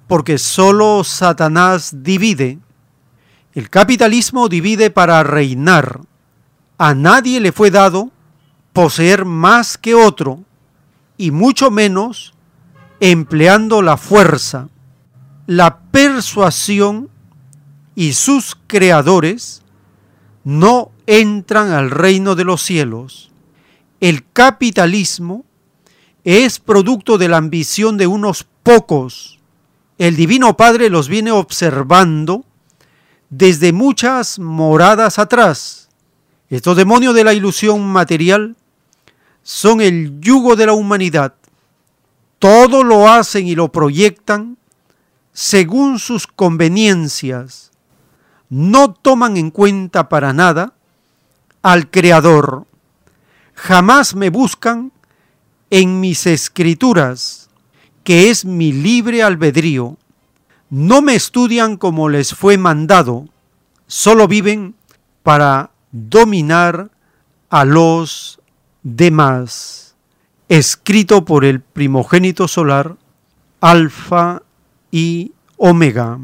porque 0.05 0.37
solo 0.37 1.03
Satanás 1.03 2.03
divide. 2.03 2.59
El 3.55 3.71
capitalismo 3.71 4.47
divide 4.47 4.91
para 4.91 5.23
reinar 5.23 6.01
A 6.77 6.93
nadie 6.93 7.39
le 7.39 7.51
fue 7.51 7.71
dado 7.71 8.11
poseer 8.73 9.25
más 9.25 9.79
que 9.79 9.95
otro, 9.95 10.43
y 11.17 11.31
mucho 11.31 11.71
menos 11.71 12.35
empleando 12.99 13.81
la 13.81 13.97
fuerza, 13.97 14.69
la 15.47 15.79
persuasión 15.79 17.09
y 17.95 18.13
sus 18.13 18.55
creadores 18.67 19.63
no 20.43 20.91
entran 21.07 21.71
al 21.71 21.89
reino 21.89 22.35
de 22.35 22.43
los 22.43 22.61
cielos. 22.61 23.31
El 23.99 24.23
capitalismo 24.31 25.46
es 26.27 26.59
producto 26.59 27.17
de 27.17 27.29
la 27.29 27.37
ambición 27.37 27.95
de 27.95 28.05
unos 28.05 28.45
pocos. 28.61 29.39
El 29.97 30.17
Divino 30.17 30.57
Padre 30.57 30.89
los 30.89 31.07
viene 31.07 31.31
observando 31.31 32.43
desde 33.29 33.71
muchas 33.71 34.37
moradas 34.37 35.19
atrás. 35.19 35.87
Estos 36.49 36.75
demonios 36.75 37.15
de 37.15 37.23
la 37.23 37.33
ilusión 37.33 37.87
material 37.87 38.57
son 39.41 39.79
el 39.79 40.19
yugo 40.19 40.57
de 40.57 40.65
la 40.65 40.73
humanidad. 40.73 41.33
Todo 42.39 42.83
lo 42.83 43.07
hacen 43.07 43.47
y 43.47 43.55
lo 43.55 43.71
proyectan 43.71 44.57
según 45.31 45.97
sus 45.97 46.27
conveniencias. 46.27 47.71
No 48.49 48.91
toman 48.91 49.37
en 49.37 49.49
cuenta 49.49 50.09
para 50.09 50.33
nada 50.33 50.73
al 51.61 51.89
Creador. 51.89 52.65
Jamás 53.53 54.13
me 54.13 54.29
buscan 54.29 54.91
en 55.69 55.99
mis 55.99 56.25
escrituras, 56.27 57.49
que 58.03 58.29
es 58.29 58.45
mi 58.45 58.71
libre 58.71 59.23
albedrío. 59.23 59.97
No 60.69 61.01
me 61.01 61.15
estudian 61.15 61.77
como 61.77 62.09
les 62.09 62.33
fue 62.33 62.57
mandado, 62.57 63.27
solo 63.87 64.27
viven 64.27 64.75
para 65.23 65.71
dominar 65.91 66.89
a 67.49 67.65
los 67.65 68.39
demás. 68.83 69.95
Escrito 70.49 71.25
por 71.25 71.43
el 71.43 71.61
primogénito 71.61 72.47
solar, 72.47 72.95
Alfa 73.59 74.41
y 74.91 75.33
Omega. 75.57 76.19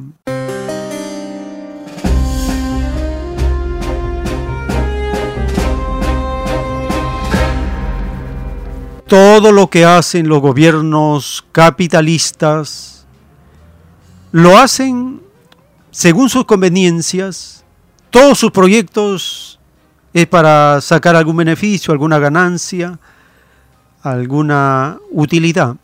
Todo 9.14 9.52
lo 9.52 9.70
que 9.70 9.86
hacen 9.86 10.28
los 10.28 10.42
gobiernos 10.42 11.46
capitalistas, 11.52 13.06
lo 14.32 14.58
hacen 14.58 15.22
según 15.92 16.30
sus 16.30 16.46
conveniencias, 16.46 17.64
todos 18.10 18.40
sus 18.40 18.50
proyectos 18.50 19.60
es 20.16 20.26
para 20.26 20.82
sacar 20.82 21.16
algún 21.16 21.38
beneficio, 21.38 21.92
alguna 21.92 22.18
ganancia, 22.18 22.98
alguna 24.02 24.98
utilidad. 25.12 25.76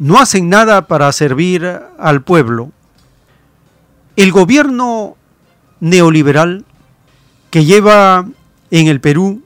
No 0.00 0.18
hacen 0.18 0.48
nada 0.48 0.88
para 0.88 1.12
servir 1.12 1.80
al 2.00 2.22
pueblo. 2.22 2.72
El 4.16 4.32
gobierno 4.32 5.16
neoliberal 5.78 6.64
que 7.50 7.64
lleva 7.64 8.26
en 8.72 8.88
el 8.88 9.00
Perú 9.00 9.40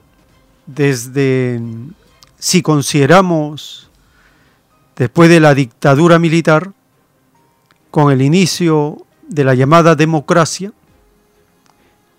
desde 0.65 1.61
si 2.43 2.61
consideramos 2.61 3.89
después 4.97 5.29
de 5.29 5.39
la 5.39 5.55
dictadura 5.55 6.19
militar, 6.19 6.73
con 7.89 8.11
el 8.11 8.21
inicio 8.21 9.05
de 9.25 9.45
la 9.45 9.55
llamada 9.55 9.95
democracia, 9.95 10.73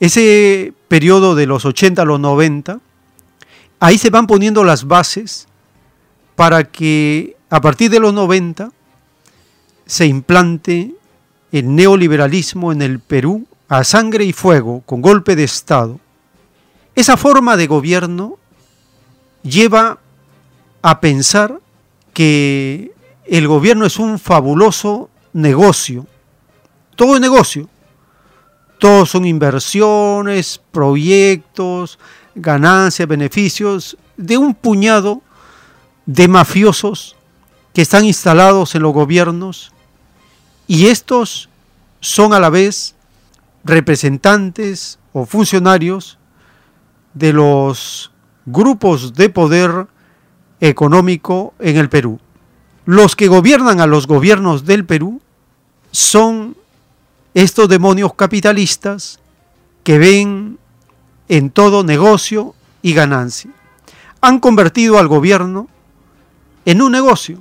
ese 0.01 0.73
periodo 0.89 1.35
de 1.35 1.45
los 1.45 1.67
80 1.67 2.01
a 2.01 2.05
los 2.07 2.19
90, 2.21 2.81
ahí 3.81 3.99
se 3.99 4.09
van 4.09 4.27
poniendo 4.27 4.65
las 4.65 4.87
bases 4.87 5.47
para 6.37 6.65
que 6.65 7.37
a 7.51 7.61
partir 7.61 7.91
de 7.91 8.01
los 8.01 8.15
90 8.15 8.71
se 9.85 10.07
implante 10.07 10.95
el 11.53 11.75
neoliberalismo 11.75 12.73
en 12.73 12.81
el 12.81 12.99
Perú 12.99 13.47
a 13.69 13.85
sangre 13.85 14.25
y 14.25 14.33
fuego, 14.33 14.81
con 14.87 15.03
golpe 15.03 15.37
de 15.37 15.45
Estado. 15.45 16.01
Esa 16.95 17.19
forma 17.19 17.59
de 17.59 17.67
gobierno 17.67 18.39
lleva 19.43 19.99
a 20.85 21.01
pensar 21.01 21.63
que 22.13 22.93
el 23.25 23.49
gobierno 23.49 23.87
es 23.87 23.99
un 23.99 24.19
fabuloso 24.19 25.09
negocio. 25.33 26.07
Todo 26.95 27.15
es 27.15 27.23
negocio. 27.23 27.71
Todos 28.79 29.09
son 29.09 29.25
inversiones, 29.25 30.61
proyectos, 30.71 31.99
ganancias, 32.35 33.09
beneficios 33.09 33.97
de 34.19 34.37
un 34.37 34.55
puñado 34.55 35.23
de 36.05 36.29
mafiosos 36.29 37.17
que 37.73 37.81
están 37.81 38.05
instalados 38.05 38.75
en 38.75 38.83
los 38.83 38.93
gobiernos 38.93 39.73
y 40.67 40.89
estos 40.89 41.49
son 42.01 42.35
a 42.35 42.41
la 42.41 42.51
vez 42.51 42.95
representantes 43.65 44.99
o 45.15 45.25
funcionarios 45.25 46.19
de 47.15 47.33
los 47.33 48.13
grupos 48.45 49.15
de 49.15 49.31
poder 49.31 49.87
económico 50.69 51.55
en 51.59 51.77
el 51.77 51.89
Perú. 51.89 52.19
Los 52.87 53.17
que 53.17 53.29
gobiernan 53.29 53.81
a 53.81 53.87
los 53.87 54.07
gobiernos 54.07 54.65
del 54.65 54.85
Perú 54.85 55.21
son 55.91 56.57
estos 57.35 57.69
demonios 57.69 58.15
capitalistas 58.15 59.21
que 59.83 59.99
ven 59.99 60.59
en 61.29 61.51
todo 61.51 61.85
negocio 61.85 62.55
y 62.83 62.95
ganancia. 62.95 63.51
Han 64.21 64.39
convertido 64.41 64.99
al 64.99 65.09
gobierno 65.09 65.69
en 66.65 66.81
un 66.81 66.93
negocio, 66.93 67.39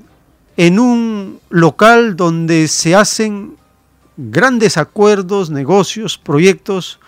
en 0.57 0.79
un 0.79 1.39
local 1.49 2.15
donde 2.15 2.67
se 2.67 2.95
hacen 2.95 3.55
grandes 4.17 4.77
acuerdos, 4.77 5.49
negocios, 5.49 6.17
proyectos 6.17 6.99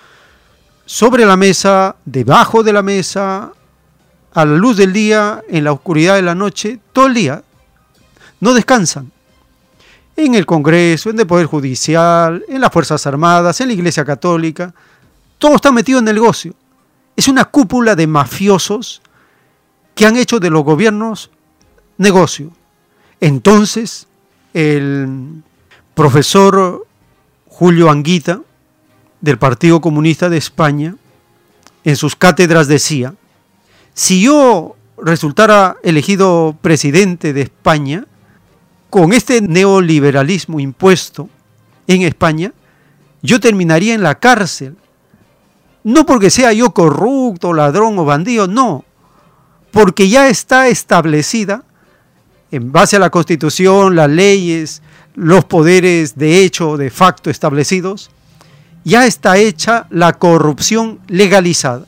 sobre 0.86 1.26
la 1.26 1.36
mesa, 1.36 1.98
debajo 2.06 2.64
de 2.64 2.74
la 2.74 2.82
mesa, 2.82 3.52
a 4.36 4.44
la 4.44 4.56
luz 4.56 4.76
del 4.76 4.92
día, 4.92 5.42
en 5.48 5.64
la 5.64 5.72
oscuridad 5.72 6.16
de 6.16 6.22
la 6.22 6.36
noche, 6.36 6.78
todo 6.92 7.08
el 7.08 7.14
día. 7.14 7.42
No 8.42 8.54
descansan. 8.54 9.10
En 10.18 10.36
el 10.36 10.46
Congreso, 10.46 11.10
en 11.10 11.20
el 11.20 11.26
Poder 11.26 11.46
Judicial, 11.46 12.44
en 12.50 12.60
las 12.60 12.72
Fuerzas 12.72 13.08
Armadas, 13.08 13.62
en 13.62 13.68
la 13.68 13.74
Iglesia 13.74 14.04
Católica. 14.04 14.74
Todo 15.38 15.56
está 15.56 15.72
metido 15.72 16.00
en 16.00 16.08
el 16.10 16.16
negocio. 16.16 16.54
Es 17.16 17.30
una 17.30 17.46
cúpula 17.46 17.96
de 17.96 18.08
mafiosos 18.08 19.02
que 19.96 20.06
han 20.06 20.18
hecho 20.18 20.42
de 20.42 20.50
los 20.50 20.66
gobiernos 20.66 21.32
negocio. 21.98 22.52
Entonces, 23.22 24.06
el 24.54 25.44
profesor 25.94 26.86
Julio 27.48 27.90
Anguita, 27.90 28.42
del 29.22 29.38
Partido 29.38 29.80
Comunista 29.80 30.28
de 30.28 30.38
España, 30.38 30.98
en 31.86 31.96
sus 31.96 32.18
cátedras 32.18 32.68
decía, 32.68 33.14
si 33.96 34.22
yo 34.22 34.76
resultara 34.98 35.78
elegido 35.82 36.58
presidente 36.62 37.32
de 37.32 37.44
España, 37.44 38.06
con 38.90 39.14
este 39.14 39.42
neoliberalismo 39.42 40.60
impuesto 40.60 41.30
en 41.88 42.02
España, 42.02 42.54
yo 43.22 43.40
terminaría 43.40 43.94
en 43.94 44.04
la 44.04 44.16
cárcel. 44.16 44.76
No 45.84 46.06
porque 46.06 46.30
sea 46.30 46.52
yo 46.52 46.74
corrupto, 46.74 47.54
ladrón 47.54 47.98
o 47.98 48.06
bandido, 48.06 48.48
no, 48.48 48.84
porque 49.72 50.10
ya 50.10 50.28
está 50.28 50.68
establecida, 50.68 51.64
en 52.52 52.72
base 52.74 52.98
a 52.98 53.00
la 53.00 53.10
constitución, 53.10 53.96
las 53.96 54.10
leyes, 54.10 54.82
los 55.14 55.46
poderes 55.46 56.18
de 56.18 56.44
hecho 56.44 56.76
de 56.76 56.90
facto 56.90 57.30
establecidos, 57.30 58.12
ya 58.84 59.06
está 59.06 59.38
hecha 59.38 59.88
la 59.90 60.14
corrupción 60.14 61.00
legalizada. 61.08 61.86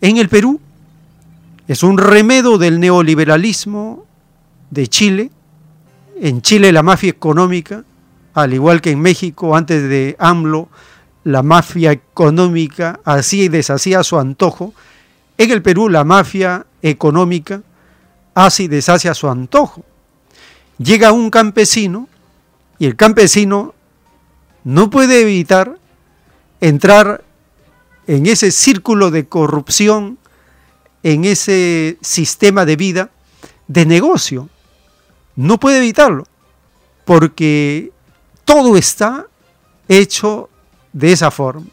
En 0.00 0.16
el 0.16 0.28
Perú 0.28 0.60
es 1.68 1.82
un 1.82 1.98
remedo 1.98 2.58
del 2.58 2.80
neoliberalismo 2.80 4.06
de 4.70 4.86
Chile. 4.88 5.30
En 6.20 6.42
Chile 6.42 6.72
la 6.72 6.82
mafia 6.82 7.10
económica, 7.10 7.84
al 8.34 8.54
igual 8.54 8.80
que 8.80 8.90
en 8.90 9.00
México 9.00 9.56
antes 9.56 9.88
de 9.88 10.16
AMLO, 10.18 10.68
la 11.24 11.42
mafia 11.42 11.92
económica 11.92 13.00
hacía 13.04 13.44
y 13.44 13.48
deshacía 13.48 14.00
a 14.00 14.04
su 14.04 14.18
antojo. 14.18 14.74
En 15.38 15.50
el 15.50 15.62
Perú 15.62 15.88
la 15.88 16.04
mafia 16.04 16.66
económica 16.82 17.62
hace 18.34 18.64
y 18.64 18.68
deshace 18.68 19.08
a 19.08 19.14
su 19.14 19.28
antojo. 19.28 19.84
Llega 20.78 21.12
un 21.12 21.30
campesino 21.30 22.08
y 22.78 22.86
el 22.86 22.96
campesino 22.96 23.74
no 24.64 24.90
puede 24.90 25.22
evitar 25.22 25.78
entrar 26.60 27.24
en 28.06 28.26
ese 28.26 28.50
círculo 28.50 29.10
de 29.10 29.26
corrupción 29.26 30.18
en 31.02 31.24
ese 31.24 31.98
sistema 32.00 32.64
de 32.64 32.76
vida 32.76 33.10
de 33.66 33.86
negocio. 33.86 34.48
No 35.34 35.58
puede 35.58 35.78
evitarlo, 35.78 36.26
porque 37.04 37.92
todo 38.44 38.76
está 38.76 39.26
hecho 39.88 40.48
de 40.92 41.12
esa 41.12 41.30
forma. 41.30 41.66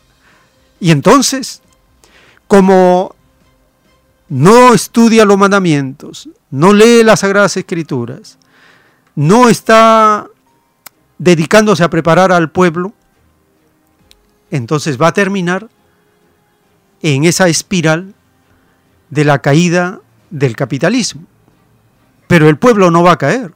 Y 0.80 0.91
entonces, 0.91 1.61
como 2.47 3.15
no 4.30 4.73
estudia 4.73 5.26
los 5.26 5.38
mandamientos, 5.38 6.30
no 6.49 6.73
lee 6.73 7.03
las 7.03 7.19
sagradas 7.22 7.57
escrituras, 7.57 8.38
no 9.15 9.49
está 9.49 10.27
dedicándose 11.18 11.84
a 11.84 11.89
preparar 11.89 12.31
al 12.31 12.49
pueblo, 12.49 12.93
entonces 14.51 14.99
va 14.99 15.07
a 15.07 15.14
terminar 15.14 15.69
en 17.01 17.26
esa 17.26 17.47
espiral 17.49 18.15
de 19.10 19.26
la 19.26 19.40
caída 19.40 20.02
del 20.30 20.56
capitalismo. 20.56 21.23
Pero 22.27 22.48
el 22.49 22.57
pueblo 22.57 22.91
no 22.91 23.03
va 23.03 23.14
a 23.14 23.18
caer. 23.18 23.53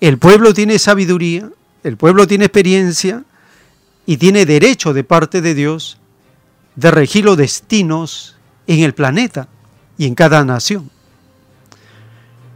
El 0.00 0.18
pueblo 0.18 0.52
tiene 0.52 0.78
sabiduría, 0.78 1.48
el 1.84 1.96
pueblo 1.96 2.26
tiene 2.26 2.46
experiencia 2.46 3.24
y 4.04 4.16
tiene 4.16 4.44
derecho 4.46 4.92
de 4.92 5.04
parte 5.04 5.40
de 5.40 5.54
Dios 5.54 5.98
de 6.74 6.90
regir 6.90 7.24
los 7.24 7.36
destinos 7.36 8.36
en 8.66 8.80
el 8.80 8.94
planeta 8.94 9.48
y 9.98 10.06
en 10.06 10.14
cada 10.14 10.44
nación. 10.44 10.90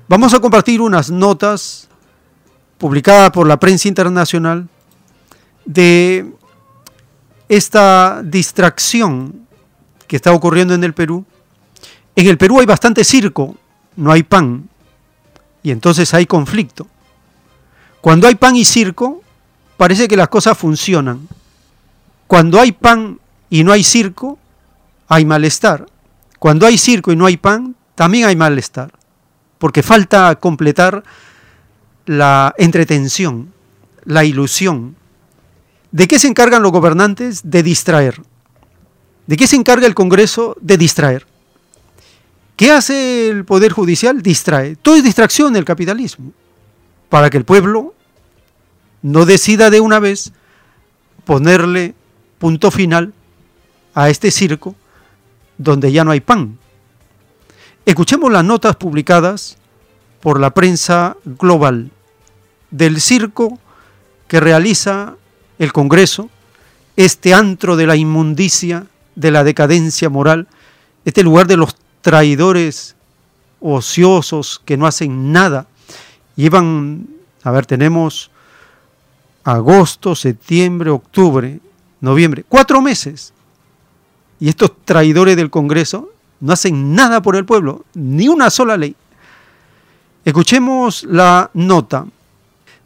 Vamos 0.09 0.35
a 0.35 0.40
compartir 0.40 0.81
unas 0.81 1.10
notas 1.10 1.89
publicadas 2.78 3.31
por 3.31 3.47
la 3.47 3.59
prensa 3.59 3.89
internacional 3.89 4.68
de 5.64 6.32
esta 7.48 8.23
distracción 8.23 9.47
que 10.06 10.16
está 10.16 10.32
ocurriendo 10.32 10.74
en 10.74 10.85
el 10.85 10.94
Perú. 10.94 11.24
En 12.16 12.26
el 12.26 12.38
Perú 12.38 12.59
hay 12.60 12.66
bastante 12.66 13.05
circo, 13.05 13.56
no 13.97 14.10
hay 14.10 14.22
pan, 14.22 14.70
y 15.62 15.70
entonces 15.70 16.14
hay 16.14 16.24
conflicto. 16.24 16.86
Cuando 18.01 18.26
hay 18.26 18.36
pan 18.36 18.56
y 18.56 18.64
circo, 18.64 19.22
parece 19.76 20.09
que 20.09 20.16
las 20.16 20.28
cosas 20.28 20.56
funcionan. 20.56 21.28
Cuando 22.26 22.59
hay 22.59 22.72
pan 22.72 23.20
y 23.51 23.64
no 23.64 23.72
hay 23.72 23.84
circo, 23.84 24.38
hay 25.09 25.26
malestar. 25.26 25.86
Cuando 26.38 26.66
hay 26.66 26.78
circo 26.78 27.12
y 27.12 27.16
no 27.16 27.26
hay 27.26 27.36
pan, 27.36 27.76
también 27.94 28.24
hay 28.24 28.36
malestar, 28.36 28.93
porque 29.59 29.82
falta 29.82 30.34
completar 30.36 31.05
la 32.06 32.55
entretención, 32.56 33.52
la 34.05 34.24
ilusión. 34.24 34.97
¿De 35.93 36.09
qué 36.09 36.18
se 36.18 36.28
encargan 36.28 36.62
los 36.62 36.72
gobernantes? 36.72 37.51
De 37.51 37.62
distraer. 37.62 38.22
¿De 39.26 39.36
qué 39.36 39.47
se 39.47 39.56
encarga 39.56 39.86
el 39.86 39.94
Congreso? 39.94 40.56
De 40.60 40.78
distraer. 40.78 41.26
¿Qué 42.56 42.72
hace 42.72 43.28
el 43.28 43.44
Poder 43.44 43.72
Judicial? 43.72 44.22
Distrae. 44.22 44.76
Todo 44.76 44.96
es 44.96 45.04
distracción 45.04 45.52
del 45.52 45.66
capitalismo, 45.66 46.32
para 47.10 47.28
que 47.28 47.36
el 47.36 47.44
pueblo 47.44 47.94
no 49.02 49.26
decida 49.26 49.68
de 49.68 49.80
una 49.80 50.00
vez 50.00 50.32
ponerle 51.26 51.94
punto 52.38 52.70
final 52.70 53.12
a 53.94 54.08
este 54.08 54.30
circo 54.30 54.74
donde 55.58 55.92
ya 55.92 56.02
no 56.04 56.12
hay 56.12 56.20
pan. 56.20 56.58
Escuchemos 57.84 58.32
las 58.32 58.44
notas 58.44 58.76
publicadas 58.76 59.58
por 60.20 60.40
la 60.40 60.54
prensa 60.54 61.16
global 61.24 61.90
del 62.70 63.00
circo 63.00 63.58
que 64.28 64.40
realiza 64.40 65.14
el 65.58 65.72
Congreso, 65.72 66.30
este 66.96 67.34
antro 67.34 67.76
de 67.76 67.86
la 67.86 67.96
inmundicia, 67.96 68.86
de 69.14 69.30
la 69.30 69.44
decadencia 69.44 70.08
moral, 70.08 70.48
este 71.04 71.22
lugar 71.22 71.46
de 71.46 71.56
los 71.58 71.76
traidores 72.06 72.94
ociosos 73.58 74.62
que 74.64 74.76
no 74.76 74.86
hacen 74.86 75.32
nada. 75.32 75.66
Llevan, 76.36 77.08
a 77.42 77.50
ver, 77.50 77.66
tenemos 77.66 78.30
agosto, 79.42 80.14
septiembre, 80.14 80.90
octubre, 80.90 81.58
noviembre, 82.00 82.44
cuatro 82.48 82.80
meses 82.80 83.32
y 84.38 84.48
estos 84.48 84.70
traidores 84.84 85.34
del 85.34 85.50
Congreso 85.50 86.10
no 86.38 86.52
hacen 86.52 86.94
nada 86.94 87.22
por 87.22 87.34
el 87.34 87.44
pueblo, 87.44 87.84
ni 87.94 88.28
una 88.28 88.50
sola 88.50 88.76
ley. 88.76 88.94
Escuchemos 90.24 91.02
la 91.02 91.50
nota 91.54 92.06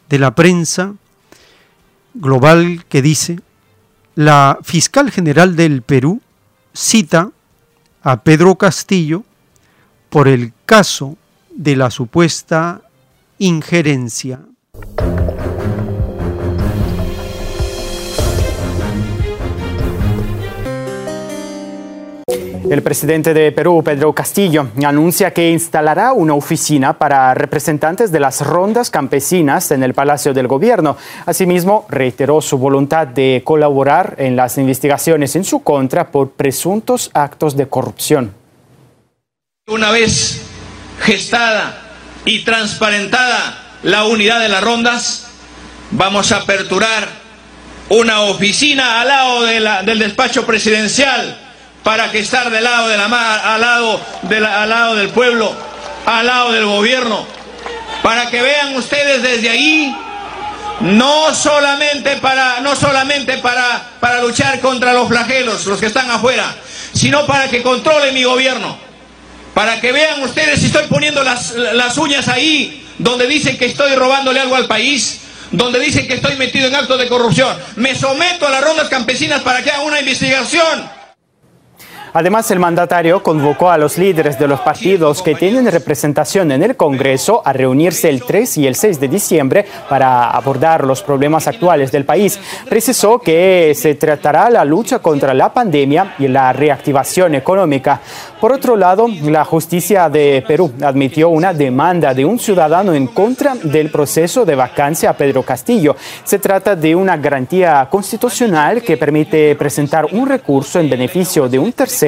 de 0.08 0.18
la 0.18 0.34
prensa 0.34 0.94
global 2.14 2.86
que 2.88 3.02
dice, 3.02 3.38
la 4.14 4.58
fiscal 4.62 5.10
general 5.10 5.56
del 5.56 5.82
Perú 5.82 6.22
cita 6.72 7.32
a 8.02 8.22
Pedro 8.22 8.56
Castillo 8.56 9.24
por 10.08 10.28
el 10.28 10.52
caso 10.66 11.16
de 11.54 11.76
la 11.76 11.90
supuesta 11.90 12.82
injerencia. 13.38 14.40
El 22.70 22.84
presidente 22.84 23.34
de 23.34 23.50
Perú, 23.50 23.82
Pedro 23.84 24.12
Castillo, 24.12 24.68
anuncia 24.86 25.32
que 25.32 25.50
instalará 25.50 26.12
una 26.12 26.34
oficina 26.34 26.96
para 26.96 27.34
representantes 27.34 28.12
de 28.12 28.20
las 28.20 28.42
rondas 28.42 28.90
campesinas 28.90 29.72
en 29.72 29.82
el 29.82 29.92
Palacio 29.92 30.32
del 30.32 30.46
Gobierno. 30.46 30.96
Asimismo, 31.26 31.84
reiteró 31.88 32.40
su 32.40 32.58
voluntad 32.58 33.08
de 33.08 33.42
colaborar 33.44 34.14
en 34.18 34.36
las 34.36 34.56
investigaciones 34.56 35.34
en 35.34 35.42
su 35.42 35.64
contra 35.64 36.12
por 36.12 36.30
presuntos 36.30 37.10
actos 37.12 37.56
de 37.56 37.66
corrupción. 37.66 38.32
Una 39.66 39.90
vez 39.90 40.40
gestada 41.00 41.90
y 42.24 42.44
transparentada 42.44 43.78
la 43.82 44.04
unidad 44.04 44.38
de 44.38 44.48
las 44.48 44.62
rondas, 44.62 45.26
vamos 45.90 46.30
a 46.30 46.36
aperturar 46.36 47.08
una 47.88 48.20
oficina 48.20 49.00
al 49.00 49.08
lado 49.08 49.42
del 49.42 49.98
despacho 49.98 50.46
presidencial 50.46 51.49
para 51.82 52.10
que 52.10 52.18
estar 52.18 52.50
del 52.50 52.64
lado 52.64 52.88
de 52.88 52.96
la 52.96 53.08
mar, 53.08 53.40
al 53.44 53.60
lado, 53.60 54.00
de 54.22 54.36
al 54.36 54.68
lado 54.68 54.96
del 54.96 55.08
pueblo, 55.10 55.52
al 56.06 56.26
lado 56.26 56.52
del 56.52 56.66
gobierno, 56.66 57.26
para 58.02 58.30
que 58.30 58.42
vean 58.42 58.76
ustedes 58.76 59.22
desde 59.22 59.50
ahí, 59.50 59.96
no 60.80 61.34
solamente 61.34 62.16
para, 62.16 62.60
no 62.60 62.76
solamente 62.76 63.38
para, 63.38 63.82
para 64.00 64.22
luchar 64.22 64.60
contra 64.60 64.92
los 64.92 65.08
flagelos, 65.08 65.66
los 65.66 65.80
que 65.80 65.86
están 65.86 66.10
afuera, 66.10 66.54
sino 66.92 67.26
para 67.26 67.48
que 67.48 67.62
controle 67.62 68.12
mi 68.12 68.24
gobierno, 68.24 68.76
para 69.54 69.80
que 69.80 69.92
vean 69.92 70.22
ustedes 70.22 70.60
si 70.60 70.66
estoy 70.66 70.86
poniendo 70.86 71.22
las, 71.22 71.52
las 71.52 71.96
uñas 71.96 72.28
ahí, 72.28 72.86
donde 72.98 73.26
dicen 73.26 73.56
que 73.56 73.66
estoy 73.66 73.94
robándole 73.94 74.40
algo 74.40 74.56
al 74.56 74.66
país, 74.66 75.20
donde 75.50 75.80
dicen 75.80 76.06
que 76.06 76.14
estoy 76.14 76.36
metido 76.36 76.68
en 76.68 76.74
actos 76.74 76.98
de 76.98 77.08
corrupción. 77.08 77.56
Me 77.76 77.94
someto 77.94 78.46
a 78.46 78.50
las 78.50 78.62
rondas 78.62 78.88
campesinas 78.88 79.40
para 79.40 79.62
que 79.62 79.70
hagan 79.70 79.86
una 79.86 79.98
investigación 79.98 80.99
Además, 82.12 82.50
el 82.50 82.58
mandatario 82.58 83.22
convocó 83.22 83.70
a 83.70 83.78
los 83.78 83.96
líderes 83.96 84.36
de 84.36 84.48
los 84.48 84.60
partidos 84.60 85.22
que 85.22 85.36
tienen 85.36 85.70
representación 85.70 86.50
en 86.50 86.64
el 86.64 86.76
Congreso 86.76 87.40
a 87.44 87.52
reunirse 87.52 88.08
el 88.08 88.24
3 88.24 88.58
y 88.58 88.66
el 88.66 88.74
6 88.74 88.98
de 88.98 89.08
diciembre 89.08 89.64
para 89.88 90.30
abordar 90.30 90.84
los 90.84 91.02
problemas 91.02 91.46
actuales 91.46 91.92
del 91.92 92.04
país. 92.04 92.40
Precisó 92.68 93.20
que 93.20 93.74
se 93.76 93.94
tratará 93.94 94.50
la 94.50 94.64
lucha 94.64 94.98
contra 94.98 95.34
la 95.34 95.54
pandemia 95.54 96.16
y 96.18 96.26
la 96.26 96.52
reactivación 96.52 97.36
económica. 97.36 98.00
Por 98.40 98.52
otro 98.52 98.74
lado, 98.74 99.06
la 99.22 99.44
justicia 99.44 100.08
de 100.08 100.42
Perú 100.46 100.72
admitió 100.82 101.28
una 101.28 101.54
demanda 101.54 102.12
de 102.12 102.24
un 102.24 102.40
ciudadano 102.40 102.92
en 102.92 103.06
contra 103.06 103.54
del 103.54 103.90
proceso 103.90 104.44
de 104.44 104.56
vacancia 104.56 105.10
a 105.10 105.16
Pedro 105.16 105.44
Castillo. 105.44 105.94
Se 106.24 106.40
trata 106.40 106.74
de 106.74 106.96
una 106.96 107.16
garantía 107.16 107.86
constitucional 107.88 108.82
que 108.82 108.96
permite 108.96 109.54
presentar 109.54 110.06
un 110.10 110.28
recurso 110.28 110.80
en 110.80 110.90
beneficio 110.90 111.48
de 111.48 111.58
un 111.58 111.72
tercero 111.72 111.99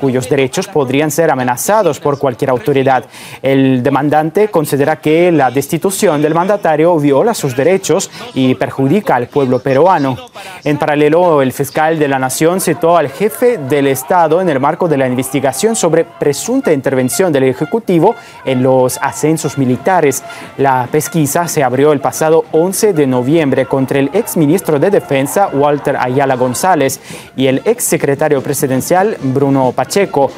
cuyos 0.00 0.28
derechos 0.28 0.66
podrían 0.68 1.10
ser 1.10 1.30
amenazados 1.30 2.00
por 2.00 2.18
cualquier 2.18 2.50
autoridad. 2.50 3.04
El 3.42 3.82
demandante 3.82 4.48
considera 4.48 4.96
que 4.96 5.30
la 5.32 5.50
destitución 5.50 6.22
del 6.22 6.34
mandatario 6.34 6.96
viola 6.98 7.34
sus 7.34 7.56
derechos 7.56 8.10
y 8.34 8.54
perjudica 8.54 9.14
al 9.14 9.28
pueblo 9.28 9.58
peruano. 9.58 10.16
En 10.64 10.78
paralelo, 10.78 11.42
el 11.42 11.52
fiscal 11.52 11.98
de 11.98 12.08
la 12.08 12.18
Nación 12.18 12.60
citó 12.60 12.96
al 12.96 13.08
jefe 13.08 13.58
del 13.58 13.86
Estado 13.86 14.40
en 14.40 14.48
el 14.48 14.60
marco 14.60 14.88
de 14.88 14.96
la 14.96 15.06
investigación 15.06 15.76
sobre 15.76 16.04
presunta 16.04 16.72
intervención 16.72 17.32
del 17.32 17.44
Ejecutivo 17.44 18.14
en 18.44 18.62
los 18.62 18.98
ascensos 19.00 19.58
militares. 19.58 20.22
La 20.58 20.88
pesquisa 20.90 21.48
se 21.48 21.62
abrió 21.62 21.92
el 21.92 22.00
pasado 22.00 22.44
11 22.52 22.92
de 22.92 23.06
noviembre 23.06 23.66
contra 23.66 23.98
el 23.98 24.10
ex 24.12 24.36
ministro 24.36 24.78
de 24.78 24.90
Defensa, 24.90 25.48
Walter 25.52 25.96
Ayala 25.96 26.36
González, 26.36 27.00
y 27.36 27.46
el 27.46 27.62
ex 27.64 27.84
secretario 27.84 28.42
presidencial, 28.42 29.16
Bruno 29.36 29.72
Pacheco. 29.72 30.32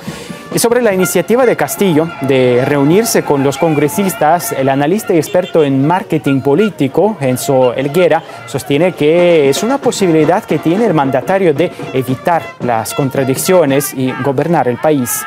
Y 0.55 0.59
sobre 0.59 0.83
la 0.83 0.93
iniciativa 0.93 1.47
de 1.47 1.57
Castillo 1.57 2.09
de 2.23 2.65
reunirse 2.65 3.23
con 3.23 3.45
los 3.45 3.59
congresistas, 3.59 4.53
el 4.53 4.69
analista 4.69 5.15
y 5.15 5.19
experto 5.19 5.63
en 5.63 5.87
marketing 5.87 6.41
político, 6.41 7.17
Enzo 7.21 7.75
Elguera, 7.75 8.23
sostiene 8.47 8.93
que 8.93 9.49
es 9.51 9.63
una 9.63 9.79
posibilidad 9.79 10.43
que 10.45 10.59
tiene 10.59 10.87
el 10.87 10.95
mandatario 10.95 11.55
de 11.55 11.71
evitar 11.93 12.43
las 12.61 12.95
contradicciones 12.95 13.93
y 13.95 14.11
gobernar 14.25 14.69
el 14.69 14.79
país. 14.79 15.23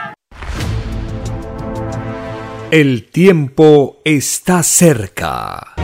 El 2.72 3.10
tiempo 3.10 3.98
está 4.04 4.64
cerca. 4.64 5.76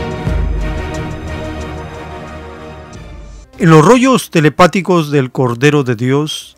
En 3.58 3.70
los 3.70 3.84
rollos 3.84 4.30
telepáticos 4.30 5.10
del 5.10 5.32
Cordero 5.32 5.82
de 5.82 5.96
Dios, 5.96 6.57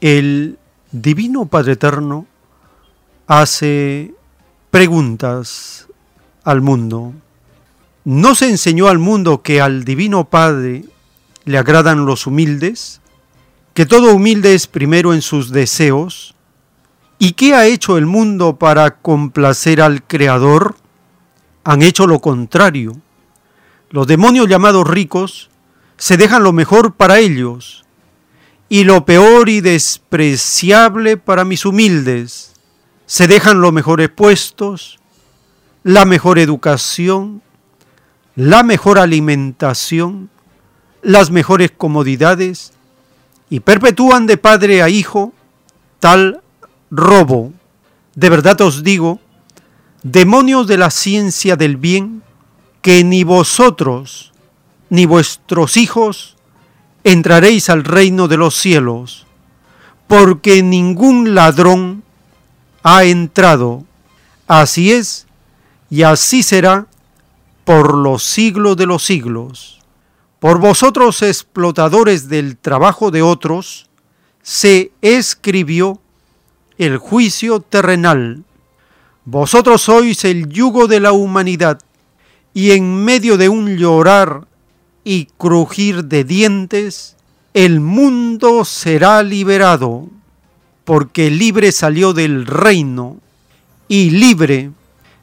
el 0.00 0.58
Divino 0.92 1.46
Padre 1.46 1.72
Eterno 1.72 2.26
hace 3.26 4.14
preguntas 4.70 5.88
al 6.44 6.60
mundo. 6.60 7.12
¿No 8.04 8.34
se 8.34 8.48
enseñó 8.48 8.88
al 8.88 8.98
mundo 8.98 9.42
que 9.42 9.60
al 9.60 9.84
Divino 9.84 10.24
Padre 10.24 10.84
le 11.44 11.58
agradan 11.58 12.06
los 12.06 12.26
humildes? 12.26 13.00
¿Que 13.74 13.86
todo 13.86 14.14
humilde 14.14 14.54
es 14.54 14.66
primero 14.66 15.12
en 15.12 15.22
sus 15.22 15.50
deseos? 15.50 16.34
¿Y 17.18 17.32
qué 17.32 17.54
ha 17.54 17.66
hecho 17.66 17.96
el 17.96 18.06
mundo 18.06 18.56
para 18.56 18.98
complacer 18.98 19.80
al 19.80 20.02
Creador? 20.02 20.76
Han 21.64 21.82
hecho 21.82 22.06
lo 22.06 22.20
contrario. 22.20 22.96
Los 23.90 24.06
demonios 24.06 24.48
llamados 24.48 24.86
ricos 24.86 25.50
se 25.96 26.16
dejan 26.16 26.42
lo 26.42 26.52
mejor 26.52 26.94
para 26.94 27.18
ellos 27.18 27.85
y 28.68 28.84
lo 28.84 29.04
peor 29.04 29.48
y 29.48 29.60
despreciable 29.60 31.16
para 31.16 31.44
mis 31.44 31.64
humildes 31.64 32.52
se 33.06 33.28
dejan 33.28 33.60
los 33.60 33.72
mejores 33.72 34.08
puestos, 34.08 34.98
la 35.84 36.04
mejor 36.04 36.38
educación, 36.38 37.42
la 38.34 38.64
mejor 38.64 38.98
alimentación, 38.98 40.28
las 41.02 41.30
mejores 41.30 41.70
comodidades, 41.70 42.72
y 43.48 43.60
perpetúan 43.60 44.26
de 44.26 44.36
padre 44.36 44.82
a 44.82 44.88
hijo 44.88 45.32
tal 46.00 46.42
robo. 46.90 47.52
De 48.16 48.28
verdad 48.28 48.60
os 48.62 48.82
digo, 48.82 49.20
demonios 50.02 50.66
de 50.66 50.78
la 50.78 50.90
ciencia 50.90 51.54
del 51.54 51.76
bien, 51.76 52.22
que 52.82 53.04
ni 53.04 53.22
vosotros 53.22 54.32
ni 54.90 55.06
vuestros 55.06 55.76
hijos 55.76 56.35
entraréis 57.06 57.70
al 57.70 57.84
reino 57.84 58.26
de 58.26 58.36
los 58.36 58.56
cielos, 58.56 59.26
porque 60.08 60.60
ningún 60.64 61.36
ladrón 61.36 62.02
ha 62.82 63.04
entrado. 63.04 63.84
Así 64.48 64.92
es, 64.92 65.28
y 65.88 66.02
así 66.02 66.42
será 66.42 66.88
por 67.64 67.94
los 67.94 68.24
siglos 68.24 68.76
de 68.76 68.86
los 68.86 69.04
siglos. 69.04 69.78
Por 70.40 70.58
vosotros 70.58 71.22
explotadores 71.22 72.28
del 72.28 72.56
trabajo 72.56 73.12
de 73.12 73.22
otros, 73.22 73.86
se 74.42 74.90
escribió 75.00 76.00
el 76.76 76.98
juicio 76.98 77.60
terrenal. 77.60 78.42
Vosotros 79.24 79.82
sois 79.82 80.24
el 80.24 80.48
yugo 80.48 80.88
de 80.88 80.98
la 80.98 81.12
humanidad, 81.12 81.78
y 82.52 82.72
en 82.72 83.04
medio 83.04 83.36
de 83.36 83.48
un 83.48 83.76
llorar 83.76 84.48
y 85.08 85.26
crujir 85.38 86.06
de 86.06 86.24
dientes, 86.24 87.14
el 87.54 87.78
mundo 87.78 88.64
será 88.64 89.22
liberado 89.22 90.08
porque 90.84 91.30
libre 91.30 91.70
salió 91.70 92.12
del 92.12 92.44
reino 92.44 93.18
y 93.86 94.10
libre 94.10 94.72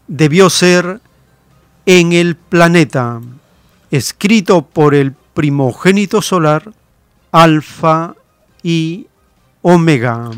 debió 0.07 0.49
ser 0.49 1.01
en 1.85 2.13
el 2.13 2.37
planeta, 2.37 3.19
escrito 3.91 4.61
por 4.61 4.95
el 4.95 5.11
primogénito 5.33 6.21
solar, 6.21 6.71
Alfa 7.33 8.15
y 8.63 9.07
Omega. 9.63 10.31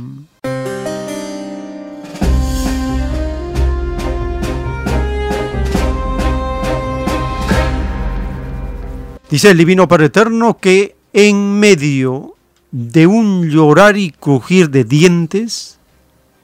Dice 9.36 9.52
el 9.52 9.58
Divino 9.58 9.86
Padre 9.86 10.06
Eterno 10.06 10.60
que 10.60 10.96
en 11.12 11.60
medio 11.60 12.36
de 12.72 13.06
un 13.06 13.50
llorar 13.50 13.98
y 13.98 14.12
crujir 14.12 14.70
de 14.70 14.86
dientes, 14.86 15.78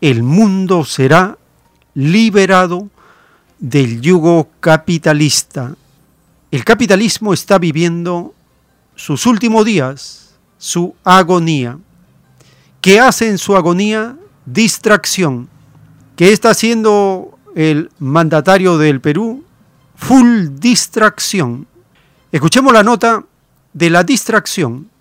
el 0.02 0.24
mundo 0.24 0.84
será 0.84 1.38
liberado 1.94 2.90
del 3.60 4.02
yugo 4.02 4.50
capitalista. 4.60 5.74
El 6.52 6.66
capitalismo 6.66 7.32
está 7.32 7.60
viviendo 7.60 8.34
sus 8.98 9.26
últimos 9.26 9.64
días, 9.64 10.36
su 10.58 10.94
agonía. 11.06 11.80
¿Qué 12.82 13.00
hace 13.00 13.30
en 13.30 13.38
su 13.38 13.56
agonía? 13.56 14.18
Distracción. 14.46 15.48
¿Qué 16.18 16.34
está 16.34 16.50
haciendo 16.50 17.40
el 17.56 17.90
mandatario 18.00 18.78
del 18.78 19.00
Perú? 19.00 19.46
Full 19.96 20.60
distracción. 20.60 21.71
Escuchemos 22.32 22.72
la 22.72 22.84
nota 22.84 23.24
de 23.74 23.90
la 23.90 24.04
distracción 24.04 24.92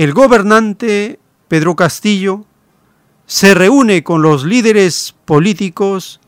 el 0.00 0.14
gobernante 0.14 1.20
Pedro 1.46 1.76
Castillo 1.76 2.46
se 3.26 3.52
reúne 3.52 4.02
con 4.02 4.22
los 4.22 4.44
líderes 4.44 5.14
políticos 5.26 6.20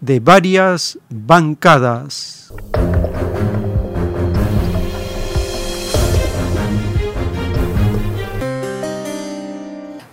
de 0.00 0.18
varias 0.18 0.98
bancadas. 1.10 2.50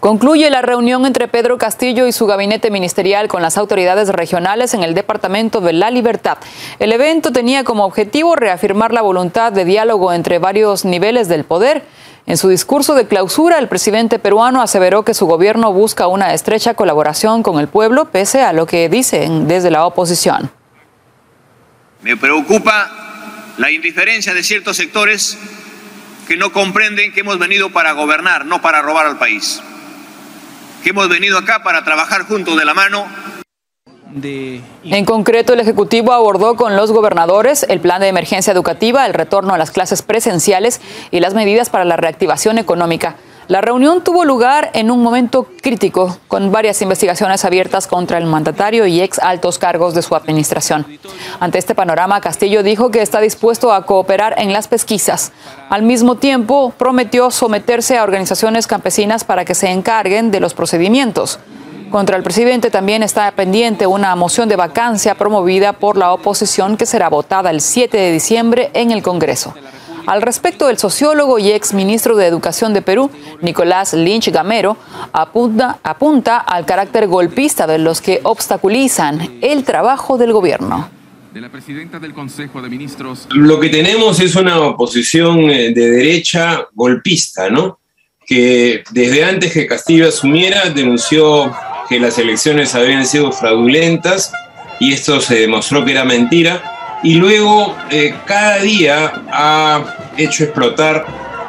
Concluye 0.05 0.51
la 0.51 0.61
reunión 0.61 1.07
entre 1.07 1.27
Pedro 1.27 1.57
Castillo 1.57 2.05
y 2.05 2.11
su 2.11 2.27
gabinete 2.27 2.69
ministerial 2.69 3.27
con 3.27 3.41
las 3.41 3.57
autoridades 3.57 4.09
regionales 4.09 4.75
en 4.75 4.83
el 4.83 4.93
Departamento 4.93 5.61
de 5.61 5.73
la 5.73 5.89
Libertad. 5.89 6.37
El 6.77 6.91
evento 6.91 7.31
tenía 7.31 7.63
como 7.63 7.85
objetivo 7.85 8.35
reafirmar 8.35 8.93
la 8.93 9.01
voluntad 9.01 9.51
de 9.51 9.65
diálogo 9.65 10.13
entre 10.13 10.37
varios 10.37 10.85
niveles 10.85 11.27
del 11.27 11.43
poder 11.43 11.81
en 12.27 12.37
su 12.37 12.49
discurso 12.49 12.93
de 12.93 13.07
clausura, 13.07 13.57
el 13.57 13.67
presidente 13.67 14.19
peruano 14.19 14.61
aseveró 14.61 15.03
que 15.03 15.15
su 15.15 15.25
gobierno 15.25 15.73
busca 15.73 16.05
una 16.05 16.35
estrecha 16.35 16.75
colaboración 16.75 17.41
con 17.41 17.59
el 17.59 17.67
pueblo, 17.67 18.11
pese 18.11 18.43
a 18.43 18.53
lo 18.53 18.67
que 18.67 18.87
dicen 18.89 19.47
desde 19.47 19.71
la 19.71 19.87
oposición. 19.87 20.51
Me 22.03 22.15
preocupa 22.15 23.55
la 23.57 23.71
indiferencia 23.71 24.35
de 24.35 24.43
ciertos 24.43 24.77
sectores 24.77 25.35
que 26.27 26.37
no 26.37 26.51
comprenden 26.51 27.11
que 27.11 27.21
hemos 27.21 27.39
venido 27.39 27.71
para 27.71 27.93
gobernar, 27.93 28.45
no 28.45 28.61
para 28.61 28.83
robar 28.83 29.07
al 29.07 29.17
país. 29.17 29.63
Que 30.85 30.91
hemos 30.91 31.09
venido 31.09 31.39
acá 31.39 31.63
para 31.63 31.83
trabajar 31.83 32.27
juntos 32.27 32.55
de 32.55 32.63
la 32.63 32.75
mano 32.75 33.07
en 34.21 35.03
concreto, 35.05 35.53
el 35.53 35.59
Ejecutivo 35.59 36.13
abordó 36.13 36.55
con 36.55 36.75
los 36.77 36.91
gobernadores 36.91 37.65
el 37.67 37.79
plan 37.79 37.99
de 37.99 38.07
emergencia 38.07 38.53
educativa, 38.53 39.05
el 39.07 39.15
retorno 39.15 39.55
a 39.55 39.57
las 39.57 39.71
clases 39.71 40.03
presenciales 40.03 40.79
y 41.09 41.21
las 41.21 41.33
medidas 41.33 41.71
para 41.71 41.85
la 41.85 41.97
reactivación 41.97 42.59
económica. 42.59 43.15
La 43.47 43.61
reunión 43.61 44.03
tuvo 44.03 44.25
lugar 44.25 44.71
en 44.73 44.89
un 44.89 45.03
momento 45.03 45.47
crítico, 45.61 46.17
con 46.27 46.51
varias 46.51 46.81
investigaciones 46.81 47.45
abiertas 47.45 47.85
contra 47.85 48.17
el 48.17 48.25
mandatario 48.25 48.87
y 48.87 49.01
ex 49.01 49.19
altos 49.19 49.59
cargos 49.59 49.93
de 49.93 50.01
su 50.01 50.15
administración. 50.15 50.85
Ante 51.39 51.59
este 51.59 51.75
panorama, 51.75 52.21
Castillo 52.21 52.63
dijo 52.63 52.89
que 52.89 53.03
está 53.03 53.21
dispuesto 53.21 53.71
a 53.71 53.85
cooperar 53.85 54.33
en 54.39 54.51
las 54.51 54.67
pesquisas. 54.67 55.31
Al 55.69 55.83
mismo 55.83 56.15
tiempo, 56.15 56.73
prometió 56.75 57.29
someterse 57.29 57.99
a 57.99 58.03
organizaciones 58.03 58.65
campesinas 58.65 59.23
para 59.23 59.45
que 59.45 59.53
se 59.53 59.69
encarguen 59.69 60.31
de 60.31 60.39
los 60.39 60.55
procedimientos. 60.55 61.39
Contra 61.91 62.17
el 62.17 62.23
presidente 62.23 62.71
también 62.71 63.03
está 63.03 63.31
pendiente 63.31 63.85
una 63.85 64.15
moción 64.15 64.49
de 64.49 64.55
vacancia 64.55 65.13
promovida 65.13 65.73
por 65.73 65.97
la 65.97 66.13
oposición 66.13 66.77
que 66.77 66.87
será 66.87 67.09
votada 67.09 67.51
el 67.51 67.61
7 67.61 67.95
de 67.95 68.11
diciembre 68.11 68.71
en 68.73 68.89
el 68.89 69.03
Congreso. 69.03 69.53
Al 70.07 70.21
respecto, 70.21 70.69
el 70.69 70.77
sociólogo 70.77 71.39
y 71.39 71.51
ex 71.51 71.73
ministro 71.73 72.15
de 72.15 72.27
Educación 72.27 72.73
de 72.73 72.81
Perú, 72.81 73.09
Nicolás 73.41 73.93
Lynch 73.93 74.29
Gamero, 74.29 74.77
apunta, 75.13 75.79
apunta 75.83 76.37
al 76.37 76.65
carácter 76.65 77.07
golpista 77.07 77.65
de 77.65 77.79
los 77.79 78.01
que 78.01 78.19
obstaculizan 78.23 79.39
el 79.41 79.63
trabajo 79.63 80.17
del 80.17 80.31
gobierno. 80.31 80.89
De 81.33 81.41
la 81.41 81.49
presidenta 81.49 81.99
del 81.99 82.13
Consejo 82.13 82.61
de 82.61 82.69
Ministros. 82.69 83.27
Lo 83.31 83.59
que 83.59 83.69
tenemos 83.69 84.19
es 84.19 84.35
una 84.35 84.59
oposición 84.59 85.49
eh, 85.49 85.73
de 85.73 85.89
derecha 85.91 86.67
golpista, 86.73 87.49
¿no? 87.49 87.79
Que 88.25 88.83
desde 88.91 89.25
antes 89.25 89.51
que 89.51 89.67
Castillo 89.67 90.07
asumiera 90.07 90.69
denunció 90.69 91.51
que 91.89 91.99
las 91.99 92.17
elecciones 92.17 92.73
habían 92.73 93.05
sido 93.05 93.31
fraudulentas 93.31 94.31
y 94.79 94.93
esto 94.93 95.19
se 95.19 95.35
demostró 95.41 95.83
que 95.83 95.91
era 95.91 96.05
mentira. 96.05 96.74
Y 97.03 97.15
luego 97.15 97.75
eh, 97.91 98.15
cada 98.25 98.59
día 98.59 99.23
ha 99.31 99.83
hecho 100.17 100.43
explotar 100.43 101.05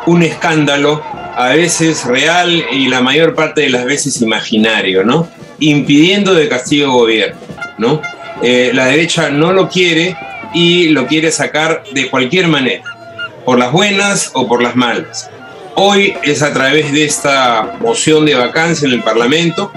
un 0.06 0.22
escándalo, 0.22 1.02
a 1.36 1.50
veces 1.50 2.04
real 2.04 2.64
y 2.72 2.88
la 2.88 3.00
mayor 3.00 3.34
parte 3.34 3.62
de 3.62 3.70
las 3.70 3.84
veces 3.84 4.22
imaginario, 4.22 5.04
¿no? 5.04 5.28
Impidiendo 5.58 6.32
de 6.34 6.48
castigo 6.48 6.92
gobierno, 6.92 7.36
¿no? 7.78 8.00
Eh, 8.42 8.70
la 8.72 8.86
derecha 8.86 9.30
no 9.30 9.52
lo 9.52 9.68
quiere 9.68 10.16
y 10.54 10.88
lo 10.88 11.06
quiere 11.06 11.30
sacar 11.30 11.82
de 11.92 12.08
cualquier 12.08 12.48
manera, 12.48 12.84
por 13.44 13.58
las 13.58 13.72
buenas 13.72 14.30
o 14.34 14.46
por 14.46 14.62
las 14.62 14.76
malas. 14.76 15.30
Hoy 15.74 16.14
es 16.22 16.42
a 16.42 16.54
través 16.54 16.90
de 16.92 17.04
esta 17.04 17.76
moción 17.80 18.24
de 18.24 18.34
vacancia 18.34 18.86
en 18.86 18.94
el 18.94 19.02
Parlamento 19.02 19.70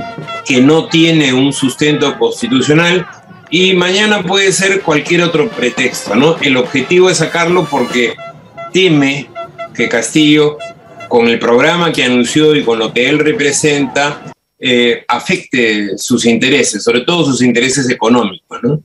que 0.46 0.62
no 0.62 0.88
tiene 0.88 1.34
un 1.34 1.52
sustento 1.52 2.18
constitucional 2.18 3.06
y 3.50 3.74
mañana 3.74 4.24
puede 4.24 4.52
ser 4.52 4.82
cualquier 4.82 5.24
otro 5.24 5.50
pretexto, 5.50 6.16
¿no? 6.16 6.38
El 6.40 6.58
objetivo 6.58 7.10
es 7.10 7.18
sacarlo 7.18 7.66
porque 7.66 8.16
teme 8.72 9.30
que 9.74 9.90
Castillo, 9.90 10.58
con 11.08 11.28
el 11.28 11.40
programa 11.40 11.92
que 11.92 12.04
anunció 12.04 12.56
y 12.56 12.64
con 12.64 12.80
lo 12.80 12.94
que 12.94 13.10
él 13.10 13.20
representa, 13.20 14.32
eh, 14.60 15.04
afecte 15.08 15.98
sus 15.98 16.26
intereses, 16.26 16.84
sobre 16.84 17.02
todo 17.02 17.26
sus 17.26 17.42
intereses 17.42 17.90
económicos. 17.90 18.60
¿no? 18.62 18.84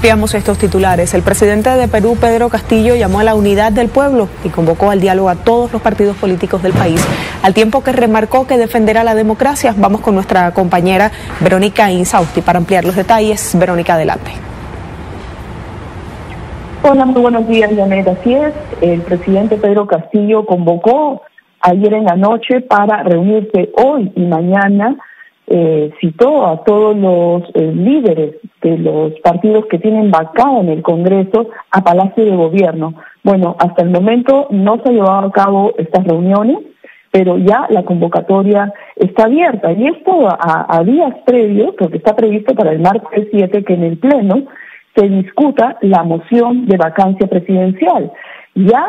Ampliamos 0.00 0.34
estos 0.34 0.56
titulares. 0.56 1.12
El 1.12 1.20
presidente 1.20 1.68
de 1.68 1.86
Perú, 1.86 2.16
Pedro 2.18 2.48
Castillo, 2.48 2.94
llamó 2.94 3.20
a 3.20 3.22
la 3.22 3.34
unidad 3.34 3.70
del 3.70 3.90
pueblo 3.90 4.30
y 4.42 4.48
convocó 4.48 4.90
al 4.90 4.98
diálogo 4.98 5.28
a 5.28 5.34
todos 5.34 5.70
los 5.74 5.82
partidos 5.82 6.16
políticos 6.16 6.62
del 6.62 6.72
país, 6.72 7.06
al 7.42 7.52
tiempo 7.52 7.84
que 7.84 7.92
remarcó 7.92 8.46
que 8.46 8.56
defenderá 8.56 9.04
la 9.04 9.14
democracia. 9.14 9.74
Vamos 9.76 10.00
con 10.00 10.14
nuestra 10.14 10.52
compañera 10.52 11.10
Verónica 11.40 11.90
Insausti 11.90 12.40
para 12.40 12.58
ampliar 12.60 12.86
los 12.86 12.96
detalles. 12.96 13.54
Verónica, 13.58 13.92
adelante. 13.92 14.30
Hola, 16.82 17.04
muy 17.04 17.20
buenos 17.20 17.46
días, 17.46 17.70
Janet. 17.76 18.08
Así 18.08 18.32
es, 18.32 18.54
el 18.80 19.02
presidente 19.02 19.58
Pedro 19.58 19.86
Castillo 19.86 20.46
convocó 20.46 21.20
ayer 21.60 21.92
en 21.92 22.06
la 22.06 22.16
noche 22.16 22.62
para 22.62 23.02
reunirse 23.02 23.68
hoy 23.76 24.10
y 24.16 24.22
mañana 24.22 24.96
eh, 25.52 25.90
citó 26.00 26.46
a 26.46 26.62
todos 26.62 26.96
los 26.96 27.42
eh, 27.54 27.72
líderes 27.74 28.36
de 28.62 28.78
los 28.78 29.12
partidos 29.18 29.66
que 29.66 29.80
tienen 29.80 30.12
vacado 30.12 30.60
en 30.60 30.68
el 30.68 30.80
Congreso 30.82 31.48
a 31.72 31.82
Palacio 31.82 32.24
de 32.24 32.36
Gobierno. 32.36 32.94
Bueno, 33.24 33.56
hasta 33.58 33.82
el 33.82 33.90
momento 33.90 34.46
no 34.50 34.76
se 34.76 34.90
han 34.90 34.94
llevado 34.94 35.26
a 35.26 35.32
cabo 35.32 35.72
estas 35.76 36.04
reuniones, 36.04 36.58
pero 37.10 37.36
ya 37.36 37.66
la 37.68 37.82
convocatoria 37.82 38.72
está 38.94 39.24
abierta. 39.24 39.72
Y 39.72 39.88
esto 39.88 40.28
a, 40.30 40.84
días 40.84 41.14
previos, 41.26 41.74
porque 41.76 41.96
está 41.96 42.14
previsto 42.14 42.54
para 42.54 42.70
el 42.70 42.78
martes 42.78 43.26
7 43.32 43.64
que 43.64 43.74
en 43.74 43.82
el 43.82 43.98
Pleno 43.98 44.44
se 44.94 45.08
discuta 45.08 45.78
la 45.80 46.04
moción 46.04 46.66
de 46.66 46.76
vacancia 46.76 47.26
presidencial. 47.26 48.12
Ya 48.54 48.86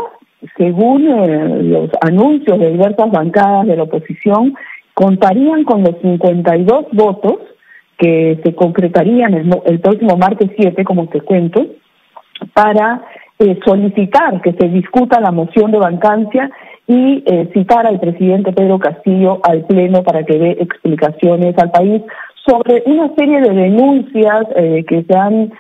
según 0.58 1.08
eh, 1.08 1.64
los 1.64 1.90
anuncios 2.02 2.60
de 2.60 2.72
diversas 2.72 3.10
bancadas 3.12 3.66
de 3.68 3.78
la 3.78 3.84
oposición, 3.84 4.54
contarían 5.02 5.64
con 5.64 5.82
los 5.82 5.96
52 6.00 6.86
votos 6.92 7.40
que 7.98 8.40
se 8.44 8.54
concretarían 8.54 9.34
el, 9.66 9.80
próximo 9.80 10.16
martes 10.16 10.52
7, 10.56 10.84
como 10.84 11.08
te 11.08 11.22
cuento, 11.22 11.66
para 12.54 13.02
eh, 13.40 13.60
solicitar 13.66 14.42
que 14.42 14.54
se 14.54 14.68
discuta 14.68 15.20
la 15.20 15.32
moción 15.32 15.72
de 15.72 15.80
vacancia 15.80 16.52
y 16.86 17.24
eh, 17.26 17.50
citar 17.52 17.88
al 17.88 18.00
presidente 18.00 18.54
Pedro 18.54 18.78
Castillo 18.78 19.40
al 19.44 19.66
Pleno 19.66 20.04
para 20.04 20.24
que 20.24 20.38
dé 20.38 20.52
explicaciones 20.60 21.58
al 21.58 21.72
país 21.72 22.04
sobre 22.46 22.84
una 22.86 23.12
serie 23.16 23.42
de 23.42 23.54
denuncias 23.56 24.46
eh, 24.56 24.86
que 24.88 25.04
se 25.04 25.18
han 25.18 25.52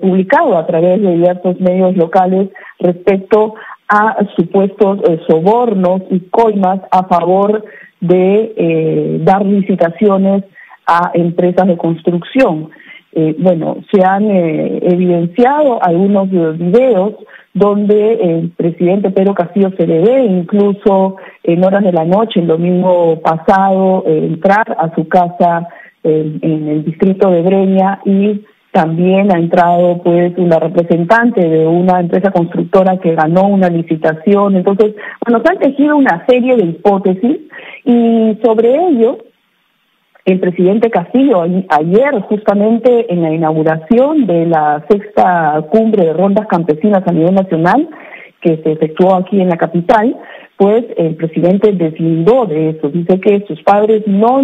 publicado 0.00 0.56
a 0.56 0.66
través 0.66 1.02
de 1.02 1.12
diversos 1.12 1.60
medios 1.60 1.94
locales 1.96 2.48
respecto 2.80 3.54
a 3.88 4.16
supuestos 4.34 5.00
sobornos 5.28 6.00
y 6.10 6.20
coimas 6.30 6.80
a 6.90 7.04
favor 7.04 7.62
de 7.62 7.62
eh, 8.00 9.18
dar 9.22 9.44
licitaciones 9.44 10.44
a 10.86 11.10
empresas 11.14 11.66
de 11.66 11.76
construcción. 11.76 12.70
Eh, 13.12 13.34
bueno, 13.38 13.78
se 13.92 14.04
han 14.04 14.30
eh, 14.30 14.80
evidenciado 14.82 15.82
algunos 15.82 16.30
videos 16.30 17.14
donde 17.54 18.12
el 18.14 18.50
presidente 18.50 19.10
Pedro 19.10 19.34
Castillo 19.34 19.70
se 19.78 19.86
le 19.86 20.00
ve 20.00 20.24
incluso 20.24 21.16
en 21.42 21.64
horas 21.64 21.82
de 21.82 21.92
la 21.92 22.04
noche, 22.04 22.40
el 22.40 22.46
domingo 22.46 23.18
pasado, 23.22 24.04
entrar 24.06 24.76
a 24.78 24.94
su 24.94 25.08
casa 25.08 25.66
en 26.04 26.68
el 26.68 26.84
distrito 26.84 27.30
de 27.30 27.42
Breña 27.42 28.00
y 28.04 28.44
también 28.76 29.34
ha 29.34 29.38
entrado 29.38 30.02
pues 30.02 30.36
una 30.36 30.58
representante 30.58 31.48
de 31.48 31.66
una 31.66 31.98
empresa 31.98 32.30
constructora 32.30 32.98
que 32.98 33.14
ganó 33.14 33.48
una 33.48 33.70
licitación. 33.70 34.54
Entonces, 34.54 34.94
bueno, 35.24 35.42
se 35.42 35.50
han 35.50 35.58
tejido 35.58 35.96
una 35.96 36.26
serie 36.26 36.56
de 36.56 36.66
hipótesis 36.66 37.38
y 37.86 38.36
sobre 38.44 38.74
ello 38.88 39.18
el 40.24 40.40
presidente 40.40 40.90
Castillo 40.90 41.42
ayer 41.68 42.20
justamente 42.22 43.12
en 43.12 43.22
la 43.22 43.32
inauguración 43.32 44.26
de 44.26 44.44
la 44.46 44.84
sexta 44.90 45.64
cumbre 45.70 46.04
de 46.04 46.12
rondas 46.12 46.48
campesinas 46.48 47.06
a 47.06 47.12
nivel 47.12 47.34
nacional 47.34 47.88
que 48.40 48.56
se 48.56 48.72
efectuó 48.72 49.14
aquí 49.14 49.40
en 49.40 49.48
la 49.48 49.56
capital, 49.56 50.16
pues 50.56 50.84
el 50.96 51.14
presidente 51.14 51.72
deslindó 51.72 52.44
de 52.46 52.70
eso, 52.70 52.88
dice 52.88 53.20
que 53.20 53.44
sus 53.46 53.62
padres 53.62 54.02
no 54.06 54.42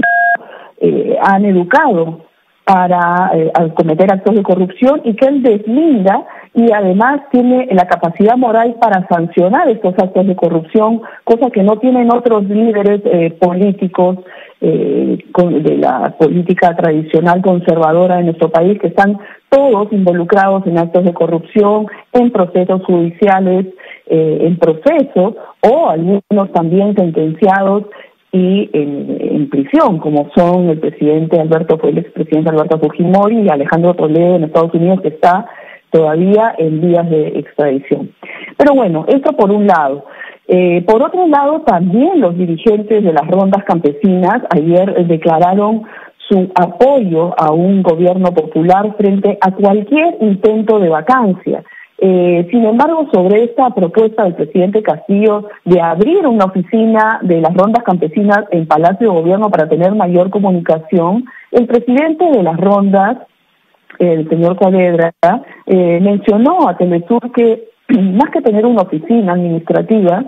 eh, 0.81 1.17
han 1.21 1.45
educado 1.45 2.21
para 2.65 3.31
eh, 3.35 3.53
cometer 3.75 4.13
actos 4.13 4.37
de 4.37 4.43
corrupción 4.43 5.01
y 5.05 5.15
que 5.15 5.27
él 5.27 5.43
deslinda 5.43 6.25
y 6.55 6.71
además 6.71 7.23
tiene 7.31 7.67
la 7.73 7.87
capacidad 7.87 8.37
moral 8.37 8.77
para 8.81 9.07
sancionar 9.09 9.69
estos 9.69 9.95
actos 9.99 10.27
de 10.27 10.37
corrupción, 10.37 11.01
cosa 11.25 11.51
que 11.51 11.63
no 11.63 11.79
tienen 11.79 12.13
otros 12.13 12.45
líderes 12.45 13.01
eh, 13.05 13.31
políticos 13.41 14.19
eh, 14.61 15.19
de 15.35 15.77
la 15.79 16.15
política 16.19 16.77
tradicional 16.77 17.41
conservadora 17.41 18.17
de 18.17 18.25
nuestro 18.25 18.51
país, 18.51 18.79
que 18.79 18.89
están 18.89 19.19
todos 19.49 19.93
involucrados 19.93 20.67
en 20.67 20.79
actos 20.79 21.05
de 21.05 21.15
corrupción, 21.15 21.87
en 22.13 22.31
procesos 22.31 22.85
judiciales, 22.85 23.67
eh, 24.07 24.39
en 24.43 24.59
proceso, 24.59 25.37
o 25.63 25.89
algunos 25.89 26.53
también 26.53 26.95
sentenciados 26.95 27.85
y 28.33 28.71
en, 28.73 29.51
prisión, 29.51 29.99
como 29.99 30.31
son 30.35 30.71
el 30.71 30.81
presidente 30.81 31.39
Alberto, 31.39 31.79
el 31.83 31.99
expresidente 31.99 32.49
Alberto 32.49 32.79
Fujimori 32.79 33.41
y 33.41 33.49
Alejandro 33.51 33.93
Toledo 33.93 34.37
en 34.37 34.45
Estados 34.45 34.73
Unidos, 34.73 35.03
que 35.03 35.09
está 35.09 35.47
todavía 35.91 36.55
en 36.57 36.81
vías 36.81 37.09
de 37.11 37.39
extradición. 37.39 38.11
Pero 38.57 38.75
bueno, 38.75 39.05
esto 39.09 39.33
por 39.37 39.51
un 39.53 39.67
lado. 39.67 40.07
Eh, 40.49 40.83
por 40.87 41.03
otro 41.03 41.27
lado, 41.29 41.61
también 41.61 42.21
los 42.21 42.37
dirigentes 42.37 43.05
de 43.05 43.13
las 43.13 43.29
rondas 43.29 43.65
campesinas 43.65 44.43
ayer 44.49 45.07
declararon 45.07 45.83
su 46.29 46.51
apoyo 46.55 47.35
a 47.39 47.53
un 47.53 47.83
gobierno 47.83 48.33
popular 48.33 48.95
frente 48.97 49.37
a 49.43 49.51
cualquier 49.51 50.17
intento 50.21 50.79
de 50.79 50.89
vacancia. 50.89 51.63
Eh, 52.05 52.49
sin 52.51 52.65
embargo, 52.65 53.07
sobre 53.13 53.45
esta 53.45 53.71
propuesta 53.71 54.25
del 54.25 54.35
presidente 54.35 54.83
Castillo 54.83 55.49
de 55.65 55.81
abrir 55.81 56.27
una 56.27 56.47
oficina 56.47 57.21
de 57.23 57.41
las 57.41 57.55
rondas 57.55 57.85
campesinas 57.85 58.41
en 58.51 58.67
Palacio 58.67 59.09
de 59.09 59.21
Gobierno 59.21 59.51
para 59.51 59.69
tener 59.69 59.95
mayor 59.95 60.29
comunicación, 60.31 61.25
el 61.53 61.69
presidente 61.69 62.25
de 62.25 62.43
las 62.43 62.57
rondas, 62.57 63.19
el 64.01 64.29
señor 64.29 64.59
Saavedra, 64.59 65.15
eh, 65.67 66.01
mencionó 66.03 66.69
a 66.69 66.77
Telesur 66.77 67.31
que 67.31 67.69
más 67.89 68.31
que 68.31 68.43
tener 68.43 68.67
una 68.67 68.83
oficina 68.83 69.35
administrativa, 69.35 70.25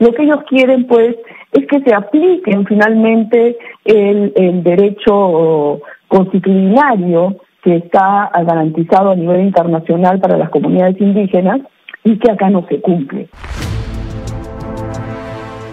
lo 0.00 0.12
que 0.12 0.22
ellos 0.22 0.40
quieren, 0.50 0.86
pues, 0.86 1.16
es 1.52 1.66
que 1.66 1.80
se 1.80 1.94
apliquen 1.94 2.66
finalmente 2.66 3.56
el, 3.86 4.62
derecho 4.62 5.80
constitucionario 6.08 7.36
que 7.68 7.76
está 7.76 8.30
garantizado 8.46 9.10
a 9.10 9.14
nivel 9.14 9.42
internacional 9.42 10.18
para 10.20 10.38
las 10.38 10.48
comunidades 10.48 10.98
indígenas 11.02 11.60
y 12.02 12.18
que 12.18 12.30
acá 12.30 12.48
no 12.48 12.66
se 12.66 12.80
cumple. 12.80 13.28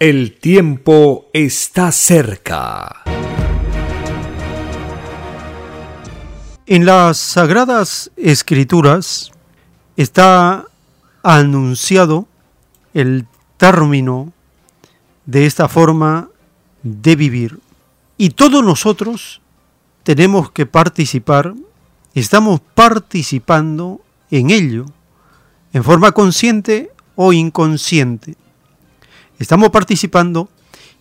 El 0.02 0.38
tiempo 0.38 1.28
está 1.32 1.94
cerca. 1.94 3.04
En 6.66 6.86
las 6.86 7.16
sagradas 7.16 8.12
escrituras 8.18 9.32
está 9.96 10.66
anunciado 11.24 12.26
el 12.94 13.26
término 13.56 14.34
de 15.26 15.46
esta 15.46 15.70
forma 15.70 16.28
de 16.84 17.16
vivir. 17.16 17.60
Y 18.18 18.32
todos 18.32 18.62
nosotros 18.66 19.40
tenemos 20.04 20.52
que 20.52 20.66
participar 20.66 21.54
estamos 22.16 22.62
participando 22.74 24.02
en 24.32 24.50
ello, 24.50 24.86
en 25.74 25.84
forma 25.84 26.14
consciente 26.14 26.92
o 27.16 27.34
inconsciente. 27.34 28.36
Estamos 29.38 29.70
participando 29.70 30.50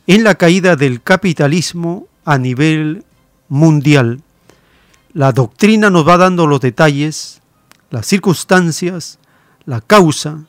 en 0.07 0.24
la 0.24 0.35
caída 0.35 0.77
del 0.77 1.03
capitalismo 1.03 2.09
a 2.24 2.36
nivel 2.36 3.05
mundial. 3.49 4.23
La 5.12 5.32
doctrina 5.32 5.89
nos 5.89 6.07
va 6.07 6.16
dando 6.16 6.47
los 6.47 6.61
detalles, 6.61 7.41
las 7.91 8.07
circunstancias, 8.07 9.20
la 9.65 9.81
causa, 9.81 10.47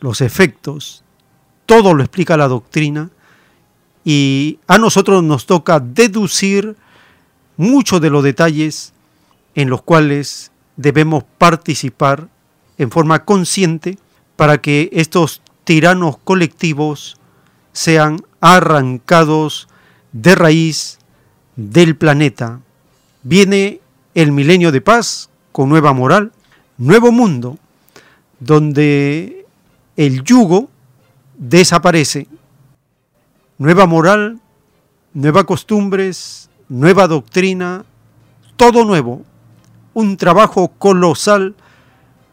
los 0.00 0.20
efectos, 0.20 1.02
todo 1.64 1.94
lo 1.94 2.02
explica 2.02 2.36
la 2.36 2.48
doctrina 2.48 3.10
y 4.04 4.58
a 4.66 4.76
nosotros 4.76 5.22
nos 5.22 5.46
toca 5.46 5.80
deducir 5.80 6.76
muchos 7.56 8.02
de 8.02 8.10
los 8.10 8.22
detalles 8.22 8.93
en 9.54 9.70
los 9.70 9.82
cuales 9.82 10.50
debemos 10.76 11.24
participar 11.38 12.28
en 12.78 12.90
forma 12.90 13.24
consciente 13.24 13.98
para 14.36 14.60
que 14.60 14.90
estos 14.92 15.42
tiranos 15.64 16.18
colectivos 16.18 17.16
sean 17.72 18.20
arrancados 18.40 19.68
de 20.12 20.34
raíz 20.34 20.98
del 21.56 21.96
planeta. 21.96 22.60
Viene 23.22 23.80
el 24.14 24.32
milenio 24.32 24.72
de 24.72 24.80
paz 24.80 25.30
con 25.52 25.68
nueva 25.68 25.92
moral, 25.92 26.32
nuevo 26.78 27.12
mundo, 27.12 27.58
donde 28.40 29.46
el 29.96 30.22
yugo 30.24 30.68
desaparece. 31.36 32.26
Nueva 33.58 33.86
moral, 33.86 34.40
nuevas 35.12 35.44
costumbres, 35.44 36.50
nueva 36.68 37.06
doctrina, 37.06 37.84
todo 38.56 38.84
nuevo. 38.84 39.22
Un 39.94 40.16
trabajo 40.16 40.68
colosal 40.76 41.54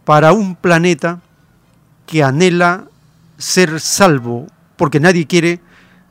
para 0.04 0.34
un 0.34 0.56
planeta 0.56 1.22
que 2.08 2.24
anhela 2.24 2.86
ser 3.38 3.80
salvo, 3.80 4.48
porque 4.76 5.00
nadie 5.00 5.28
quiere 5.28 5.62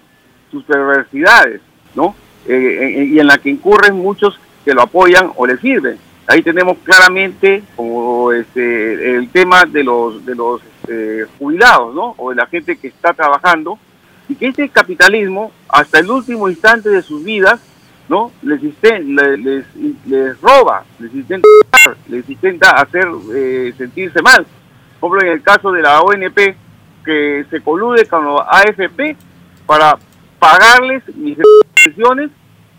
sus 0.51 0.65
perversidades, 0.65 1.61
¿no? 1.95 2.15
y 2.49 3.19
en 3.19 3.27
la 3.27 3.39
que 3.39 3.51
incurren 3.51 3.97
muchos 3.97 4.39
que 4.65 4.73
lo 4.73 4.83
apoyan 4.83 5.33
o 5.37 5.47
le 5.47 5.57
sirven. 5.59 5.99
Ahí 6.29 6.43
tenemos 6.43 6.79
claramente 6.79 7.63
como 7.77 8.33
este, 8.33 9.17
el 9.17 9.29
tema 9.31 9.65
de 9.65 9.85
los 9.85 10.25
de 10.27 10.35
los 10.35 10.61
este, 10.87 11.25
jubilados, 11.39 11.95
¿no? 11.95 12.15
O 12.19 12.31
de 12.31 12.37
la 12.37 12.47
gente 12.47 12.77
que 12.77 12.89
está 12.89 13.13
trabajando 13.13 13.79
y 14.29 14.35
que 14.35 14.49
este 14.49 14.69
capitalismo 14.69 15.53
hasta 15.69 16.01
el 16.01 16.11
último 16.11 16.49
instante 16.49 16.89
de 16.89 17.03
sus 17.03 17.25
vidas, 17.25 17.61
¿no? 18.09 18.33
Les, 18.43 18.61
les, 18.63 19.65
les, 20.07 20.41
roba, 20.41 20.85
les 20.99 21.15
intenta, 21.15 21.49
les 22.09 22.29
intenta 22.29 22.71
hacer 22.71 23.07
eh, 23.35 23.73
sentirse 23.77 24.23
mal. 24.23 24.47
Por 25.01 25.11
ejemplo, 25.11 25.29
en 25.29 25.33
el 25.39 25.43
caso 25.43 25.73
de 25.73 25.83
la 25.83 26.01
ONP 26.01 26.57
que 27.05 27.47
se 27.51 27.61
colude 27.63 28.07
con 28.07 28.25
la 28.27 28.47
AFP 28.51 29.17
para 29.65 29.97
pagarles 30.39 31.03
mis 31.15 31.39
pensiones 31.85 32.31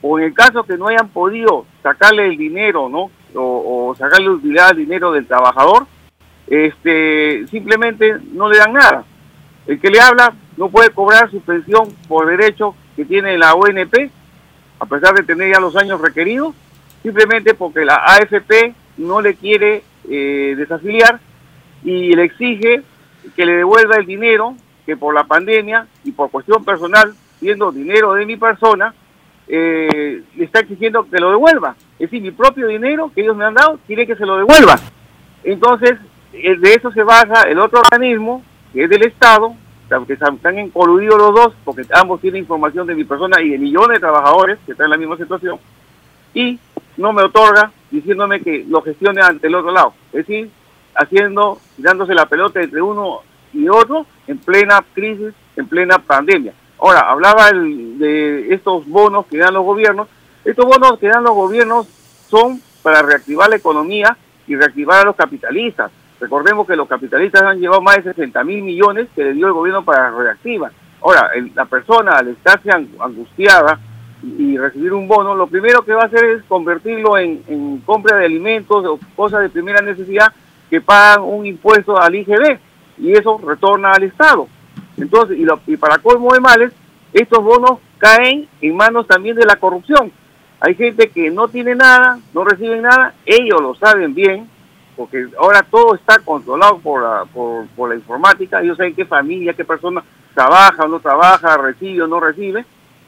o 0.01 0.19
en 0.19 0.25
el 0.25 0.33
caso 0.33 0.63
que 0.63 0.77
no 0.77 0.87
hayan 0.87 1.09
podido 1.09 1.65
sacarle 1.81 2.27
el 2.27 2.37
dinero, 2.37 2.89
¿no? 2.89 3.09
O, 3.33 3.95
sacarle 3.97 4.29
utilidad 4.29 4.69
al 4.69 4.77
dinero 4.77 5.11
del 5.11 5.27
trabajador, 5.27 5.85
este, 6.47 7.45
simplemente 7.47 8.17
no 8.31 8.49
le 8.49 8.57
dan 8.57 8.73
nada. 8.73 9.03
El 9.65 9.79
que 9.79 9.89
le 9.89 9.99
habla 9.99 10.33
no 10.55 10.69
puede 10.69 10.89
cobrar 10.91 11.29
su 11.29 11.41
pensión 11.41 11.93
por 12.07 12.27
derecho 12.27 12.75
que 12.95 13.05
tiene 13.05 13.37
la 13.37 13.53
ONP, 13.53 14.09
a 14.79 14.85
pesar 14.85 15.13
de 15.13 15.23
tener 15.23 15.51
ya 15.51 15.59
los 15.59 15.75
años 15.75 15.99
requeridos, 16.01 16.55
simplemente 17.03 17.53
porque 17.53 17.85
la 17.85 17.95
AFP 17.95 18.73
no 18.97 19.21
le 19.21 19.35
quiere 19.35 19.83
eh, 20.09 20.55
desafiliar 20.57 21.19
y 21.83 22.15
le 22.15 22.23
exige 22.23 22.81
que 23.35 23.45
le 23.45 23.57
devuelva 23.57 23.97
el 23.97 24.05
dinero 24.05 24.55
que 24.85 24.95
por 24.97 25.13
la 25.13 25.25
pandemia 25.25 25.87
y 26.03 26.11
por 26.11 26.31
cuestión 26.31 26.63
personal, 26.63 27.13
siendo 27.39 27.71
dinero 27.71 28.13
de 28.13 28.25
mi 28.25 28.37
persona, 28.37 28.93
eh, 29.47 30.23
le 30.35 30.43
está 30.43 30.59
exigiendo 30.59 31.07
que 31.09 31.19
lo 31.19 31.31
devuelva. 31.31 31.75
Es 31.93 32.09
decir, 32.09 32.21
mi 32.21 32.31
propio 32.31 32.67
dinero 32.67 33.11
que 33.13 33.21
ellos 33.21 33.35
me 33.35 33.45
han 33.45 33.53
dado, 33.53 33.79
quiere 33.85 34.07
que 34.07 34.15
se 34.15 34.25
lo 34.25 34.37
devuelva. 34.37 34.79
Entonces, 35.43 35.97
eh, 36.33 36.55
de 36.57 36.73
eso 36.73 36.91
se 36.91 37.03
basa 37.03 37.43
el 37.43 37.59
otro 37.59 37.79
organismo, 37.79 38.43
que 38.73 38.83
es 38.83 38.89
del 38.89 39.03
Estado, 39.03 39.55
que 40.05 40.13
están 40.13 40.37
coludidos 40.71 41.17
los 41.17 41.33
dos, 41.33 41.53
porque 41.63 41.83
ambos 41.93 42.19
tienen 42.19 42.41
información 42.41 42.85
de 42.87 42.95
mi 42.95 43.05
persona 43.05 43.41
y 43.41 43.49
de 43.49 43.57
millones 43.57 43.95
de 43.95 43.99
trabajadores 43.99 44.57
que 44.65 44.73
están 44.73 44.85
en 44.85 44.91
la 44.91 44.97
misma 44.97 45.15
situación, 45.15 45.59
y 46.33 46.59
no 46.97 47.13
me 47.13 47.23
otorga 47.23 47.71
diciéndome 47.89 48.41
que 48.41 48.65
lo 48.67 48.81
gestione 48.81 49.21
ante 49.21 49.47
el 49.47 49.55
otro 49.55 49.71
lado. 49.71 49.93
Es 50.11 50.27
decir, 50.27 50.49
haciendo, 50.97 51.59
dándose 51.77 52.13
la 52.13 52.25
pelota 52.25 52.61
entre 52.61 52.81
uno 52.81 53.21
y 53.53 53.69
otro 53.69 54.05
en 54.27 54.37
plena 54.39 54.83
crisis, 54.93 55.33
en 55.55 55.67
plena 55.67 55.99
pandemia. 55.99 56.53
Ahora, 56.79 57.09
hablaba 57.09 57.51
de 57.51 58.53
estos 58.53 58.87
bonos 58.87 59.25
que 59.27 59.37
dan 59.37 59.53
los 59.53 59.63
gobiernos. 59.63 60.07
Estos 60.43 60.65
bonos 60.65 60.99
que 60.99 61.07
dan 61.07 61.23
los 61.23 61.33
gobiernos 61.33 61.87
son 62.29 62.61
para 62.83 63.01
reactivar 63.01 63.49
la 63.49 63.55
economía 63.55 64.17
y 64.47 64.55
reactivar 64.55 65.01
a 65.01 65.05
los 65.05 65.15
capitalistas. 65.15 65.91
Recordemos 66.19 66.65
que 66.67 66.75
los 66.75 66.87
capitalistas 66.87 67.41
han 67.43 67.59
llevado 67.59 67.81
más 67.81 67.97
de 67.97 68.03
60 68.03 68.43
mil 68.43 68.63
millones 68.63 69.07
que 69.15 69.23
le 69.23 69.33
dio 69.33 69.47
el 69.47 69.53
gobierno 69.53 69.83
para 69.83 70.09
reactivar. 70.11 70.71
Ahora, 71.01 71.31
la 71.53 71.65
persona 71.65 72.13
al 72.13 72.29
estarse 72.29 72.71
angustiada 72.71 73.79
y 74.23 74.57
recibir 74.57 74.93
un 74.93 75.07
bono, 75.07 75.35
lo 75.35 75.47
primero 75.47 75.83
que 75.83 75.93
va 75.93 76.03
a 76.03 76.05
hacer 76.07 76.23
es 76.25 76.43
convertirlo 76.45 77.17
en, 77.17 77.81
compra 77.85 78.17
de 78.17 78.25
alimentos 78.25 78.85
o 78.85 78.99
cosas 79.15 79.41
de 79.41 79.49
primera 79.49 79.81
necesidad 79.81 80.33
que 80.69 80.81
pagan 80.81 81.21
un 81.23 81.45
impuesto 81.45 81.97
al 81.97 82.15
IGB 82.15 82.59
y 82.97 83.13
eso 83.13 83.39
retorna 83.45 83.91
al 83.91 84.03
Estado. 84.03 84.47
Entonces, 84.97 85.37
y, 85.67 85.77
para 85.77 85.99
colmo 85.99 86.33
de 86.33 86.39
males, 86.39 86.73
estos 87.13 87.43
bonos 87.43 87.79
caen 87.97 88.47
en 88.61 88.75
manos 88.75 89.07
también 89.07 89.35
de 89.35 89.45
la 89.45 89.57
corrupción. 89.57 90.11
Hay 90.59 90.75
gente 90.75 91.09
que 91.09 91.29
no 91.29 91.47
tiene 91.47 91.75
nada, 91.75 92.19
no 92.33 92.43
recibe 92.43 92.81
nada, 92.81 93.13
ellos 93.25 93.61
lo 93.61 93.75
saben 93.75 94.15
bien, 94.15 94.49
porque 94.95 95.27
ahora 95.39 95.61
todo 95.61 95.93
está 95.93 96.17
controlado 96.19 96.79
por 96.79 97.03
la, 97.03 97.25
por, 97.25 97.89
la 97.89 97.95
informática, 97.95 98.61
ellos 98.61 98.77
saben 98.77 98.95
qué 98.95 99.05
familia, 99.05 99.53
qué 99.53 99.63
persona 99.63 100.03
trabaja 100.33 100.85
o 100.85 100.87
no 100.87 100.99
trabaja, 100.99 101.57
recibe 101.57 102.01
o 102.01 102.07
no 102.07 102.19
recibe. 102.19 102.65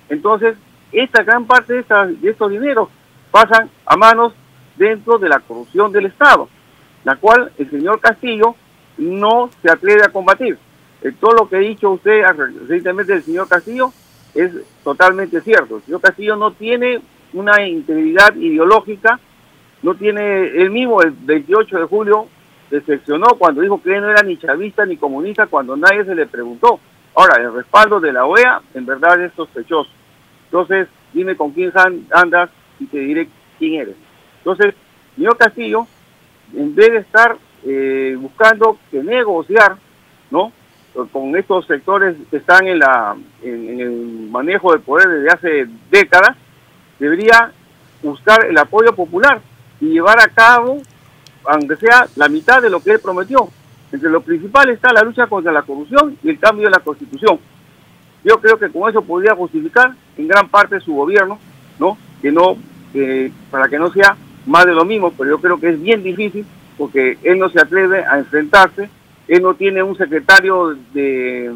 Entonces, 0.10 0.56
esta 0.92 1.24
gran 1.24 1.46
parte 1.46 1.74
de, 1.74 1.84
de 2.22 2.30
estos 2.30 2.52
dineros 2.52 2.90
pasan 3.32 3.70
a 3.86 3.98
manos 3.98 4.34
dentro 4.78 5.18
de 5.18 5.30
la 5.30 5.40
corrupción 5.40 5.92
del 5.92 6.06
Estado, 6.06 6.48
la 7.04 7.16
cual 7.16 7.52
el 7.58 7.70
señor 7.70 8.00
Castillo 8.00 8.56
no 8.98 9.50
se 9.62 9.72
atreve 9.72 10.04
a 10.04 10.10
combatir. 10.10 10.58
Eh, 11.02 11.14
todo 11.20 11.34
lo 11.34 11.50
que 11.50 11.56
ha 11.56 11.60
dicho 11.60 11.92
usted 11.92 12.22
recientemente 12.60 13.14
del 13.14 13.24
señor 13.24 13.48
Castillo 13.48 13.92
es 14.36 14.52
totalmente 14.84 15.42
cierto. 15.42 15.78
El 15.78 15.84
señor 15.84 16.02
Castillo 16.02 16.36
no 16.36 16.52
tiene 16.52 17.02
una 17.34 17.66
integridad 17.66 18.36
ideológica, 18.36 19.20
no 19.82 19.96
tiene, 19.96 20.48
él 20.48 20.72
mismo 20.72 21.02
el 21.02 21.12
28 21.12 21.78
de 21.78 21.86
julio 21.86 22.28
decepcionó 22.70 23.28
cuando 23.38 23.62
dijo 23.62 23.82
que 23.82 23.96
él 23.96 24.02
no 24.02 24.10
era 24.10 24.24
ni 24.24 24.38
chavista 24.38 24.86
ni 24.86 24.98
comunista 24.98 25.48
cuando 25.48 25.76
nadie 25.78 26.04
se 26.06 26.16
le 26.16 26.26
preguntó. 26.28 26.80
Ahora, 27.16 27.42
el 27.42 27.54
respaldo 27.54 28.00
de 28.00 28.14
la 28.14 28.26
OEA 28.26 28.62
en 28.74 28.86
verdad 28.86 29.22
es 29.24 29.34
sospechoso. 29.34 29.90
Entonces, 30.46 30.88
dime 31.14 31.36
con 31.36 31.52
quién 31.52 31.72
andas 32.14 32.50
y 32.80 32.86
te 32.86 33.00
diré 33.00 33.30
quién 33.58 33.82
eres. 33.82 33.96
Entonces, 34.40 34.76
señor 35.16 35.38
Castillo, 35.38 35.88
en 36.56 36.76
vez 36.76 36.92
de 36.92 36.98
estar 36.98 37.38
eh, 37.66 38.16
buscando 38.20 38.78
que 38.92 39.04
negociar, 39.04 39.76
¿no? 40.32 40.52
con 41.12 41.36
estos 41.38 41.66
sectores 41.68 42.16
que 42.30 42.38
están 42.38 42.68
en, 42.68 42.80
la, 42.80 43.16
en, 43.44 43.80
el 43.80 44.30
manejo 44.30 44.72
del 44.72 44.82
poder 44.82 45.08
desde 45.08 45.30
hace 45.30 45.68
décadas, 45.92 46.36
debería 47.00 47.52
buscar 48.02 48.46
el 48.46 48.58
apoyo 48.58 48.94
popular 48.94 49.40
y 49.80 49.90
llevar 49.90 50.20
a 50.20 50.28
cabo, 50.28 50.82
aunque 51.46 51.76
sea 51.78 52.08
la 52.16 52.28
mitad 52.28 52.62
de 52.62 52.70
lo 52.70 52.82
que 52.82 52.92
él 52.92 53.00
prometió. 53.00 53.50
Entre 53.92 54.10
lo 54.10 54.22
principal 54.22 54.70
está 54.70 54.92
la 54.94 55.02
lucha 55.02 55.28
contra 55.28 55.52
la 55.52 55.64
corrupción 55.64 56.18
y 56.24 56.30
el 56.30 56.40
cambio 56.40 56.66
de 56.66 56.72
la 56.72 56.80
constitución. 56.80 57.40
Yo 58.24 58.40
creo 58.40 58.60
que 58.60 58.70
con 58.70 58.90
eso 58.90 59.02
podría 59.02 59.36
justificar 59.36 59.94
en 60.18 60.28
gran 60.28 60.50
parte 60.50 60.80
su 60.82 60.94
gobierno, 60.94 61.40
¿no? 61.80 61.98
Que 62.22 62.32
no, 62.32 62.58
para 63.50 63.68
que 63.68 63.80
no 63.80 63.92
sea 63.92 64.16
más 64.50 64.66
de 64.66 64.74
lo 64.74 64.86
mismo, 64.86 65.14
pero 65.18 65.32
yo 65.32 65.40
creo 65.40 65.60
que 65.60 65.70
es 65.70 65.82
bien 65.82 66.04
difícil 66.04 66.46
porque 66.78 67.18
él 67.24 67.38
no 67.40 67.50
se 67.50 67.60
atreve 67.60 68.04
a 68.06 68.18
enfrentarse 68.18 68.90
él 69.30 69.44
no 69.44 69.54
tiene 69.54 69.84
un 69.84 69.96
secretario 69.96 70.76
de 70.92 71.52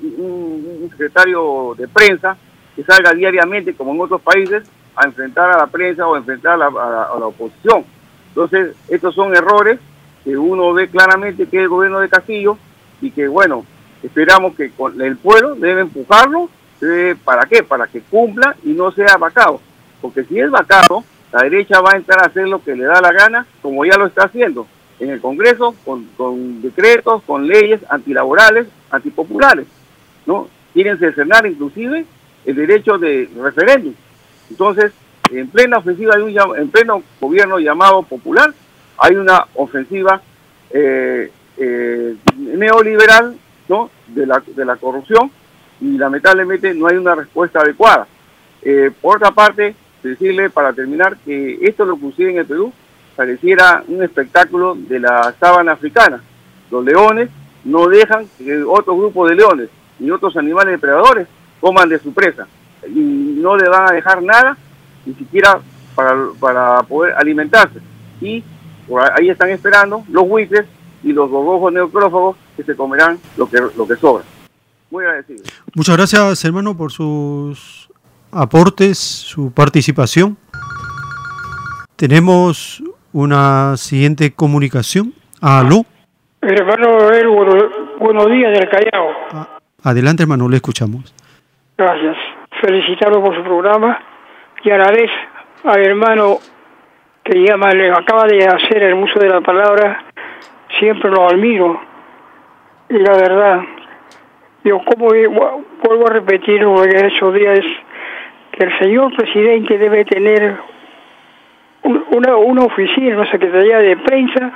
un, 0.00 0.88
secretario 0.90 1.74
de 1.76 1.86
prensa 1.86 2.36
que 2.74 2.82
salga 2.82 3.12
diariamente 3.12 3.74
como 3.74 3.92
en 3.92 4.00
otros 4.00 4.22
países 4.22 4.62
a 4.96 5.06
enfrentar 5.06 5.50
a 5.50 5.58
la 5.58 5.66
prensa 5.66 6.06
o 6.06 6.14
a 6.14 6.18
enfrentar 6.18 6.54
a 6.54 6.56
la, 6.56 7.26
oposición. 7.26 7.84
Entonces, 8.28 8.74
estos 8.88 9.14
son 9.14 9.36
errores 9.36 9.78
que 10.24 10.36
uno 10.36 10.72
ve 10.72 10.88
claramente 10.88 11.46
que 11.46 11.58
es 11.58 11.62
el 11.64 11.68
gobierno 11.68 12.00
de 12.00 12.08
Castillo 12.08 12.56
y 13.02 13.10
que, 13.10 13.28
bueno, 13.28 13.66
esperamos 14.02 14.54
que 14.56 14.72
el 14.98 15.16
pueblo 15.18 15.54
debe 15.56 15.82
empujarlo 15.82 16.48
¿Para 17.24 17.42
qué? 17.42 17.62
Para 17.62 17.86
que 17.86 18.00
cumpla 18.00 18.56
y 18.64 18.70
no 18.70 18.90
sea 18.90 19.18
vacado. 19.18 19.60
Porque 20.00 20.24
si 20.24 20.40
es 20.40 20.50
vacado, 20.50 21.04
la 21.32 21.42
derecha 21.42 21.80
va 21.80 21.92
a 21.92 21.96
entrar 21.96 22.22
a 22.22 22.26
hacer 22.26 22.48
lo 22.48 22.62
que 22.62 22.74
le 22.74 22.84
da 22.84 23.00
la 23.00 23.12
gana, 23.12 23.46
como 23.62 23.84
ya 23.84 23.96
lo 23.96 24.06
está 24.06 24.24
haciendo 24.24 24.66
en 24.98 25.10
el 25.10 25.20
Congreso, 25.20 25.74
con, 25.84 26.04
con 26.16 26.60
decretos, 26.60 27.22
con 27.22 27.46
leyes 27.46 27.80
antilaborales, 27.88 28.66
antipopulares. 28.90 29.66
¿no? 30.26 30.48
Quieren 30.74 30.98
cercenar 30.98 31.46
inclusive 31.46 32.04
el 32.44 32.56
derecho 32.56 32.98
de 32.98 33.28
referéndum. 33.40 33.94
Entonces, 34.50 34.92
en 35.30 35.48
plena 35.48 35.78
ofensiva, 35.78 36.14
hay 36.16 36.22
un, 36.22 36.58
en 36.58 36.70
pleno 36.70 37.02
gobierno 37.20 37.58
llamado 37.58 38.02
popular, 38.02 38.52
hay 38.98 39.16
una 39.16 39.46
ofensiva 39.54 40.20
eh, 40.70 41.30
eh, 41.56 42.16
neoliberal 42.36 43.36
¿no? 43.68 43.90
de, 44.08 44.26
la, 44.26 44.42
de 44.46 44.64
la 44.64 44.76
corrupción 44.76 45.30
y 45.80 45.96
lamentablemente 45.96 46.74
no 46.74 46.88
hay 46.88 46.96
una 46.96 47.14
respuesta 47.14 47.60
adecuada. 47.60 48.06
Eh, 48.62 48.90
por 49.00 49.16
otra 49.16 49.30
parte, 49.30 49.74
decirle 50.02 50.50
para 50.50 50.72
terminar 50.72 51.16
que 51.24 51.58
esto 51.62 51.84
lo 51.84 51.96
pusieron 51.96 52.34
en 52.34 52.40
el 52.40 52.46
Perú 52.46 52.72
pareciera 53.16 53.84
un 53.86 54.02
espectáculo 54.02 54.74
de 54.74 54.98
la 54.98 55.34
sábana 55.38 55.72
africana. 55.72 56.22
Los 56.70 56.82
leones 56.84 57.28
no 57.64 57.86
dejan 57.86 58.26
que 58.38 58.62
otro 58.62 58.96
grupo 58.96 59.28
de 59.28 59.34
leones 59.34 59.68
ni 59.98 60.10
otros 60.10 60.36
animales 60.38 60.72
depredadores 60.72 61.28
coman 61.60 61.88
de 61.90 61.98
su 61.98 62.14
presa 62.14 62.46
y 62.86 62.98
no 62.98 63.58
le 63.58 63.68
van 63.68 63.90
a 63.90 63.92
dejar 63.92 64.22
nada 64.22 64.56
ni 65.04 65.12
siquiera 65.14 65.60
para, 65.94 66.16
para 66.40 66.82
poder 66.84 67.14
alimentarse. 67.14 67.80
Y 68.22 68.42
por 68.88 69.02
ahí 69.02 69.28
están 69.28 69.50
esperando 69.50 70.02
los 70.10 70.26
buitres 70.26 70.64
y 71.02 71.12
los 71.12 71.28
gogojos 71.28 71.72
neocrófagos 71.72 72.36
que 72.56 72.62
se 72.62 72.74
comerán 72.74 73.18
lo 73.36 73.50
que, 73.50 73.58
lo 73.76 73.86
que 73.86 73.96
sobra. 73.96 74.24
Muy 74.90 75.04
agradecido. 75.04 75.44
Muchas 75.74 75.96
gracias, 75.96 76.44
hermano, 76.44 76.74
por 76.74 76.90
sus 76.90 77.89
aportes, 78.32 78.98
su 78.98 79.52
participación. 79.52 80.36
Tenemos 81.96 82.82
una 83.12 83.76
siguiente 83.76 84.32
comunicación. 84.32 85.12
Aló. 85.40 85.84
Hermano 86.42 86.98
buenos 87.98 88.26
días 88.26 88.58
del 88.58 88.68
Callao. 88.68 89.48
Adelante, 89.82 90.22
hermano, 90.22 90.48
le 90.48 90.56
escuchamos. 90.56 91.14
Gracias. 91.76 92.16
Felicitarlo 92.60 93.22
por 93.22 93.36
su 93.36 93.42
programa 93.42 93.98
y 94.62 94.70
a 94.70 94.78
la 94.78 94.90
vez 94.90 95.10
al 95.64 95.80
hermano 95.80 96.38
que 97.24 97.38
llama, 97.38 97.70
le 97.72 97.90
acaba 97.90 98.24
de 98.24 98.46
hacer 98.46 98.82
el 98.82 98.94
uso 98.94 99.18
de 99.18 99.28
la 99.28 99.40
palabra, 99.40 100.04
siempre 100.78 101.10
lo 101.10 101.28
admiro. 101.28 101.80
Y 102.88 102.98
la 102.98 103.12
verdad, 103.12 103.60
yo 104.64 104.80
como 104.84 105.08
vuelvo 105.08 106.06
a 106.08 106.12
repetir 106.12 106.62
lo 106.62 106.82
que 106.82 106.96
he 106.96 107.06
hecho 107.06 107.30
días, 107.32 107.60
que 108.52 108.64
el 108.64 108.78
señor 108.78 109.14
presidente 109.14 109.78
debe 109.78 110.04
tener 110.04 110.56
una, 111.82 112.36
una 112.36 112.62
oficina, 112.64 113.16
una 113.16 113.30
secretaría 113.30 113.78
de 113.78 113.96
prensa 113.98 114.52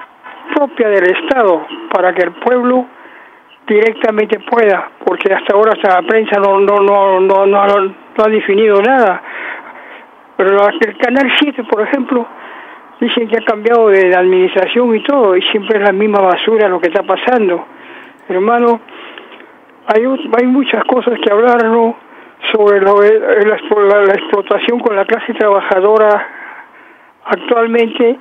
propia 0.54 0.88
del 0.88 1.10
Estado 1.10 1.66
para 1.90 2.12
que 2.12 2.22
el 2.22 2.32
pueblo 2.32 2.86
directamente 3.66 4.40
pueda, 4.40 4.90
porque 5.04 5.32
hasta 5.32 5.54
ahora 5.54 5.72
la 5.82 6.02
prensa 6.02 6.38
no 6.38 6.60
no 6.60 6.76
no 6.80 7.20
no 7.20 7.46
no, 7.46 7.94
ha 8.18 8.28
definido 8.28 8.80
nada. 8.82 9.22
Pero 10.36 10.68
el 10.68 10.96
canal 10.98 11.32
7, 11.38 11.64
por 11.64 11.80
ejemplo, 11.82 12.26
dicen 13.00 13.28
que 13.28 13.38
ha 13.38 13.44
cambiado 13.44 13.88
de 13.88 14.14
administración 14.14 14.94
y 14.96 15.02
todo, 15.02 15.36
y 15.36 15.42
siempre 15.42 15.78
es 15.78 15.84
la 15.84 15.92
misma 15.92 16.20
basura 16.20 16.68
lo 16.68 16.80
que 16.80 16.88
está 16.88 17.02
pasando. 17.04 17.64
Hermano, 18.28 18.80
hay, 19.86 20.04
hay 20.04 20.46
muchas 20.46 20.84
cosas 20.84 21.18
que 21.20 21.32
hablar 21.32 21.64
sobre 22.52 22.80
lo, 22.80 23.00
la, 23.00 24.02
la 24.02 24.14
explotación 24.14 24.80
con 24.80 24.96
la 24.96 25.04
clase 25.04 25.32
trabajadora 25.34 26.26
actualmente, 27.24 28.18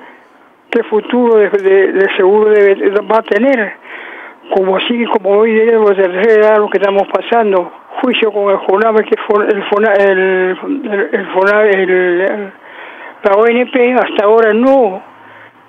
qué 0.69 0.83
futuro 0.83 1.37
de, 1.37 1.49
de, 1.49 2.15
seguro 2.15 2.49
debe, 2.49 2.89
va 3.01 3.17
a 3.17 3.23
tener 3.23 3.73
como 4.53 4.77
así 4.77 5.05
como 5.05 5.31
hoy 5.31 5.53
debemos 5.53 5.95
de 5.95 6.03
edad 6.03 6.57
lo 6.57 6.69
que 6.69 6.77
estamos 6.77 7.07
pasando. 7.07 7.71
Juicio 8.01 8.31
con 8.31 8.51
el 8.51 8.59
FONAVE 8.59 9.05
que 9.05 9.15
el, 9.39 10.57
el, 11.11 11.89
el, 11.89 12.51
la 13.23 13.31
ONP 13.35 13.75
hasta 13.97 14.25
ahora 14.25 14.53
no 14.53 15.01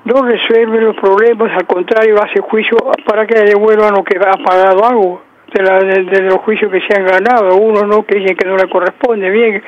no 0.05 0.23
resuelve 0.23 0.81
los 0.83 0.97
problemas 0.97 1.53
al 1.53 1.67
contrario 1.67 2.17
hace 2.23 2.41
juicio 2.41 2.77
para 3.07 3.27
que 3.27 3.39
devuelvan 3.41 3.95
lo 3.95 4.05
que 4.05 4.19
ha 4.19 4.37
pagado 4.37 4.85
algo 4.85 5.23
de, 5.55 5.63
la, 5.63 5.79
de, 5.79 6.23
los 6.23 6.39
juicios 6.39 6.71
que 6.71 6.81
se 6.81 6.99
han 6.99 7.07
ganado 7.07 7.57
uno 7.57 7.83
no 7.87 8.05
que 8.05 8.19
dicen 8.19 8.37
que 8.37 8.47
no 8.47 8.57
le 8.57 8.69
corresponde 8.69 9.31
bien 9.31 9.63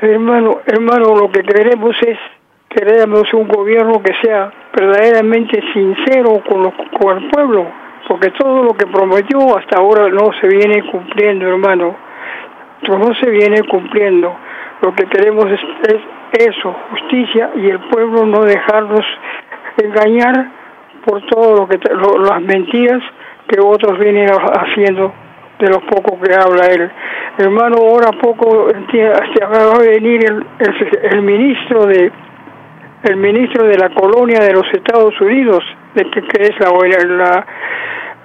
hermano 0.00 0.60
hermano 0.66 1.16
lo 1.16 1.30
que 1.30 1.42
queremos 1.42 1.96
es 2.06 2.18
queremos 2.68 3.32
un 3.34 3.48
gobierno 3.48 4.02
que 4.02 4.14
sea 4.22 4.52
verdaderamente 4.74 5.60
sincero 5.72 6.42
con, 6.48 6.62
los, 6.62 6.72
con 6.98 7.18
el 7.18 7.30
pueblo 7.30 7.82
porque 8.08 8.30
todo 8.32 8.64
lo 8.64 8.74
que 8.74 8.86
prometió 8.86 9.56
hasta 9.56 9.80
ahora 9.80 10.08
no 10.08 10.30
se 10.40 10.48
viene 10.48 10.82
cumpliendo, 10.90 11.46
hermano. 11.46 11.96
No 12.88 13.14
se 13.14 13.30
viene 13.30 13.62
cumpliendo. 13.62 14.34
Lo 14.82 14.94
que 14.94 15.06
queremos 15.06 15.46
es, 15.46 15.60
eso, 16.32 16.74
justicia 16.90 17.50
y 17.56 17.68
el 17.68 17.78
pueblo 17.90 18.24
no 18.26 18.40
dejarnos 18.40 19.04
engañar 19.76 20.50
por 21.04 21.24
todo 21.26 21.56
lo 21.56 21.68
que 21.68 21.78
las 21.78 22.40
mentiras 22.40 23.02
que 23.52 23.60
otros 23.60 23.98
vienen 23.98 24.28
haciendo 24.30 25.12
de 25.58 25.68
lo 25.68 25.80
poco 25.80 26.18
que 26.20 26.34
habla 26.34 26.66
él. 26.66 26.90
Hermano, 27.38 27.76
ahora 27.76 28.10
poco 28.20 28.66
va 28.66 29.74
a 29.74 29.78
venir 29.78 30.24
el, 30.24 30.46
el, 31.02 31.22
ministro 31.22 31.86
de 31.86 32.10
el 33.04 33.16
ministro 33.16 33.66
de 33.66 33.76
la 33.76 33.90
colonia 33.90 34.40
de 34.40 34.52
los 34.52 34.66
Estados 34.72 35.20
Unidos, 35.20 35.64
de 35.94 36.08
que, 36.10 36.20
es 36.40 36.54
la, 36.60 36.70
la 37.16 37.46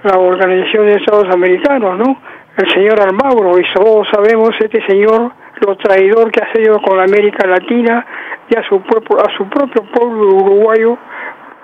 la 0.03 0.17
Organización 0.17 0.87
de 0.87 0.95
Estados 0.95 1.33
Americanos, 1.33 1.97
¿no? 1.97 2.17
El 2.57 2.71
señor 2.73 3.01
Almagro, 3.01 3.59
y 3.59 3.63
todos 3.73 4.07
sabemos 4.09 4.51
este 4.59 4.85
señor, 4.87 5.31
lo 5.65 5.75
traidor 5.77 6.31
que 6.31 6.43
ha 6.43 6.53
sido 6.53 6.79
con 6.81 6.99
América 6.99 7.47
Latina 7.47 8.05
y 8.49 8.57
a 8.57 8.63
su, 8.63 8.75
a 8.75 9.37
su 9.37 9.49
propio 9.49 9.83
pueblo 9.91 10.27
uruguayo, 10.35 10.97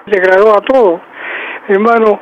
degradó 0.05 0.57
a 0.57 0.61
todo. 0.61 1.01
Hermano, 1.67 2.19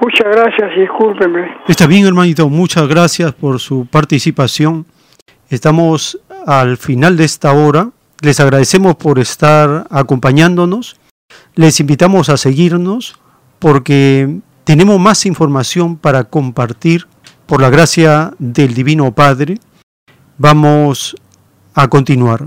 muchas 0.00 0.26
gracias 0.26 0.70
y 0.76 0.80
discúlpenme. 0.80 1.56
Está 1.68 1.86
bien, 1.86 2.06
hermanito, 2.06 2.48
muchas 2.48 2.88
gracias 2.88 3.32
por 3.32 3.60
su 3.60 3.86
participación. 3.86 4.86
Estamos 5.48 6.20
al 6.46 6.76
final 6.76 7.16
de 7.16 7.24
esta 7.24 7.52
hora. 7.52 7.90
Les 8.22 8.40
agradecemos 8.40 8.96
por 8.96 9.18
estar 9.18 9.86
acompañándonos. 9.90 10.96
Les 11.54 11.80
invitamos 11.80 12.28
a 12.28 12.36
seguirnos 12.36 13.18
porque 13.58 14.40
tenemos 14.64 14.98
más 14.98 15.26
información 15.26 15.96
para 15.96 16.24
compartir 16.24 17.06
por 17.46 17.60
la 17.60 17.70
gracia 17.70 18.32
del 18.38 18.74
Divino 18.74 19.12
Padre. 19.12 19.58
Vamos 20.38 21.16
a 21.74 21.88
continuar. 21.88 22.46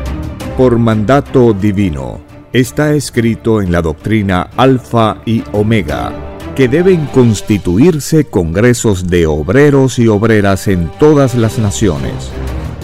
Por 0.57 0.77
mandato 0.77 1.53
divino, 1.53 2.19
está 2.51 2.93
escrito 2.93 3.61
en 3.61 3.71
la 3.71 3.81
doctrina 3.81 4.49
Alfa 4.57 5.21
y 5.25 5.43
Omega 5.53 6.31
que 6.55 6.67
deben 6.67 7.05
constituirse 7.07 8.25
congresos 8.25 9.07
de 9.07 9.25
obreros 9.25 9.99
y 9.99 10.07
obreras 10.07 10.67
en 10.67 10.91
todas 10.99 11.35
las 11.35 11.57
naciones. 11.57 12.29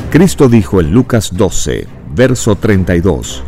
Cristo 0.10 0.48
dijo 0.48 0.80
en 0.80 0.92
Lucas 0.92 1.32
12, 1.36 1.86
verso 2.16 2.56
32, 2.56 3.44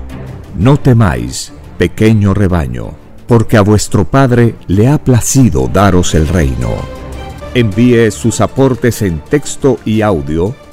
no 0.57 0.77
temáis, 0.77 1.53
pequeño 1.77 2.33
rebaño, 2.33 2.91
porque 3.27 3.55
a 3.55 3.61
vuestro 3.61 4.03
Padre 4.03 4.55
le 4.67 4.89
ha 4.89 5.01
placido 5.01 5.69
daros 5.71 6.13
el 6.15 6.27
reino. 6.27 6.75
Envíe 7.53 8.11
sus 8.11 8.41
aportes 8.41 9.01
en 9.01 9.19
texto 9.19 9.79
y 9.85 10.01
audio 10.01 10.53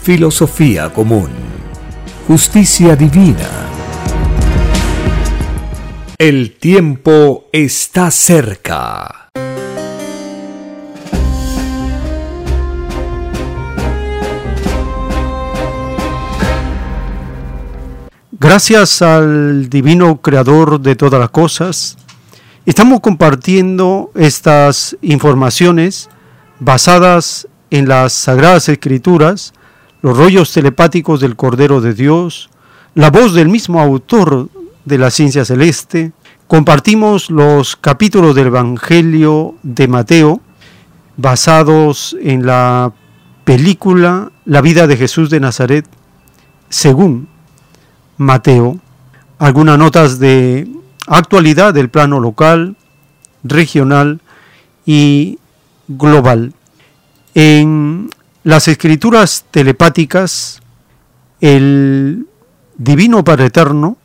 filosofía 0.00 0.90
común, 0.92 1.28
justicia 2.26 2.96
divina. 2.96 3.48
El 6.16 6.56
tiempo 6.56 7.48
está 7.52 8.10
cerca. 8.10 9.28
Gracias 18.40 19.02
al 19.02 19.68
divino 19.68 20.22
creador 20.22 20.80
de 20.80 20.94
todas 20.94 21.20
las 21.20 21.30
cosas, 21.30 21.98
estamos 22.64 23.00
compartiendo 23.00 24.12
estas 24.14 24.96
informaciones 25.02 26.08
basadas 26.60 27.48
en 27.70 27.88
las 27.88 28.12
sagradas 28.12 28.68
escrituras, 28.68 29.52
los 30.02 30.16
rollos 30.16 30.52
telepáticos 30.52 31.20
del 31.20 31.36
Cordero 31.36 31.80
de 31.80 31.94
Dios, 31.94 32.50
la 32.94 33.10
voz 33.10 33.34
del 33.34 33.48
mismo 33.48 33.80
autor 33.80 34.48
de 34.84 34.98
la 34.98 35.10
ciencia 35.10 35.44
celeste. 35.44 36.12
Compartimos 36.46 37.30
los 37.30 37.76
capítulos 37.76 38.34
del 38.34 38.48
Evangelio 38.48 39.54
de 39.62 39.88
Mateo 39.88 40.40
basados 41.16 42.16
en 42.22 42.46
la 42.46 42.92
película 43.44 44.30
La 44.44 44.60
vida 44.60 44.86
de 44.86 44.96
Jesús 44.96 45.30
de 45.30 45.40
Nazaret 45.40 45.86
según 46.70 47.28
Mateo, 48.16 48.78
algunas 49.38 49.78
notas 49.78 50.18
de 50.18 50.68
actualidad 51.06 51.72
del 51.72 51.88
plano 51.88 52.20
local, 52.20 52.76
regional 53.44 54.20
y 54.84 55.38
global. 55.86 56.52
En 57.34 58.10
las 58.48 58.66
escrituras 58.66 59.44
telepáticas, 59.50 60.62
el 61.42 62.26
Divino 62.78 63.22
Padre 63.22 63.48
Eterno 63.48 63.98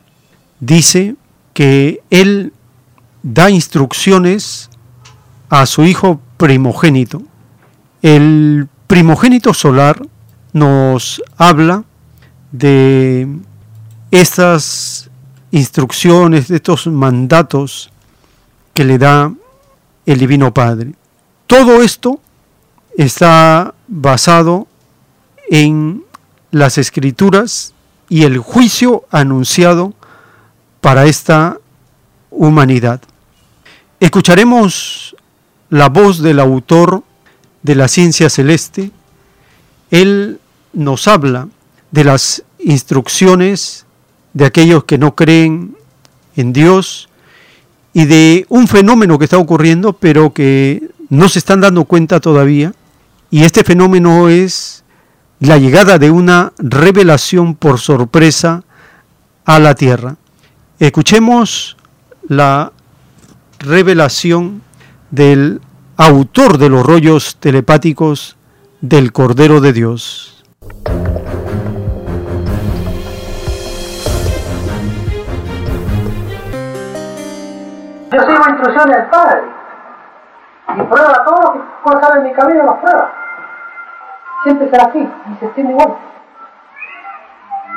dice 0.60 1.16
que 1.54 2.02
Él 2.10 2.52
da 3.22 3.48
instrucciones 3.48 4.68
a 5.48 5.64
su 5.64 5.84
Hijo 5.84 6.20
primogénito. 6.36 7.22
El 8.02 8.68
primogénito 8.86 9.54
solar 9.54 10.06
nos 10.52 11.22
habla 11.38 11.84
de 12.52 13.26
estas 14.10 15.08
instrucciones, 15.52 16.48
de 16.48 16.56
estos 16.56 16.86
mandatos 16.86 17.90
que 18.74 18.84
le 18.84 18.98
da 18.98 19.32
el 20.04 20.18
Divino 20.18 20.52
Padre. 20.52 20.92
Todo 21.46 21.80
esto 21.80 22.20
está 22.94 23.74
basado 23.96 24.66
en 25.50 26.02
las 26.50 26.78
escrituras 26.78 27.74
y 28.08 28.24
el 28.24 28.38
juicio 28.38 29.04
anunciado 29.10 29.94
para 30.80 31.06
esta 31.06 31.58
humanidad. 32.30 33.00
Escucharemos 34.00 35.14
la 35.70 35.88
voz 35.90 36.20
del 36.22 36.40
autor 36.40 37.04
de 37.62 37.76
la 37.76 37.86
ciencia 37.86 38.28
celeste. 38.28 38.90
Él 39.92 40.40
nos 40.72 41.06
habla 41.06 41.48
de 41.92 42.02
las 42.02 42.42
instrucciones 42.58 43.86
de 44.32 44.46
aquellos 44.46 44.84
que 44.84 44.98
no 44.98 45.14
creen 45.14 45.76
en 46.34 46.52
Dios 46.52 47.08
y 47.92 48.06
de 48.06 48.44
un 48.48 48.66
fenómeno 48.66 49.20
que 49.20 49.26
está 49.26 49.38
ocurriendo 49.38 49.92
pero 49.92 50.34
que 50.34 50.90
no 51.10 51.28
se 51.28 51.38
están 51.38 51.60
dando 51.60 51.84
cuenta 51.84 52.18
todavía 52.18 52.74
Y 53.34 53.42
este 53.42 53.64
fenómeno 53.64 54.28
es 54.28 54.84
la 55.40 55.58
llegada 55.58 55.98
de 55.98 56.12
una 56.12 56.52
revelación 56.56 57.56
por 57.56 57.80
sorpresa 57.80 58.62
a 59.44 59.58
la 59.58 59.74
tierra. 59.74 60.14
Escuchemos 60.78 61.76
la 62.28 62.70
revelación 63.58 64.62
del 65.10 65.60
autor 65.96 66.58
de 66.58 66.68
los 66.68 66.86
rollos 66.86 67.34
telepáticos 67.40 68.36
del 68.80 69.10
Cordero 69.10 69.60
de 69.60 69.72
Dios. 69.72 70.44
Yo 78.12 78.20
sigo 78.20 78.48
instrucciones 78.48 78.96
del 78.96 79.06
Padre 79.06 79.42
y 80.68 80.82
prueba 80.82 81.24
todo 81.24 81.42
lo 81.42 81.52
que 81.52 81.60
pueda 81.82 82.16
en 82.16 82.22
mi 82.22 82.32
camino, 82.32 82.62
las 82.62 82.80
prueba. 82.80 83.23
Siempre 84.44 84.70
será 84.70 84.84
así 84.84 84.98
y 85.00 85.34
se 85.40 85.46
entiende 85.46 85.72
igual. 85.72 85.96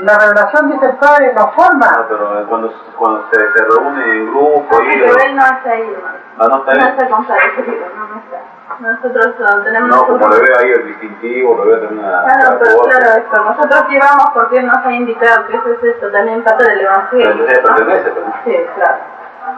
La 0.01 0.15
revelación 0.19 0.69
dice 0.69 0.85
el 0.85 0.97
Padre 0.97 1.33
no 1.33 1.51
forma. 1.53 1.87
No, 1.89 2.07
pero 2.07 2.47
cuando, 2.47 2.71
cuando 2.97 3.25
se, 3.31 3.39
se 3.39 3.63
reúne 3.65 4.03
en 4.11 4.27
grupo 4.27 4.81
y... 4.83 4.99
Pero 4.99 5.17
él 5.17 5.35
no 5.35 5.43
está 5.43 5.69
ahí, 5.71 5.91
hermano. 5.91 6.17
Ah, 6.37 6.47
no 6.49 6.57
está 6.57 6.71
ahí. 6.71 6.77
No 6.77 6.87
está 6.87 7.09
con 7.09 7.27
no, 7.27 8.07
no 8.07 8.21
está. 8.21 8.41
Nosotros 8.79 9.35
uh, 9.39 9.63
tenemos... 9.63 9.89
No, 9.89 10.05
como 10.05 10.27
le 10.27 10.39
veo 10.39 10.59
ahí 10.59 10.71
el 10.71 10.85
distintivo, 10.87 11.57
le 11.57 11.71
veo 11.71 11.79
tener 11.79 12.03
una... 12.03 12.23
Claro, 12.25 12.59
pero 12.61 12.77
claro, 12.79 13.09
esto. 13.17 13.43
Nosotros 13.43 13.89
llevamos 13.89 14.29
porque 14.35 14.61
nos 14.61 14.85
ha 14.85 14.91
indicado 14.91 15.47
que 15.47 15.57
eso 15.57 15.71
es 15.71 15.83
esto, 15.83 16.11
también 16.11 16.43
parte 16.43 16.69
del 16.69 16.81
Evangelio. 16.81 17.45
Pero 17.47 17.63
pertenece, 17.63 18.11
pero... 18.11 18.25
Sí, 18.45 18.65
claro. 18.75 18.97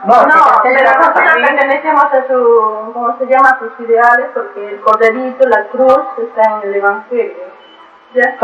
No, 0.06 0.28
No, 0.28 0.36
pero 0.64 0.82
nosotros 0.84 1.34
pertenecemos 1.34 2.04
a 2.06 2.28
su, 2.28 2.92
¿cómo 2.94 3.18
se 3.18 3.26
llama? 3.28 3.50
A 3.50 3.60
sus 3.60 3.80
ideales 3.80 4.28
porque 4.34 4.70
el 4.70 4.82
corderito, 4.82 5.48
la 5.48 5.68
cruz, 5.68 6.00
está 6.18 6.58
en 6.58 6.70
el 6.70 6.76
Evangelio. 6.76 7.60
¿Ya? 8.14 8.38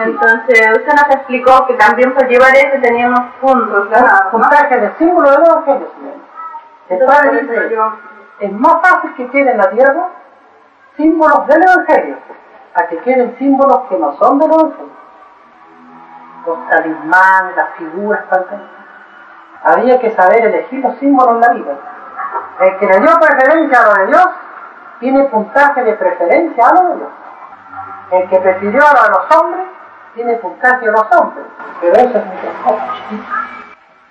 Entonces, 0.00 0.68
usted 0.76 0.94
nos 0.94 1.14
explicó 1.14 1.66
que 1.66 1.74
también 1.74 2.12
para 2.12 2.26
llevar 2.26 2.54
eso 2.56 2.80
teníamos 2.80 3.20
puntos, 3.40 3.88
¿verdad? 3.88 4.30
puntaje 4.30 4.80
de 4.80 4.92
símbolo 4.98 5.30
del 5.30 5.44
Evangelio. 5.44 5.88
El 6.88 6.98
Padre 7.06 7.30
por 7.30 7.40
dice, 7.40 7.78
es 8.40 8.52
más 8.52 8.74
fácil 8.82 9.14
que 9.14 9.30
queden 9.30 9.48
en 9.48 9.58
la 9.58 9.70
tierra 9.70 10.08
símbolos 10.96 11.46
del 11.46 11.62
Evangelio 11.62 12.16
a 12.74 12.86
que 12.86 12.98
queden 12.98 13.36
símbolos 13.38 13.82
que 13.88 13.96
no 13.96 14.16
son 14.16 14.38
del 14.38 14.50
Evangelio. 14.50 14.92
Los 16.46 16.68
talismanes, 16.68 17.56
las 17.56 17.70
figuras, 17.76 18.28
tantas. 18.28 18.60
Había 19.64 19.98
que 20.00 20.10
saber 20.10 20.44
elegir 20.44 20.80
los 20.80 20.96
símbolos 20.98 21.34
en 21.36 21.40
la 21.40 21.48
vida. 21.50 21.72
El 22.60 22.78
que 22.78 22.86
le 22.86 23.00
dio 23.00 23.10
preferencia 23.20 23.80
a 23.80 23.86
lo 23.86 23.94
de 23.94 24.06
Dios, 24.06 24.28
tiene 25.00 25.24
puntaje 25.24 25.82
de 25.82 25.94
preferencia 25.94 26.66
a 26.66 26.74
lo 26.74 26.88
de 26.88 26.96
Dios. 26.96 27.10
El 28.10 28.28
que 28.28 28.38
prefirió 28.38 28.82
a 28.86 28.92
lo 28.94 29.02
de 29.02 29.08
los 29.08 29.36
hombres, 29.36 29.66
tiene 30.14 30.34
puntaje 30.34 30.88
a 30.88 30.90
los 30.90 31.06
hombres. 31.12 31.46
Pero 31.80 31.94
eso 31.94 32.18
es 32.18 32.26
muchas. 32.26 33.22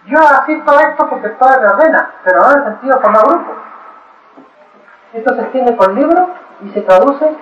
Yo 0.06 0.20
asisto 0.20 0.80
esto 0.80 1.10
porque 1.10 1.28
el 1.28 1.34
Padre 1.34 1.62
me 1.62 1.68
ordena, 1.68 2.12
pero 2.24 2.40
no 2.42 2.52
en 2.52 2.58
el 2.58 2.64
sentido 2.66 2.96
de 2.96 3.02
formar 3.02 3.24
grupo. 3.28 3.52
Esto 5.14 5.36
se 5.36 5.42
extiende 5.42 5.74
por 5.74 5.92
libro 5.94 6.30
y 6.62 6.70
se 6.72 6.82
traduce 6.82 7.38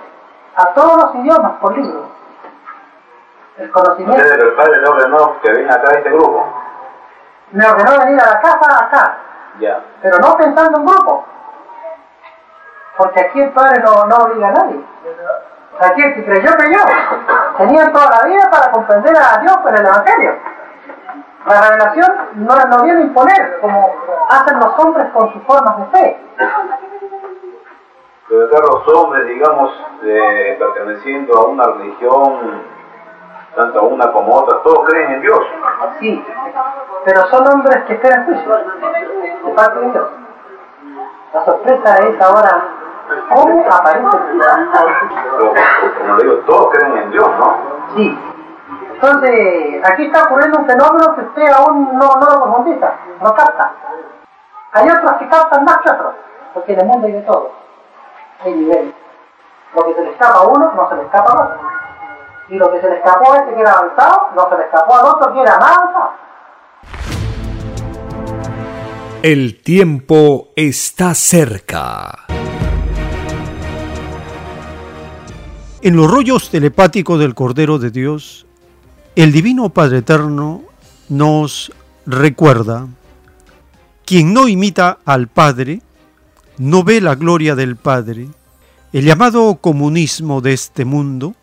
a 0.56 0.74
todos 0.74 0.96
los 0.96 1.14
idiomas 1.14 1.52
por 1.60 1.76
libro. 1.76 2.10
El 3.56 3.70
conocimiento 3.70 4.22
el 4.22 4.54
padre 4.54 4.88
ordenó 4.88 5.40
que 5.42 5.52
venga 5.52 5.74
acá 5.74 5.98
este 5.98 6.10
grupo. 6.10 6.59
Me 7.52 7.66
ordenó 7.66 7.98
venir 8.04 8.20
a 8.20 8.34
la 8.34 8.40
casa 8.40 8.84
acá, 8.84 9.18
pero 10.02 10.18
no 10.18 10.36
pensando 10.36 10.78
en 10.78 10.86
grupo. 10.86 11.24
Porque 12.96 13.20
aquí 13.20 13.40
el 13.40 13.50
Padre 13.50 13.82
no, 13.82 14.04
no 14.04 14.16
obliga 14.16 14.48
a 14.48 14.52
nadie. 14.52 14.84
Aquí 15.80 16.02
el 16.02 16.14
que 16.14 16.24
creyó, 16.24 16.50
creyó. 16.56 16.80
Tenían 17.56 17.92
toda 17.92 18.10
la 18.10 18.26
vida 18.26 18.50
para 18.50 18.70
comprender 18.70 19.16
a 19.16 19.38
Dios 19.38 19.56
por 19.58 19.74
el 19.74 19.86
Evangelio. 19.86 20.34
La 21.46 21.62
revelación 21.62 22.16
no, 22.34 22.54
no 22.54 22.82
viene 22.82 23.00
a 23.00 23.04
imponer, 23.04 23.60
como 23.60 23.90
hacen 24.28 24.60
los 24.60 24.78
hombres 24.78 25.06
con 25.14 25.32
sus 25.32 25.42
formas 25.44 25.78
de 25.78 25.98
fe. 25.98 26.20
Pero 28.28 28.46
acá 28.46 28.58
los 28.58 28.88
hombres, 28.94 29.26
digamos, 29.26 29.72
eh, 30.04 30.56
perteneciendo 30.58 31.38
a 31.38 31.46
una 31.46 31.64
religión, 31.64 32.62
tanto 33.54 33.82
una 33.82 34.12
como 34.12 34.34
otra, 34.36 34.62
todos 34.62 34.88
creen 34.88 35.12
en 35.12 35.20
Dios. 35.22 35.40
Sí, 35.98 36.24
pero 37.04 37.26
son 37.26 37.52
hombres 37.52 37.84
que 37.84 37.94
esperan 37.94 38.24
juicio 38.24 38.56
de 39.44 39.52
parte 39.52 39.80
de 39.80 39.90
Dios. 39.90 40.08
La 41.32 41.44
sorpresa 41.44 41.96
es 41.96 42.20
ahora 42.20 42.64
cómo 43.32 43.64
aparece 43.66 44.08
Pero, 45.38 45.54
como 45.98 46.16
le 46.16 46.24
digo, 46.24 46.36
todos 46.46 46.70
creen 46.72 46.96
en 46.96 47.10
Dios, 47.10 47.28
¿no? 47.38 47.56
Sí. 47.94 48.18
Entonces, 48.92 49.80
aquí 49.84 50.06
está 50.06 50.24
ocurriendo 50.24 50.58
un 50.58 50.66
fenómeno 50.66 51.14
que 51.14 51.22
usted 51.22 51.48
aún 51.52 51.96
no, 51.96 52.16
no 52.16 52.26
lo 52.26 52.42
profundiza, 52.42 52.92
no 53.20 53.34
capta. 53.34 53.72
Hay 54.72 54.88
otros 54.88 55.12
que 55.14 55.28
captan 55.28 55.64
más 55.64 55.78
que 55.78 55.90
otros, 55.90 56.14
porque 56.52 56.74
en 56.74 56.80
el 56.80 56.86
mundo 56.86 57.06
hay 57.06 57.14
de 57.14 57.22
todo. 57.22 57.50
Hay 58.44 58.52
niveles. 58.54 58.94
Lo 59.74 59.84
que 59.84 59.94
se 59.94 60.02
le 60.02 60.10
escapa 60.10 60.40
a 60.40 60.42
uno, 60.42 60.72
no 60.74 60.88
se 60.88 60.96
le 60.96 61.02
escapa 61.02 61.32
al 61.32 61.38
otro. 61.38 61.69
Y 62.50 62.56
lo 62.56 62.68
que 62.72 62.80
se 62.80 62.88
le 62.88 62.96
escapó 62.96 63.32
a 63.32 63.38
este 63.38 63.54
que 63.54 63.60
era 63.60 63.72
avanzado, 63.72 64.18
no 64.34 64.48
se 64.48 64.56
le 64.56 64.64
escapó 64.64 64.96
al 64.96 65.06
otro 65.06 65.32
que 65.32 65.40
era 65.40 65.56
más 65.58 65.76
avanzado. 65.76 66.10
El 69.22 69.62
tiempo 69.62 70.48
está 70.56 71.14
cerca. 71.14 72.26
En 75.82 75.94
los 75.94 76.10
rollos 76.10 76.50
telepáticos 76.50 77.20
del 77.20 77.36
Cordero 77.36 77.78
de 77.78 77.90
Dios, 77.90 78.46
el 79.14 79.30
Divino 79.30 79.68
Padre 79.68 79.98
Eterno 79.98 80.62
nos 81.08 81.72
recuerda, 82.04 82.88
quien 84.04 84.34
no 84.34 84.48
imita 84.48 84.98
al 85.04 85.28
Padre, 85.28 85.82
no 86.58 86.82
ve 86.82 87.00
la 87.00 87.14
gloria 87.14 87.54
del 87.54 87.76
Padre. 87.76 88.28
El 88.92 89.04
llamado 89.04 89.56
comunismo 89.60 90.40
de 90.40 90.52
este 90.52 90.84
mundo 90.84 91.34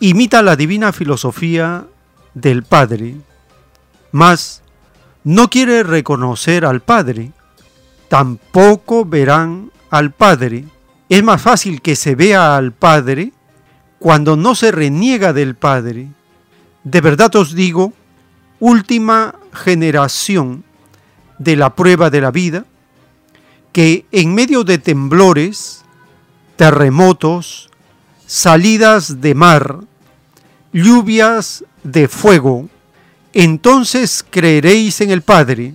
imita 0.00 0.42
la 0.42 0.56
divina 0.56 0.92
filosofía 0.92 1.86
del 2.34 2.62
Padre, 2.62 3.16
mas 4.12 4.62
no 5.24 5.48
quiere 5.48 5.82
reconocer 5.82 6.64
al 6.64 6.80
Padre, 6.80 7.32
tampoco 8.08 9.04
verán 9.04 9.70
al 9.90 10.12
Padre. 10.12 10.64
Es 11.08 11.22
más 11.22 11.40
fácil 11.40 11.80
que 11.80 11.96
se 11.96 12.14
vea 12.14 12.56
al 12.56 12.72
Padre 12.72 13.32
cuando 13.98 14.36
no 14.36 14.54
se 14.54 14.70
reniega 14.70 15.32
del 15.32 15.54
Padre. 15.54 16.08
De 16.84 17.00
verdad 17.00 17.34
os 17.36 17.54
digo, 17.54 17.92
última 18.60 19.34
generación 19.52 20.64
de 21.38 21.56
la 21.56 21.74
prueba 21.74 22.10
de 22.10 22.20
la 22.20 22.30
vida, 22.30 22.64
que 23.72 24.06
en 24.12 24.34
medio 24.34 24.64
de 24.64 24.78
temblores, 24.78 25.84
terremotos, 26.56 27.70
salidas 28.26 29.20
de 29.20 29.34
mar, 29.34 29.80
lluvias 30.72 31.64
de 31.82 32.08
fuego, 32.08 32.68
entonces 33.32 34.24
creeréis 34.28 35.00
en 35.00 35.10
el 35.10 35.22
Padre, 35.22 35.74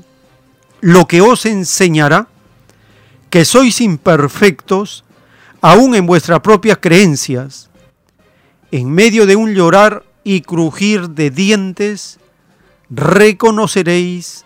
lo 0.82 1.06
que 1.06 1.22
os 1.22 1.46
enseñará 1.46 2.28
que 3.30 3.46
sois 3.46 3.80
imperfectos 3.82 5.06
aún 5.62 5.96
en 5.96 6.06
vuestras 6.06 6.42
propias 6.42 6.80
creencias. 6.82 7.70
En 8.72 8.90
medio 8.90 9.26
de 9.26 9.36
un 9.36 9.54
llorar 9.54 10.04
y 10.24 10.42
crujir 10.42 11.10
de 11.10 11.30
dientes, 11.30 12.20
reconoceréis 12.90 14.44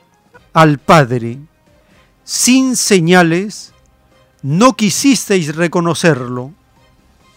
al 0.53 0.77
Padre. 0.77 1.40
Sin 2.23 2.76
señales, 2.76 3.73
no 4.41 4.76
quisisteis 4.76 5.56
reconocerlo. 5.56 6.53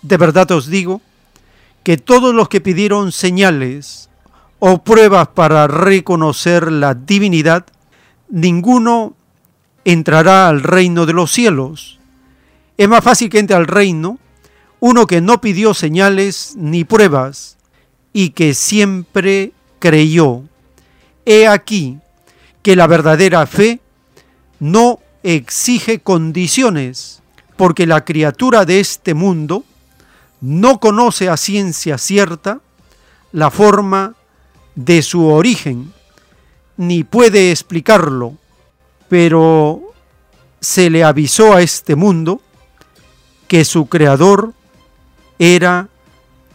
De 0.02 0.16
verdad 0.16 0.50
os 0.52 0.66
digo 0.66 1.00
que 1.82 1.96
todos 1.96 2.34
los 2.34 2.48
que 2.48 2.60
pidieron 2.60 3.12
señales 3.12 4.08
o 4.58 4.82
pruebas 4.82 5.28
para 5.28 5.66
reconocer 5.66 6.70
la 6.70 6.94
divinidad, 6.94 7.66
ninguno 8.28 9.14
entrará 9.84 10.48
al 10.48 10.62
reino 10.62 11.06
de 11.06 11.12
los 11.12 11.30
cielos. 11.30 11.98
Es 12.76 12.88
más 12.88 13.02
fácil 13.02 13.30
que 13.30 13.38
entre 13.38 13.56
al 13.56 13.66
reino 13.66 14.18
uno 14.80 15.06
que 15.06 15.20
no 15.20 15.40
pidió 15.40 15.74
señales 15.74 16.54
ni 16.56 16.84
pruebas 16.84 17.56
y 18.12 18.30
que 18.30 18.54
siempre 18.54 19.52
creyó. 19.78 20.42
He 21.24 21.46
aquí 21.48 21.98
que 22.62 22.76
la 22.76 22.86
verdadera 22.86 23.46
fe 23.46 23.80
no 24.60 25.00
exige 25.22 26.00
condiciones, 26.00 27.22
porque 27.56 27.86
la 27.86 28.04
criatura 28.04 28.64
de 28.64 28.80
este 28.80 29.14
mundo 29.14 29.64
no 30.40 30.78
conoce 30.80 31.28
a 31.28 31.36
ciencia 31.36 31.98
cierta 31.98 32.60
la 33.32 33.50
forma 33.50 34.14
de 34.74 35.02
su 35.02 35.26
origen, 35.26 35.92
ni 36.76 37.04
puede 37.04 37.50
explicarlo, 37.50 38.34
pero 39.08 39.82
se 40.60 40.90
le 40.90 41.04
avisó 41.04 41.54
a 41.54 41.62
este 41.62 41.96
mundo 41.96 42.40
que 43.48 43.64
su 43.64 43.86
creador 43.86 44.52
era 45.38 45.88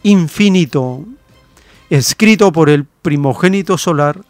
infinito, 0.02 1.04
escrito 1.90 2.52
por 2.52 2.70
el 2.70 2.84
primogénito 2.84 3.76
solar, 3.78 4.24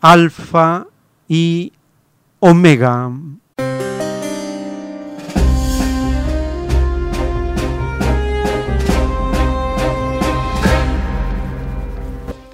Alfa 0.00 0.86
y 1.28 1.72
Omega. 2.40 3.10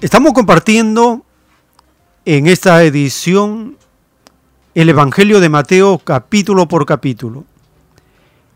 Estamos 0.03 0.33
compartiendo 0.33 1.23
en 2.25 2.47
esta 2.47 2.83
edición 2.83 3.77
el 4.75 4.89
Evangelio 4.89 5.39
de 5.39 5.47
Mateo 5.47 5.97
capítulo 5.97 6.67
por 6.67 6.85
capítulo. 6.85 7.45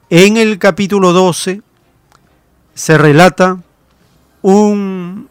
En 0.09 0.35
el 0.35 0.59
capítulo 0.59 1.13
12 1.13 1.61
se 2.73 2.97
relata 2.97 3.63
un 4.41 5.29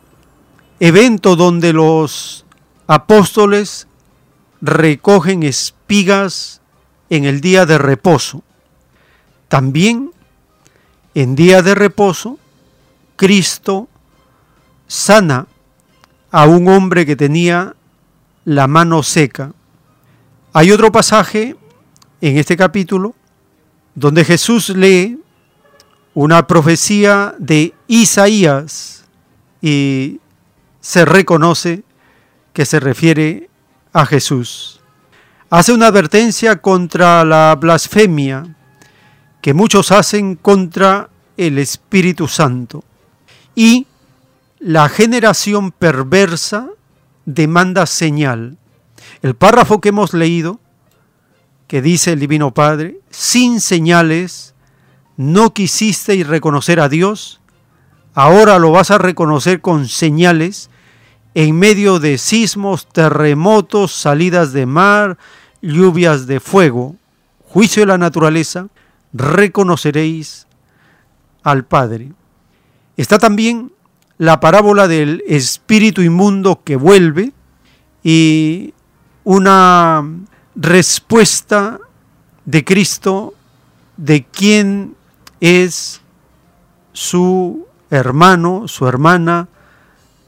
evento 0.81 1.37
donde 1.37 1.75
los 1.75 2.47
apóstoles 2.87 3.87
recogen 4.63 5.43
espigas 5.43 6.63
en 7.11 7.27
el 7.27 7.43
día 7.43 7.67
de 7.67 7.77
reposo. 7.77 8.43
También 9.49 10.13
en 11.13 11.37
día 11.37 11.61
de 11.61 11.75
reposo, 11.75 12.39
Cristo 13.17 13.87
sana 14.87 15.49
a 16.31 16.47
un 16.47 16.69
hombre 16.69 17.07
que 17.07 17.17
tenía 17.17 17.75
la 18.45 18.67
mano 18.67 19.03
seca. 19.03 19.53
Hay 20.53 20.71
otro 20.71 20.91
pasaje 20.93 21.57
en 22.21 22.39
este 22.39 22.57
capítulo 22.57 23.15
donde 23.95 24.25
Jesús 24.25 24.71
lee 24.71 25.21
una 26.15 26.47
profecía 26.47 27.35
de 27.39 27.75
Isaías 27.89 29.05
y 29.61 30.21
se 30.81 31.05
reconoce 31.05 31.83
que 32.53 32.65
se 32.65 32.81
refiere 32.81 33.51
a 33.93 34.07
Jesús. 34.07 34.81
Hace 35.51 35.73
una 35.73 35.89
advertencia 35.89 36.57
contra 36.57 37.25
la 37.25 37.55
blasfemia 37.55 38.47
que 39.41 39.55
muchos 39.55 39.93
hacen 39.93 40.37
contra 40.37 41.09
el 41.37 41.59
Espíritu 41.59 42.29
Santo 42.29 42.83
y 43.55 43.87
la 44.67 44.89
generación 44.89 45.71
perversa 45.71 46.71
demanda 47.25 47.87
señal. 47.87 48.59
El 49.23 49.37
párrafo 49.37 49.81
que 49.81 49.91
hemos 49.91 50.13
leído, 50.13 50.59
que 51.69 51.81
dice 51.81 52.15
el 52.15 52.19
Divino 52.19 52.53
Padre, 52.53 52.99
sin 53.09 53.61
señales 53.61 54.57
no 55.17 55.55
quisiste 55.55 56.21
reconocer 56.25 56.81
a 56.81 56.89
Dios, 56.89 57.41
ahora 58.13 58.59
lo 58.59 58.73
vas 58.73 58.91
a 58.91 58.99
reconocer 58.99 59.61
con 59.61 59.87
señales 59.87 60.69
en 61.35 61.57
medio 61.57 62.01
de 62.01 62.19
sismos, 62.19 62.89
terremotos, 62.89 63.93
salidas 63.93 64.53
de 64.53 64.67
mar, 64.67 65.17
lluvias 65.63 66.27
de 66.27 66.41
fuego, 66.41 66.97
juicio 67.45 67.83
de 67.83 67.87
la 67.87 67.99
naturaleza, 67.99 68.67
reconoceréis 69.13 70.49
al 71.45 71.65
Padre. 71.65 72.11
Está 72.97 73.21
también 73.21 73.71
la 74.19 74.41
parábola 74.41 74.89
del 74.89 75.23
espíritu 75.27 76.03
inmundo 76.03 76.63
que 76.65 76.77
vuelve 76.77 77.33
y 78.03 78.73
una 79.25 80.05
respuesta 80.55 81.81
de 82.45 82.65
Cristo 82.65 83.35
de 83.97 84.25
quién 84.25 84.95
es 85.41 86.01
su 86.93 87.67
hermano, 87.91 88.69
su 88.69 88.87
hermana, 88.87 89.49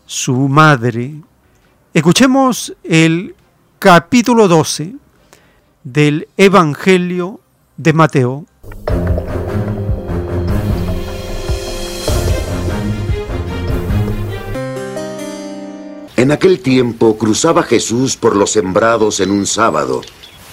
su 0.06 0.48
madre. 0.48 1.15
Escuchemos 1.94 2.74
el 2.85 3.35
capítulo 3.78 4.48
12 4.48 4.94
del 5.85 6.28
Evangelio 6.36 7.40
de 7.77 7.93
Mateo. 7.93 8.47
En 16.19 16.32
aquel 16.32 16.59
tiempo 16.59 17.16
cruzaba 17.16 17.62
Jesús 17.62 18.16
por 18.16 18.35
los 18.35 18.51
sembrados 18.51 19.20
en 19.20 19.31
un 19.31 19.47
sábado. 19.47 20.03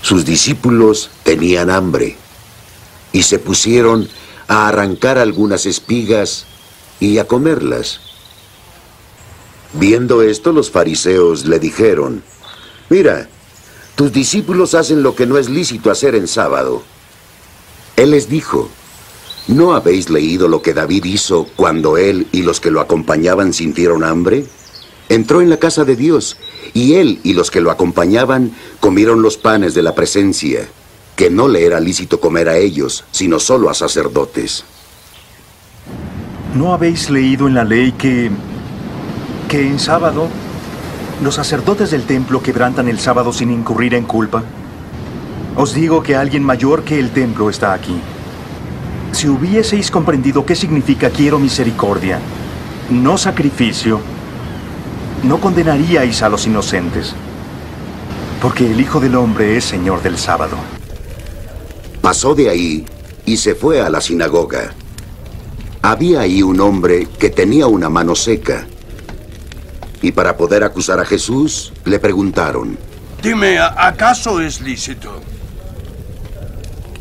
Sus 0.04 0.24
discípulos 0.24 1.10
tenían 1.24 1.72
hambre 1.72 2.18
y 3.12 3.24
se 3.24 3.40
pusieron 3.40 4.08
a 4.48 4.68
arrancar 4.68 5.18
algunas 5.18 5.66
espigas 5.66 6.46
y 7.00 7.18
a 7.18 7.26
comerlas. 7.26 8.00
Viendo 9.74 10.22
esto, 10.22 10.52
los 10.52 10.70
fariseos 10.70 11.46
le 11.46 11.58
dijeron, 11.58 12.22
Mira, 12.92 13.28
tus 13.96 14.14
discípulos 14.14 14.76
hacen 14.76 15.02
lo 15.02 15.16
que 15.16 15.26
no 15.26 15.40
es 15.40 15.50
lícito 15.50 15.90
hacer 15.90 16.14
en 16.14 16.28
sábado. 16.28 16.84
Él 17.96 18.12
les 18.12 18.30
dijo, 18.30 18.70
¿no 19.48 19.74
habéis 19.74 20.12
leído 20.12 20.48
lo 20.48 20.62
que 20.62 20.76
David 20.76 21.06
hizo 21.06 21.48
cuando 21.56 21.98
él 21.98 22.28
y 22.32 22.44
los 22.44 22.60
que 22.60 22.70
lo 22.70 22.82
acompañaban 22.82 23.52
sintieron 23.52 24.04
hambre? 24.04 24.46
Entró 25.10 25.42
en 25.42 25.50
la 25.50 25.58
casa 25.58 25.86
de 25.86 25.96
Dios 25.96 26.38
y 26.74 26.96
él 26.96 27.20
y 27.24 27.34
los 27.34 27.52
que 27.52 27.62
lo 27.62 27.72
acompañaban 27.72 28.52
comieron 28.80 29.22
los 29.22 29.38
panes 29.38 29.74
de 29.76 29.84
la 29.84 29.94
presencia, 29.94 30.68
que 31.16 31.30
no 31.30 31.48
le 31.48 31.66
era 31.66 31.80
lícito 31.80 32.20
comer 32.20 32.50
a 32.50 32.58
ellos, 32.58 33.04
sino 33.12 33.40
solo 33.40 33.70
a 33.70 33.74
sacerdotes. 33.74 34.66
¿No 36.56 36.74
habéis 36.74 37.10
leído 37.10 37.48
en 37.48 37.54
la 37.54 37.64
ley 37.64 37.92
que, 37.92 38.32
que 39.48 39.68
en 39.68 39.80
sábado 39.80 40.28
los 41.22 41.36
sacerdotes 41.36 41.92
del 41.92 42.04
templo 42.04 42.42
quebrantan 42.42 42.88
el 42.88 43.00
sábado 43.00 43.32
sin 43.32 43.52
incurrir 43.52 43.94
en 43.94 44.06
culpa? 44.06 44.44
Os 45.56 45.74
digo 45.74 46.02
que 46.02 46.16
alguien 46.16 46.44
mayor 46.44 46.84
que 46.84 47.00
el 47.00 47.12
templo 47.12 47.50
está 47.50 47.74
aquí. 47.74 47.96
Si 49.12 49.30
hubieseis 49.30 49.92
comprendido 49.92 50.46
qué 50.46 50.56
significa 50.56 51.10
quiero 51.10 51.40
misericordia, 51.40 52.20
no 52.90 53.18
sacrificio, 53.18 54.02
no 55.26 55.40
condenaríais 55.42 56.22
a 56.22 56.30
los 56.30 56.46
inocentes, 56.46 57.16
porque 58.42 58.72
el 58.72 58.80
Hijo 58.80 59.00
del 59.00 59.16
Hombre 59.16 59.58
es 59.58 59.66
Señor 59.66 60.04
del 60.04 60.18
sábado. 60.18 60.56
Pasó 62.02 62.36
de 62.36 62.50
ahí 62.50 62.86
y 63.26 63.38
se 63.38 63.56
fue 63.56 63.82
a 63.82 63.90
la 63.90 64.02
sinagoga. 64.02 64.74
Había 65.82 66.22
ahí 66.22 66.44
un 66.44 66.60
hombre 66.62 67.08
que 67.20 67.32
tenía 67.32 67.66
una 67.66 67.90
mano 67.90 68.16
seca. 68.16 68.68
Y 70.02 70.12
para 70.12 70.38
poder 70.38 70.64
acusar 70.64 71.00
a 71.00 71.06
Jesús, 71.06 71.74
le 71.86 71.98
preguntaron, 71.98 72.78
Dime, 73.24 73.58
¿acaso 73.58 74.40
es 74.40 74.62
lícito 74.62 75.22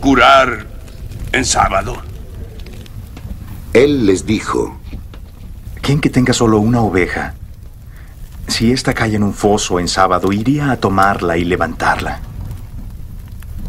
curar 0.01 0.67
en 1.33 1.45
sábado? 1.45 1.97
Él 3.75 4.07
les 4.07 4.25
dijo, 4.25 4.79
¿quién 5.83 6.01
que 6.01 6.09
tenga 6.09 6.33
solo 6.33 6.59
una 6.59 6.81
oveja 6.81 7.35
si 8.47 8.73
ésta 8.73 8.95
cae 8.95 9.17
en 9.17 9.23
un 9.23 9.35
foso 9.35 9.81
en 9.81 9.89
sábado, 9.89 10.33
iría 10.33 10.71
a 10.71 10.77
tomarla 10.77 11.37
y 11.37 11.45
levantarla. 11.45 12.21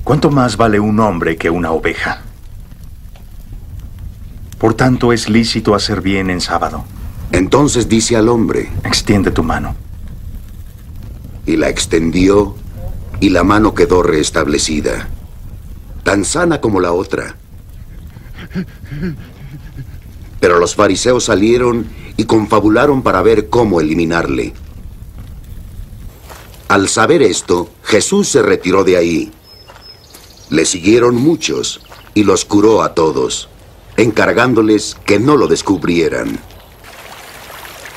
¿Cuánto 0.03 0.30
más 0.30 0.57
vale 0.57 0.80
un 0.80 0.99
hombre 0.99 1.38
que 1.38 1.49
una 1.49 1.72
oveja? 1.72 2.22
Por 4.60 4.73
tanto, 4.73 5.14
es 5.14 5.30
lícito 5.30 5.76
hacer 5.76 6.02
bien 6.02 6.30
en 6.30 6.41
sábado. 6.41 6.85
Entonces 7.31 7.89
dice 7.89 8.15
al 8.15 8.30
hombre, 8.30 8.72
extiende 8.84 9.31
tu 9.31 9.43
mano. 9.43 9.76
Y 11.45 11.57
la 11.57 11.69
extendió, 11.69 12.56
y 13.19 13.30
la 13.30 13.43
mano 13.43 13.73
quedó 13.73 14.03
restablecida, 14.03 15.07
tan 16.03 16.26
sana 16.26 16.61
como 16.61 16.80
la 16.80 16.91
otra. 16.91 17.35
Pero 20.39 20.60
los 20.60 20.76
fariseos 20.76 21.26
salieron 21.26 21.88
y 22.18 22.26
confabularon 22.26 23.02
para 23.02 23.22
ver 23.22 23.49
cómo 23.49 23.81
eliminarle. 23.81 24.53
Al 26.68 26.90
saber 26.90 27.22
esto, 27.22 27.70
Jesús 27.84 28.28
se 28.28 28.42
retiró 28.42 28.84
de 28.84 28.98
ahí. 28.98 29.32
Le 30.50 30.66
siguieron 30.66 31.16
muchos 31.16 31.82
y 32.16 32.24
los 32.24 32.44
curó 32.44 32.82
a 32.82 32.96
todos, 32.96 33.50
encargándoles 33.98 34.96
que 35.06 35.20
no 35.20 35.38
lo 35.38 35.48
descubrieran, 35.48 36.40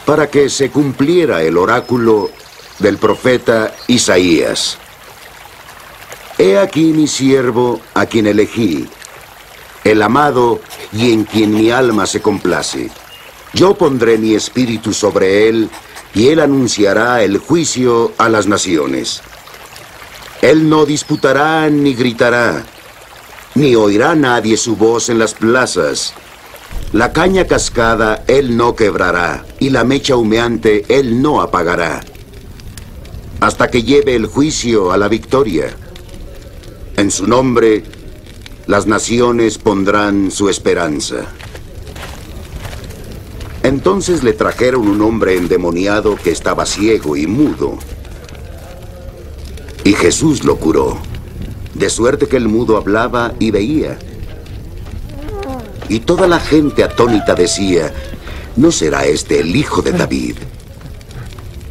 para 0.04 0.28
que 0.28 0.50
se 0.50 0.70
cumpliera 0.70 1.42
el 1.42 1.56
oráculo 1.56 2.30
del 2.78 2.98
profeta 2.98 3.74
Isaías. 3.86 4.76
He 6.36 6.58
aquí 6.58 6.92
mi 6.92 7.08
siervo 7.08 7.80
a 7.94 8.04
quien 8.04 8.26
elegí, 8.26 8.86
el 9.82 10.02
amado 10.02 10.60
y 10.92 11.12
en 11.12 11.24
quien 11.24 11.54
mi 11.54 11.70
alma 11.70 12.06
se 12.06 12.20
complace. 12.20 12.90
Yo 13.54 13.74
pondré 13.74 14.18
mi 14.18 14.34
espíritu 14.34 14.92
sobre 14.92 15.48
él 15.48 15.70
y 16.14 16.28
él 16.28 16.40
anunciará 16.40 17.22
el 17.22 17.38
juicio 17.38 18.12
a 18.18 18.28
las 18.28 18.46
naciones. 18.46 19.22
Él 20.42 20.68
no 20.68 20.86
disputará 20.86 21.68
ni 21.68 21.94
gritará, 21.94 22.64
ni 23.54 23.74
oirá 23.74 24.14
nadie 24.14 24.56
su 24.56 24.76
voz 24.76 25.08
en 25.08 25.18
las 25.18 25.34
plazas, 25.34 26.14
La 26.92 27.12
caña 27.12 27.46
cascada 27.46 28.24
él 28.28 28.56
no 28.56 28.74
quebrará, 28.74 29.44
y 29.58 29.70
la 29.70 29.84
mecha 29.84 30.16
humeante 30.16 30.86
él 30.88 31.20
no 31.20 31.42
apagará, 31.42 32.00
hasta 33.40 33.68
que 33.68 33.82
lleve 33.82 34.14
el 34.14 34.26
juicio 34.26 34.90
a 34.90 34.96
la 34.96 35.08
victoria. 35.08 35.76
En 36.96 37.10
su 37.10 37.26
nombre, 37.26 37.84
las 38.66 38.86
naciones 38.86 39.58
pondrán 39.58 40.30
su 40.30 40.48
esperanza. 40.48 41.26
Entonces 43.68 44.22
le 44.22 44.32
trajeron 44.32 44.88
un 44.88 45.02
hombre 45.02 45.36
endemoniado 45.36 46.16
que 46.16 46.30
estaba 46.30 46.64
ciego 46.64 47.18
y 47.18 47.26
mudo. 47.26 47.76
Y 49.84 49.92
Jesús 49.92 50.42
lo 50.42 50.56
curó, 50.56 50.96
de 51.74 51.90
suerte 51.90 52.28
que 52.28 52.38
el 52.38 52.48
mudo 52.48 52.78
hablaba 52.78 53.34
y 53.38 53.50
veía. 53.50 53.98
Y 55.90 56.00
toda 56.00 56.26
la 56.26 56.40
gente 56.40 56.82
atónita 56.82 57.34
decía, 57.34 57.92
¿no 58.56 58.72
será 58.72 59.04
este 59.04 59.40
el 59.40 59.54
hijo 59.54 59.82
de 59.82 59.92
David? 59.92 60.36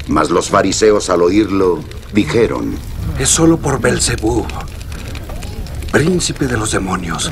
Mas 0.07 0.30
los 0.30 0.49
fariseos 0.49 1.10
al 1.10 1.24
oírlo 1.24 1.80
dijeron, 2.14 2.76
Es 3.18 3.30
solo 3.30 3.57
por 3.57 3.82
Belzebú, 3.82 4.45
príncipe 5.91 6.45
de 6.45 6.57
los 6.57 6.74
demonios, 6.74 7.32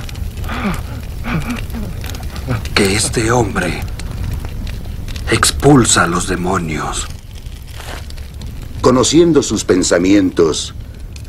que 2.73 2.95
este 2.95 3.29
hombre 3.29 3.83
expulsa 5.31 6.03
a 6.03 6.07
los 6.07 6.27
demonios. 6.27 7.07
Conociendo 8.81 9.41
sus 9.41 9.65
pensamientos, 9.65 10.75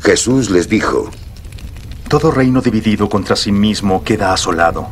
Jesús 0.01 0.49
les 0.51 0.69
dijo, 0.69 1.09
Todo 2.07 2.31
reino 2.31 2.61
dividido 2.61 3.09
contra 3.09 3.35
sí 3.35 3.51
mismo 3.51 4.03
queda 4.03 4.33
asolado, 4.33 4.89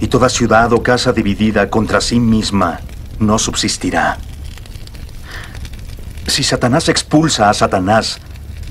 y 0.00 0.08
toda 0.08 0.28
ciudad 0.28 0.72
o 0.72 0.82
casa 0.82 1.12
dividida 1.12 1.70
contra 1.70 2.00
sí 2.00 2.20
misma 2.20 2.80
no 3.18 3.38
subsistirá. 3.38 4.18
Si 6.26 6.42
Satanás 6.42 6.88
expulsa 6.88 7.48
a 7.48 7.54
Satanás, 7.54 8.18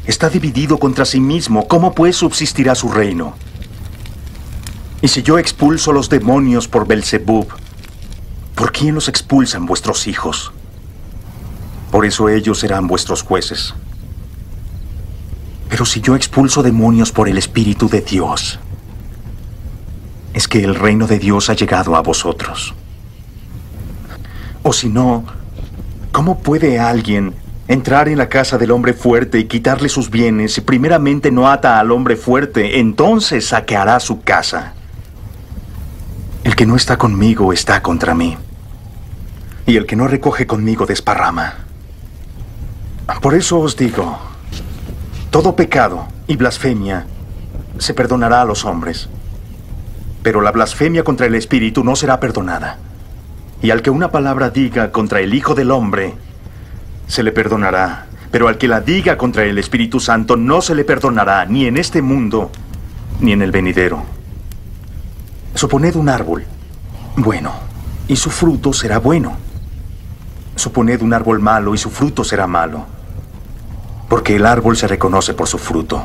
está 0.06 0.30
dividido 0.30 0.78
contra 0.78 1.06
sí 1.06 1.20
mismo, 1.20 1.68
¿cómo 1.68 1.94
pues 1.96 2.18
subsistirá 2.18 2.76
su 2.76 2.90
reino? 2.90 3.36
Y 5.02 5.08
si 5.08 5.24
yo 5.24 5.40
expulso 5.40 5.92
los 5.92 6.10
demonios 6.10 6.68
por 6.68 6.86
Belzebub, 6.88 7.48
¿por 8.56 8.72
quién 8.72 8.96
los 8.96 9.08
expulsan 9.08 9.66
vuestros 9.66 10.08
hijos? 10.08 10.52
Por 11.92 12.06
eso 12.06 12.30
ellos 12.30 12.60
serán 12.60 12.88
vuestros 12.88 13.22
jueces. 13.22 13.74
Pero 15.70 15.86
si 15.86 16.02
yo 16.02 16.16
expulso 16.16 16.64
demonios 16.64 17.12
por 17.12 17.28
el 17.30 17.38
Espíritu 17.38 17.90
de 17.90 18.02
Dios, 18.02 18.60
es 20.34 20.48
que 20.48 20.64
el 20.64 20.76
reino 20.76 21.08
de 21.08 21.20
Dios 21.20 21.50
ha 21.50 21.54
llegado 21.54 21.96
a 21.96 22.02
vosotros. 22.02 22.74
O 24.64 24.74
si 24.74 24.90
no, 24.90 25.26
¿cómo 26.12 26.40
puede 26.40 26.80
alguien 26.80 27.34
entrar 27.68 28.10
en 28.10 28.18
la 28.18 28.30
casa 28.30 28.58
del 28.58 28.72
hombre 28.72 28.94
fuerte 28.94 29.40
y 29.40 29.46
quitarle 29.46 29.90
sus 29.90 30.10
bienes 30.10 30.54
si 30.54 30.62
primeramente 30.62 31.32
no 31.32 31.50
ata 31.50 31.80
al 31.80 31.92
hombre 31.92 32.16
fuerte, 32.16 32.80
entonces 32.80 33.48
saqueará 33.48 34.00
su 34.00 34.22
casa? 34.22 34.74
El 36.44 36.56
que 36.56 36.66
no 36.66 36.76
está 36.76 36.98
conmigo 36.98 37.54
está 37.54 37.84
contra 37.84 38.16
mí, 38.16 38.36
y 39.68 39.78
el 39.78 39.86
que 39.86 39.96
no 39.96 40.08
recoge 40.08 40.48
conmigo 40.48 40.88
desparrama. 40.88 41.54
Por 43.22 43.36
eso 43.36 43.60
os 43.60 43.78
digo, 43.78 44.18
todo 45.30 45.56
pecado 45.56 46.08
y 46.26 46.38
blasfemia 46.38 47.06
se 47.78 47.94
perdonará 47.94 48.42
a 48.42 48.46
los 48.46 48.66
hombres, 48.66 49.08
pero 50.24 50.42
la 50.42 50.52
blasfemia 50.52 51.04
contra 51.04 51.28
el 51.28 51.36
Espíritu 51.36 51.84
no 51.84 51.96
será 51.96 52.20
perdonada. 52.20 52.80
Y 53.62 53.70
al 53.70 53.84
que 53.84 53.92
una 53.92 54.10
palabra 54.10 54.50
diga 54.50 54.92
contra 54.92 55.20
el 55.20 55.36
Hijo 55.36 55.54
del 55.54 55.70
Hombre, 55.70 56.16
se 57.06 57.22
le 57.22 57.32
perdonará, 57.32 58.08
pero 58.32 58.48
al 58.48 58.58
que 58.58 58.68
la 58.68 58.82
diga 58.82 59.16
contra 59.16 59.44
el 59.44 59.60
Espíritu 59.60 60.00
Santo 60.00 60.38
no 60.38 60.64
se 60.64 60.74
le 60.74 60.86
perdonará, 60.86 61.46
ni 61.46 61.68
en 61.68 61.78
este 61.78 62.02
mundo, 62.02 62.50
ni 63.20 63.32
en 63.32 63.44
el 63.44 63.52
venidero. 63.52 64.21
Suponed 65.56 65.96
un 65.96 66.10
árbol, 66.10 66.46
bueno, 67.16 67.54
y 68.08 68.16
su 68.16 68.30
fruto 68.30 68.74
será 68.74 69.00
bueno. 69.00 69.38
Suponed 70.56 71.02
un 71.02 71.14
árbol 71.14 71.40
malo 71.40 71.74
y 71.74 71.78
su 71.78 71.90
fruto 71.90 72.24
será 72.24 72.48
malo, 72.48 72.86
porque 74.10 74.36
el 74.36 74.46
árbol 74.46 74.78
se 74.78 74.88
reconoce 74.88 75.34
por 75.34 75.48
su 75.48 75.58
fruto. 75.58 76.04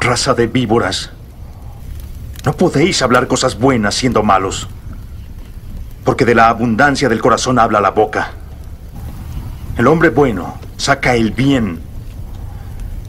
Raza 0.00 0.34
de 0.34 0.46
víboras, 0.46 1.10
no 2.44 2.52
podéis 2.52 3.02
hablar 3.02 3.26
cosas 3.26 3.58
buenas 3.58 3.94
siendo 3.94 4.22
malos, 4.22 4.68
porque 6.04 6.24
de 6.24 6.34
la 6.34 6.48
abundancia 6.48 7.08
del 7.08 7.20
corazón 7.20 7.58
habla 7.58 7.80
la 7.80 7.90
boca. 7.90 8.30
El 9.76 9.86
hombre 9.86 10.10
bueno 10.10 10.58
saca 10.76 11.14
el 11.14 11.32
bien 11.32 11.80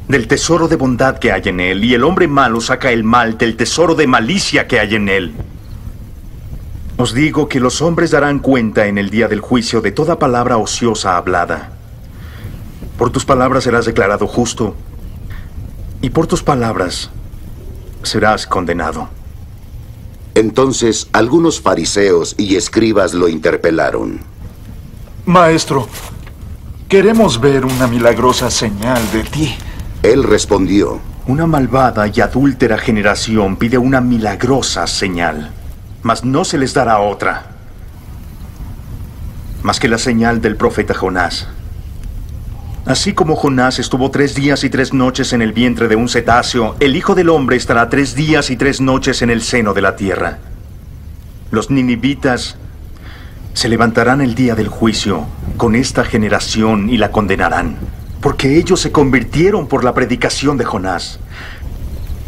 del 0.10 0.28
tesoro 0.28 0.68
de 0.68 0.76
bondad 0.76 1.20
que 1.20 1.32
hay 1.32 1.44
en 1.46 1.60
él, 1.60 1.84
y 1.86 1.94
el 1.94 2.04
hombre 2.04 2.28
malo 2.28 2.60
saca 2.62 2.92
el 2.92 3.04
mal 3.04 3.38
del 3.38 3.56
tesoro 3.56 3.94
de 3.94 4.08
malicia 4.08 4.68
que 4.68 4.80
hay 4.80 4.96
en 4.96 5.08
él. 5.08 5.34
Os 6.98 7.14
digo 7.14 7.48
que 7.48 7.60
los 7.60 7.84
hombres 7.84 8.10
darán 8.10 8.40
cuenta 8.40 8.88
en 8.88 8.98
el 8.98 9.12
día 9.12 9.28
del 9.28 9.40
juicio 9.40 9.82
de 9.82 9.92
toda 9.92 10.18
palabra 10.18 10.58
ociosa 10.58 11.16
hablada. 11.16 11.74
Por 12.98 13.12
tus 13.12 13.24
palabras 13.24 13.66
serás 13.66 13.86
declarado 13.86 14.26
justo, 14.26 14.76
y 16.02 16.10
por 16.10 16.26
tus 16.26 16.42
palabras 16.42 17.12
serás 18.02 18.48
condenado. 18.48 19.10
Entonces 20.34 21.08
algunos 21.12 21.62
fariseos 21.62 22.34
y 22.36 22.56
escribas 22.56 23.14
lo 23.14 23.28
interpelaron. 23.28 24.22
Maestro, 25.28 25.88
queremos 26.88 27.40
ver 27.40 27.64
una 27.64 27.86
milagrosa 27.86 28.50
señal 28.50 29.00
de 29.12 29.24
ti. 29.24 29.56
Él 30.04 30.24
respondió, 30.24 31.02
Una 31.28 31.46
malvada 31.46 32.08
y 32.08 32.22
adúltera 32.22 32.78
generación 32.78 33.58
pide 33.58 33.78
una 33.78 34.00
milagrosa 34.00 34.88
señal, 34.88 35.52
mas 36.04 36.24
no 36.24 36.46
se 36.46 36.58
les 36.58 36.74
dará 36.74 37.00
otra, 37.00 37.48
más 39.62 39.78
que 39.78 39.90
la 39.90 39.98
señal 39.98 40.40
del 40.42 40.56
profeta 40.56 40.94
Jonás. 40.94 41.50
Así 42.86 43.12
como 43.12 43.36
Jonás 43.36 43.78
estuvo 43.78 44.10
tres 44.10 44.36
días 44.36 44.64
y 44.64 44.70
tres 44.70 44.94
noches 44.94 45.34
en 45.34 45.42
el 45.42 45.52
vientre 45.52 45.90
de 45.90 45.98
un 45.98 46.08
cetáceo, 46.08 46.78
el 46.80 46.96
Hijo 46.96 47.14
del 47.14 47.28
Hombre 47.28 47.58
estará 47.58 47.90
tres 47.90 48.16
días 48.16 48.50
y 48.50 48.56
tres 48.56 48.80
noches 48.80 49.22
en 49.22 49.30
el 49.30 49.42
seno 49.42 49.74
de 49.74 49.82
la 49.82 49.98
tierra. 49.98 50.40
Los 51.52 51.72
ninivitas 51.72 52.56
se 53.54 53.68
levantarán 53.68 54.22
el 54.22 54.34
día 54.34 54.56
del 54.56 54.70
juicio 54.70 55.26
con 55.58 55.76
esta 55.76 56.06
generación 56.06 56.90
y 56.90 56.98
la 56.98 57.12
condenarán, 57.12 57.76
porque 58.22 58.58
ellos 58.58 58.80
se 58.80 58.92
convirtieron 58.92 59.68
por 59.68 59.84
la 59.84 59.94
predicación 59.94 60.58
de 60.58 60.66
Jonás. 60.66 61.20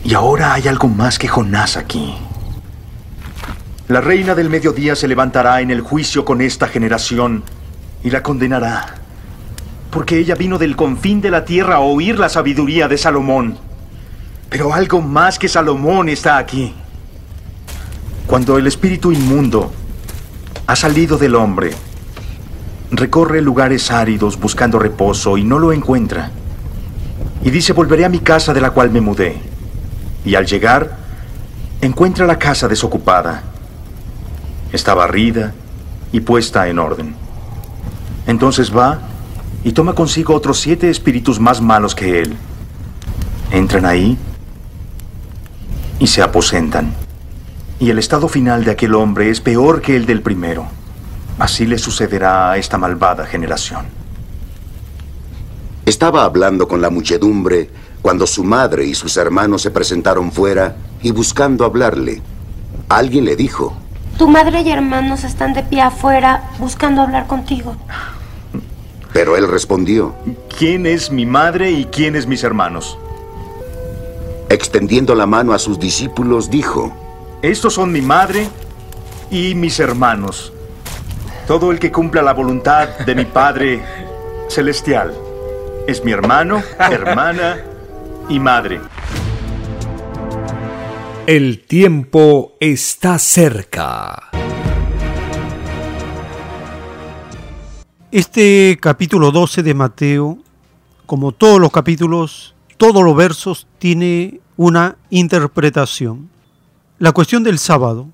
Y 0.04 0.14
ahora 0.14 0.54
hay 0.54 0.68
algo 0.68 0.88
más 0.88 1.20
que 1.20 1.28
Jonás 1.28 1.78
aquí. 1.78 2.16
La 3.88 4.02
reina 4.02 4.36
del 4.36 4.50
mediodía 4.50 4.96
se 4.96 5.08
levantará 5.08 5.62
en 5.62 5.70
el 5.70 5.82
juicio 5.82 6.24
con 6.26 6.42
esta 6.42 6.68
generación 6.68 7.44
y 8.04 8.10
la 8.10 8.24
condenará 8.24 9.02
porque 9.92 10.18
ella 10.18 10.36
vino 10.36 10.58
del 10.58 10.76
confín 10.76 11.22
de 11.22 11.30
la 11.30 11.44
tierra 11.44 11.76
a 11.76 11.80
oír 11.82 12.18
la 12.18 12.30
sabiduría 12.30 12.88
de 12.88 12.98
Salomón. 12.98 13.58
Pero 14.50 14.74
algo 14.74 15.02
más 15.02 15.38
que 15.38 15.50
Salomón 15.50 16.10
está 16.10 16.38
aquí. 16.38 16.74
Cuando 18.26 18.58
el 18.58 18.68
espíritu 18.68 19.12
inmundo 19.12 19.72
ha 20.66 20.76
salido 20.78 21.18
del 21.18 21.36
hombre, 21.36 21.72
recorre 22.92 23.42
lugares 23.42 23.90
áridos 23.90 24.40
buscando 24.40 24.78
reposo 24.78 25.38
y 25.38 25.44
no 25.44 25.60
lo 25.60 25.72
encuentra. 25.72 26.32
Y 27.44 27.50
dice, 27.50 27.74
volveré 27.74 28.06
a 28.06 28.10
mi 28.10 28.20
casa 28.20 28.54
de 28.54 28.62
la 28.62 28.72
cual 28.72 28.92
me 28.92 29.02
mudé. 29.02 29.38
Y 30.26 30.36
al 30.36 30.46
llegar, 30.46 30.98
encuentra 31.82 32.28
la 32.28 32.38
casa 32.38 32.68
desocupada. 32.68 33.44
Está 34.72 34.94
barrida 34.94 35.54
y 36.12 36.20
puesta 36.20 36.68
en 36.68 36.80
orden. 36.80 37.16
Entonces 38.28 38.76
va 38.76 39.00
y 39.64 39.72
toma 39.72 39.94
consigo 39.94 40.36
otros 40.36 40.60
siete 40.60 40.90
espíritus 40.90 41.40
más 41.40 41.62
malos 41.62 41.96
que 41.96 42.22
él. 42.22 42.36
Entran 43.52 43.86
ahí 43.86 44.18
y 46.00 46.08
se 46.08 46.22
aposentan. 46.22 46.94
Y 47.80 47.90
el 47.90 47.98
estado 47.98 48.28
final 48.28 48.64
de 48.64 48.72
aquel 48.72 48.94
hombre 48.94 49.30
es 49.30 49.42
peor 49.42 49.82
que 49.82 49.96
el 49.96 50.06
del 50.06 50.22
primero. 50.22 50.68
Así 51.42 51.66
le 51.66 51.80
sucederá 51.80 52.52
a 52.52 52.58
esta 52.58 52.78
malvada 52.78 53.26
generación. 53.26 53.88
Estaba 55.88 56.24
hablando 56.24 56.68
con 56.68 56.82
la 56.82 56.92
muchedumbre 56.92 57.68
cuando 58.04 58.28
su 58.28 58.44
madre 58.44 58.86
y 58.86 58.94
sus 58.94 59.18
hermanos 59.18 59.64
se 59.64 59.72
presentaron 59.72 60.32
fuera 60.32 60.76
y 61.02 61.10
buscando 61.10 61.66
hablarle. 61.66 62.22
Alguien 62.90 63.26
le 63.26 63.36
dijo, 63.36 63.74
Tu 64.20 64.28
madre 64.28 64.62
y 64.62 64.70
hermanos 64.70 65.24
están 65.24 65.54
de 65.54 65.64
pie 65.64 65.82
afuera 65.82 66.52
buscando 66.60 67.02
hablar 67.02 67.26
contigo. 67.26 67.76
Pero 69.12 69.36
él 69.36 69.48
respondió, 69.48 70.14
¿quién 70.60 70.86
es 70.86 71.10
mi 71.10 71.26
madre 71.26 71.72
y 71.72 71.86
quién 71.86 72.16
es 72.16 72.28
mis 72.28 72.44
hermanos? 72.44 73.00
Extendiendo 74.50 75.16
la 75.16 75.26
mano 75.26 75.54
a 75.54 75.58
sus 75.58 75.80
discípulos, 75.80 76.52
dijo, 76.52 76.94
Estos 77.42 77.74
son 77.74 77.92
mi 77.92 78.02
madre 78.02 78.48
y 79.32 79.56
mis 79.56 79.80
hermanos. 79.80 80.54
Todo 81.52 81.74
el 81.74 81.80
que 81.80 81.92
cumpla 81.92 82.22
la 82.22 82.32
voluntad 82.32 83.00
de 83.00 83.14
mi 83.14 83.26
Padre 83.26 83.84
Celestial 84.48 85.14
es 85.86 86.02
mi 86.02 86.14
hermano, 86.14 86.64
hermana 86.80 87.58
y 88.30 88.40
madre. 88.40 88.80
El 91.28 91.66
tiempo 91.66 92.54
está 92.58 93.20
cerca. 93.20 94.30
Este 98.14 98.78
capítulo 98.80 99.32
12 99.32 99.62
de 99.62 99.74
Mateo, 99.74 100.38
como 101.06 101.34
todos 101.34 101.60
los 101.60 101.74
capítulos, 101.74 102.56
todos 102.78 103.04
los 103.04 103.14
versos, 103.14 103.68
tiene 103.78 104.40
una 104.56 104.96
interpretación. 105.10 106.30
La 106.98 107.12
cuestión 107.12 107.44
del 107.44 107.60
sábado. 107.60 108.08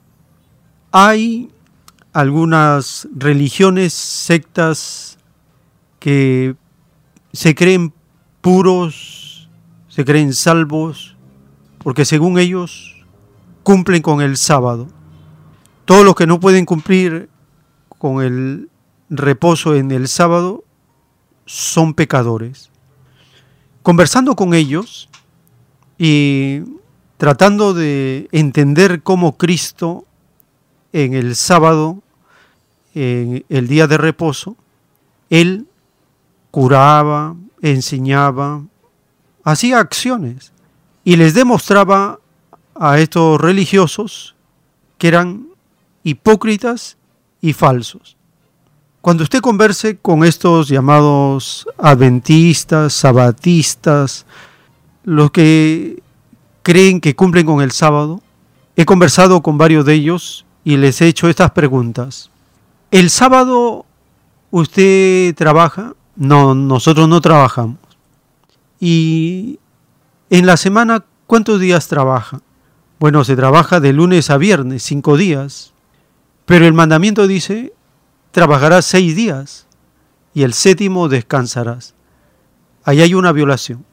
Hay 0.92 1.52
algunas 2.18 3.08
religiones, 3.16 3.94
sectas 3.94 5.20
que 6.00 6.56
se 7.32 7.54
creen 7.54 7.94
puros, 8.42 9.48
se 9.88 10.04
creen 10.04 10.34
salvos, 10.34 11.16
porque 11.78 12.06
según 12.06 12.40
ellos 12.40 13.06
cumplen 13.62 14.02
con 14.02 14.22
el 14.22 14.36
sábado. 14.36 14.88
Todos 15.86 16.04
los 16.04 16.16
que 16.16 16.26
no 16.26 16.40
pueden 16.40 16.66
cumplir 16.66 17.30
con 18.00 18.24
el 18.24 18.72
reposo 19.12 19.76
en 19.76 19.92
el 19.92 20.08
sábado 20.08 20.64
son 21.46 21.94
pecadores. 21.94 22.72
Conversando 23.84 24.36
con 24.36 24.56
ellos 24.56 25.08
y 26.00 26.64
tratando 27.18 27.76
de 27.76 28.28
entender 28.32 29.04
cómo 29.04 29.38
Cristo 29.38 30.08
en 30.94 31.14
el 31.14 31.36
sábado, 31.36 32.02
en 32.98 33.46
el 33.50 33.68
día 33.68 33.88
de 33.88 33.98
reposo, 33.98 34.56
Él 35.30 35.68
curaba, 36.52 37.36
enseñaba, 37.62 38.64
hacía 39.44 39.80
acciones 39.80 40.52
y 41.04 41.16
les 41.16 41.34
demostraba 41.34 42.20
a 42.76 43.00
estos 43.00 43.40
religiosos 43.40 44.36
que 44.98 45.08
eran 45.08 45.48
hipócritas 46.04 46.98
y 47.42 47.54
falsos. 47.54 48.18
Cuando 49.02 49.24
usted 49.24 49.40
converse 49.40 49.98
con 49.98 50.24
estos 50.24 50.68
llamados 50.68 51.68
adventistas, 51.78 52.94
sabatistas, 52.94 54.26
los 55.04 55.32
que 55.32 56.02
creen 56.64 57.00
que 57.00 57.16
cumplen 57.16 57.46
con 57.46 57.62
el 57.62 57.72
sábado, 57.72 58.22
he 58.76 58.86
conversado 58.86 59.42
con 59.42 59.58
varios 59.58 59.86
de 59.86 59.94
ellos 59.94 60.46
y 60.64 60.76
les 60.78 61.00
he 61.02 61.08
hecho 61.08 61.30
estas 61.30 61.52
preguntas. 61.52 62.30
¿El 62.92 63.10
sábado 63.10 63.86
usted 64.50 65.36
trabaja? 65.36 65.94
No, 66.16 66.56
nosotros 66.56 67.10
no 67.10 67.20
trabajamos. 67.20 67.78
¿Y 68.80 69.60
en 70.30 70.46
la 70.46 70.56
semana 70.56 71.04
cuántos 71.26 71.60
días 71.60 71.90
trabaja? 71.90 72.42
Bueno, 73.00 73.26
se 73.26 73.36
trabaja 73.36 73.80
de 73.82 73.92
lunes 73.92 74.30
a 74.30 74.38
viernes, 74.38 74.84
cinco 74.84 75.18
días. 75.18 75.74
Pero 76.46 76.66
el 76.66 76.74
mandamiento 76.74 77.28
dice, 77.28 77.74
trabajarás 78.32 78.86
seis 78.86 79.16
días 79.18 79.68
y 80.34 80.44
el 80.44 80.54
séptimo 80.54 81.10
descansarás. 81.10 81.94
Ahí 82.86 83.02
hay 83.02 83.14
una 83.14 83.34
violación. 83.34 83.86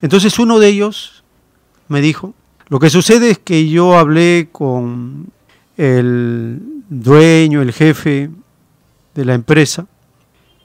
Entonces 0.00 0.38
uno 0.38 0.58
de 0.58 0.68
ellos 0.68 1.24
me 1.88 2.00
dijo, 2.00 2.32
lo 2.68 2.80
que 2.80 2.88
sucede 2.88 3.32
es 3.32 3.38
que 3.38 3.68
yo 3.68 3.98
hablé 3.98 4.48
con 4.50 5.30
el 5.76 6.71
dueño, 7.00 7.62
el 7.62 7.72
jefe 7.72 8.30
de 9.14 9.24
la 9.24 9.34
empresa, 9.34 9.86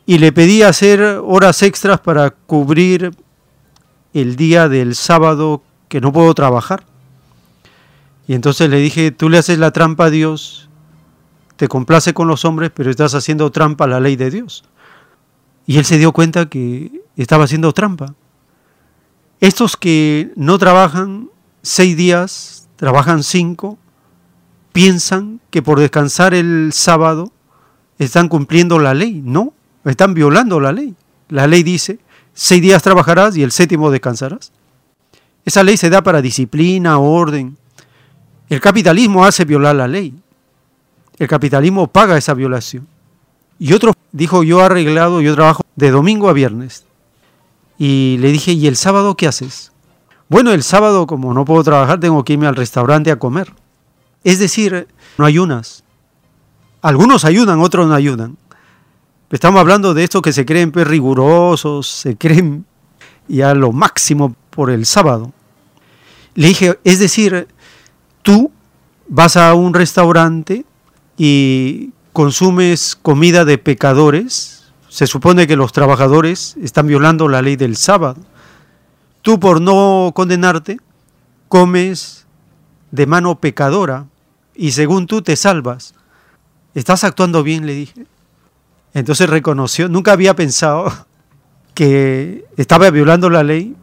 y 0.06 0.18
le 0.18 0.32
pedí 0.32 0.62
hacer 0.62 1.02
horas 1.24 1.64
extras 1.64 2.00
para 2.00 2.32
cubrir 2.32 3.12
el 4.14 4.36
día 4.36 4.68
del 4.70 4.96
sábado 4.96 5.64
que 5.88 6.02
no 6.02 6.12
puedo 6.12 6.34
trabajar. 6.34 6.84
Y 8.28 8.34
entonces 8.34 8.70
le 8.70 8.78
dije, 8.78 9.12
tú 9.12 9.30
le 9.30 9.38
haces 9.38 9.58
la 9.58 9.72
trampa 9.72 10.06
a 10.06 10.10
Dios, 10.10 10.70
te 11.56 11.68
complace 11.68 12.14
con 12.14 12.28
los 12.28 12.46
hombres, 12.46 12.72
pero 12.74 12.90
estás 12.90 13.16
haciendo 13.16 13.52
trampa 13.52 13.86
a 13.86 13.88
la 13.88 14.00
ley 14.00 14.16
de 14.16 14.30
Dios. 14.30 14.64
Y 15.66 15.78
él 15.78 15.86
se 15.86 15.98
dio 15.98 16.12
cuenta 16.12 16.48
que 16.48 17.04
estaba 17.16 17.46
haciendo 17.46 17.74
trampa. 17.74 18.16
Estos 19.40 19.78
que 19.78 20.32
no 20.36 20.58
trabajan 20.58 21.30
seis 21.62 21.96
días, 21.96 22.68
trabajan 22.76 23.24
cinco, 23.24 23.78
piensan 24.78 25.40
que 25.50 25.64
por 25.64 25.80
descansar 25.80 26.36
el 26.36 26.70
sábado 26.72 27.32
están 27.98 28.30
cumpliendo 28.30 28.78
la 28.78 28.94
ley. 28.94 29.24
No, 29.26 29.52
están 29.84 30.14
violando 30.14 30.60
la 30.60 30.72
ley. 30.72 30.94
La 31.30 31.48
ley 31.48 31.64
dice, 31.64 31.98
seis 32.36 32.62
días 32.62 32.84
trabajarás 32.84 33.36
y 33.36 33.42
el 33.42 33.52
séptimo 33.52 33.90
descansarás. 33.90 34.52
Esa 35.44 35.64
ley 35.64 35.78
se 35.78 35.90
da 35.90 36.04
para 36.04 36.22
disciplina, 36.22 37.00
orden. 37.00 37.58
El 38.50 38.62
capitalismo 38.62 39.26
hace 39.26 39.46
violar 39.46 39.76
la 39.76 39.88
ley. 39.88 40.14
El 41.18 41.28
capitalismo 41.28 41.88
paga 41.88 42.16
esa 42.16 42.36
violación. 42.36 42.88
Y 43.58 43.74
otro 43.74 43.94
dijo, 44.12 44.44
yo 44.44 44.62
arreglado, 44.62 45.22
yo 45.22 45.34
trabajo 45.34 45.64
de 45.76 45.90
domingo 45.90 46.30
a 46.30 46.34
viernes. 46.34 46.86
Y 47.80 48.18
le 48.20 48.32
dije, 48.32 48.52
¿y 48.52 48.68
el 48.68 48.76
sábado 48.76 49.18
qué 49.18 49.26
haces? 49.26 49.72
Bueno, 50.30 50.52
el 50.52 50.62
sábado 50.62 51.08
como 51.08 51.34
no 51.34 51.46
puedo 51.46 51.64
trabajar, 51.64 52.00
tengo 52.00 52.24
que 52.24 52.34
irme 52.34 52.46
al 52.46 52.56
restaurante 52.56 53.10
a 53.10 53.18
comer. 53.18 53.52
Es 54.24 54.40
decir, 54.40 54.88
no 55.18 55.26
ayunas. 55.26 55.84
Algunos 56.82 57.26
ayudan, 57.26 57.60
otros 57.60 57.88
no 57.88 57.94
ayudan. 57.94 58.38
Estamos 59.30 59.60
hablando 59.60 59.94
de 59.94 60.04
estos 60.04 60.22
que 60.22 60.32
se 60.32 60.46
creen 60.46 60.72
pues, 60.72 60.88
rigurosos, 60.88 61.88
se 61.88 62.16
creen 62.16 62.66
ya 63.28 63.54
lo 63.54 63.72
máximo 63.72 64.36
por 64.50 64.70
el 64.70 64.86
sábado. 64.86 65.34
Le 66.36 66.48
dije, 66.48 66.80
es 66.84 67.00
decir, 67.00 67.48
tú 68.22 68.52
vas 69.08 69.36
a 69.36 69.54
un 69.54 69.74
restaurante 69.74 70.66
y 71.18 71.92
consumes 72.14 72.96
comida 72.96 73.44
de 73.44 73.58
pecadores, 73.58 74.72
se 74.88 75.08
supone 75.08 75.48
que 75.48 75.56
los 75.56 75.72
trabajadores 75.74 76.56
están 76.62 76.88
violando 76.88 77.28
la 77.28 77.42
ley 77.42 77.56
del 77.56 77.76
sábado. 77.76 78.22
Tú 79.22 79.40
por 79.40 79.60
no 79.60 80.12
condenarte, 80.16 80.78
comes 81.50 82.27
de 82.98 83.06
mano 83.06 83.40
pecadora 83.40 84.08
y 84.54 84.72
según 84.72 85.08
tú 85.08 85.22
te 85.22 85.38
salvas. 85.38 85.94
¿Estás 86.74 87.06
actuando 87.06 87.44
bien? 87.44 87.66
le 87.66 87.74
dije. 87.74 88.06
Entonces 88.94 89.30
reconoció, 89.30 89.88
nunca 89.88 90.12
había 90.12 90.36
pensado 90.36 90.92
que 91.74 92.46
estaba 92.58 92.90
violando 92.90 93.30
la 93.30 93.44
ley, 93.44 93.76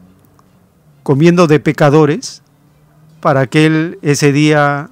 comiendo 1.03 1.47
de 1.47 1.61
pecadores, 1.61 2.43
para 3.21 3.47
que 3.47 3.67
él 3.67 3.99
ese 4.03 4.33
día 4.33 4.91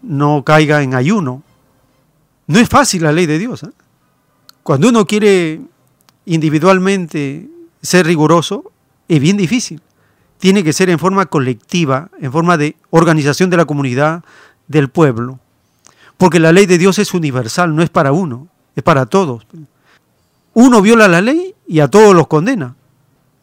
no 0.00 0.44
caiga 0.44 0.82
en 0.82 0.94
ayuno. 0.94 1.42
No 2.46 2.58
es 2.58 2.68
fácil 2.68 3.02
la 3.02 3.12
ley 3.12 3.26
de 3.26 3.38
Dios. 3.38 3.64
¿eh? 3.64 3.70
Cuando 4.62 4.88
uno 4.88 5.04
quiere 5.06 5.60
individualmente 6.24 7.48
ser 7.82 8.06
riguroso, 8.06 8.70
es 9.08 9.20
bien 9.20 9.36
difícil. 9.36 9.82
Tiene 10.40 10.64
que 10.64 10.72
ser 10.72 10.90
en 10.90 10.98
forma 10.98 11.26
colectiva, 11.26 12.10
en 12.20 12.32
forma 12.32 12.56
de 12.56 12.74
organización 12.90 13.48
de 13.48 13.58
la 13.58 13.64
comunidad, 13.64 14.24
del 14.66 14.88
pueblo. 14.88 15.38
Porque 16.16 16.40
la 16.40 16.50
ley 16.52 16.66
de 16.66 16.78
Dios 16.78 16.98
es 16.98 17.14
universal, 17.14 17.76
no 17.76 17.82
es 17.82 17.90
para 17.90 18.10
uno 18.10 18.48
es 18.76 18.82
para 18.82 19.06
todos. 19.06 19.46
Uno 20.54 20.82
viola 20.82 21.08
la 21.08 21.20
ley 21.20 21.54
y 21.66 21.80
a 21.80 21.88
todos 21.88 22.14
los 22.14 22.26
condena. 22.26 22.74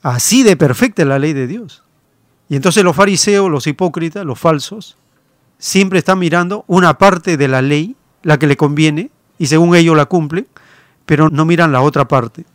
Así 0.01 0.43
de 0.43 0.57
perfecta 0.57 1.01
es 1.01 1.07
la 1.07 1.19
ley 1.19 1.33
de 1.33 1.47
Dios. 1.47 1.83
Y 2.49 2.55
entonces 2.55 2.83
los 2.83 2.95
fariseos, 2.95 3.49
los 3.49 3.67
hipócritas, 3.67 4.25
los 4.25 4.39
falsos, 4.39 4.95
siempre 5.57 5.99
están 5.99 6.19
mirando 6.19 6.63
una 6.67 6.97
parte 6.97 7.37
de 7.37 7.47
la 7.47 7.61
ley, 7.61 7.95
la 8.23 8.39
que 8.39 8.47
le 8.47 8.57
conviene, 8.57 9.11
y 9.37 9.47
según 9.47 9.75
ellos 9.75 9.97
la 9.97 10.05
cumplen, 10.05 10.47
pero 11.05 11.29
no 11.29 11.45
miran 11.45 11.71
la 11.71 11.81
otra 11.81 12.07
parte. 12.07 12.45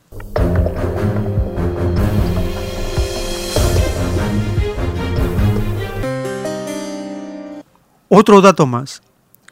Otro 8.15 8.42
dato 8.42 8.66
más. 8.66 9.00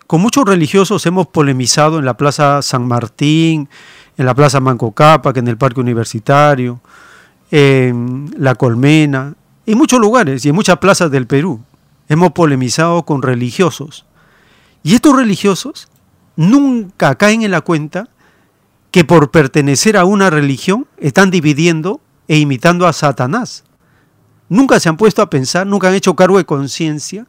Con 0.07 0.21
muchos 0.21 0.45
religiosos 0.45 1.07
hemos 1.07 1.27
polemizado 1.27 1.99
en 1.99 2.05
la 2.05 2.19
Plaza 2.19 2.61
San 2.61 2.87
Martín, 2.87 3.71
en 4.19 4.27
la 4.27 4.35
Plaza 4.35 4.61
Manco 4.61 4.93
Cápac, 4.93 5.35
en 5.39 5.49
el 5.49 5.57
Parque 5.57 5.81
Universitario, 5.81 6.79
en 7.51 8.31
La 8.37 8.55
Colmena, 8.55 9.33
en 9.65 9.79
muchos 9.79 9.99
lugares 9.99 10.45
y 10.45 10.51
en 10.51 10.55
muchas 10.55 10.77
plazas 10.77 11.11
del 11.11 11.27
Perú. 11.27 11.63
Hemos 12.07 12.33
polemizado 12.33 13.07
con 13.07 13.23
religiosos. 13.23 14.05
Y 14.83 14.95
estos 14.95 15.17
religiosos 15.17 15.89
nunca 16.37 17.15
caen 17.15 17.41
en 17.41 17.53
la 17.53 17.63
cuenta 17.63 18.11
que 18.91 19.07
por 19.07 19.31
pertenecer 19.31 19.97
a 19.97 20.05
una 20.05 20.29
religión 20.29 20.87
están 20.99 21.31
dividiendo 21.31 22.03
e 22.29 22.37
imitando 22.37 22.87
a 22.87 22.93
Satanás. 22.93 23.65
Nunca 24.51 24.79
se 24.81 24.91
han 24.91 24.99
puesto 24.99 25.23
a 25.23 25.31
pensar, 25.31 25.67
nunca 25.67 25.89
han 25.89 25.95
hecho 25.95 26.15
cargo 26.15 26.37
de 26.37 26.45
conciencia 26.45 27.27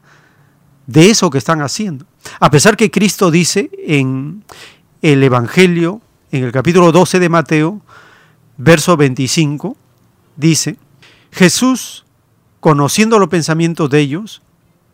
de 0.91 1.09
eso 1.09 1.29
que 1.29 1.37
están 1.37 1.61
haciendo. 1.61 2.05
A 2.39 2.51
pesar 2.51 2.77
que 2.77 2.91
Cristo 2.91 3.31
dice 3.31 3.69
en 3.85 4.43
el 5.01 5.23
Evangelio, 5.23 6.01
en 6.31 6.43
el 6.43 6.51
capítulo 6.51 6.91
12 6.91 7.19
de 7.19 7.29
Mateo, 7.29 7.81
verso 8.57 8.97
25, 8.97 9.75
dice, 10.35 10.77
Jesús, 11.31 12.05
conociendo 12.59 13.19
los 13.19 13.29
pensamientos 13.29 13.89
de 13.89 13.99
ellos, 13.99 14.41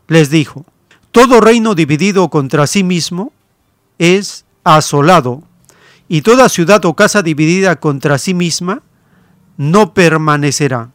les 0.08 0.30
dijo, 0.30 0.66
todo 1.12 1.42
reino 1.42 1.76
dividido 1.76 2.30
contra 2.30 2.68
sí 2.68 2.84
mismo 2.84 3.34
es 3.98 4.46
asolado, 4.64 5.44
y 6.08 6.22
toda 6.22 6.48
ciudad 6.48 6.84
o 6.86 6.96
casa 6.96 7.22
dividida 7.22 7.78
contra 7.78 8.18
sí 8.18 8.34
misma 8.34 8.82
no 9.58 9.94
permanecerá. 9.94 10.92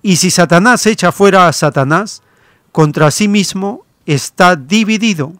Y 0.00 0.16
si 0.16 0.30
Satanás 0.30 0.86
echa 0.86 1.12
fuera 1.12 1.48
a 1.48 1.52
Satanás, 1.52 2.22
contra 2.72 3.10
sí 3.10 3.28
mismo 3.28 3.84
está 4.08 4.56
dividido. 4.56 5.34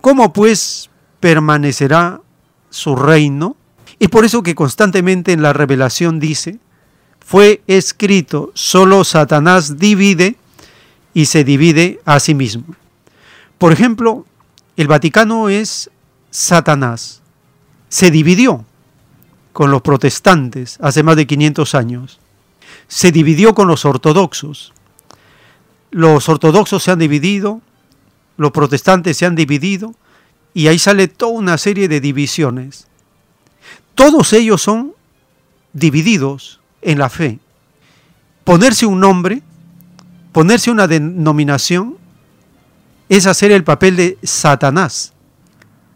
¿Cómo 0.00 0.32
pues 0.32 0.88
permanecerá 1.20 2.20
su 2.70 2.94
reino? 2.96 3.56
Y 3.98 4.08
por 4.08 4.24
eso 4.24 4.42
que 4.42 4.54
constantemente 4.54 5.32
en 5.32 5.42
la 5.42 5.52
revelación 5.52 6.20
dice, 6.20 6.58
fue 7.18 7.62
escrito, 7.66 8.52
solo 8.54 9.02
Satanás 9.02 9.78
divide 9.78 10.36
y 11.12 11.26
se 11.26 11.42
divide 11.42 12.00
a 12.04 12.20
sí 12.20 12.34
mismo. 12.34 12.76
Por 13.58 13.72
ejemplo, 13.72 14.24
el 14.76 14.86
Vaticano 14.86 15.48
es 15.48 15.90
Satanás. 16.30 17.22
Se 17.88 18.10
dividió 18.10 18.64
con 19.52 19.70
los 19.70 19.82
protestantes 19.82 20.78
hace 20.80 21.02
más 21.02 21.16
de 21.16 21.26
500 21.26 21.74
años. 21.74 22.20
Se 22.86 23.10
dividió 23.10 23.54
con 23.54 23.66
los 23.66 23.84
ortodoxos. 23.84 24.72
Los 25.90 26.28
ortodoxos 26.28 26.82
se 26.82 26.90
han 26.90 26.98
dividido, 26.98 27.62
los 28.36 28.52
protestantes 28.52 29.16
se 29.16 29.26
han 29.26 29.34
dividido 29.34 29.94
y 30.54 30.68
ahí 30.68 30.78
sale 30.78 31.08
toda 31.08 31.32
una 31.32 31.58
serie 31.58 31.88
de 31.88 32.00
divisiones. 32.00 32.86
Todos 33.94 34.32
ellos 34.32 34.62
son 34.62 34.94
divididos 35.72 36.60
en 36.82 36.98
la 36.98 37.10
fe. 37.10 37.38
Ponerse 38.44 38.86
un 38.86 39.00
nombre, 39.00 39.42
ponerse 40.32 40.70
una 40.70 40.86
denominación, 40.86 41.96
es 43.08 43.26
hacer 43.26 43.52
el 43.52 43.64
papel 43.64 43.96
de 43.96 44.18
Satanás 44.22 45.12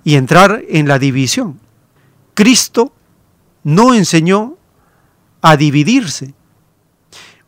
y 0.04 0.14
entrar 0.14 0.62
en 0.68 0.88
la 0.88 0.98
división. 0.98 1.58
Cristo 2.34 2.92
no 3.64 3.94
enseñó 3.94 4.56
a 5.42 5.56
dividirse. 5.56 6.34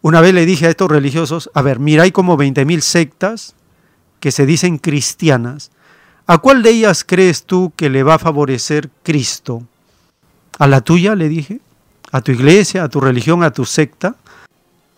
Una 0.00 0.20
vez 0.20 0.34
le 0.34 0.46
dije 0.46 0.66
a 0.66 0.70
estos 0.70 0.90
religiosos, 0.90 1.50
a 1.54 1.62
ver, 1.62 1.78
mira, 1.78 2.02
hay 2.02 2.12
como 2.12 2.36
20.000 2.36 2.80
sectas 2.80 3.54
que 4.22 4.30
se 4.30 4.46
dicen 4.46 4.78
cristianas. 4.78 5.72
¿A 6.28 6.38
cuál 6.38 6.62
de 6.62 6.70
ellas 6.70 7.02
crees 7.02 7.42
tú 7.42 7.72
que 7.74 7.90
le 7.90 8.04
va 8.04 8.14
a 8.14 8.18
favorecer 8.20 8.88
Cristo? 9.02 9.64
¿A 10.60 10.68
la 10.68 10.80
tuya? 10.80 11.16
Le 11.16 11.28
dije 11.28 11.60
a 12.12 12.20
tu 12.20 12.30
iglesia, 12.30 12.84
a 12.84 12.88
tu 12.88 13.00
religión, 13.00 13.42
a 13.42 13.50
tu 13.50 13.64
secta, 13.64 14.14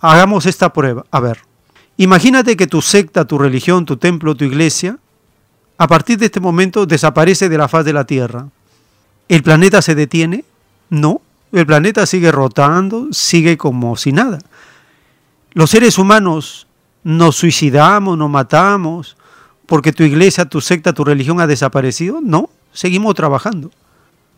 hagamos 0.01 0.45
esta 0.45 0.75
prueba. 0.75 1.07
A 1.11 1.21
ver, 1.21 1.39
imagínate 1.97 2.55
que 2.55 2.67
tu 2.67 2.83
secta, 2.83 3.25
tu 3.25 3.39
religión, 3.39 3.87
tu 3.87 3.97
templo, 3.97 4.35
tu 4.35 4.45
iglesia, 4.45 4.99
a 5.79 5.89
partir 5.89 6.19
de 6.19 6.27
este 6.27 6.41
momento 6.41 6.85
desaparece 6.85 7.49
de 7.49 7.57
la 7.57 7.69
faz 7.69 7.87
de 7.87 7.95
la 7.95 8.05
Tierra. 8.05 8.49
¿El 9.29 9.43
planeta 9.43 9.81
se 9.81 9.95
detiene? 9.95 10.45
No, 10.91 11.23
el 11.51 11.65
planeta 11.65 12.05
sigue 12.05 12.31
rotando, 12.31 13.09
sigue 13.13 13.57
como 13.57 13.97
si 13.97 14.13
nada. 14.13 14.39
Los 15.55 15.71
seres 15.71 15.97
humanos 15.97 16.67
nos 17.05 17.37
suicidamos, 17.37 18.19
nos 18.19 18.31
matamos, 18.31 19.17
porque 19.67 19.93
tu 19.93 20.03
iglesia, 20.03 20.47
tu 20.47 20.61
secta, 20.61 20.93
tu 20.93 21.05
religión 21.05 21.41
ha 21.41 21.47
desaparecido. 21.47 22.21
No, 22.23 22.51
seguimos 22.73 23.15
trabajando. 23.15 23.71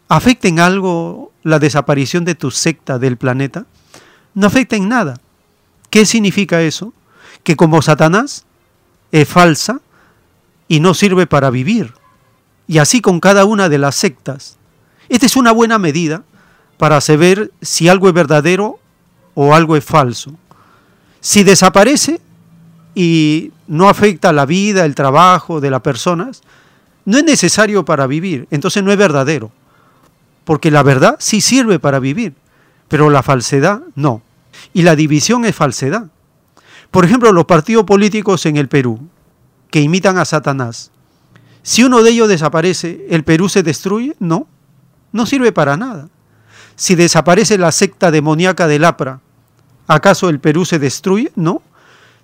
¿Afecta 0.09 0.49
en 0.49 0.61
algo 0.61 1.33
la 1.43 1.59
desaparición 1.59 2.25
de 2.25 2.35
tu 2.35 2.51
secta 2.51 2.99
del 2.99 3.17
planeta? 3.17 3.67
No 4.35 4.47
afecta 4.47 4.77
en 4.77 4.89
nada. 4.89 5.21
¿Qué 5.91 6.05
significa 6.05 6.63
eso? 6.63 6.93
Que 7.43 7.57
como 7.57 7.83
Satanás 7.83 8.45
es 9.13 9.29
falsa 9.29 9.81
y 10.69 10.81
no 10.81 10.95
sirve 10.95 11.27
para 11.27 11.51
vivir. 11.51 11.95
Y 12.69 12.79
así 12.79 13.01
con 13.01 13.21
cada 13.21 13.45
una 13.45 13.69
de 13.69 13.79
las 13.79 13.95
sectas. 13.95 14.57
Esta 15.09 15.27
es 15.27 15.37
una 15.37 15.53
buena 15.53 15.79
medida 15.79 16.25
para 16.79 17.01
saber 17.01 17.53
si 17.63 17.89
algo 17.89 18.09
es 18.09 18.15
verdadero 18.15 18.79
o 19.35 19.55
algo 19.55 19.77
es 19.77 19.85
falso. 19.85 20.33
Si 21.21 21.45
desaparece 21.45 22.21
y 22.97 23.53
no 23.69 23.89
afecta 23.89 24.33
la 24.33 24.45
vida, 24.45 24.85
el 24.85 24.97
trabajo 24.97 25.61
de 25.61 25.71
las 25.71 25.83
personas, 25.83 26.43
no 27.05 27.19
es 27.19 27.23
necesario 27.23 27.85
para 27.85 28.09
vivir, 28.09 28.49
entonces 28.51 28.83
no 28.83 28.91
es 28.91 28.99
verdadero 28.99 29.53
porque 30.47 30.71
la 30.71 30.85
verdad 30.85 31.17
sí 31.19 31.41
sirve 31.41 31.81
para 31.81 31.99
vivir, 31.99 32.33
pero 32.87 33.11
la 33.11 33.25
falsedad 33.25 33.83
no. 33.97 34.23
Y 34.73 34.83
la 34.83 34.95
división 34.95 35.45
es 35.45 35.57
falsedad. 35.57 36.07
Por 36.93 37.05
ejemplo, 37.05 37.33
los 37.33 37.47
partidos 37.47 37.83
políticos 37.83 38.47
en 38.47 38.57
el 38.57 38.69
Perú, 38.69 39.09
que 39.73 39.81
imitan 39.81 40.19
a 40.19 40.25
Satanás. 40.25 40.93
Si 41.65 41.83
uno 41.83 42.05
de 42.05 42.11
ellos 42.11 42.29
desaparece, 42.29 43.09
¿el 43.11 43.25
Perú 43.25 43.49
se 43.49 43.65
destruye? 43.65 44.15
No, 44.21 44.47
no 45.11 45.27
sirve 45.27 45.51
para 45.51 45.77
nada. 45.77 46.09
Si 46.77 46.95
desaparece 46.95 47.59
la 47.59 47.73
secta 47.73 48.13
demoníaca 48.13 48.69
del 48.69 48.85
APRA, 48.85 49.21
¿acaso 49.89 50.29
el 50.29 50.39
Perú 50.39 50.65
se 50.65 50.79
destruye? 50.79 51.33
No. 51.35 51.61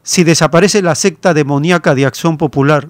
Si 0.03 0.25
desaparece 0.25 0.83
la 0.83 0.95
secta 0.95 1.35
demoníaca 1.35 1.95
de 1.95 2.07
Acción 2.07 2.39
Popular, 2.39 2.89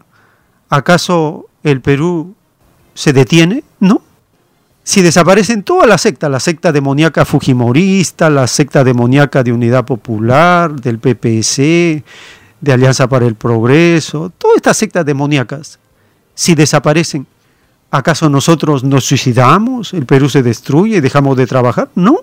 ¿acaso 0.68 1.47
el 1.62 1.81
Perú 1.81 2.34
se 2.94 3.12
detiene? 3.12 3.65
No 3.81 4.02
si 4.84 5.00
desaparecen 5.00 5.62
todas 5.62 5.89
las 5.89 6.00
sectas, 6.00 6.31
la 6.31 6.41
secta 6.41 6.73
demoníaca 6.73 7.24
fujimorista, 7.24 8.28
la 8.28 8.47
secta 8.49 8.82
demoníaca 8.82 9.42
de 9.44 9.52
Unidad 9.52 9.84
Popular, 9.84 10.73
del 10.73 10.99
PPC, 10.99 12.02
de 12.60 12.73
Alianza 12.73 13.08
para 13.08 13.26
el 13.26 13.36
Progreso, 13.36 14.32
todas 14.36 14.57
estas 14.57 14.76
sectas 14.76 15.07
demoníacas, 15.07 15.78
si 16.34 16.57
desaparecen, 16.57 17.26
¿acaso 17.92 18.28
nosotros 18.28 18.82
nos 18.82 19.05
suicidamos? 19.05 19.94
¿El 19.94 20.07
Perú 20.07 20.28
se 20.28 20.42
destruye 20.42 21.00
dejamos 21.00 21.36
de 21.36 21.47
trabajar? 21.47 21.89
No, 21.94 22.18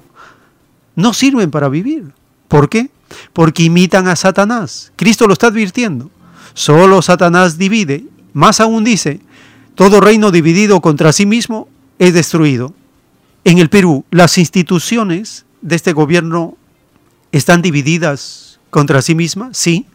no 0.96 1.14
sirven 1.14 1.52
para 1.52 1.70
vivir. 1.70 2.12
¿Por 2.50 2.68
qué? 2.68 2.90
Porque 3.34 3.64
imitan 3.64 4.08
a 4.08 4.16
Satanás. 4.16 4.92
Cristo 4.96 5.28
lo 5.28 5.34
está 5.34 5.48
advirtiendo. 5.48 6.10
Solo 6.54 7.02
Satanás 7.02 7.58
divide. 7.58 8.06
Más 8.34 8.60
aún 8.60 8.84
dice, 8.84 9.22
todo 9.76 10.02
reino 10.02 10.32
dividido 10.32 10.82
contra 10.82 11.14
sí 11.14 11.26
mismo 11.26 11.68
es 12.00 12.14
destruido. 12.14 12.74
En 13.44 13.58
el 13.58 13.70
Perú, 13.70 14.06
las 14.12 14.38
instituciones 14.38 15.46
de 15.62 15.76
este 15.76 15.94
gobierno 15.94 16.58
están 17.32 17.62
divididas 17.62 18.60
contra 18.70 19.02
sí 19.02 19.16
mismas, 19.16 19.58
sí. 19.58 19.86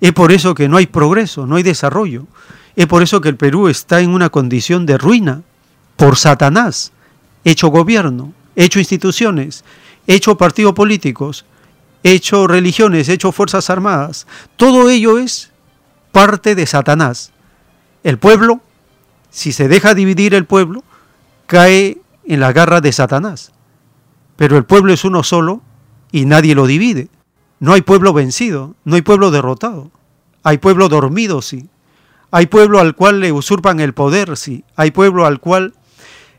Es 0.00 0.12
por 0.12 0.32
eso 0.32 0.54
que 0.54 0.68
no 0.68 0.76
hay 0.76 0.86
progreso, 0.86 1.46
no 1.46 1.56
hay 1.56 1.62
desarrollo. 1.62 2.26
Es 2.76 2.86
por 2.86 3.02
eso 3.02 3.20
que 3.20 3.28
el 3.28 3.36
Perú 3.36 3.68
está 3.68 4.00
en 4.00 4.10
una 4.10 4.30
condición 4.30 4.86
de 4.86 4.96
ruina 4.96 5.42
por 5.96 6.16
Satanás, 6.16 6.92
hecho 7.44 7.68
gobierno, 7.68 8.32
hecho 8.56 8.78
instituciones, 8.78 9.64
hecho 10.06 10.38
partidos 10.38 10.72
políticos, 10.72 11.44
hecho 12.02 12.46
religiones, 12.46 13.08
hecho 13.08 13.32
fuerzas 13.32 13.70
armadas. 13.70 14.26
Todo 14.56 14.88
ello 14.90 15.18
es 15.18 15.50
parte 16.12 16.54
de 16.54 16.66
Satanás. 16.66 17.32
El 18.02 18.18
pueblo, 18.18 18.60
si 19.30 19.52
se 19.52 19.68
deja 19.68 19.94
dividir 19.94 20.34
el 20.34 20.46
pueblo, 20.46 20.82
cae 21.46 21.98
en 22.24 22.40
la 22.40 22.52
garra 22.52 22.80
de 22.80 22.92
Satanás. 22.92 23.52
Pero 24.36 24.56
el 24.56 24.64
pueblo 24.64 24.92
es 24.92 25.04
uno 25.04 25.22
solo 25.22 25.60
y 26.12 26.24
nadie 26.24 26.54
lo 26.54 26.66
divide. 26.66 27.08
No 27.58 27.74
hay 27.74 27.82
pueblo 27.82 28.12
vencido, 28.12 28.74
no 28.84 28.96
hay 28.96 29.02
pueblo 29.02 29.30
derrotado. 29.30 29.90
Hay 30.42 30.58
pueblo 30.58 30.88
dormido, 30.88 31.42
sí. 31.42 31.68
Hay 32.30 32.46
pueblo 32.46 32.80
al 32.80 32.94
cual 32.94 33.20
le 33.20 33.32
usurpan 33.32 33.80
el 33.80 33.92
poder, 33.92 34.36
sí. 34.36 34.64
Hay 34.76 34.92
pueblo 34.92 35.26
al 35.26 35.40
cual 35.40 35.74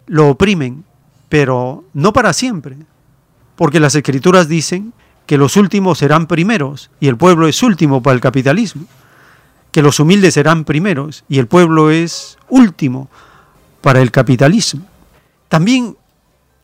lo 0.07 0.29
oprimen, 0.29 0.83
pero 1.29 1.83
no 1.93 2.11
para 2.13 2.33
siempre. 2.33 2.77
Porque 3.55 3.79
las 3.79 3.93
escrituras 3.93 4.47
dicen 4.47 4.93
que 5.31 5.37
los 5.37 5.55
últimos 5.55 5.97
serán 5.97 6.27
primeros 6.27 6.91
y 6.99 7.07
el 7.07 7.15
pueblo 7.15 7.47
es 7.47 7.63
último 7.63 8.03
para 8.03 8.15
el 8.15 8.19
capitalismo. 8.19 8.83
Que 9.71 9.81
los 9.81 9.97
humildes 10.01 10.33
serán 10.33 10.65
primeros 10.65 11.23
y 11.29 11.39
el 11.39 11.47
pueblo 11.47 11.89
es 11.89 12.37
último 12.49 13.09
para 13.79 14.01
el 14.01 14.11
capitalismo. 14.11 14.85
También 15.47 15.95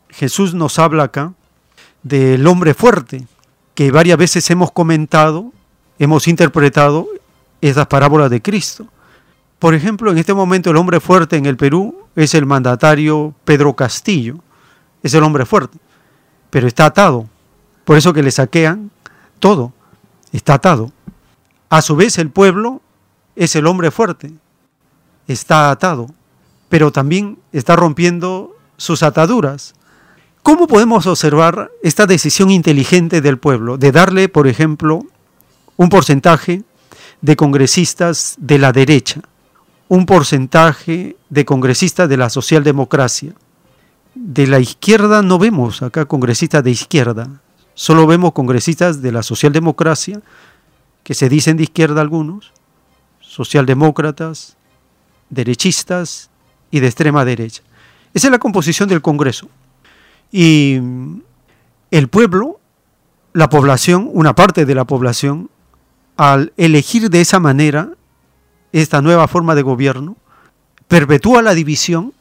Jesús 0.10 0.54
nos 0.54 0.80
habla 0.80 1.04
acá 1.04 1.32
del 2.04 2.46
hombre 2.46 2.74
fuerte, 2.74 3.26
que 3.74 3.90
varias 3.90 4.18
veces 4.18 4.50
hemos 4.50 4.74
comentado, 4.74 5.54
hemos 5.98 6.28
interpretado 6.28 7.08
esas 7.62 7.88
parábolas 7.88 8.30
de 8.30 8.42
Cristo. 8.42 8.86
Por 9.60 9.76
ejemplo, 9.76 10.12
en 10.12 10.18
este 10.18 10.34
momento 10.34 10.72
el 10.72 10.76
hombre 10.76 11.00
fuerte 11.00 11.38
en 11.38 11.46
el 11.46 11.56
Perú 11.56 12.00
es 12.18 12.36
el 12.36 12.46
mandatario 12.46 13.34
Pedro 13.46 13.78
Castillo, 13.78 14.40
es 15.04 15.14
el 15.14 15.24
hombre 15.24 15.46
fuerte, 15.46 15.78
pero 16.50 16.68
está 16.68 16.88
atado, 16.88 17.30
por 17.88 17.98
eso 17.98 18.12
que 18.12 18.22
le 18.22 18.32
saquean 18.32 18.92
todo, 19.40 19.72
está 20.34 20.56
atado. 20.56 20.92
A 21.70 21.82
su 21.82 21.96
vez 21.96 22.18
el 22.18 22.30
pueblo 22.30 22.82
es 23.38 23.56
el 23.56 23.66
hombre 23.66 23.92
fuerte, 23.92 24.34
está 25.26 25.72
atado, 25.72 26.08
pero 26.68 26.92
también 26.92 27.40
está 27.54 27.78
rompiendo 27.78 28.58
sus 28.76 29.04
ataduras. 29.04 29.74
¿Cómo 30.44 30.68
podemos 30.68 31.08
observar 31.08 31.72
esta 31.82 32.06
decisión 32.06 32.52
inteligente 32.52 33.22
del 33.22 33.38
pueblo 33.38 33.78
de 33.78 33.94
darle, 33.94 34.28
por 34.28 34.50
ejemplo, 34.50 35.06
un 35.78 35.88
porcentaje 35.88 36.64
de 37.22 37.38
congresistas 37.38 38.36
de 38.38 38.60
la 38.60 38.74
derecha, 38.74 39.22
un 39.88 40.06
porcentaje 40.06 41.16
de 41.30 41.46
congresistas 41.46 42.10
de 42.10 42.18
la 42.18 42.30
socialdemocracia? 42.30 43.34
De 44.14 44.46
la 44.46 44.60
izquierda 44.60 45.22
no 45.22 45.40
vemos 45.40 45.82
acá 45.82 46.04
congresistas 46.04 46.66
de 46.66 46.72
izquierda, 46.72 47.40
solo 47.78 48.08
vemos 48.08 48.34
congresistas 48.34 49.04
de 49.04 49.12
la 49.12 49.22
socialdemocracia, 49.22 50.22
que 51.04 51.14
se 51.14 51.30
dicen 51.30 51.58
de 51.58 51.64
izquierda 51.64 52.02
algunos, 52.02 52.52
socialdemócratas, 53.22 54.58
derechistas 55.30 56.32
y 56.72 56.80
de 56.80 56.88
extrema 56.88 57.24
derecha. 57.24 57.62
Esa 58.16 58.28
es 58.28 58.32
la 58.32 58.40
composición 58.40 58.90
del 58.90 59.04
Congreso. 59.04 59.48
Y 60.32 60.80
el 61.92 62.08
pueblo, 62.10 62.60
la 63.34 63.48
población, 63.48 64.10
una 64.12 64.34
parte 64.34 64.66
de 64.66 64.74
la 64.74 64.86
población, 64.86 65.52
al 66.18 66.54
elegir 66.58 67.12
de 67.12 67.22
esa 67.22 67.40
manera 67.40 67.92
esta 68.72 69.04
nueva 69.04 69.28
forma 69.28 69.54
de 69.54 69.62
gobierno, 69.62 70.18
perpetúa 70.88 71.44
la 71.44 71.54
división 71.54 72.12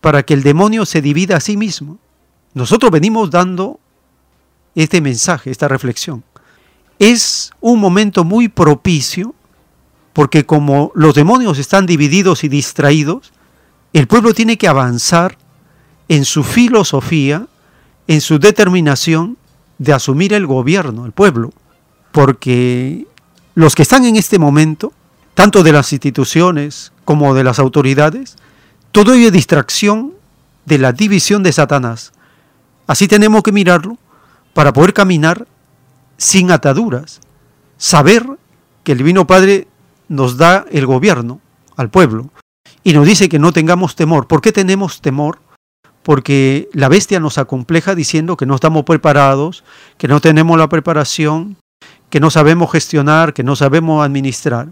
para 0.00 0.24
que 0.24 0.34
el 0.34 0.42
demonio 0.42 0.84
se 0.84 1.00
divida 1.00 1.36
a 1.36 1.40
sí 1.40 1.56
mismo. 1.56 1.98
Nosotros 2.54 2.90
venimos 2.90 3.30
dando 3.30 3.78
este 4.74 5.00
mensaje, 5.00 5.50
esta 5.50 5.68
reflexión. 5.68 6.24
Es 6.98 7.50
un 7.60 7.80
momento 7.80 8.24
muy 8.24 8.48
propicio 8.48 9.34
porque 10.12 10.46
como 10.46 10.92
los 10.94 11.14
demonios 11.14 11.58
están 11.58 11.86
divididos 11.86 12.44
y 12.44 12.48
distraídos, 12.48 13.32
el 13.92 14.06
pueblo 14.06 14.32
tiene 14.32 14.56
que 14.56 14.68
avanzar 14.68 15.36
en 16.08 16.24
su 16.24 16.44
filosofía, 16.44 17.46
en 18.06 18.20
su 18.20 18.38
determinación 18.38 19.36
de 19.78 19.92
asumir 19.92 20.32
el 20.32 20.46
gobierno, 20.46 21.04
el 21.04 21.12
pueblo, 21.12 21.52
porque 22.12 23.06
los 23.54 23.74
que 23.74 23.82
están 23.82 24.04
en 24.04 24.16
este 24.16 24.38
momento, 24.38 24.92
tanto 25.34 25.64
de 25.64 25.72
las 25.72 25.92
instituciones 25.92 26.92
como 27.04 27.34
de 27.34 27.42
las 27.42 27.58
autoridades, 27.58 28.36
todo 28.92 29.14
ello 29.14 29.26
es 29.26 29.32
distracción 29.32 30.12
de 30.64 30.78
la 30.78 30.92
división 30.92 31.42
de 31.42 31.52
Satanás. 31.52 32.12
Así 32.86 33.08
tenemos 33.08 33.42
que 33.42 33.50
mirarlo 33.50 33.98
para 34.54 34.72
poder 34.72 34.94
caminar 34.94 35.46
sin 36.16 36.50
ataduras, 36.50 37.20
saber 37.76 38.24
que 38.82 38.92
el 38.92 38.98
Divino 38.98 39.26
Padre 39.26 39.68
nos 40.08 40.36
da 40.36 40.64
el 40.70 40.86
gobierno 40.86 41.40
al 41.76 41.90
pueblo 41.90 42.30
y 42.82 42.92
nos 42.92 43.06
dice 43.06 43.28
que 43.28 43.38
no 43.38 43.52
tengamos 43.52 43.96
temor. 43.96 44.26
¿Por 44.26 44.40
qué 44.40 44.52
tenemos 44.52 45.00
temor? 45.00 45.40
Porque 46.02 46.68
la 46.72 46.88
bestia 46.88 47.18
nos 47.18 47.38
acompleja 47.38 47.94
diciendo 47.94 48.36
que 48.36 48.46
no 48.46 48.54
estamos 48.54 48.84
preparados, 48.84 49.64
que 49.98 50.06
no 50.06 50.20
tenemos 50.20 50.58
la 50.58 50.68
preparación, 50.68 51.56
que 52.10 52.20
no 52.20 52.30
sabemos 52.30 52.70
gestionar, 52.70 53.34
que 53.34 53.42
no 53.42 53.56
sabemos 53.56 54.04
administrar. 54.04 54.68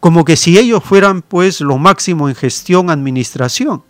Como 0.00 0.24
que 0.24 0.36
si 0.36 0.58
ellos 0.58 0.84
fueran 0.84 1.22
pues 1.22 1.60
lo 1.60 1.78
máximo 1.78 2.28
en 2.28 2.34
gestión, 2.34 2.90
administración. 2.90 3.82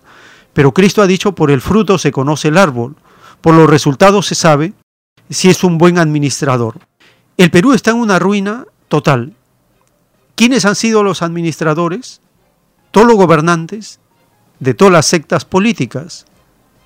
Pero 0.52 0.72
Cristo 0.72 1.02
ha 1.02 1.06
dicho, 1.06 1.34
por 1.34 1.50
el 1.50 1.60
fruto 1.60 1.98
se 1.98 2.12
conoce 2.12 2.48
el 2.48 2.56
árbol, 2.56 2.96
por 3.42 3.54
los 3.54 3.68
resultados 3.68 4.26
se 4.26 4.34
sabe 4.34 4.72
si 5.30 5.48
es 5.48 5.64
un 5.64 5.78
buen 5.78 5.98
administrador. 5.98 6.78
El 7.36 7.50
Perú 7.50 7.72
está 7.72 7.90
en 7.90 7.98
una 7.98 8.18
ruina 8.18 8.64
total. 8.88 9.34
¿Quiénes 10.34 10.64
han 10.64 10.76
sido 10.76 11.02
los 11.02 11.22
administradores? 11.22 12.20
Todos 12.90 13.06
los 13.06 13.16
gobernantes 13.16 14.00
de 14.60 14.74
todas 14.74 14.92
las 14.92 15.06
sectas 15.06 15.44
políticas. 15.44 16.26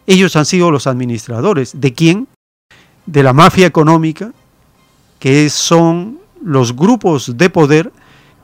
Ellos 0.07 0.37
han 0.37 0.45
sido 0.45 0.71
los 0.71 0.87
administradores. 0.87 1.81
¿De 1.81 1.93
quién? 1.95 2.29
De 3.07 3.23
la 3.23 3.33
mafia 3.33 3.67
económica, 3.67 4.33
que 5.19 5.51
son 5.51 6.19
los 6.43 6.75
grupos 6.75 7.37
de 7.37 7.51
poder 7.51 7.93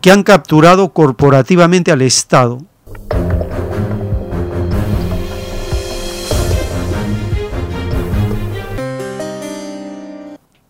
que 0.01 0.11
han 0.11 0.23
capturado 0.23 0.93
corporativamente 0.93 1.91
al 1.91 2.03
Estado. 2.03 2.63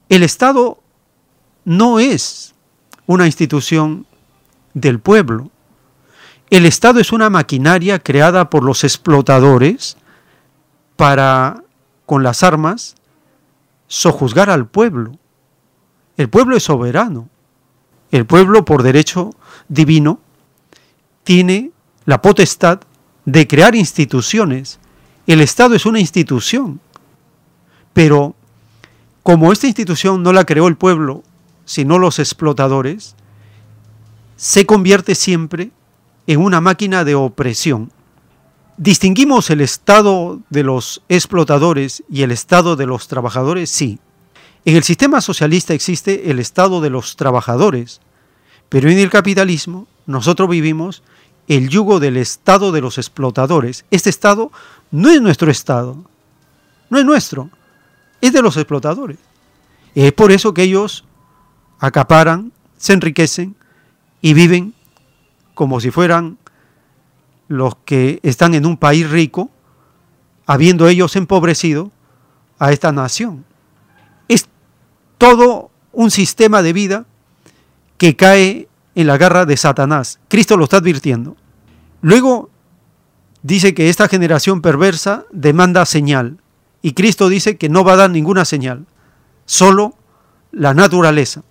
El 0.09 0.23
Estado 0.23 0.79
no 1.65 1.99
es 1.99 2.55
una 3.07 3.27
institución 3.27 4.07
del 4.75 5.01
pueblo. 5.01 5.51
El 6.49 6.65
Estado 6.65 7.01
es 7.01 7.13
una 7.13 7.29
maquinaria 7.29 7.99
creada 7.99 8.51
por 8.51 8.63
los 8.63 8.85
explotadores 8.85 9.97
para, 10.95 11.63
con 12.07 12.23
las 12.23 12.45
armas, 12.45 12.95
sojuzgar 13.89 14.49
al 14.49 14.67
pueblo. 14.67 15.19
El 16.17 16.29
pueblo 16.29 16.57
es 16.57 16.63
soberano. 16.63 17.29
El 18.13 18.27
pueblo, 18.27 18.65
por 18.65 18.85
derecho 18.85 19.31
divino, 19.69 20.21
tiene 21.25 21.73
la 22.05 22.23
potestad 22.23 22.81
de 23.25 23.49
crear 23.49 23.75
instituciones. 23.75 24.79
El 25.27 25.41
Estado 25.41 25.75
es 25.75 25.85
una 25.85 25.99
institución. 25.99 26.81
Pero 27.93 28.37
como 29.27 29.51
esta 29.51 29.67
institución 29.67 30.23
no 30.23 30.33
la 30.33 30.45
creó 30.45 30.69
el 30.69 30.77
pueblo, 30.77 31.25
sino 31.65 31.99
los 31.99 32.21
explotadores, 32.21 33.17
se 34.37 34.67
convierte 34.67 35.17
siempre 35.17 35.73
en 36.29 36.41
una 36.41 36.61
máquina 36.61 37.03
de 37.03 37.17
opresión. 37.17 37.91
¿Distinguimos 38.77 39.51
el 39.51 39.63
estado 39.63 40.39
de 40.49 40.63
los 40.63 41.03
explotadores 41.09 42.05
y 42.09 42.23
el 42.23 42.31
estado 42.31 42.77
de 42.77 42.87
los 42.87 43.09
trabajadores? 43.09 43.69
Sí. 43.69 43.99
En 44.65 44.77
el 44.77 44.85
sistema 44.85 45.21
socialista 45.21 45.75
existe 45.75 46.31
el 46.31 46.39
estado 46.39 46.81
de 46.81 46.91
los 46.91 47.17
trabajadores, 47.17 48.01
pero 48.69 48.89
en 48.89 48.99
el 49.01 49.11
capitalismo 49.11 49.89
nosotros 50.07 50.49
vivimos 50.49 51.03
el 51.49 51.69
yugo 51.69 51.99
del 51.99 52.17
estado 52.17 52.71
de 52.71 52.81
los 52.81 52.97
explotadores. 52.97 53.87
Este 53.91 54.09
estado 54.09 54.53
no 54.93 55.11
es 55.11 55.21
nuestro 55.21 55.51
estado, 55.51 56.05
no 56.91 56.99
es 57.01 57.05
nuestro, 57.05 57.51
es 58.21 58.33
de 58.33 58.43
los 58.43 58.57
explotadores. 58.57 59.19
Es 59.95 60.13
por 60.13 60.33
eso 60.33 60.55
que 60.55 60.63
ellos 60.63 61.05
acaparan, 61.79 62.53
se 62.77 62.93
enriquecen 62.93 63.57
y 64.21 64.35
viven 64.35 64.75
como 65.55 65.81
si 65.81 65.91
fueran 65.91 66.39
los 67.49 67.77
que 67.85 68.21
están 68.23 68.55
en 68.55 68.67
un 68.67 68.77
país 68.77 69.09
rico, 69.09 69.51
habiendo 70.47 70.89
ellos 70.89 71.17
empobrecido 71.17 71.91
a 72.59 72.73
esta 72.73 72.93
nación. 72.93 73.45
Es 74.29 74.49
todo 75.19 75.71
un 75.93 76.11
sistema 76.11 76.63
de 76.63 76.73
vida 76.73 77.07
que 77.99 78.17
cae 78.17 78.69
en 78.95 79.07
la 79.07 79.17
garra 79.17 79.47
de 79.47 79.57
Satanás. 79.57 80.19
Cristo 80.29 80.57
lo 80.57 80.65
está 80.65 80.79
advirtiendo. 80.79 81.37
Luego 82.03 82.51
dice 83.43 83.75
que 83.75 83.89
esta 83.89 84.09
generación 84.09 84.61
perversa 84.61 85.25
demanda 85.31 85.87
señal 85.87 86.39
y 86.87 86.93
Cristo 86.93 87.29
dice 87.29 87.57
que 87.57 87.69
no 87.69 87.83
va 87.83 87.95
a 87.95 87.97
dar 87.97 88.11
ninguna 88.11 88.45
señal, 88.45 88.87
solo 89.45 89.97
la 90.53 90.73
naturaleza 90.73 91.43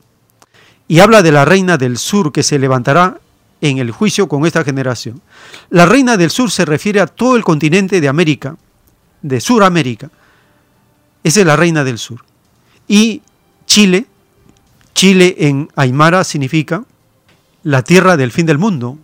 y 0.87 1.01
habla 1.01 1.21
de 1.23 1.33
la 1.33 1.43
reina 1.43 1.75
del 1.75 1.97
sur 1.97 2.31
que 2.31 2.41
se 2.41 2.57
levantará 2.57 3.19
en 3.59 3.79
el 3.79 3.91
juicio 3.91 4.29
con 4.29 4.45
esta 4.45 4.63
generación. 4.63 5.21
La 5.69 5.85
reina 5.85 6.15
del 6.15 6.29
sur 6.29 6.51
se 6.51 6.63
refiere 6.63 7.01
a 7.01 7.07
todo 7.07 7.35
el 7.35 7.43
continente 7.43 7.99
de 7.99 8.07
América, 8.07 8.55
de 9.23 9.41
Suramérica. 9.41 10.09
Esa 11.21 11.41
es 11.41 11.45
la 11.45 11.57
reina 11.57 11.83
del 11.83 11.97
sur. 11.97 12.23
Y 12.87 13.21
Chile, 13.65 14.05
Chile 14.93 15.35
en 15.37 15.67
Aymara 15.75 16.23
significa 16.23 16.85
la 17.61 17.81
tierra 17.81 18.15
del 18.15 18.31
fin 18.31 18.45
del 18.45 18.57
mundo, 18.57 18.97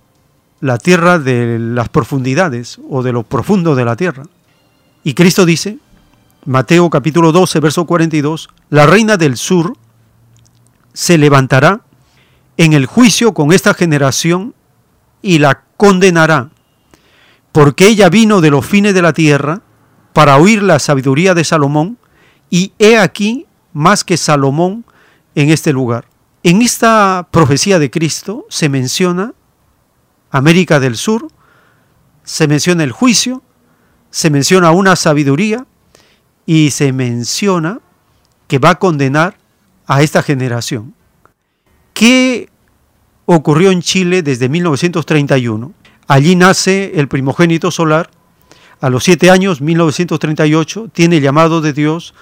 la 0.61 0.77
tierra 0.77 1.19
de 1.19 1.59
las 1.59 1.89
profundidades 1.89 2.79
o 2.89 3.03
de 3.03 3.11
lo 3.11 3.23
profundo 3.23 3.75
de 3.75 3.83
la 3.83 3.97
tierra. 3.97 4.23
Y 5.03 5.13
Cristo 5.13 5.45
dice, 5.45 5.77
Mateo 6.45 6.89
capítulo 6.89 7.31
12, 7.31 7.59
verso 7.59 7.85
42, 7.85 8.49
la 8.69 8.87
reina 8.87 9.15
del 9.17 9.37
sur 9.37 9.77
se 10.91 11.19
levantará 11.19 11.81
en 12.57 12.73
el 12.73 12.87
juicio 12.87 13.35
con 13.35 13.53
esta 13.53 13.75
generación 13.75 14.55
y 15.21 15.37
la 15.37 15.63
condenará, 15.77 16.49
porque 17.51 17.85
ella 17.85 18.09
vino 18.09 18.41
de 18.41 18.49
los 18.49 18.65
fines 18.65 18.95
de 18.95 19.03
la 19.03 19.13
tierra 19.13 19.61
para 20.13 20.37
oír 20.37 20.63
la 20.63 20.79
sabiduría 20.79 21.35
de 21.35 21.43
Salomón, 21.43 21.99
y 22.49 22.73
he 22.79 22.97
aquí 22.97 23.45
más 23.71 24.03
que 24.03 24.17
Salomón 24.17 24.83
en 25.35 25.51
este 25.51 25.71
lugar. 25.71 26.05
En 26.41 26.63
esta 26.63 27.27
profecía 27.29 27.77
de 27.77 27.91
Cristo 27.91 28.47
se 28.49 28.67
menciona 28.67 29.35
América 30.31 30.79
del 30.79 30.97
Sur, 30.97 31.27
se 32.23 32.47
menciona 32.47 32.83
el 32.83 32.91
juicio, 32.91 33.43
se 34.09 34.31
menciona 34.31 34.71
una 34.71 34.95
sabiduría 34.95 35.67
y 36.45 36.71
se 36.71 36.91
menciona 36.93 37.79
que 38.47 38.59
va 38.59 38.71
a 38.71 38.79
condenar 38.79 39.37
a 39.87 40.01
esta 40.01 40.23
generación. 40.23 40.93
¿Qué 41.93 42.49
ocurrió 43.25 43.71
en 43.71 43.81
Chile 43.81 44.23
desde 44.23 44.49
1931? 44.49 45.73
Allí 46.07 46.35
nace 46.35 46.99
el 46.99 47.07
primogénito 47.07 47.71
solar. 47.71 48.09
A 48.79 48.89
los 48.89 49.03
siete 49.03 49.29
años, 49.29 49.61
1938, 49.61 50.89
tiene 50.91 51.21
llamado 51.21 51.61
de 51.61 51.73
Dios 51.73 52.13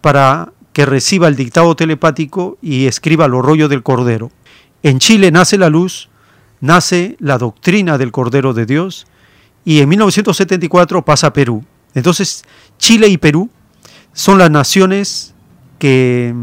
para 0.00 0.52
que 0.72 0.86
reciba 0.86 1.28
el 1.28 1.36
dictado 1.36 1.74
telepático 1.76 2.58
y 2.60 2.86
escriba 2.86 3.28
los 3.28 3.44
rollos 3.44 3.70
del 3.70 3.82
Cordero. 3.82 4.30
En 4.82 4.98
Chile 4.98 5.30
nace 5.30 5.58
la 5.58 5.68
luz, 5.68 6.08
nace 6.60 7.16
la 7.18 7.38
doctrina 7.38 7.98
del 7.98 8.12
Cordero 8.12 8.52
de 8.52 8.66
Dios 8.66 9.06
y 9.64 9.80
en 9.80 9.88
1974 9.88 11.04
pasa 11.04 11.28
a 11.28 11.32
Perú. 11.32 11.64
Entonces, 11.94 12.44
Chile 12.78 13.08
y 13.08 13.18
Perú 13.18 13.50
son 14.12 14.38
las 14.38 14.50
naciones 14.50 15.34
que 15.78 16.34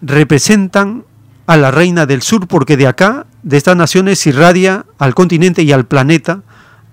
representan 0.00 1.04
a 1.46 1.56
la 1.56 1.70
reina 1.70 2.06
del 2.06 2.22
sur 2.22 2.46
porque 2.46 2.76
de 2.76 2.86
acá, 2.86 3.26
de 3.42 3.56
estas 3.56 3.76
naciones, 3.76 4.26
irradia 4.26 4.86
al 4.98 5.14
continente 5.14 5.62
y 5.62 5.72
al 5.72 5.86
planeta 5.86 6.42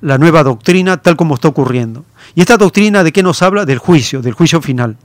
la 0.01 0.17
nueva 0.17 0.43
doctrina 0.43 0.97
tal 0.97 1.15
como 1.15 1.35
está 1.35 1.47
ocurriendo. 1.47 2.05
¿Y 2.35 2.41
esta 2.41 2.57
doctrina 2.57 3.03
de 3.03 3.11
qué 3.11 3.23
nos 3.23 3.41
habla? 3.41 3.65
Del 3.65 3.79
juicio, 3.79 4.21
del 4.21 4.33
juicio 4.33 4.61
final. 4.61 4.97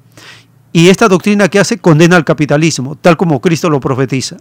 Y 0.72 0.88
esta 0.88 1.08
doctrina 1.08 1.48
que 1.48 1.58
hace 1.60 1.78
condena 1.78 2.16
al 2.16 2.24
capitalismo, 2.24 2.96
tal 2.96 3.16
como 3.16 3.40
Cristo 3.40 3.70
lo 3.70 3.80
profetiza. 3.80 4.36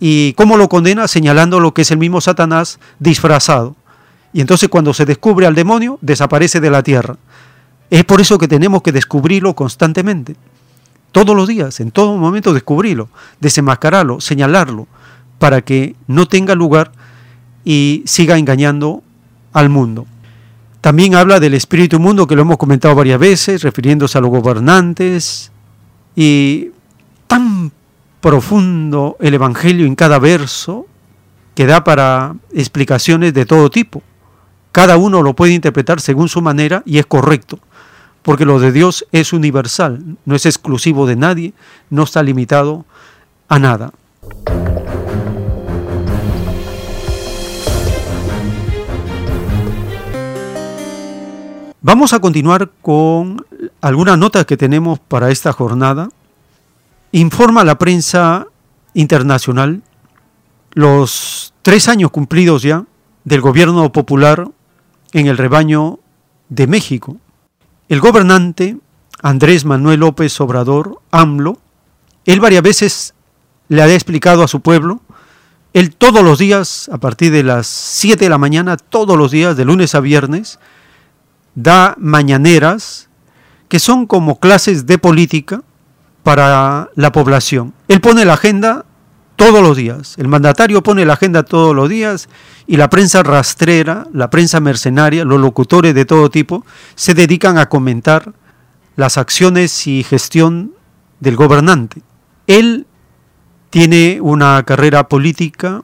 ¿Y 0.00 0.32
cómo 0.34 0.56
lo 0.56 0.68
condena? 0.68 1.08
Señalando 1.08 1.60
lo 1.60 1.74
que 1.74 1.82
es 1.82 1.90
el 1.90 1.98
mismo 1.98 2.20
Satanás 2.20 2.78
disfrazado. 2.98 3.76
Y 4.32 4.40
entonces 4.40 4.68
cuando 4.68 4.94
se 4.94 5.06
descubre 5.06 5.46
al 5.46 5.54
demonio, 5.54 5.98
desaparece 6.02 6.60
de 6.60 6.70
la 6.70 6.82
tierra. 6.82 7.16
Es 7.90 8.04
por 8.04 8.20
eso 8.20 8.38
que 8.38 8.48
tenemos 8.48 8.82
que 8.82 8.92
descubrirlo 8.92 9.54
constantemente. 9.54 10.36
Todos 11.12 11.36
los 11.36 11.48
días, 11.48 11.80
en 11.80 11.90
todo 11.90 12.16
momento 12.16 12.52
descubrirlo, 12.52 13.08
desenmascararlo, 13.40 14.20
señalarlo, 14.20 14.86
para 15.38 15.62
que 15.62 15.94
no 16.06 16.26
tenga 16.26 16.54
lugar 16.54 16.92
y 17.64 18.02
siga 18.06 18.38
engañando 18.38 19.02
al 19.52 19.68
mundo. 19.68 20.06
También 20.80 21.14
habla 21.14 21.40
del 21.40 21.54
espíritu 21.54 21.98
mundo, 21.98 22.26
que 22.26 22.36
lo 22.36 22.42
hemos 22.42 22.58
comentado 22.58 22.94
varias 22.94 23.18
veces, 23.18 23.62
refiriéndose 23.62 24.18
a 24.18 24.20
los 24.20 24.30
gobernantes, 24.30 25.50
y 26.14 26.70
tan 27.26 27.72
profundo 28.20 29.16
el 29.20 29.34
Evangelio 29.34 29.86
en 29.86 29.94
cada 29.94 30.18
verso 30.18 30.86
que 31.54 31.66
da 31.66 31.84
para 31.84 32.34
explicaciones 32.52 33.34
de 33.34 33.46
todo 33.46 33.70
tipo. 33.70 34.02
Cada 34.72 34.96
uno 34.96 35.22
lo 35.22 35.34
puede 35.34 35.52
interpretar 35.54 36.00
según 36.00 36.28
su 36.28 36.42
manera 36.42 36.82
y 36.84 36.98
es 36.98 37.06
correcto, 37.06 37.58
porque 38.26 38.44
lo 38.44 38.58
de 38.58 38.72
Dios 38.72 39.06
es 39.12 39.32
universal, 39.32 40.16
no 40.24 40.34
es 40.34 40.46
exclusivo 40.46 41.06
de 41.06 41.14
nadie, 41.14 41.54
no 41.90 42.02
está 42.02 42.24
limitado 42.24 42.84
a 43.46 43.60
nada. 43.60 43.92
Vamos 51.80 52.12
a 52.12 52.18
continuar 52.18 52.72
con 52.82 53.46
algunas 53.80 54.18
notas 54.18 54.44
que 54.44 54.56
tenemos 54.56 54.98
para 54.98 55.30
esta 55.30 55.52
jornada. 55.52 56.08
Informa 57.12 57.62
la 57.62 57.78
prensa 57.78 58.48
internacional 58.94 59.82
los 60.72 61.54
tres 61.62 61.88
años 61.88 62.10
cumplidos 62.10 62.62
ya 62.62 62.86
del 63.22 63.40
gobierno 63.40 63.92
popular 63.92 64.48
en 65.12 65.28
el 65.28 65.38
rebaño 65.38 66.00
de 66.48 66.66
México. 66.66 67.18
El 67.88 68.00
gobernante 68.00 68.78
Andrés 69.22 69.64
Manuel 69.64 70.00
López 70.00 70.40
Obrador, 70.40 71.00
AMLO, 71.12 71.58
él 72.24 72.40
varias 72.40 72.62
veces 72.62 73.14
le 73.68 73.80
ha 73.80 73.92
explicado 73.92 74.42
a 74.42 74.48
su 74.48 74.60
pueblo, 74.60 75.00
él 75.72 75.94
todos 75.94 76.24
los 76.24 76.38
días, 76.38 76.88
a 76.92 76.98
partir 76.98 77.30
de 77.30 77.42
las 77.42 77.66
7 77.66 78.24
de 78.24 78.30
la 78.30 78.38
mañana, 78.38 78.76
todos 78.76 79.16
los 79.16 79.30
días, 79.30 79.56
de 79.56 79.64
lunes 79.64 79.94
a 79.94 80.00
viernes, 80.00 80.58
da 81.54 81.94
mañaneras 81.98 83.08
que 83.68 83.78
son 83.78 84.06
como 84.06 84.40
clases 84.40 84.86
de 84.86 84.98
política 84.98 85.62
para 86.22 86.90
la 86.96 87.12
población. 87.12 87.72
Él 87.88 88.00
pone 88.00 88.24
la 88.24 88.34
agenda 88.34 88.84
todos 89.36 89.62
los 89.62 89.76
días. 89.76 90.14
El 90.18 90.28
mandatario 90.28 90.82
pone 90.82 91.04
la 91.04 91.12
agenda 91.12 91.44
todos 91.44 91.74
los 91.74 91.88
días 91.88 92.28
y 92.66 92.76
la 92.76 92.90
prensa 92.90 93.22
rastrera, 93.22 94.06
la 94.12 94.30
prensa 94.30 94.60
mercenaria, 94.60 95.24
los 95.24 95.40
locutores 95.40 95.94
de 95.94 96.04
todo 96.04 96.30
tipo, 96.30 96.64
se 96.94 97.14
dedican 97.14 97.58
a 97.58 97.68
comentar 97.68 98.32
las 98.96 99.18
acciones 99.18 99.86
y 99.86 100.02
gestión 100.02 100.72
del 101.20 101.36
gobernante. 101.36 102.02
Él 102.46 102.86
tiene 103.70 104.20
una 104.20 104.62
carrera 104.64 105.08
política 105.08 105.82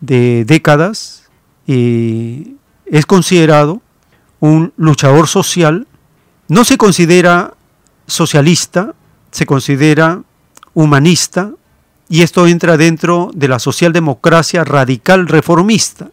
de 0.00 0.44
décadas 0.46 1.28
y 1.66 2.56
es 2.86 3.04
considerado 3.06 3.82
un 4.40 4.72
luchador 4.76 5.28
social. 5.28 5.86
No 6.48 6.64
se 6.64 6.78
considera 6.78 7.54
socialista, 8.06 8.94
se 9.32 9.46
considera 9.46 10.22
humanista, 10.74 11.52
y 12.08 12.22
esto 12.22 12.46
entra 12.46 12.76
dentro 12.76 13.30
de 13.34 13.48
la 13.48 13.58
socialdemocracia 13.58 14.64
radical 14.64 15.26
reformista. 15.26 16.10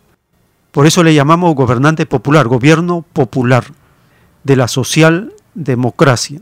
Por 0.72 0.88
eso 0.88 1.04
le 1.04 1.14
llamamos 1.14 1.56
gobernante 1.56 2.06
popular, 2.06 2.48
gobierno 2.48 3.06
popular 3.14 3.66
de 4.44 4.56
la 4.56 4.68
socialdemocracia. 4.68 6.42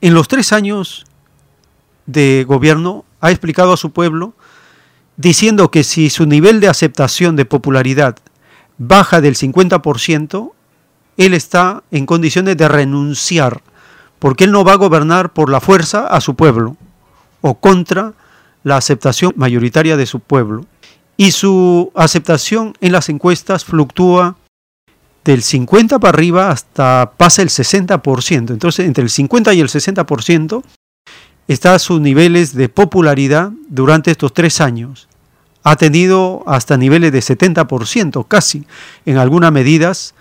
En 0.00 0.14
los 0.14 0.28
tres 0.28 0.52
años 0.52 1.06
de 2.06 2.44
gobierno 2.46 3.04
ha 3.20 3.30
explicado 3.30 3.72
a 3.72 3.76
su 3.76 3.90
pueblo 3.90 4.34
diciendo 5.16 5.70
que 5.72 5.82
si 5.82 6.08
su 6.08 6.26
nivel 6.26 6.60
de 6.60 6.68
aceptación 6.68 7.34
de 7.34 7.44
popularidad 7.44 8.16
baja 8.78 9.20
del 9.20 9.34
50%, 9.34 10.52
él 11.16 11.34
está 11.34 11.82
en 11.90 12.06
condiciones 12.06 12.56
de 12.56 12.68
renunciar, 12.68 13.62
porque 14.20 14.44
él 14.44 14.52
no 14.52 14.62
va 14.62 14.74
a 14.74 14.76
gobernar 14.76 15.32
por 15.32 15.50
la 15.50 15.60
fuerza 15.60 16.06
a 16.06 16.20
su 16.20 16.36
pueblo 16.36 16.76
o 17.40 17.54
contra 17.58 18.14
la 18.62 18.76
aceptación 18.76 19.32
mayoritaria 19.36 19.96
de 19.96 20.06
su 20.06 20.20
pueblo. 20.20 20.66
Y 21.16 21.32
su 21.32 21.90
aceptación 21.94 22.74
en 22.80 22.92
las 22.92 23.08
encuestas 23.08 23.64
fluctúa 23.64 24.36
del 25.24 25.42
50 25.42 25.98
para 25.98 26.16
arriba 26.16 26.50
hasta 26.50 27.12
pasa 27.16 27.42
el 27.42 27.48
60%. 27.48 28.50
Entonces, 28.50 28.86
entre 28.86 29.02
el 29.02 29.10
50 29.10 29.52
y 29.54 29.60
el 29.60 29.68
60% 29.68 30.62
está 31.48 31.78
sus 31.78 32.00
niveles 32.00 32.54
de 32.54 32.68
popularidad 32.68 33.50
durante 33.68 34.10
estos 34.10 34.32
tres 34.32 34.60
años. 34.60 35.08
Ha 35.64 35.76
tenido 35.76 36.44
hasta 36.46 36.76
niveles 36.76 37.12
de 37.12 37.18
70%, 37.18 38.26
casi, 38.28 38.64
en 39.04 39.16
algunas 39.16 39.50
medidas 39.50 40.14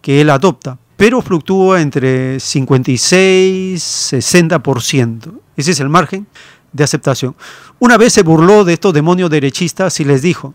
que 0.00 0.20
él 0.20 0.30
adopta, 0.30 0.78
pero 0.96 1.20
fluctúa 1.20 1.80
entre 1.80 2.40
56 2.40 4.12
y 4.12 4.16
60%. 4.16 5.40
Ese 5.56 5.70
es 5.72 5.80
el 5.80 5.88
margen 5.88 6.26
de 6.72 6.84
aceptación. 6.84 7.34
Una 7.78 7.96
vez 7.96 8.12
se 8.12 8.22
burló 8.22 8.64
de 8.64 8.74
estos 8.74 8.92
demonios 8.92 9.30
derechistas 9.30 10.00
y 10.00 10.04
les 10.04 10.22
dijo, 10.22 10.54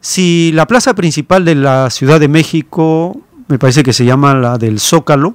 si 0.00 0.50
la 0.52 0.66
plaza 0.66 0.94
principal 0.94 1.44
de 1.44 1.54
la 1.54 1.90
Ciudad 1.90 2.18
de 2.20 2.28
México, 2.28 3.20
me 3.48 3.58
parece 3.58 3.82
que 3.82 3.92
se 3.92 4.04
llama 4.04 4.34
la 4.34 4.56
del 4.56 4.80
Zócalo, 4.80 5.34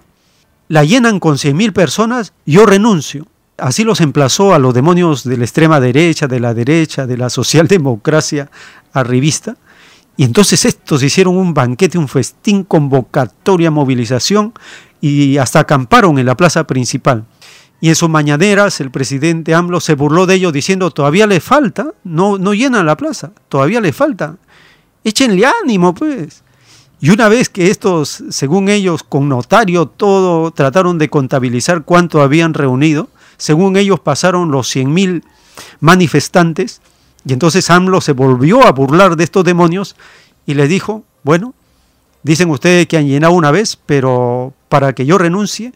la 0.67 0.83
llenan 0.83 1.19
con 1.19 1.35
100.000 1.35 1.73
personas, 1.73 2.33
yo 2.45 2.65
renuncio. 2.65 3.27
Así 3.57 3.83
los 3.83 4.01
emplazó 4.01 4.53
a 4.53 4.59
los 4.59 4.73
demonios 4.73 5.23
de 5.23 5.37
la 5.37 5.45
extrema 5.45 5.79
derecha, 5.79 6.27
de 6.27 6.39
la 6.39 6.53
derecha, 6.53 7.05
de 7.05 7.17
la 7.17 7.29
socialdemocracia 7.29 8.49
arribista. 8.91 9.55
Y 10.17 10.23
entonces 10.23 10.65
estos 10.65 11.03
hicieron 11.03 11.37
un 11.37 11.53
banquete, 11.53 11.97
un 11.97 12.07
festín, 12.07 12.63
convocatoria, 12.63 13.69
movilización 13.69 14.53
y 14.99 15.37
hasta 15.37 15.59
acamparon 15.59 16.17
en 16.17 16.25
la 16.25 16.35
plaza 16.35 16.65
principal. 16.65 17.25
Y 17.81 17.89
en 17.89 17.95
sus 17.95 18.09
mañaneras 18.09 18.79
el 18.81 18.91
presidente 18.91 19.53
AMLO 19.53 19.79
se 19.79 19.95
burló 19.95 20.25
de 20.25 20.35
ellos 20.35 20.53
diciendo, 20.53 20.91
todavía 20.91 21.27
le 21.27 21.39
falta, 21.39 21.93
no, 22.03 22.37
no 22.37 22.53
llenan 22.53 22.85
la 22.85 22.97
plaza, 22.97 23.31
todavía 23.49 23.81
le 23.81 23.93
falta. 23.93 24.37
Échenle 25.03 25.45
ánimo, 25.63 25.93
pues. 25.93 26.43
Y 26.99 27.09
una 27.09 27.29
vez 27.29 27.49
que 27.49 27.69
estos, 27.69 28.23
según 28.29 28.69
ellos, 28.69 29.03
con 29.03 29.29
notario 29.29 29.85
todo, 29.85 30.51
trataron 30.51 30.97
de 30.97 31.09
contabilizar 31.09 31.83
cuánto 31.83 32.21
habían 32.21 32.53
reunido, 32.53 33.09
según 33.37 33.75
ellos 33.75 33.99
pasaron 33.99 34.49
los 34.49 34.73
100.000 34.73 35.23
manifestantes, 35.81 36.81
y 37.25 37.33
entonces 37.33 37.69
AMLO 37.69 38.01
se 38.01 38.13
volvió 38.13 38.65
a 38.65 38.71
burlar 38.71 39.15
de 39.17 39.23
estos 39.23 39.43
demonios 39.43 39.95
y 40.45 40.53
le 40.53 40.67
dijo, 40.67 41.03
bueno, 41.23 41.53
dicen 42.23 42.49
ustedes 42.49 42.87
que 42.87 42.97
han 42.97 43.07
llenado 43.07 43.33
una 43.33 43.51
vez, 43.51 43.77
pero 43.85 44.53
para 44.69 44.93
que 44.93 45.05
yo 45.05 45.17
renuncie, 45.17 45.73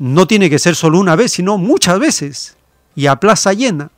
no 0.00 0.26
tiene 0.26 0.48
que 0.48 0.58
ser 0.58 0.74
solo 0.74 0.98
una 0.98 1.14
vez, 1.14 1.30
sino 1.32 1.58
muchas 1.58 1.98
veces, 1.98 2.56
y 2.96 3.06
a 3.06 3.16
plaza 3.16 3.52
llena. 3.52 3.90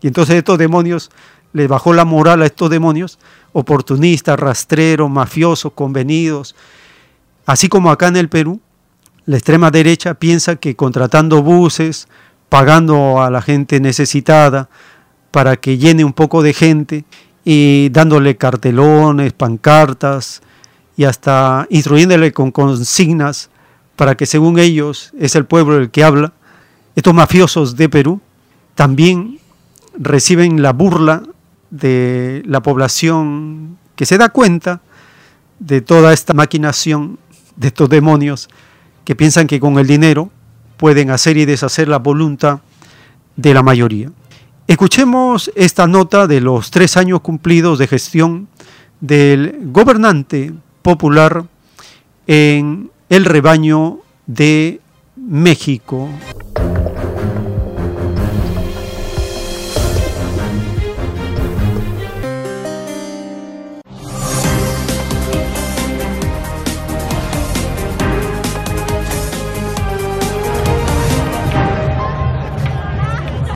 Y 0.00 0.06
entonces 0.06 0.34
estos 0.34 0.56
demonios, 0.56 1.10
les 1.52 1.68
bajó 1.68 1.92
la 1.92 2.06
moral 2.06 2.40
a 2.40 2.46
estos 2.46 2.70
demonios, 2.70 3.18
oportunistas, 3.52 4.40
rastreros, 4.40 5.10
mafiosos, 5.10 5.72
convenidos. 5.74 6.56
Así 7.44 7.68
como 7.68 7.90
acá 7.90 8.08
en 8.08 8.16
el 8.16 8.30
Perú, 8.30 8.60
la 9.26 9.36
extrema 9.36 9.70
derecha 9.70 10.14
piensa 10.14 10.56
que 10.56 10.74
contratando 10.74 11.42
buses, 11.42 12.08
pagando 12.48 13.20
a 13.20 13.30
la 13.30 13.42
gente 13.42 13.78
necesitada 13.78 14.70
para 15.32 15.58
que 15.58 15.76
llene 15.76 16.02
un 16.02 16.14
poco 16.14 16.42
de 16.42 16.54
gente 16.54 17.04
y 17.44 17.90
dándole 17.90 18.38
cartelones, 18.38 19.34
pancartas 19.34 20.40
y 20.96 21.04
hasta 21.04 21.66
instruyéndole 21.68 22.32
con 22.32 22.52
consignas 22.52 23.49
para 24.00 24.14
que 24.14 24.24
según 24.24 24.58
ellos 24.58 25.12
es 25.18 25.36
el 25.36 25.44
pueblo 25.44 25.76
el 25.76 25.90
que 25.90 26.02
habla, 26.02 26.32
estos 26.96 27.12
mafiosos 27.12 27.76
de 27.76 27.90
Perú 27.90 28.22
también 28.74 29.38
reciben 29.92 30.62
la 30.62 30.72
burla 30.72 31.22
de 31.68 32.42
la 32.46 32.62
población 32.62 33.76
que 33.96 34.06
se 34.06 34.16
da 34.16 34.30
cuenta 34.30 34.80
de 35.58 35.82
toda 35.82 36.14
esta 36.14 36.32
maquinación 36.32 37.18
de 37.56 37.68
estos 37.68 37.90
demonios 37.90 38.48
que 39.04 39.14
piensan 39.14 39.46
que 39.46 39.60
con 39.60 39.78
el 39.78 39.86
dinero 39.86 40.30
pueden 40.78 41.10
hacer 41.10 41.36
y 41.36 41.44
deshacer 41.44 41.86
la 41.86 41.98
voluntad 41.98 42.60
de 43.36 43.52
la 43.52 43.62
mayoría. 43.62 44.10
Escuchemos 44.66 45.52
esta 45.54 45.86
nota 45.86 46.26
de 46.26 46.40
los 46.40 46.70
tres 46.70 46.96
años 46.96 47.20
cumplidos 47.20 47.78
de 47.78 47.86
gestión 47.86 48.48
del 48.98 49.58
gobernante 49.64 50.54
popular 50.80 51.44
en 52.26 52.90
el 53.10 53.24
rebaño 53.24 53.98
de 54.26 54.80
México. 55.16 56.08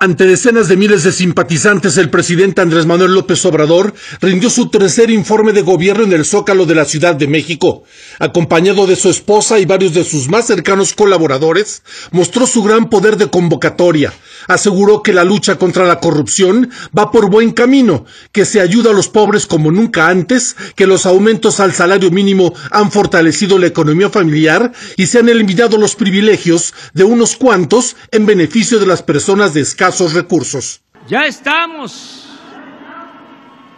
Ante 0.04 0.26
decenas 0.26 0.68
de 0.68 0.76
miles 0.76 1.02
de 1.02 1.12
simpatizantes, 1.12 1.96
el 1.96 2.10
presidente 2.10 2.60
Andrés 2.60 2.84
Manuel 2.84 3.14
López 3.14 3.42
Obrador 3.46 3.94
rindió 4.20 4.50
su 4.50 4.68
tercer 4.68 5.08
informe 5.08 5.54
de 5.54 5.62
gobierno 5.62 6.04
en 6.04 6.12
el 6.12 6.26
Zócalo 6.26 6.66
de 6.66 6.74
la 6.74 6.84
Ciudad 6.84 7.14
de 7.14 7.26
México. 7.26 7.84
Acompañado 8.18 8.86
de 8.86 8.96
su 8.96 9.08
esposa 9.08 9.58
y 9.58 9.64
varios 9.64 9.94
de 9.94 10.04
sus 10.04 10.28
más 10.28 10.46
cercanos 10.46 10.92
colaboradores, 10.92 11.84
mostró 12.10 12.46
su 12.46 12.62
gran 12.62 12.90
poder 12.90 13.16
de 13.16 13.30
convocatoria. 13.30 14.12
Aseguró 14.46 15.02
que 15.02 15.14
la 15.14 15.24
lucha 15.24 15.56
contra 15.56 15.86
la 15.86 16.00
corrupción 16.00 16.70
va 16.96 17.10
por 17.10 17.30
buen 17.30 17.52
camino, 17.52 18.04
que 18.30 18.44
se 18.44 18.60
ayuda 18.60 18.90
a 18.90 18.92
los 18.92 19.08
pobres 19.08 19.46
como 19.46 19.70
nunca 19.70 20.08
antes, 20.08 20.54
que 20.76 20.86
los 20.86 21.06
aumentos 21.06 21.60
al 21.60 21.72
salario 21.72 22.10
mínimo 22.10 22.52
han 22.70 22.92
fortalecido 22.92 23.58
la 23.58 23.68
economía 23.68 24.10
familiar 24.10 24.70
y 24.98 25.06
se 25.06 25.20
han 25.20 25.30
eliminado 25.30 25.78
los 25.78 25.94
privilegios 25.94 26.74
de 26.92 27.04
unos 27.04 27.36
cuantos 27.36 27.96
en 28.10 28.26
beneficio 28.26 28.78
de 28.78 28.86
las 28.86 29.02
personas 29.02 29.54
de 29.54 29.62
escaso 29.94 30.08
recursos. 30.18 30.82
Ya 31.08 31.20
estamos 31.20 32.26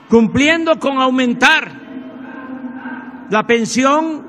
cumpliendo 0.09 0.79
con 0.79 0.99
aumentar 0.99 1.71
la 3.29 3.47
pensión 3.47 4.27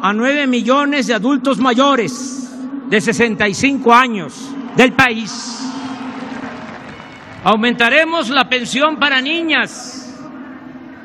a 0.00 0.12
9 0.12 0.46
millones 0.46 1.06
de 1.08 1.14
adultos 1.14 1.58
mayores 1.58 2.52
de 2.88 3.00
65 3.00 3.92
años 3.92 4.34
del 4.76 4.92
país. 4.92 5.60
Aumentaremos 7.42 8.28
la 8.28 8.48
pensión 8.48 8.98
para 8.98 9.20
niñas 9.20 10.14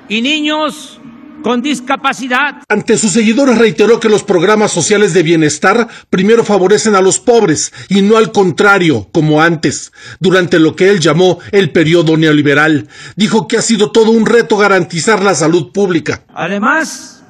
y 0.10 0.22
niños 0.22 1.00
con 1.42 1.62
discapacidad. 1.62 2.64
Ante 2.70 2.98
sus 2.98 3.12
seguidores 3.12 3.58
reiteró 3.58 4.00
que 4.00 4.10
los 4.10 4.24
programas 4.24 4.72
sociales 4.72 5.14
de 5.14 5.24
bienestar 5.24 5.88
primero 6.10 6.44
favorecen 6.44 6.96
a 6.96 7.02
los 7.02 7.20
pobres 7.20 7.74
y 7.90 8.02
no 8.02 8.18
al 8.18 8.32
contrario, 8.32 9.10
como 9.12 9.42
antes, 9.42 9.92
durante 10.20 10.60
lo 10.60 10.76
que 10.76 10.90
él 10.90 11.00
llamó 11.00 11.40
el 11.52 11.72
periodo 11.72 12.18
neoliberal. 12.18 12.88
Dijo 13.16 13.48
que 13.48 13.58
ha 13.58 13.62
sido 13.62 13.92
todo 13.92 14.12
un 14.12 14.26
reto 14.26 14.58
garantizar 14.58 15.22
la 15.24 15.36
salud 15.36 15.72
pública. 15.72 16.24
Además, 16.34 17.24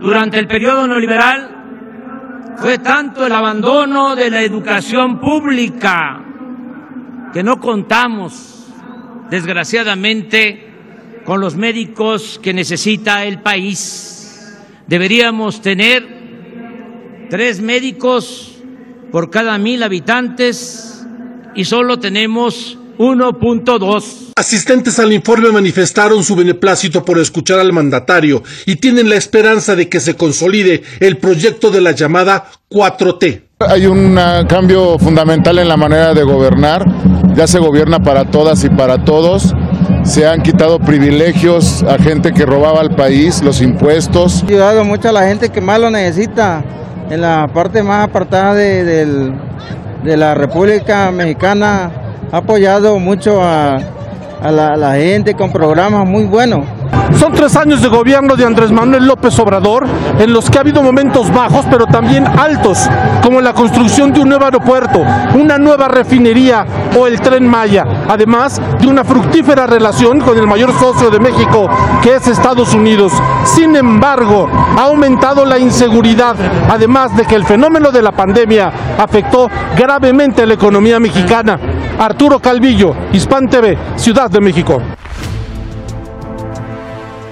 durante 0.00 0.38
el 0.38 0.46
periodo 0.46 0.86
neoliberal 0.86 1.56
fue 2.58 2.78
tanto 2.78 3.26
el 3.26 3.32
abandono 3.32 4.16
de 4.16 4.30
la 4.30 4.42
educación 4.42 5.20
pública 5.20 6.22
que 7.32 7.42
no 7.42 7.60
contamos, 7.60 8.66
desgraciadamente, 9.30 10.65
con 11.26 11.40
los 11.40 11.56
médicos 11.56 12.40
que 12.42 12.54
necesita 12.54 13.24
el 13.24 13.42
país. 13.42 14.56
Deberíamos 14.86 15.60
tener 15.60 17.26
tres 17.28 17.60
médicos 17.60 18.52
por 19.10 19.28
cada 19.28 19.58
mil 19.58 19.82
habitantes 19.82 21.04
y 21.54 21.64
solo 21.64 21.98
tenemos 21.98 22.78
1.2. 22.98 24.32
Asistentes 24.36 24.98
al 24.98 25.12
informe 25.12 25.50
manifestaron 25.50 26.22
su 26.22 26.36
beneplácito 26.36 27.04
por 27.04 27.18
escuchar 27.18 27.58
al 27.58 27.72
mandatario 27.72 28.42
y 28.64 28.76
tienen 28.76 29.08
la 29.08 29.16
esperanza 29.16 29.74
de 29.74 29.88
que 29.88 30.00
se 30.00 30.14
consolide 30.14 30.82
el 31.00 31.18
proyecto 31.18 31.70
de 31.70 31.80
la 31.80 31.92
llamada 31.92 32.50
4T. 32.70 33.42
Hay 33.58 33.86
un 33.86 34.18
cambio 34.48 34.98
fundamental 34.98 35.58
en 35.58 35.68
la 35.68 35.76
manera 35.76 36.14
de 36.14 36.22
gobernar, 36.22 36.84
ya 37.34 37.46
se 37.46 37.58
gobierna 37.58 37.98
para 37.98 38.30
todas 38.30 38.62
y 38.64 38.68
para 38.68 39.04
todos 39.04 39.54
se 40.06 40.26
han 40.26 40.40
quitado 40.40 40.78
privilegios 40.78 41.82
a 41.82 41.98
gente 41.98 42.32
que 42.32 42.46
robaba 42.46 42.80
al 42.80 42.94
país, 42.94 43.42
los 43.42 43.60
impuestos. 43.60 44.42
Ha 44.42 44.46
ayudado 44.46 44.84
mucho 44.84 45.08
a 45.08 45.12
la 45.12 45.26
gente 45.26 45.48
que 45.48 45.60
más 45.60 45.80
lo 45.80 45.90
necesita, 45.90 46.62
en 47.10 47.20
la 47.20 47.48
parte 47.52 47.82
más 47.82 48.04
apartada 48.04 48.54
de, 48.54 49.32
la 50.04 50.34
República 50.34 51.10
Mexicana, 51.10 51.90
ha 52.30 52.36
apoyado 52.36 52.98
mucho 53.00 53.42
a 53.42 53.80
la, 54.42 54.94
gente 54.94 55.34
con 55.34 55.50
programas 55.50 56.06
muy 56.06 56.24
buenos. 56.24 56.64
Son 57.18 57.32
tres 57.32 57.56
años 57.56 57.82
de 57.82 57.88
gobierno 57.88 58.36
de 58.36 58.44
Andrés 58.44 58.70
Manuel 58.70 59.06
López 59.06 59.38
Obrador 59.38 59.86
en 60.18 60.32
los 60.32 60.50
que 60.50 60.58
ha 60.58 60.60
habido 60.60 60.82
momentos 60.82 61.32
bajos 61.32 61.64
pero 61.70 61.86
también 61.86 62.26
altos, 62.26 62.88
como 63.22 63.40
la 63.40 63.52
construcción 63.52 64.12
de 64.12 64.20
un 64.20 64.28
nuevo 64.28 64.44
aeropuerto, 64.44 65.04
una 65.34 65.58
nueva 65.58 65.88
refinería 65.88 66.64
o 66.98 67.06
el 67.06 67.20
tren 67.20 67.46
Maya, 67.46 67.84
además 68.08 68.60
de 68.80 68.86
una 68.86 69.04
fructífera 69.04 69.66
relación 69.66 70.20
con 70.20 70.36
el 70.38 70.46
mayor 70.46 70.72
socio 70.78 71.10
de 71.10 71.20
México, 71.20 71.68
que 72.02 72.14
es 72.16 72.26
Estados 72.26 72.74
Unidos. 72.74 73.12
Sin 73.44 73.76
embargo, 73.76 74.48
ha 74.76 74.82
aumentado 74.82 75.44
la 75.44 75.58
inseguridad, 75.58 76.36
además 76.68 77.16
de 77.16 77.24
que 77.24 77.34
el 77.34 77.44
fenómeno 77.44 77.90
de 77.90 78.02
la 78.02 78.12
pandemia 78.12 78.72
afectó 78.98 79.48
gravemente 79.76 80.42
a 80.42 80.46
la 80.46 80.54
economía 80.54 81.00
mexicana. 81.00 81.58
Arturo 81.98 82.40
Calvillo, 82.40 82.94
Hispan 83.12 83.48
TV, 83.48 83.78
Ciudad 83.96 84.30
de 84.30 84.40
México. 84.40 84.82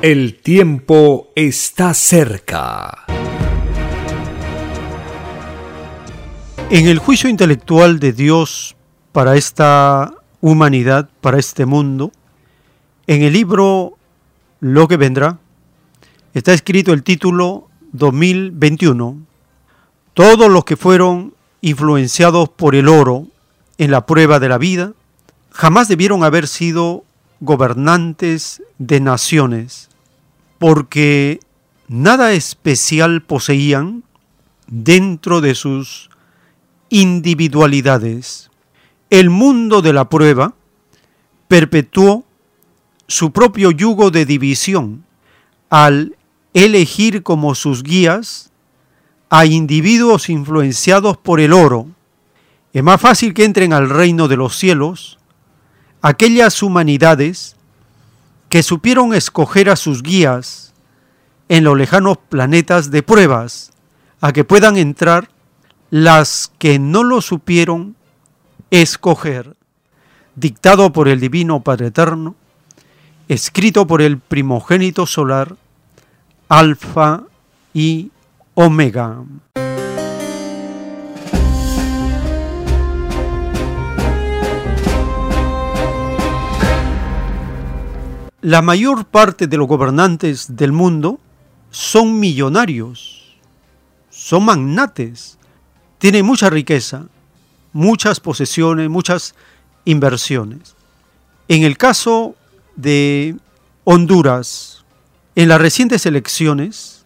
El 0.07 0.35
tiempo 0.35 1.29
está 1.35 1.95
cerca. 1.95 3.07
En 6.69 6.89
el 6.89 6.99
juicio 6.99 7.31
intelectual 7.31 8.01
de 8.01 8.13
Dios 8.13 8.77
para 9.13 9.37
esta 9.37 10.13
humanidad, 10.43 11.09
para 11.23 11.39
este 11.39 11.65
mundo, 11.65 12.13
en 13.07 13.23
el 13.23 13.33
libro 13.33 13.97
Lo 14.61 14.89
que 14.89 14.99
vendrá, 14.99 15.39
está 16.35 16.53
escrito 16.53 16.93
el 16.93 17.03
título 17.03 17.71
2021. 17.93 19.27
Todos 20.13 20.51
los 20.51 20.67
que 20.67 20.77
fueron 20.77 21.33
influenciados 21.63 22.51
por 22.51 22.75
el 22.75 22.89
oro 22.89 23.29
en 23.79 23.91
la 23.91 24.05
prueba 24.05 24.39
de 24.39 24.51
la 24.51 24.59
vida, 24.59 24.93
jamás 25.51 25.89
debieron 25.89 26.25
haber 26.25 26.47
sido 26.47 27.05
gobernantes 27.41 28.63
de 28.77 29.01
naciones, 29.01 29.89
porque 30.59 31.41
nada 31.89 32.33
especial 32.33 33.23
poseían 33.23 34.05
dentro 34.67 35.41
de 35.41 35.55
sus 35.55 36.11
individualidades. 36.89 38.51
El 39.11 39.31
mundo 39.31 39.83
de 39.83 39.93
la 39.93 40.09
prueba 40.09 40.55
perpetuó 41.49 42.25
su 43.07 43.33
propio 43.33 43.71
yugo 43.71 44.11
de 44.11 44.25
división 44.25 45.05
al 45.71 46.17
elegir 46.55 47.23
como 47.23 47.55
sus 47.55 47.83
guías 47.83 48.53
a 49.29 49.47
individuos 49.47 50.29
influenciados 50.29 51.17
por 51.17 51.41
el 51.41 51.53
oro, 51.53 51.89
es 52.73 52.83
más 52.83 53.01
fácil 53.01 53.35
que 53.35 53.45
entren 53.45 53.73
al 53.73 53.89
reino 53.89 54.29
de 54.29 54.37
los 54.37 54.57
cielos 54.57 55.19
aquellas 56.03 56.63
humanidades 56.63 57.57
que 58.55 58.63
supieron 58.63 59.15
escoger 59.15 59.69
a 59.69 59.75
sus 59.75 60.01
guías 60.01 60.75
en 61.49 61.65
los 61.65 61.77
lejanos 61.77 62.19
planetas 62.29 62.93
de 62.93 63.03
pruebas, 63.03 63.73
a 64.21 64.33
que 64.33 64.45
puedan 64.45 64.77
entrar 64.77 65.29
las 65.91 66.53
que 66.61 66.79
no 66.79 67.03
lo 67.03 67.21
supieron 67.21 67.97
escoger, 68.71 69.57
dictado 70.37 70.93
por 70.93 71.09
el 71.09 71.19
Divino 71.19 71.65
Padre 71.65 71.89
Eterno, 71.89 72.37
escrito 73.27 73.89
por 73.89 74.01
el 74.01 74.19
primogénito 74.19 75.05
solar, 75.05 75.57
Alfa 76.49 77.25
y 77.73 78.13
Omega. 78.55 79.17
La 88.45 88.61
mayor 88.61 89.07
parte 89.07 89.47
de 89.47 89.57
los 89.57 89.67
gobernantes 89.67 90.55
del 90.55 90.71
mundo 90.71 91.19
son 91.71 92.21
millonarios, 92.21 93.39
son 94.11 94.45
magnates, 94.45 95.39
tienen 95.97 96.27
mucha 96.27 96.51
riqueza, 96.51 97.07
muchas 97.73 98.21
posesiones, 98.21 98.91
muchas 98.91 99.35
inversiones. 99.87 100.77
En 101.49 101.63
el 101.63 101.79
caso 101.79 102.35
de 102.77 103.35
Honduras, 103.85 104.85
en 105.37 105.49
las 105.49 105.59
recientes 105.59 106.05
elecciones, 106.05 107.03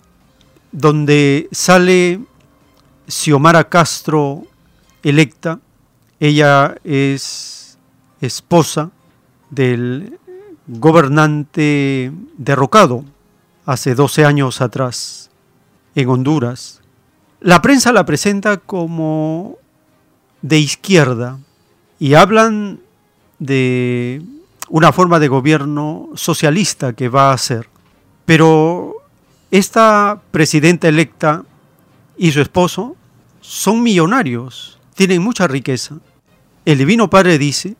donde 0.73 1.49
sale 1.53 2.19
Xiomara 3.07 3.69
Castro 3.69 4.43
electa, 5.05 5.61
ella 6.19 6.75
es 6.83 7.79
esposa 8.21 8.91
del 9.51 10.19
gobernante 10.69 12.13
derrocado 12.37 13.05
hace 13.65 13.95
12 13.95 14.25
años 14.25 14.61
atrás 14.61 15.31
en 15.95 16.09
Honduras. 16.09 16.81
La 17.41 17.63
prensa 17.63 17.93
la 17.93 18.05
presenta 18.05 18.59
como 18.59 19.57
de 20.43 20.59
izquierda 20.59 21.39
y 21.99 22.15
hablan 22.15 22.81
de 23.39 24.23
una 24.69 24.93
forma 24.93 25.19
de 25.19 25.29
gobierno 25.29 26.11
socialista 26.15 26.93
que 26.93 27.09
va 27.09 27.33
a 27.33 27.39
ser. 27.39 27.69
Pero 28.25 28.95
esta 29.51 30.21
presidenta 30.31 30.89
electa 30.89 31.45
y 32.17 32.33
su 32.33 32.41
esposo 32.41 32.97
son 33.41 33.83
millonarios, 33.83 34.79
tienen 34.95 35.23
mucha 35.23 35.47
riqueza. 35.47 35.97
El 36.65 36.79
Divino 36.79 37.09
Padre 37.09 37.39
dice, 37.39 37.77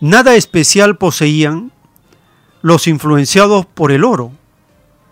nada 0.00 0.34
especial 0.34 0.96
poseían 0.96 1.70
los 2.62 2.86
influenciados 2.86 3.66
por 3.66 3.92
el 3.92 4.04
oro, 4.04 4.32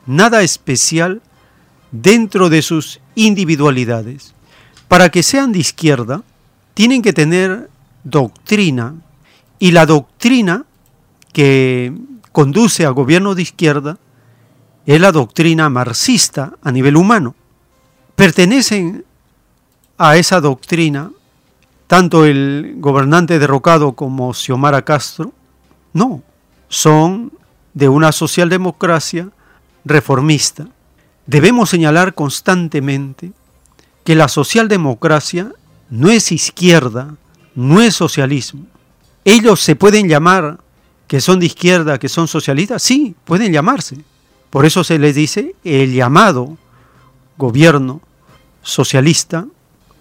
nada 0.06 0.42
especial 0.42 1.20
dentro 1.90 2.48
de 2.48 2.62
sus 2.62 3.00
individualidades. 3.14 4.34
Para 4.88 5.10
que 5.10 5.22
sean 5.22 5.52
de 5.52 5.58
izquierda, 5.58 6.22
tienen 6.74 7.02
que 7.02 7.12
tener 7.12 7.68
doctrina, 8.04 8.94
y 9.58 9.72
la 9.72 9.84
doctrina 9.84 10.64
que 11.32 11.92
conduce 12.32 12.86
al 12.86 12.94
gobierno 12.94 13.34
de 13.34 13.42
izquierda 13.42 13.98
es 14.86 15.00
la 15.00 15.12
doctrina 15.12 15.68
marxista 15.68 16.54
a 16.62 16.72
nivel 16.72 16.96
humano. 16.96 17.34
Pertenecen 18.16 19.04
a 19.98 20.16
esa 20.16 20.40
doctrina 20.40 21.10
tanto 21.90 22.24
el 22.24 22.76
gobernante 22.76 23.40
derrocado 23.40 23.94
como 23.94 24.32
Xiomara 24.32 24.82
Castro, 24.82 25.32
no, 25.92 26.22
son 26.68 27.32
de 27.74 27.88
una 27.88 28.12
socialdemocracia 28.12 29.30
reformista. 29.84 30.66
Debemos 31.26 31.70
señalar 31.70 32.14
constantemente 32.14 33.32
que 34.04 34.14
la 34.14 34.28
socialdemocracia 34.28 35.52
no 35.88 36.10
es 36.10 36.32
izquierda, 36.32 37.14
no 37.54 37.80
es 37.80 37.94
socialismo. 37.94 38.66
Ellos 39.24 39.60
se 39.60 39.76
pueden 39.76 40.08
llamar 40.08 40.58
que 41.06 41.20
son 41.20 41.40
de 41.40 41.46
izquierda, 41.46 41.98
que 41.98 42.08
son 42.08 42.28
socialistas, 42.28 42.82
sí, 42.82 43.14
pueden 43.24 43.52
llamarse. 43.52 43.98
Por 44.48 44.64
eso 44.64 44.84
se 44.84 44.98
les 44.98 45.14
dice 45.14 45.54
el 45.64 45.92
llamado 45.92 46.56
gobierno 47.36 48.00
socialista 48.62 49.46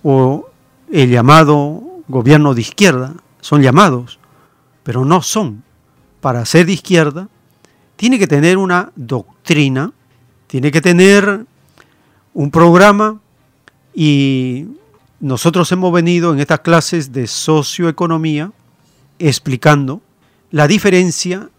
o 0.04 0.50
el 0.92 1.10
llamado 1.10 1.82
gobierno 2.08 2.54
de 2.54 2.62
izquierda. 2.62 3.14
Son 3.42 3.62
llamados, 3.62 4.20
pero 4.84 5.06
no 5.06 5.22
son. 5.22 5.64
Para 6.22 6.46
ser 6.46 6.66
de 6.66 6.74
izquierda, 6.74 7.30
tiene 8.00 8.18
que 8.18 8.28
tener 8.28 8.58
una 8.58 8.94
doctrina, 8.96 9.92
tiene 10.48 10.72
que 10.72 10.80
tener 10.80 11.46
un 12.34 12.50
programa 12.50 13.20
y 13.94 14.68
nosotros 15.20 15.70
hemos 15.74 15.92
venido 15.92 16.32
en 16.32 16.40
estas 16.40 16.62
clases 16.62 17.12
de 17.12 17.28
socioeconomía 17.28 18.54
explicando 19.20 20.02
la 20.50 20.66
diferencia 20.70 21.50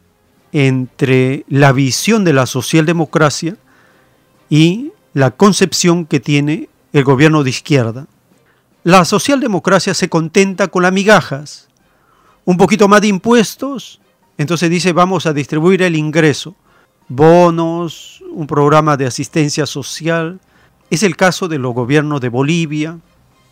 entre 0.53 1.45
la 1.47 1.73
visión 1.73 2.25
de 2.25 2.33
la 2.33 2.47
socialdemocracia 2.47 3.59
y 4.49 4.93
la 5.13 5.33
concepción 5.33 6.07
que 6.07 6.21
tiene 6.21 6.71
el 6.95 7.05
gobierno 7.05 7.45
de 7.45 7.51
izquierda. 7.51 8.07
La 8.83 9.05
socialdemocracia 9.05 9.93
se 9.93 10.09
contenta 10.09 10.69
con 10.69 10.85
las 10.85 10.93
migajas, 10.95 11.69
un 12.47 12.57
poquito 12.57 12.89
más 12.89 13.03
de 13.03 13.09
impuestos, 13.09 14.01
entonces 14.41 14.71
dice 14.71 14.95
vamos 14.95 15.27
a 15.27 15.35
distribuir 15.35 15.83
el 15.83 15.95
ingreso, 15.95 16.57
bonos, 17.09 18.25
un 18.33 18.47
programa 18.47 18.97
de 18.97 19.05
asistencia 19.05 19.67
social. 19.67 20.41
Es 20.89 21.03
el 21.03 21.15
caso 21.15 21.47
de 21.47 21.59
los 21.59 21.75
gobiernos 21.75 22.23
de 22.23 22.31
Bolivia, 22.31 23.01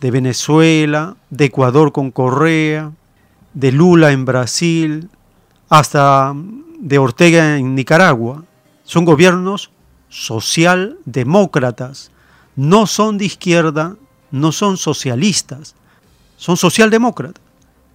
de 0.00 0.10
Venezuela, 0.10 1.18
de 1.28 1.44
Ecuador 1.44 1.92
con 1.92 2.10
Correa, 2.10 2.90
de 3.52 3.70
Lula 3.70 4.12
en 4.12 4.24
Brasil, 4.24 5.10
hasta 5.68 6.32
de 6.80 6.96
Ortega 6.96 7.58
en 7.58 7.74
Nicaragua. 7.74 8.44
Son 8.84 9.04
gobiernos 9.04 9.70
socialdemócratas, 10.08 12.10
no 12.56 12.86
son 12.86 13.18
de 13.18 13.26
izquierda, 13.26 13.96
no 14.30 14.52
son 14.52 14.78
socialistas, 14.78 15.74
son 16.38 16.56
socialdemócratas. 16.56 17.42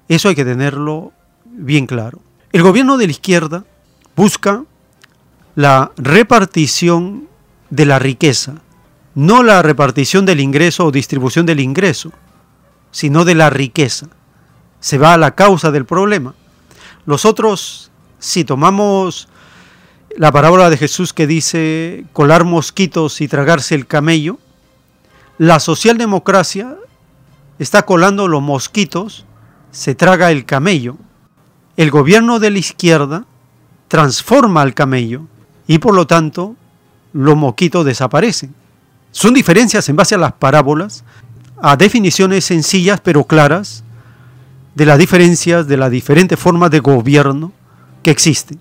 Eso 0.08 0.30
hay 0.30 0.36
que 0.36 0.46
tenerlo 0.46 1.12
bien 1.44 1.88
claro. 1.88 2.20
El 2.54 2.62
gobierno 2.62 2.98
de 2.98 3.08
la 3.08 3.12
izquierda 3.12 3.66
busca 4.16 4.64
la 5.56 5.92
repartición 5.98 7.28
de 7.72 7.88
la 7.88 7.98
riqueza, 7.98 8.62
no 9.16 9.42
la 9.42 9.64
repartición 9.64 10.28
del 10.28 10.40
ingreso 10.40 10.86
o 10.86 10.92
distribución 10.92 11.48
del 11.48 11.60
ingreso, 11.60 12.12
sino 12.92 13.26
de 13.26 13.34
la 13.34 13.50
riqueza. 13.50 14.08
Se 14.80 15.00
va 15.00 15.16
a 15.16 15.18
la 15.18 15.34
causa 15.34 15.72
del 15.72 15.86
problema. 15.86 16.36
Los 17.08 17.26
otros, 17.26 17.90
si 18.20 18.44
tomamos 18.44 19.28
la 20.16 20.32
parábola 20.32 20.70
de 20.70 20.78
Jesús 20.78 21.12
que 21.12 21.26
dice 21.26 22.06
colar 22.14 22.44
mosquitos 22.44 23.20
y 23.22 23.28
tragarse 23.28 23.74
el 23.74 23.88
camello, 23.88 24.38
la 25.40 25.60
socialdemocracia 25.60 26.78
está 27.58 27.82
colando 27.82 28.28
los 28.28 28.44
mosquitos, 28.44 29.26
se 29.72 29.96
traga 29.96 30.30
el 30.30 30.46
camello. 30.46 30.98
El 31.76 31.90
gobierno 31.90 32.40
de 32.40 32.52
la 32.52 32.60
izquierda 32.60 33.26
transforma 33.88 34.62
al 34.62 34.74
camello 34.74 35.24
y 35.66 35.80
por 35.80 35.96
lo 35.96 36.06
tanto 36.06 36.56
los 37.14 37.36
mosquitos 37.36 37.86
desaparecen. 37.86 38.54
Son 39.12 39.34
diferencias 39.34 39.88
en 39.90 39.96
base 39.96 40.16
a 40.16 40.20
las 40.20 40.34
parábolas, 40.34 41.04
a 41.62 41.76
definiciones 41.76 42.46
sencillas 42.46 43.02
pero 43.02 43.24
claras 43.24 43.84
de 44.76 44.86
las 44.86 44.98
diferencias 44.98 45.68
de 45.68 45.78
las 45.78 45.92
diferentes 45.92 46.40
formas 46.40 46.70
de 46.72 46.80
gobierno 46.80 47.52
que 48.04 48.12
existen. 48.12 48.60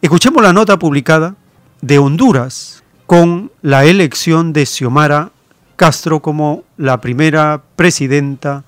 Escuchemos 0.00 0.42
la 0.42 0.52
nota 0.52 0.78
publicada 0.78 1.34
de 1.82 1.98
Honduras 1.98 2.82
con 3.06 3.50
la 3.62 3.84
elección 3.84 4.52
de 4.52 4.66
Xiomara 4.66 5.30
Castro 5.76 6.20
como 6.20 6.64
la 6.78 7.00
primera 7.02 7.62
presidenta 7.76 8.64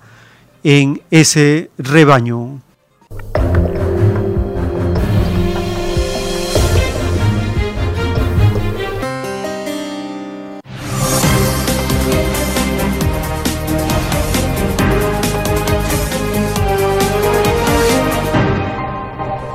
en 0.63 1.01
ese 1.09 1.71
rebaño. 1.77 2.61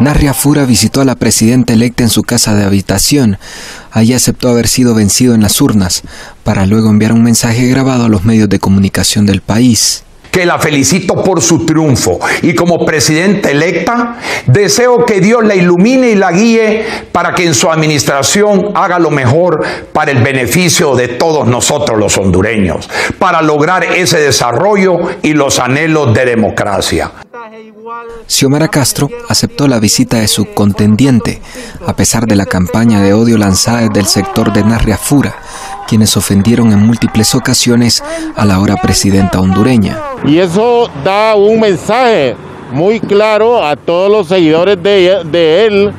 Narria 0.04 0.34
Fura 0.34 0.66
visitó 0.66 1.00
a 1.00 1.06
la 1.06 1.14
presidenta 1.14 1.72
electa 1.72 2.02
en 2.02 2.10
su 2.10 2.24
casa 2.24 2.54
de 2.54 2.62
habitación. 2.62 3.38
Allí 3.90 4.12
aceptó 4.12 4.50
haber 4.50 4.68
sido 4.68 4.94
vencido 4.94 5.34
en 5.34 5.40
las 5.40 5.62
urnas, 5.62 6.02
para 6.42 6.66
luego 6.66 6.90
enviar 6.90 7.14
un 7.14 7.22
mensaje 7.22 7.66
grabado 7.68 8.04
a 8.04 8.10
los 8.10 8.22
medios 8.22 8.50
de 8.50 8.58
comunicación 8.58 9.24
del 9.24 9.40
país 9.40 10.04
que 10.30 10.44
la 10.44 10.58
felicito 10.58 11.22
por 11.22 11.40
su 11.40 11.64
triunfo 11.64 12.18
y 12.42 12.56
como 12.56 12.84
presidenta 12.84 13.52
electa 13.52 14.16
deseo 14.46 15.06
que 15.06 15.20
Dios 15.20 15.44
la 15.44 15.54
ilumine 15.54 16.10
y 16.10 16.16
la 16.16 16.32
guíe 16.32 16.84
para 17.12 17.36
que 17.36 17.46
en 17.46 17.54
su 17.54 17.70
administración 17.70 18.72
haga 18.74 18.98
lo 18.98 19.12
mejor 19.12 19.62
para 19.92 20.10
el 20.10 20.24
beneficio 20.24 20.96
de 20.96 21.06
todos 21.06 21.46
nosotros 21.46 22.00
los 22.00 22.18
hondureños, 22.18 22.90
para 23.20 23.42
lograr 23.42 23.84
ese 23.84 24.18
desarrollo 24.18 24.98
y 25.22 25.34
los 25.34 25.60
anhelos 25.60 26.12
de 26.12 26.24
democracia. 26.24 27.12
Xiomara 28.26 28.68
Castro 28.68 29.08
aceptó 29.28 29.68
la 29.68 29.78
visita 29.78 30.18
de 30.18 30.28
su 30.28 30.46
contendiente, 30.54 31.40
a 31.86 31.94
pesar 31.94 32.26
de 32.26 32.36
la 32.36 32.46
campaña 32.46 33.00
de 33.02 33.12
odio 33.12 33.36
lanzada 33.36 33.80
desde 33.82 34.00
el 34.00 34.06
sector 34.06 34.52
de 34.52 34.64
Narriafura, 34.64 35.34
quienes 35.86 36.16
ofendieron 36.16 36.72
en 36.72 36.86
múltiples 36.86 37.34
ocasiones 37.34 38.02
a 38.36 38.44
la 38.44 38.54
ahora 38.54 38.76
presidenta 38.76 39.40
hondureña. 39.40 39.98
Y 40.24 40.38
eso 40.38 40.88
da 41.04 41.34
un 41.34 41.60
mensaje 41.60 42.36
muy 42.72 43.00
claro 43.00 43.64
a 43.64 43.76
todos 43.76 44.10
los 44.10 44.28
seguidores 44.28 44.82
de, 44.82 45.22
de 45.24 45.66
él 45.66 45.92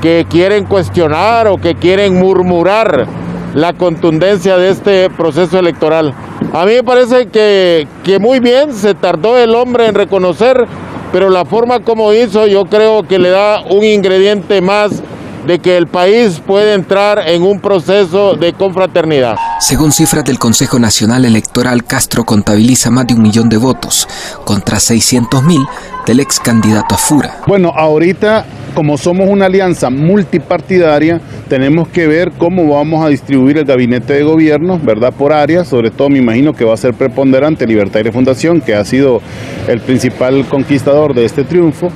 que 0.00 0.26
quieren 0.28 0.64
cuestionar 0.64 1.48
o 1.48 1.58
que 1.58 1.74
quieren 1.74 2.18
murmurar 2.18 3.06
la 3.54 3.72
contundencia 3.72 4.56
de 4.58 4.70
este 4.70 5.10
proceso 5.10 5.58
electoral. 5.58 6.14
A 6.54 6.64
mí 6.66 6.74
me 6.74 6.84
parece 6.84 7.26
que, 7.26 7.88
que 8.04 8.20
muy 8.20 8.38
bien 8.38 8.72
se 8.72 8.94
tardó 8.94 9.36
el 9.36 9.56
hombre 9.56 9.88
en 9.88 9.94
reconocer, 9.96 10.68
pero 11.10 11.28
la 11.28 11.44
forma 11.44 11.80
como 11.80 12.12
hizo 12.12 12.46
yo 12.46 12.66
creo 12.66 13.02
que 13.02 13.18
le 13.18 13.30
da 13.30 13.62
un 13.62 13.82
ingrediente 13.82 14.60
más 14.60 15.02
de 15.48 15.58
que 15.58 15.76
el 15.76 15.88
país 15.88 16.40
puede 16.46 16.74
entrar 16.74 17.28
en 17.28 17.42
un 17.42 17.58
proceso 17.58 18.36
de 18.36 18.52
confraternidad. 18.52 19.36
Según 19.58 19.90
cifras 19.90 20.24
del 20.24 20.38
Consejo 20.38 20.78
Nacional 20.78 21.24
Electoral, 21.24 21.82
Castro 21.82 22.22
contabiliza 22.24 22.88
más 22.88 23.08
de 23.08 23.14
un 23.14 23.22
millón 23.22 23.48
de 23.48 23.56
votos 23.56 24.06
contra 24.44 24.78
600 24.78 25.42
mil 25.42 25.66
del 26.06 26.20
ex 26.20 26.38
candidato 26.40 26.94
a 26.94 26.98
Fura. 26.98 27.42
Bueno, 27.46 27.72
ahorita 27.74 28.44
como 28.74 28.98
somos 28.98 29.28
una 29.28 29.46
alianza 29.46 29.88
multipartidaria, 29.88 31.20
tenemos 31.48 31.88
que 31.88 32.08
ver 32.08 32.32
cómo 32.36 32.68
vamos 32.74 33.04
a 33.04 33.08
distribuir 33.08 33.58
el 33.58 33.64
gabinete 33.64 34.14
de 34.14 34.24
gobierno, 34.24 34.80
¿verdad? 34.82 35.12
Por 35.16 35.32
áreas, 35.32 35.68
sobre 35.68 35.90
todo 35.90 36.10
me 36.10 36.18
imagino 36.18 36.52
que 36.52 36.64
va 36.64 36.74
a 36.74 36.76
ser 36.76 36.92
preponderante 36.92 37.66
Libertaria 37.66 38.12
Fundación, 38.12 38.60
que 38.60 38.74
ha 38.74 38.84
sido 38.84 39.20
el 39.68 39.80
principal 39.80 40.44
conquistador 40.48 41.14
de 41.14 41.24
este 41.24 41.44
triunfo 41.44 41.90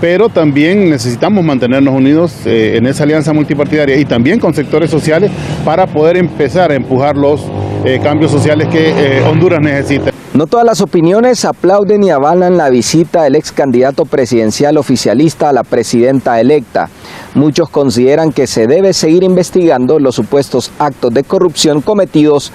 pero 0.00 0.28
también 0.28 0.90
necesitamos 0.90 1.42
mantenernos 1.42 1.94
unidos 1.94 2.44
eh, 2.44 2.76
en 2.76 2.86
esa 2.86 3.04
alianza 3.04 3.32
multipartidaria 3.32 3.96
y 3.96 4.04
también 4.04 4.38
con 4.38 4.52
sectores 4.52 4.90
sociales 4.90 5.30
para 5.64 5.86
poder 5.86 6.18
empezar 6.18 6.70
a 6.70 6.74
empujar 6.74 7.16
los 7.16 7.42
eh, 7.84 8.00
cambios 8.02 8.30
sociales 8.30 8.68
que 8.68 9.18
eh, 9.18 9.22
Honduras 9.22 9.60
necesita. 9.60 10.10
No 10.32 10.46
todas 10.48 10.66
las 10.66 10.80
opiniones 10.80 11.44
aplauden 11.44 12.02
y 12.02 12.10
avalan 12.10 12.56
la 12.56 12.68
visita 12.68 13.22
del 13.22 13.36
ex 13.36 13.52
candidato 13.52 14.04
presidencial 14.04 14.78
oficialista 14.78 15.48
a 15.48 15.52
la 15.52 15.62
presidenta 15.62 16.40
electa. 16.40 16.88
Muchos 17.34 17.68
consideran 17.68 18.32
que 18.32 18.48
se 18.48 18.66
debe 18.66 18.92
seguir 18.94 19.22
investigando 19.22 20.00
los 20.00 20.16
supuestos 20.16 20.72
actos 20.80 21.14
de 21.14 21.22
corrupción 21.22 21.82
cometidos 21.82 22.50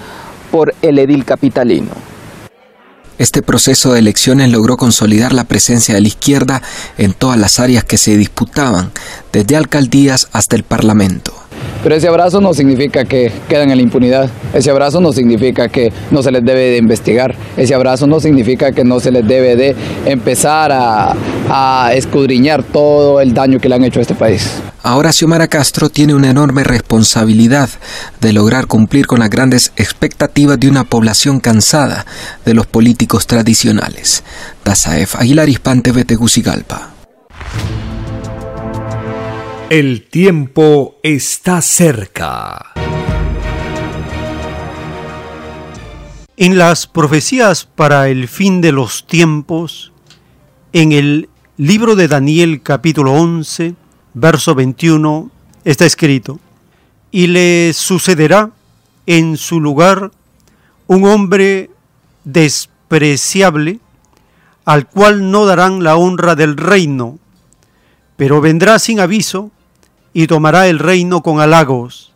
por 0.50 0.74
el 0.82 0.98
edil 0.98 1.24
capitalino. 1.24 2.10
Este 3.20 3.42
proceso 3.42 3.92
de 3.92 3.98
elecciones 3.98 4.50
logró 4.50 4.78
consolidar 4.78 5.34
la 5.34 5.44
presencia 5.44 5.94
de 5.94 6.00
la 6.00 6.08
izquierda 6.08 6.62
en 6.96 7.12
todas 7.12 7.38
las 7.38 7.60
áreas 7.60 7.84
que 7.84 7.98
se 7.98 8.16
disputaban, 8.16 8.92
desde 9.32 9.56
alcaldías 9.56 10.28
hasta 10.32 10.56
el 10.56 10.62
Parlamento. 10.64 11.32
Pero 11.82 11.94
ese 11.94 12.08
abrazo 12.08 12.40
no 12.42 12.52
significa 12.52 13.06
que 13.06 13.32
quedan 13.48 13.70
en 13.70 13.76
la 13.78 13.82
impunidad, 13.82 14.28
ese 14.52 14.70
abrazo 14.70 15.00
no 15.00 15.12
significa 15.12 15.68
que 15.68 15.92
no 16.10 16.22
se 16.22 16.30
les 16.30 16.44
debe 16.44 16.70
de 16.70 16.76
investigar, 16.76 17.34
ese 17.56 17.74
abrazo 17.74 18.06
no 18.06 18.20
significa 18.20 18.72
que 18.72 18.84
no 18.84 19.00
se 19.00 19.10
les 19.10 19.26
debe 19.26 19.56
de 19.56 19.74
empezar 20.04 20.72
a, 20.72 21.14
a 21.48 21.92
escudriñar 21.94 22.62
todo 22.62 23.20
el 23.20 23.32
daño 23.32 23.58
que 23.58 23.68
le 23.70 23.76
han 23.76 23.84
hecho 23.84 23.98
a 23.98 24.02
este 24.02 24.14
país. 24.14 24.60
Ahora 24.82 25.12
Xiomara 25.12 25.48
Castro 25.48 25.88
tiene 25.88 26.14
una 26.14 26.30
enorme 26.30 26.64
responsabilidad 26.64 27.70
de 28.20 28.32
lograr 28.32 28.66
cumplir 28.66 29.06
con 29.06 29.20
las 29.20 29.30
grandes 29.30 29.72
expectativas 29.76 30.60
de 30.60 30.68
una 30.68 30.84
población 30.84 31.40
cansada 31.40 32.06
de 32.44 32.54
los 32.54 32.66
políticos 32.66 33.26
tradicionales. 33.26 34.22
Dazaef 34.64 35.16
Aguilar 35.16 35.48
Hispante 35.48 35.92
Tegucigalpa. 36.04 36.90
El 39.70 40.08
tiempo 40.08 40.96
está 41.04 41.62
cerca. 41.62 42.72
En 46.36 46.58
las 46.58 46.88
profecías 46.88 47.66
para 47.66 48.08
el 48.08 48.26
fin 48.26 48.60
de 48.62 48.72
los 48.72 49.06
tiempos, 49.06 49.92
en 50.72 50.90
el 50.90 51.28
libro 51.56 51.94
de 51.94 52.08
Daniel 52.08 52.62
capítulo 52.64 53.12
11, 53.12 53.76
verso 54.12 54.56
21, 54.56 55.30
está 55.64 55.86
escrito, 55.86 56.40
y 57.12 57.28
le 57.28 57.72
sucederá 57.72 58.50
en 59.06 59.36
su 59.36 59.60
lugar 59.60 60.10
un 60.88 61.04
hombre 61.04 61.70
despreciable, 62.24 63.78
al 64.64 64.88
cual 64.88 65.30
no 65.30 65.46
darán 65.46 65.84
la 65.84 65.94
honra 65.94 66.34
del 66.34 66.56
reino, 66.56 67.20
pero 68.16 68.40
vendrá 68.40 68.80
sin 68.80 68.98
aviso 68.98 69.52
y 70.12 70.26
tomará 70.26 70.68
el 70.68 70.78
reino 70.78 71.22
con 71.22 71.40
halagos. 71.40 72.12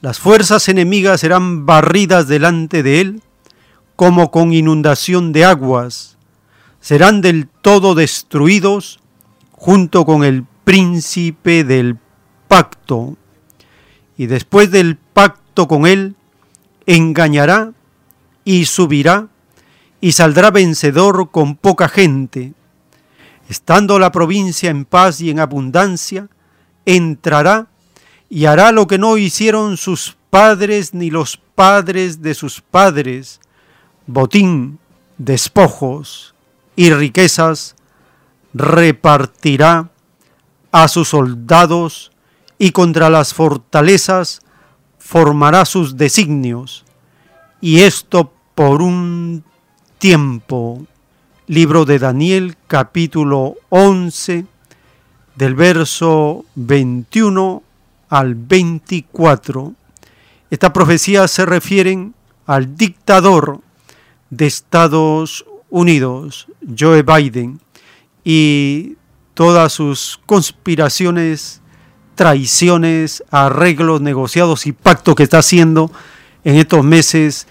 Las 0.00 0.18
fuerzas 0.18 0.68
enemigas 0.68 1.20
serán 1.20 1.66
barridas 1.66 2.28
delante 2.28 2.82
de 2.82 3.00
él 3.00 3.22
como 3.96 4.30
con 4.30 4.52
inundación 4.52 5.32
de 5.32 5.44
aguas. 5.44 6.16
Serán 6.80 7.20
del 7.20 7.48
todo 7.48 7.94
destruidos 7.96 9.00
junto 9.52 10.04
con 10.04 10.22
el 10.22 10.44
príncipe 10.62 11.64
del 11.64 11.98
pacto. 12.46 13.16
Y 14.16 14.26
después 14.26 14.70
del 14.70 14.96
pacto 14.96 15.66
con 15.66 15.86
él, 15.86 16.14
engañará 16.86 17.72
y 18.44 18.66
subirá 18.66 19.28
y 20.00 20.12
saldrá 20.12 20.50
vencedor 20.50 21.30
con 21.30 21.56
poca 21.56 21.88
gente. 21.88 22.54
Estando 23.48 23.98
la 23.98 24.12
provincia 24.12 24.70
en 24.70 24.84
paz 24.84 25.20
y 25.20 25.30
en 25.30 25.40
abundancia, 25.40 26.28
entrará 26.88 27.66
y 28.30 28.46
hará 28.46 28.72
lo 28.72 28.86
que 28.86 28.96
no 28.96 29.18
hicieron 29.18 29.76
sus 29.76 30.16
padres 30.30 30.94
ni 30.94 31.10
los 31.10 31.36
padres 31.36 32.22
de 32.22 32.32
sus 32.32 32.62
padres, 32.62 33.40
botín, 34.06 34.78
despojos 35.18 36.34
y 36.76 36.90
riquezas, 36.90 37.76
repartirá 38.54 39.90
a 40.72 40.88
sus 40.88 41.08
soldados 41.08 42.10
y 42.58 42.70
contra 42.70 43.10
las 43.10 43.34
fortalezas 43.34 44.40
formará 44.98 45.66
sus 45.66 45.98
designios, 45.98 46.86
y 47.60 47.80
esto 47.80 48.32
por 48.54 48.80
un 48.80 49.44
tiempo. 49.98 50.86
Libro 51.46 51.84
de 51.84 51.98
Daniel 51.98 52.56
capítulo 52.66 53.56
11 53.68 54.46
del 55.38 55.54
verso 55.54 56.44
21 56.56 57.62
al 58.08 58.34
24. 58.34 59.72
Esta 60.50 60.72
profecía 60.72 61.28
se 61.28 61.46
refieren 61.46 62.12
al 62.44 62.76
dictador 62.76 63.60
de 64.30 64.46
Estados 64.48 65.46
Unidos, 65.70 66.48
Joe 66.76 67.02
Biden, 67.02 67.60
y 68.24 68.96
todas 69.34 69.72
sus 69.72 70.20
conspiraciones, 70.26 71.60
traiciones, 72.16 73.22
arreglos 73.30 74.00
negociados 74.00 74.66
y 74.66 74.72
pactos 74.72 75.14
que 75.14 75.22
está 75.22 75.38
haciendo 75.38 75.92
en 76.42 76.56
estos 76.56 76.82
meses 76.82 77.46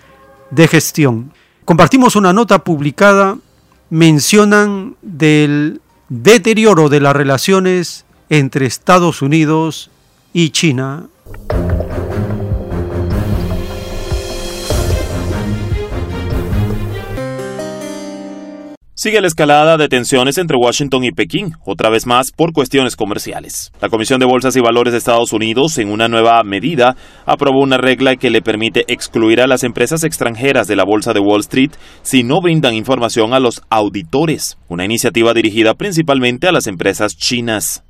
de 0.52 0.68
gestión. 0.68 1.32
Compartimos 1.64 2.18
una 2.18 2.34
nota 2.34 2.60
publicada, 2.66 3.38
mencionan 3.90 4.98
del 5.02 5.80
deterioro 6.10 6.90
de 6.90 7.00
las 7.00 7.16
relaciones 7.16 8.06
entre 8.30 8.66
Estados 8.66 9.22
Unidos 9.22 9.90
y 10.34 10.52
China. 10.52 11.08
Sigue 19.00 19.22
la 19.22 19.28
escalada 19.28 19.78
de 19.78 19.90
tensiones 19.90 20.40
entre 20.40 20.58
Washington 20.58 21.04
y 21.04 21.12
Pekín, 21.12 21.54
otra 21.64 21.92
vez 21.92 22.08
más 22.08 22.32
por 22.32 22.52
cuestiones 22.52 22.96
comerciales. 22.96 23.72
La 23.80 23.90
Comisión 23.90 24.20
de 24.20 24.26
Bolsas 24.26 24.56
y 24.56 24.60
Valores 24.60 24.92
de 24.92 24.98
Estados 24.98 25.34
Unidos, 25.34 25.78
en 25.78 25.92
una 25.92 26.08
nueva 26.08 26.42
medida, 26.44 26.96
aprobó 27.28 27.62
una 27.62 27.78
regla 27.78 28.16
que 28.16 28.32
le 28.32 28.42
permite 28.42 28.86
excluir 28.88 29.40
a 29.40 29.46
las 29.46 29.64
empresas 29.64 30.04
extranjeras 30.04 30.68
de 30.68 30.76
la 30.76 30.84
Bolsa 30.84 31.14
de 31.14 31.20
Wall 31.20 31.42
Street 31.42 31.74
si 32.02 32.24
no 32.24 32.42
brindan 32.42 32.74
información 32.74 33.36
a 33.36 33.40
los 33.40 33.62
auditores, 33.70 34.58
una 34.68 34.86
iniciativa 34.86 35.32
dirigida 35.36 35.76
principalmente 35.76 36.48
a 36.48 36.52
las 36.52 36.66
empresas 36.66 37.16
chinas. 37.16 37.84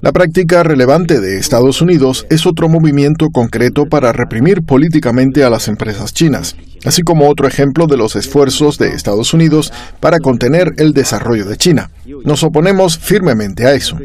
La 0.00 0.12
práctica 0.12 0.62
relevante 0.62 1.20
de 1.20 1.38
Estados 1.38 1.82
Unidos 1.82 2.26
es 2.30 2.46
otro 2.46 2.68
movimiento 2.68 3.26
concreto 3.32 3.86
para 3.86 4.12
reprimir 4.12 4.62
políticamente 4.62 5.42
a 5.42 5.50
las 5.50 5.66
empresas 5.66 6.14
chinas, 6.14 6.56
así 6.84 7.02
como 7.02 7.28
otro 7.28 7.48
ejemplo 7.48 7.86
de 7.86 7.96
los 7.96 8.14
esfuerzos 8.14 8.78
de 8.78 8.90
Estados 8.90 9.34
Unidos 9.34 9.72
para 9.98 10.20
contener 10.20 10.68
el 10.76 10.92
desarrollo 10.92 11.46
de 11.46 11.56
China. 11.56 11.90
Nos 12.24 12.44
oponemos 12.44 12.96
firmemente 12.96 13.66
a 13.66 13.72
eso. 13.72 13.98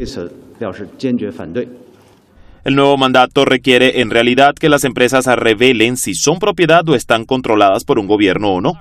El 2.64 2.74
nuevo 2.74 2.96
mandato 2.96 3.44
requiere 3.44 4.00
en 4.00 4.10
realidad 4.10 4.54
que 4.58 4.68
las 4.68 4.82
empresas 4.82 5.26
revelen 5.26 5.96
si 5.96 6.14
son 6.14 6.40
propiedad 6.40 6.88
o 6.88 6.96
están 6.96 7.24
controladas 7.24 7.84
por 7.84 8.00
un 8.00 8.08
gobierno 8.08 8.54
o 8.54 8.60
no. 8.60 8.72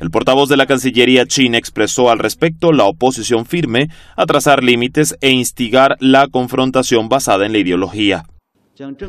El 0.00 0.10
portavoz 0.10 0.48
de 0.48 0.56
la 0.56 0.66
Cancillería 0.66 1.26
china 1.26 1.58
expresó 1.58 2.10
al 2.10 2.18
respecto 2.18 2.72
la 2.72 2.84
oposición 2.84 3.46
firme 3.46 3.88
a 4.16 4.26
trazar 4.26 4.62
límites 4.62 5.16
e 5.20 5.30
instigar 5.30 5.96
la 6.00 6.28
confrontación 6.28 7.08
basada 7.08 7.46
en 7.46 7.52
la 7.52 7.58
ideología. 7.58 8.24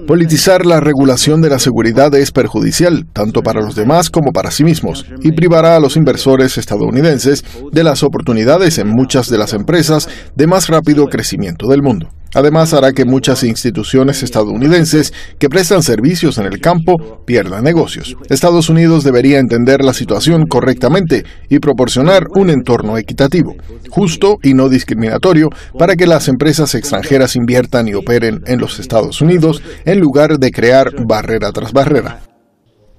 Politizar 0.08 0.66
la 0.66 0.80
regulación 0.80 1.42
de 1.42 1.50
la 1.50 1.60
seguridad 1.60 2.14
es 2.16 2.32
perjudicial, 2.32 3.06
tanto 3.12 3.44
para 3.44 3.62
los 3.62 3.76
demás 3.76 4.10
como 4.10 4.32
para 4.32 4.50
sí 4.50 4.64
mismos, 4.64 5.06
y 5.22 5.34
privará 5.34 5.76
a 5.76 5.80
los 5.82 5.98
inversores 5.98 6.58
estadounidenses 6.58 7.44
de 7.70 7.84
las 7.84 8.02
oportunidades 8.02 8.78
en 8.78 8.88
muchas 8.88 9.30
de 9.30 9.38
las 9.38 9.52
empresas 9.52 10.08
de 10.36 10.48
más 10.48 10.70
rápido 10.70 11.08
crecimiento 11.08 11.68
del 11.68 11.82
mundo. 11.82 12.08
Además, 12.34 12.74
hará 12.74 12.94
que 12.94 13.06
muchas 13.06 13.44
instituciones 13.44 14.24
estadounidenses 14.24 15.14
que 15.40 15.50
prestan 15.50 15.84
servicios 15.84 16.38
en 16.38 16.46
el 16.46 16.60
campo 16.60 17.24
pierdan 17.26 17.64
negocios. 17.64 18.16
Estados 18.30 18.70
Unidos 18.70 19.04
debería 19.04 19.40
entender 19.40 19.84
la 19.84 19.94
situación 19.94 20.48
correctamente 20.48 21.26
y 21.50 21.60
proporcionar 21.60 22.28
un 22.36 22.50
entorno 22.50 22.98
equitativo, 22.98 23.56
justo 23.90 24.38
y 24.44 24.54
no 24.54 24.70
discriminatorio 24.70 25.50
para 25.78 25.96
que 25.96 26.08
las 26.08 26.28
empresas 26.28 26.76
extranjeras 26.76 27.36
inviertan 27.36 27.88
y 27.88 27.94
operen 27.94 28.44
en 28.46 28.60
los 28.60 28.80
Estados 28.80 29.22
Unidos 29.22 29.62
en 29.86 30.00
lugar 30.00 30.40
de 30.40 30.52
crear 30.52 30.92
barrera 31.06 31.52
tras 31.52 31.74
barrera. 31.74 32.22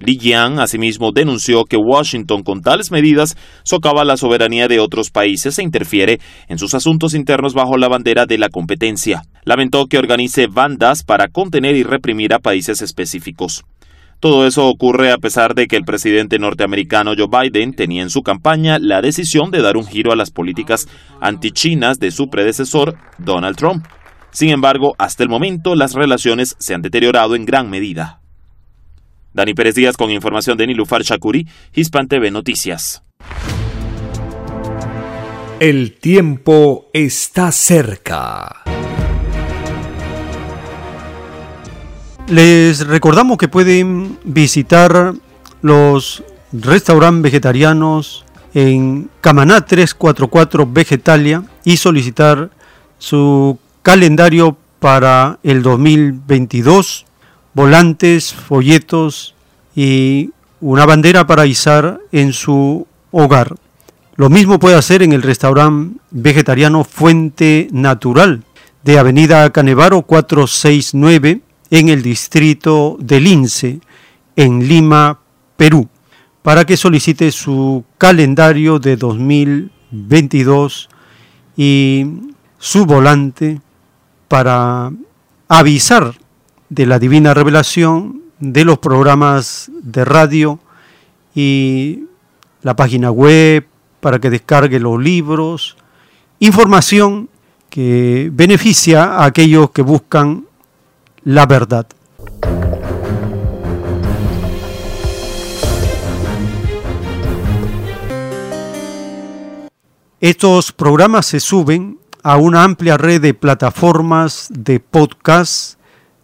Li 0.01 0.17
Jian 0.19 0.61
asimismo 0.61 1.11
denunció 1.13 1.65
que 1.65 1.77
Washington 1.77 2.43
con 2.43 2.63
tales 2.63 2.91
medidas 2.91 3.37
socava 3.65 4.05
la 4.05 4.17
soberanía 4.17 4.69
de 4.69 4.79
otros 4.79 5.11
países 5.11 5.59
e 5.59 5.63
interfiere 5.63 6.21
en 6.49 6.59
sus 6.59 6.75
asuntos 6.75 7.15
internos 7.15 7.55
bajo 7.55 7.77
la 7.77 7.89
bandera 7.89 8.25
de 8.27 8.39
la 8.39 8.49
competencia. 8.49 9.23
Lamentó 9.45 9.87
que 9.87 9.99
organice 9.99 10.47
bandas 10.47 11.03
para 11.03 11.29
contener 11.29 11.77
y 11.77 11.83
reprimir 11.83 12.33
a 12.33 12.39
países 12.39 12.81
específicos. 12.81 13.65
Todo 14.21 14.49
eso 14.49 14.67
ocurre 14.67 15.13
a 15.13 15.19
pesar 15.19 15.55
de 15.55 15.69
que 15.69 15.77
el 15.77 15.85
presidente 15.85 16.41
norteamericano 16.41 17.13
Joe 17.17 17.29
Biden 17.31 17.73
tenía 17.73 18.03
en 18.03 18.11
su 18.11 18.23
campaña 18.23 18.79
la 18.81 19.01
decisión 19.01 19.53
de 19.53 19.63
dar 19.63 19.77
un 19.77 19.87
giro 19.87 20.13
a 20.13 20.17
las 20.17 20.33
políticas 20.33 20.89
antichinas 21.21 22.01
de 22.01 22.11
su 22.11 22.29
predecesor, 22.29 22.97
Donald 23.19 23.57
Trump. 23.57 23.87
Sin 24.33 24.51
embargo, 24.51 24.95
hasta 24.99 25.23
el 25.23 25.29
momento 25.29 25.77
las 25.77 25.95
relaciones 25.95 26.57
se 26.59 26.75
han 26.75 26.83
deteriorado 26.83 27.37
en 27.37 27.45
gran 27.45 27.71
medida. 27.71 28.21
Dani 29.39 29.55
Pérez 29.55 29.77
Díaz 29.77 29.97
con 29.97 30.11
información 30.11 30.59
de 30.59 30.67
Nilufar 30.67 31.03
Shakuri, 31.03 31.47
Hispan 31.73 32.09
TV 32.09 32.33
Noticias. 32.33 33.05
El 35.61 35.93
tiempo 35.93 36.91
está 36.93 37.53
cerca. 37.53 38.65
Les 42.27 42.85
recordamos 42.85 43.39
que 43.39 43.47
pueden 43.47 44.19
visitar 44.25 45.15
los 45.63 46.25
restaurantes 46.51 47.23
vegetarianos 47.23 48.25
en 48.55 49.09
Camaná 49.21 49.61
344 49.65 50.69
Vegetalia 50.69 51.45
y 51.63 51.77
solicitar 51.77 52.51
su 52.99 53.57
calendario 53.83 54.57
para 54.81 55.39
el 55.45 55.63
2022 55.63 57.07
volantes, 57.55 58.33
folletos 58.33 59.35
y 59.75 60.31
una 60.61 60.87
bandera 60.87 61.27
para 61.27 61.47
izar 61.47 62.01
en 62.13 62.33
su 62.33 62.87
hogar. 63.11 63.55
Lo 64.17 64.29
mismo 64.29 64.59
puede 64.59 64.77
hacer 64.77 65.03
en 65.03 65.13
el 65.13 65.23
restaurante 65.23 66.01
vegetariano 66.11 66.83
Fuente 66.85 67.69
Natural 67.71 68.43
de 68.83 68.99
Avenida 68.99 69.51
Canevaro 69.51 70.03
469 70.03 71.41
en 71.71 71.89
el 71.89 72.03
distrito 72.03 72.97
de 73.01 73.21
Lince, 73.21 73.81
en 74.35 74.67
Lima, 74.67 75.21
Perú, 75.57 75.89
para 76.43 76.65
que 76.65 76.77
solicite 76.77 77.31
su 77.31 77.85
calendario 77.99 78.79
de 78.79 78.97
2022 78.97 80.89
y 81.57 82.07
su 82.59 82.87
volante 82.87 83.61
para 84.29 84.91
avisar 85.49 86.15
de 86.69 86.87
la 86.87 86.99
Divina 86.99 87.35
Revelación, 87.35 88.23
de 88.39 88.65
los 88.65 88.79
programas 88.79 89.71
de 89.83 90.05
radio 90.05 90.61
y 91.35 92.05
la 92.63 92.77
página 92.77 93.11
web 93.11 93.67
para 94.01 94.19
que 94.19 94.31
descargue 94.31 94.79
los 94.79 95.01
libros, 95.01 95.77
información 96.39 97.29
que 97.71 98.31
beneficia 98.33 99.05
a 99.05 99.25
aquellos 99.25 99.71
que 99.71 99.83
buscan 99.83 100.47
la 101.25 101.47
verdad. 101.47 101.87
Estos 110.21 110.73
programas 110.73 111.27
se 111.27 111.39
suben 111.39 111.99
a 112.25 112.37
una 112.37 112.65
amplia 112.65 112.97
red 112.97 113.21
de 113.21 113.35
plataformas 113.35 114.49
de 114.51 114.81
podcast 114.81 115.78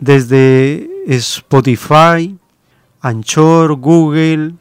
desde 0.05 0.91
Spotify, 1.07 2.36
Anchor, 3.00 3.74
Google, 3.76 4.55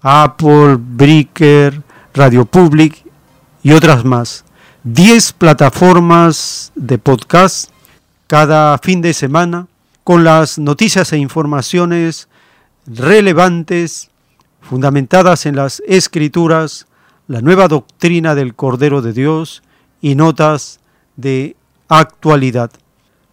Apple, 0.00 0.76
Breaker, 0.76 1.80
Radio 2.12 2.44
Public 2.44 3.04
y 3.62 3.72
otras 3.72 4.04
más. 4.04 4.44
10 4.82 5.34
plataformas 5.34 6.72
de 6.74 6.98
podcast 6.98 7.70
cada 8.26 8.76
fin 8.78 9.00
de 9.00 9.14
semana 9.14 9.68
con 10.02 10.24
las 10.24 10.58
noticias 10.58 11.12
e 11.12 11.18
informaciones 11.18 12.28
relevantes 12.84 14.10
fundamentadas 14.60 15.46
en 15.46 15.54
las 15.54 15.80
escrituras, 15.86 16.88
la 17.28 17.40
nueva 17.40 17.68
doctrina 17.68 18.34
del 18.34 18.56
Cordero 18.56 19.00
de 19.00 19.12
Dios 19.12 19.62
y 20.00 20.16
notas 20.16 20.80
de 21.16 21.54
actualidad. 21.88 22.72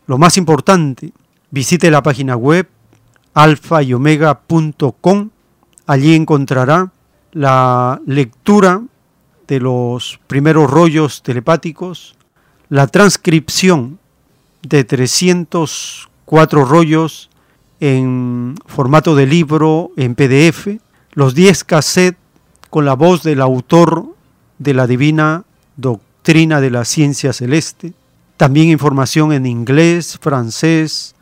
Lo 0.05 0.19
más 0.19 0.37
importante, 0.37 1.11
Visite 1.51 1.89
la 1.89 2.03
página 2.03 2.35
web 2.35 2.67
alfa 3.33 3.81
y 3.83 3.93
omega.com. 3.93 5.29
Allí 5.87 6.15
encontrará 6.15 6.91
la 7.31 8.01
lectura 8.05 8.81
de 9.47 9.59
los 9.59 10.19
primeros 10.27 10.69
rollos 10.69 11.23
telepáticos, 11.23 12.15
la 12.69 12.85
transcripción 12.87 13.97
de 14.61 14.83
304 14.83 16.65
rollos 16.65 17.29
en 17.79 18.55
formato 18.67 19.15
de 19.15 19.25
libro 19.25 19.91
en 19.95 20.13
PDF, 20.13 20.67
los 21.13 21.33
10 21.33 21.63
cassettes 21.63 22.19
con 22.69 22.85
la 22.85 22.93
voz 22.93 23.23
del 23.23 23.41
autor 23.41 24.05
de 24.59 24.73
la 24.75 24.85
divina 24.85 25.45
doctrina 25.77 26.61
de 26.61 26.69
la 26.69 26.85
ciencia 26.85 27.33
celeste, 27.33 27.93
también 28.37 28.69
información 28.69 29.31
en 29.33 29.45
inglés, 29.45 30.19
francés, 30.21 31.15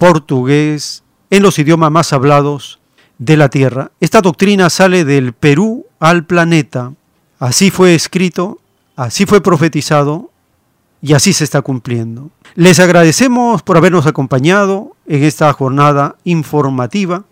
portugués, 0.00 1.04
en 1.28 1.42
los 1.42 1.58
idiomas 1.58 1.92
más 1.92 2.14
hablados 2.14 2.80
de 3.18 3.36
la 3.36 3.50
Tierra. 3.50 3.92
Esta 4.00 4.22
doctrina 4.22 4.70
sale 4.70 5.04
del 5.04 5.34
Perú 5.34 5.84
al 6.00 6.24
planeta. 6.24 6.94
Así 7.38 7.70
fue 7.70 7.94
escrito, 7.94 8.58
así 8.96 9.26
fue 9.26 9.42
profetizado 9.42 10.30
y 11.02 11.12
así 11.12 11.34
se 11.34 11.44
está 11.44 11.60
cumpliendo. 11.60 12.30
Les 12.54 12.80
agradecemos 12.80 13.62
por 13.62 13.76
habernos 13.76 14.06
acompañado 14.06 14.96
en 15.06 15.22
esta 15.22 15.52
jornada 15.52 16.16
informativa 16.24 17.24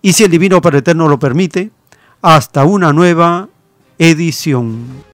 y 0.00 0.12
si 0.12 0.22
el 0.22 0.30
Divino 0.30 0.60
Padre 0.60 0.78
Eterno 0.78 1.08
lo 1.08 1.18
permite, 1.18 1.72
hasta 2.22 2.64
una 2.64 2.92
nueva 2.92 3.48
edición. 3.98 5.13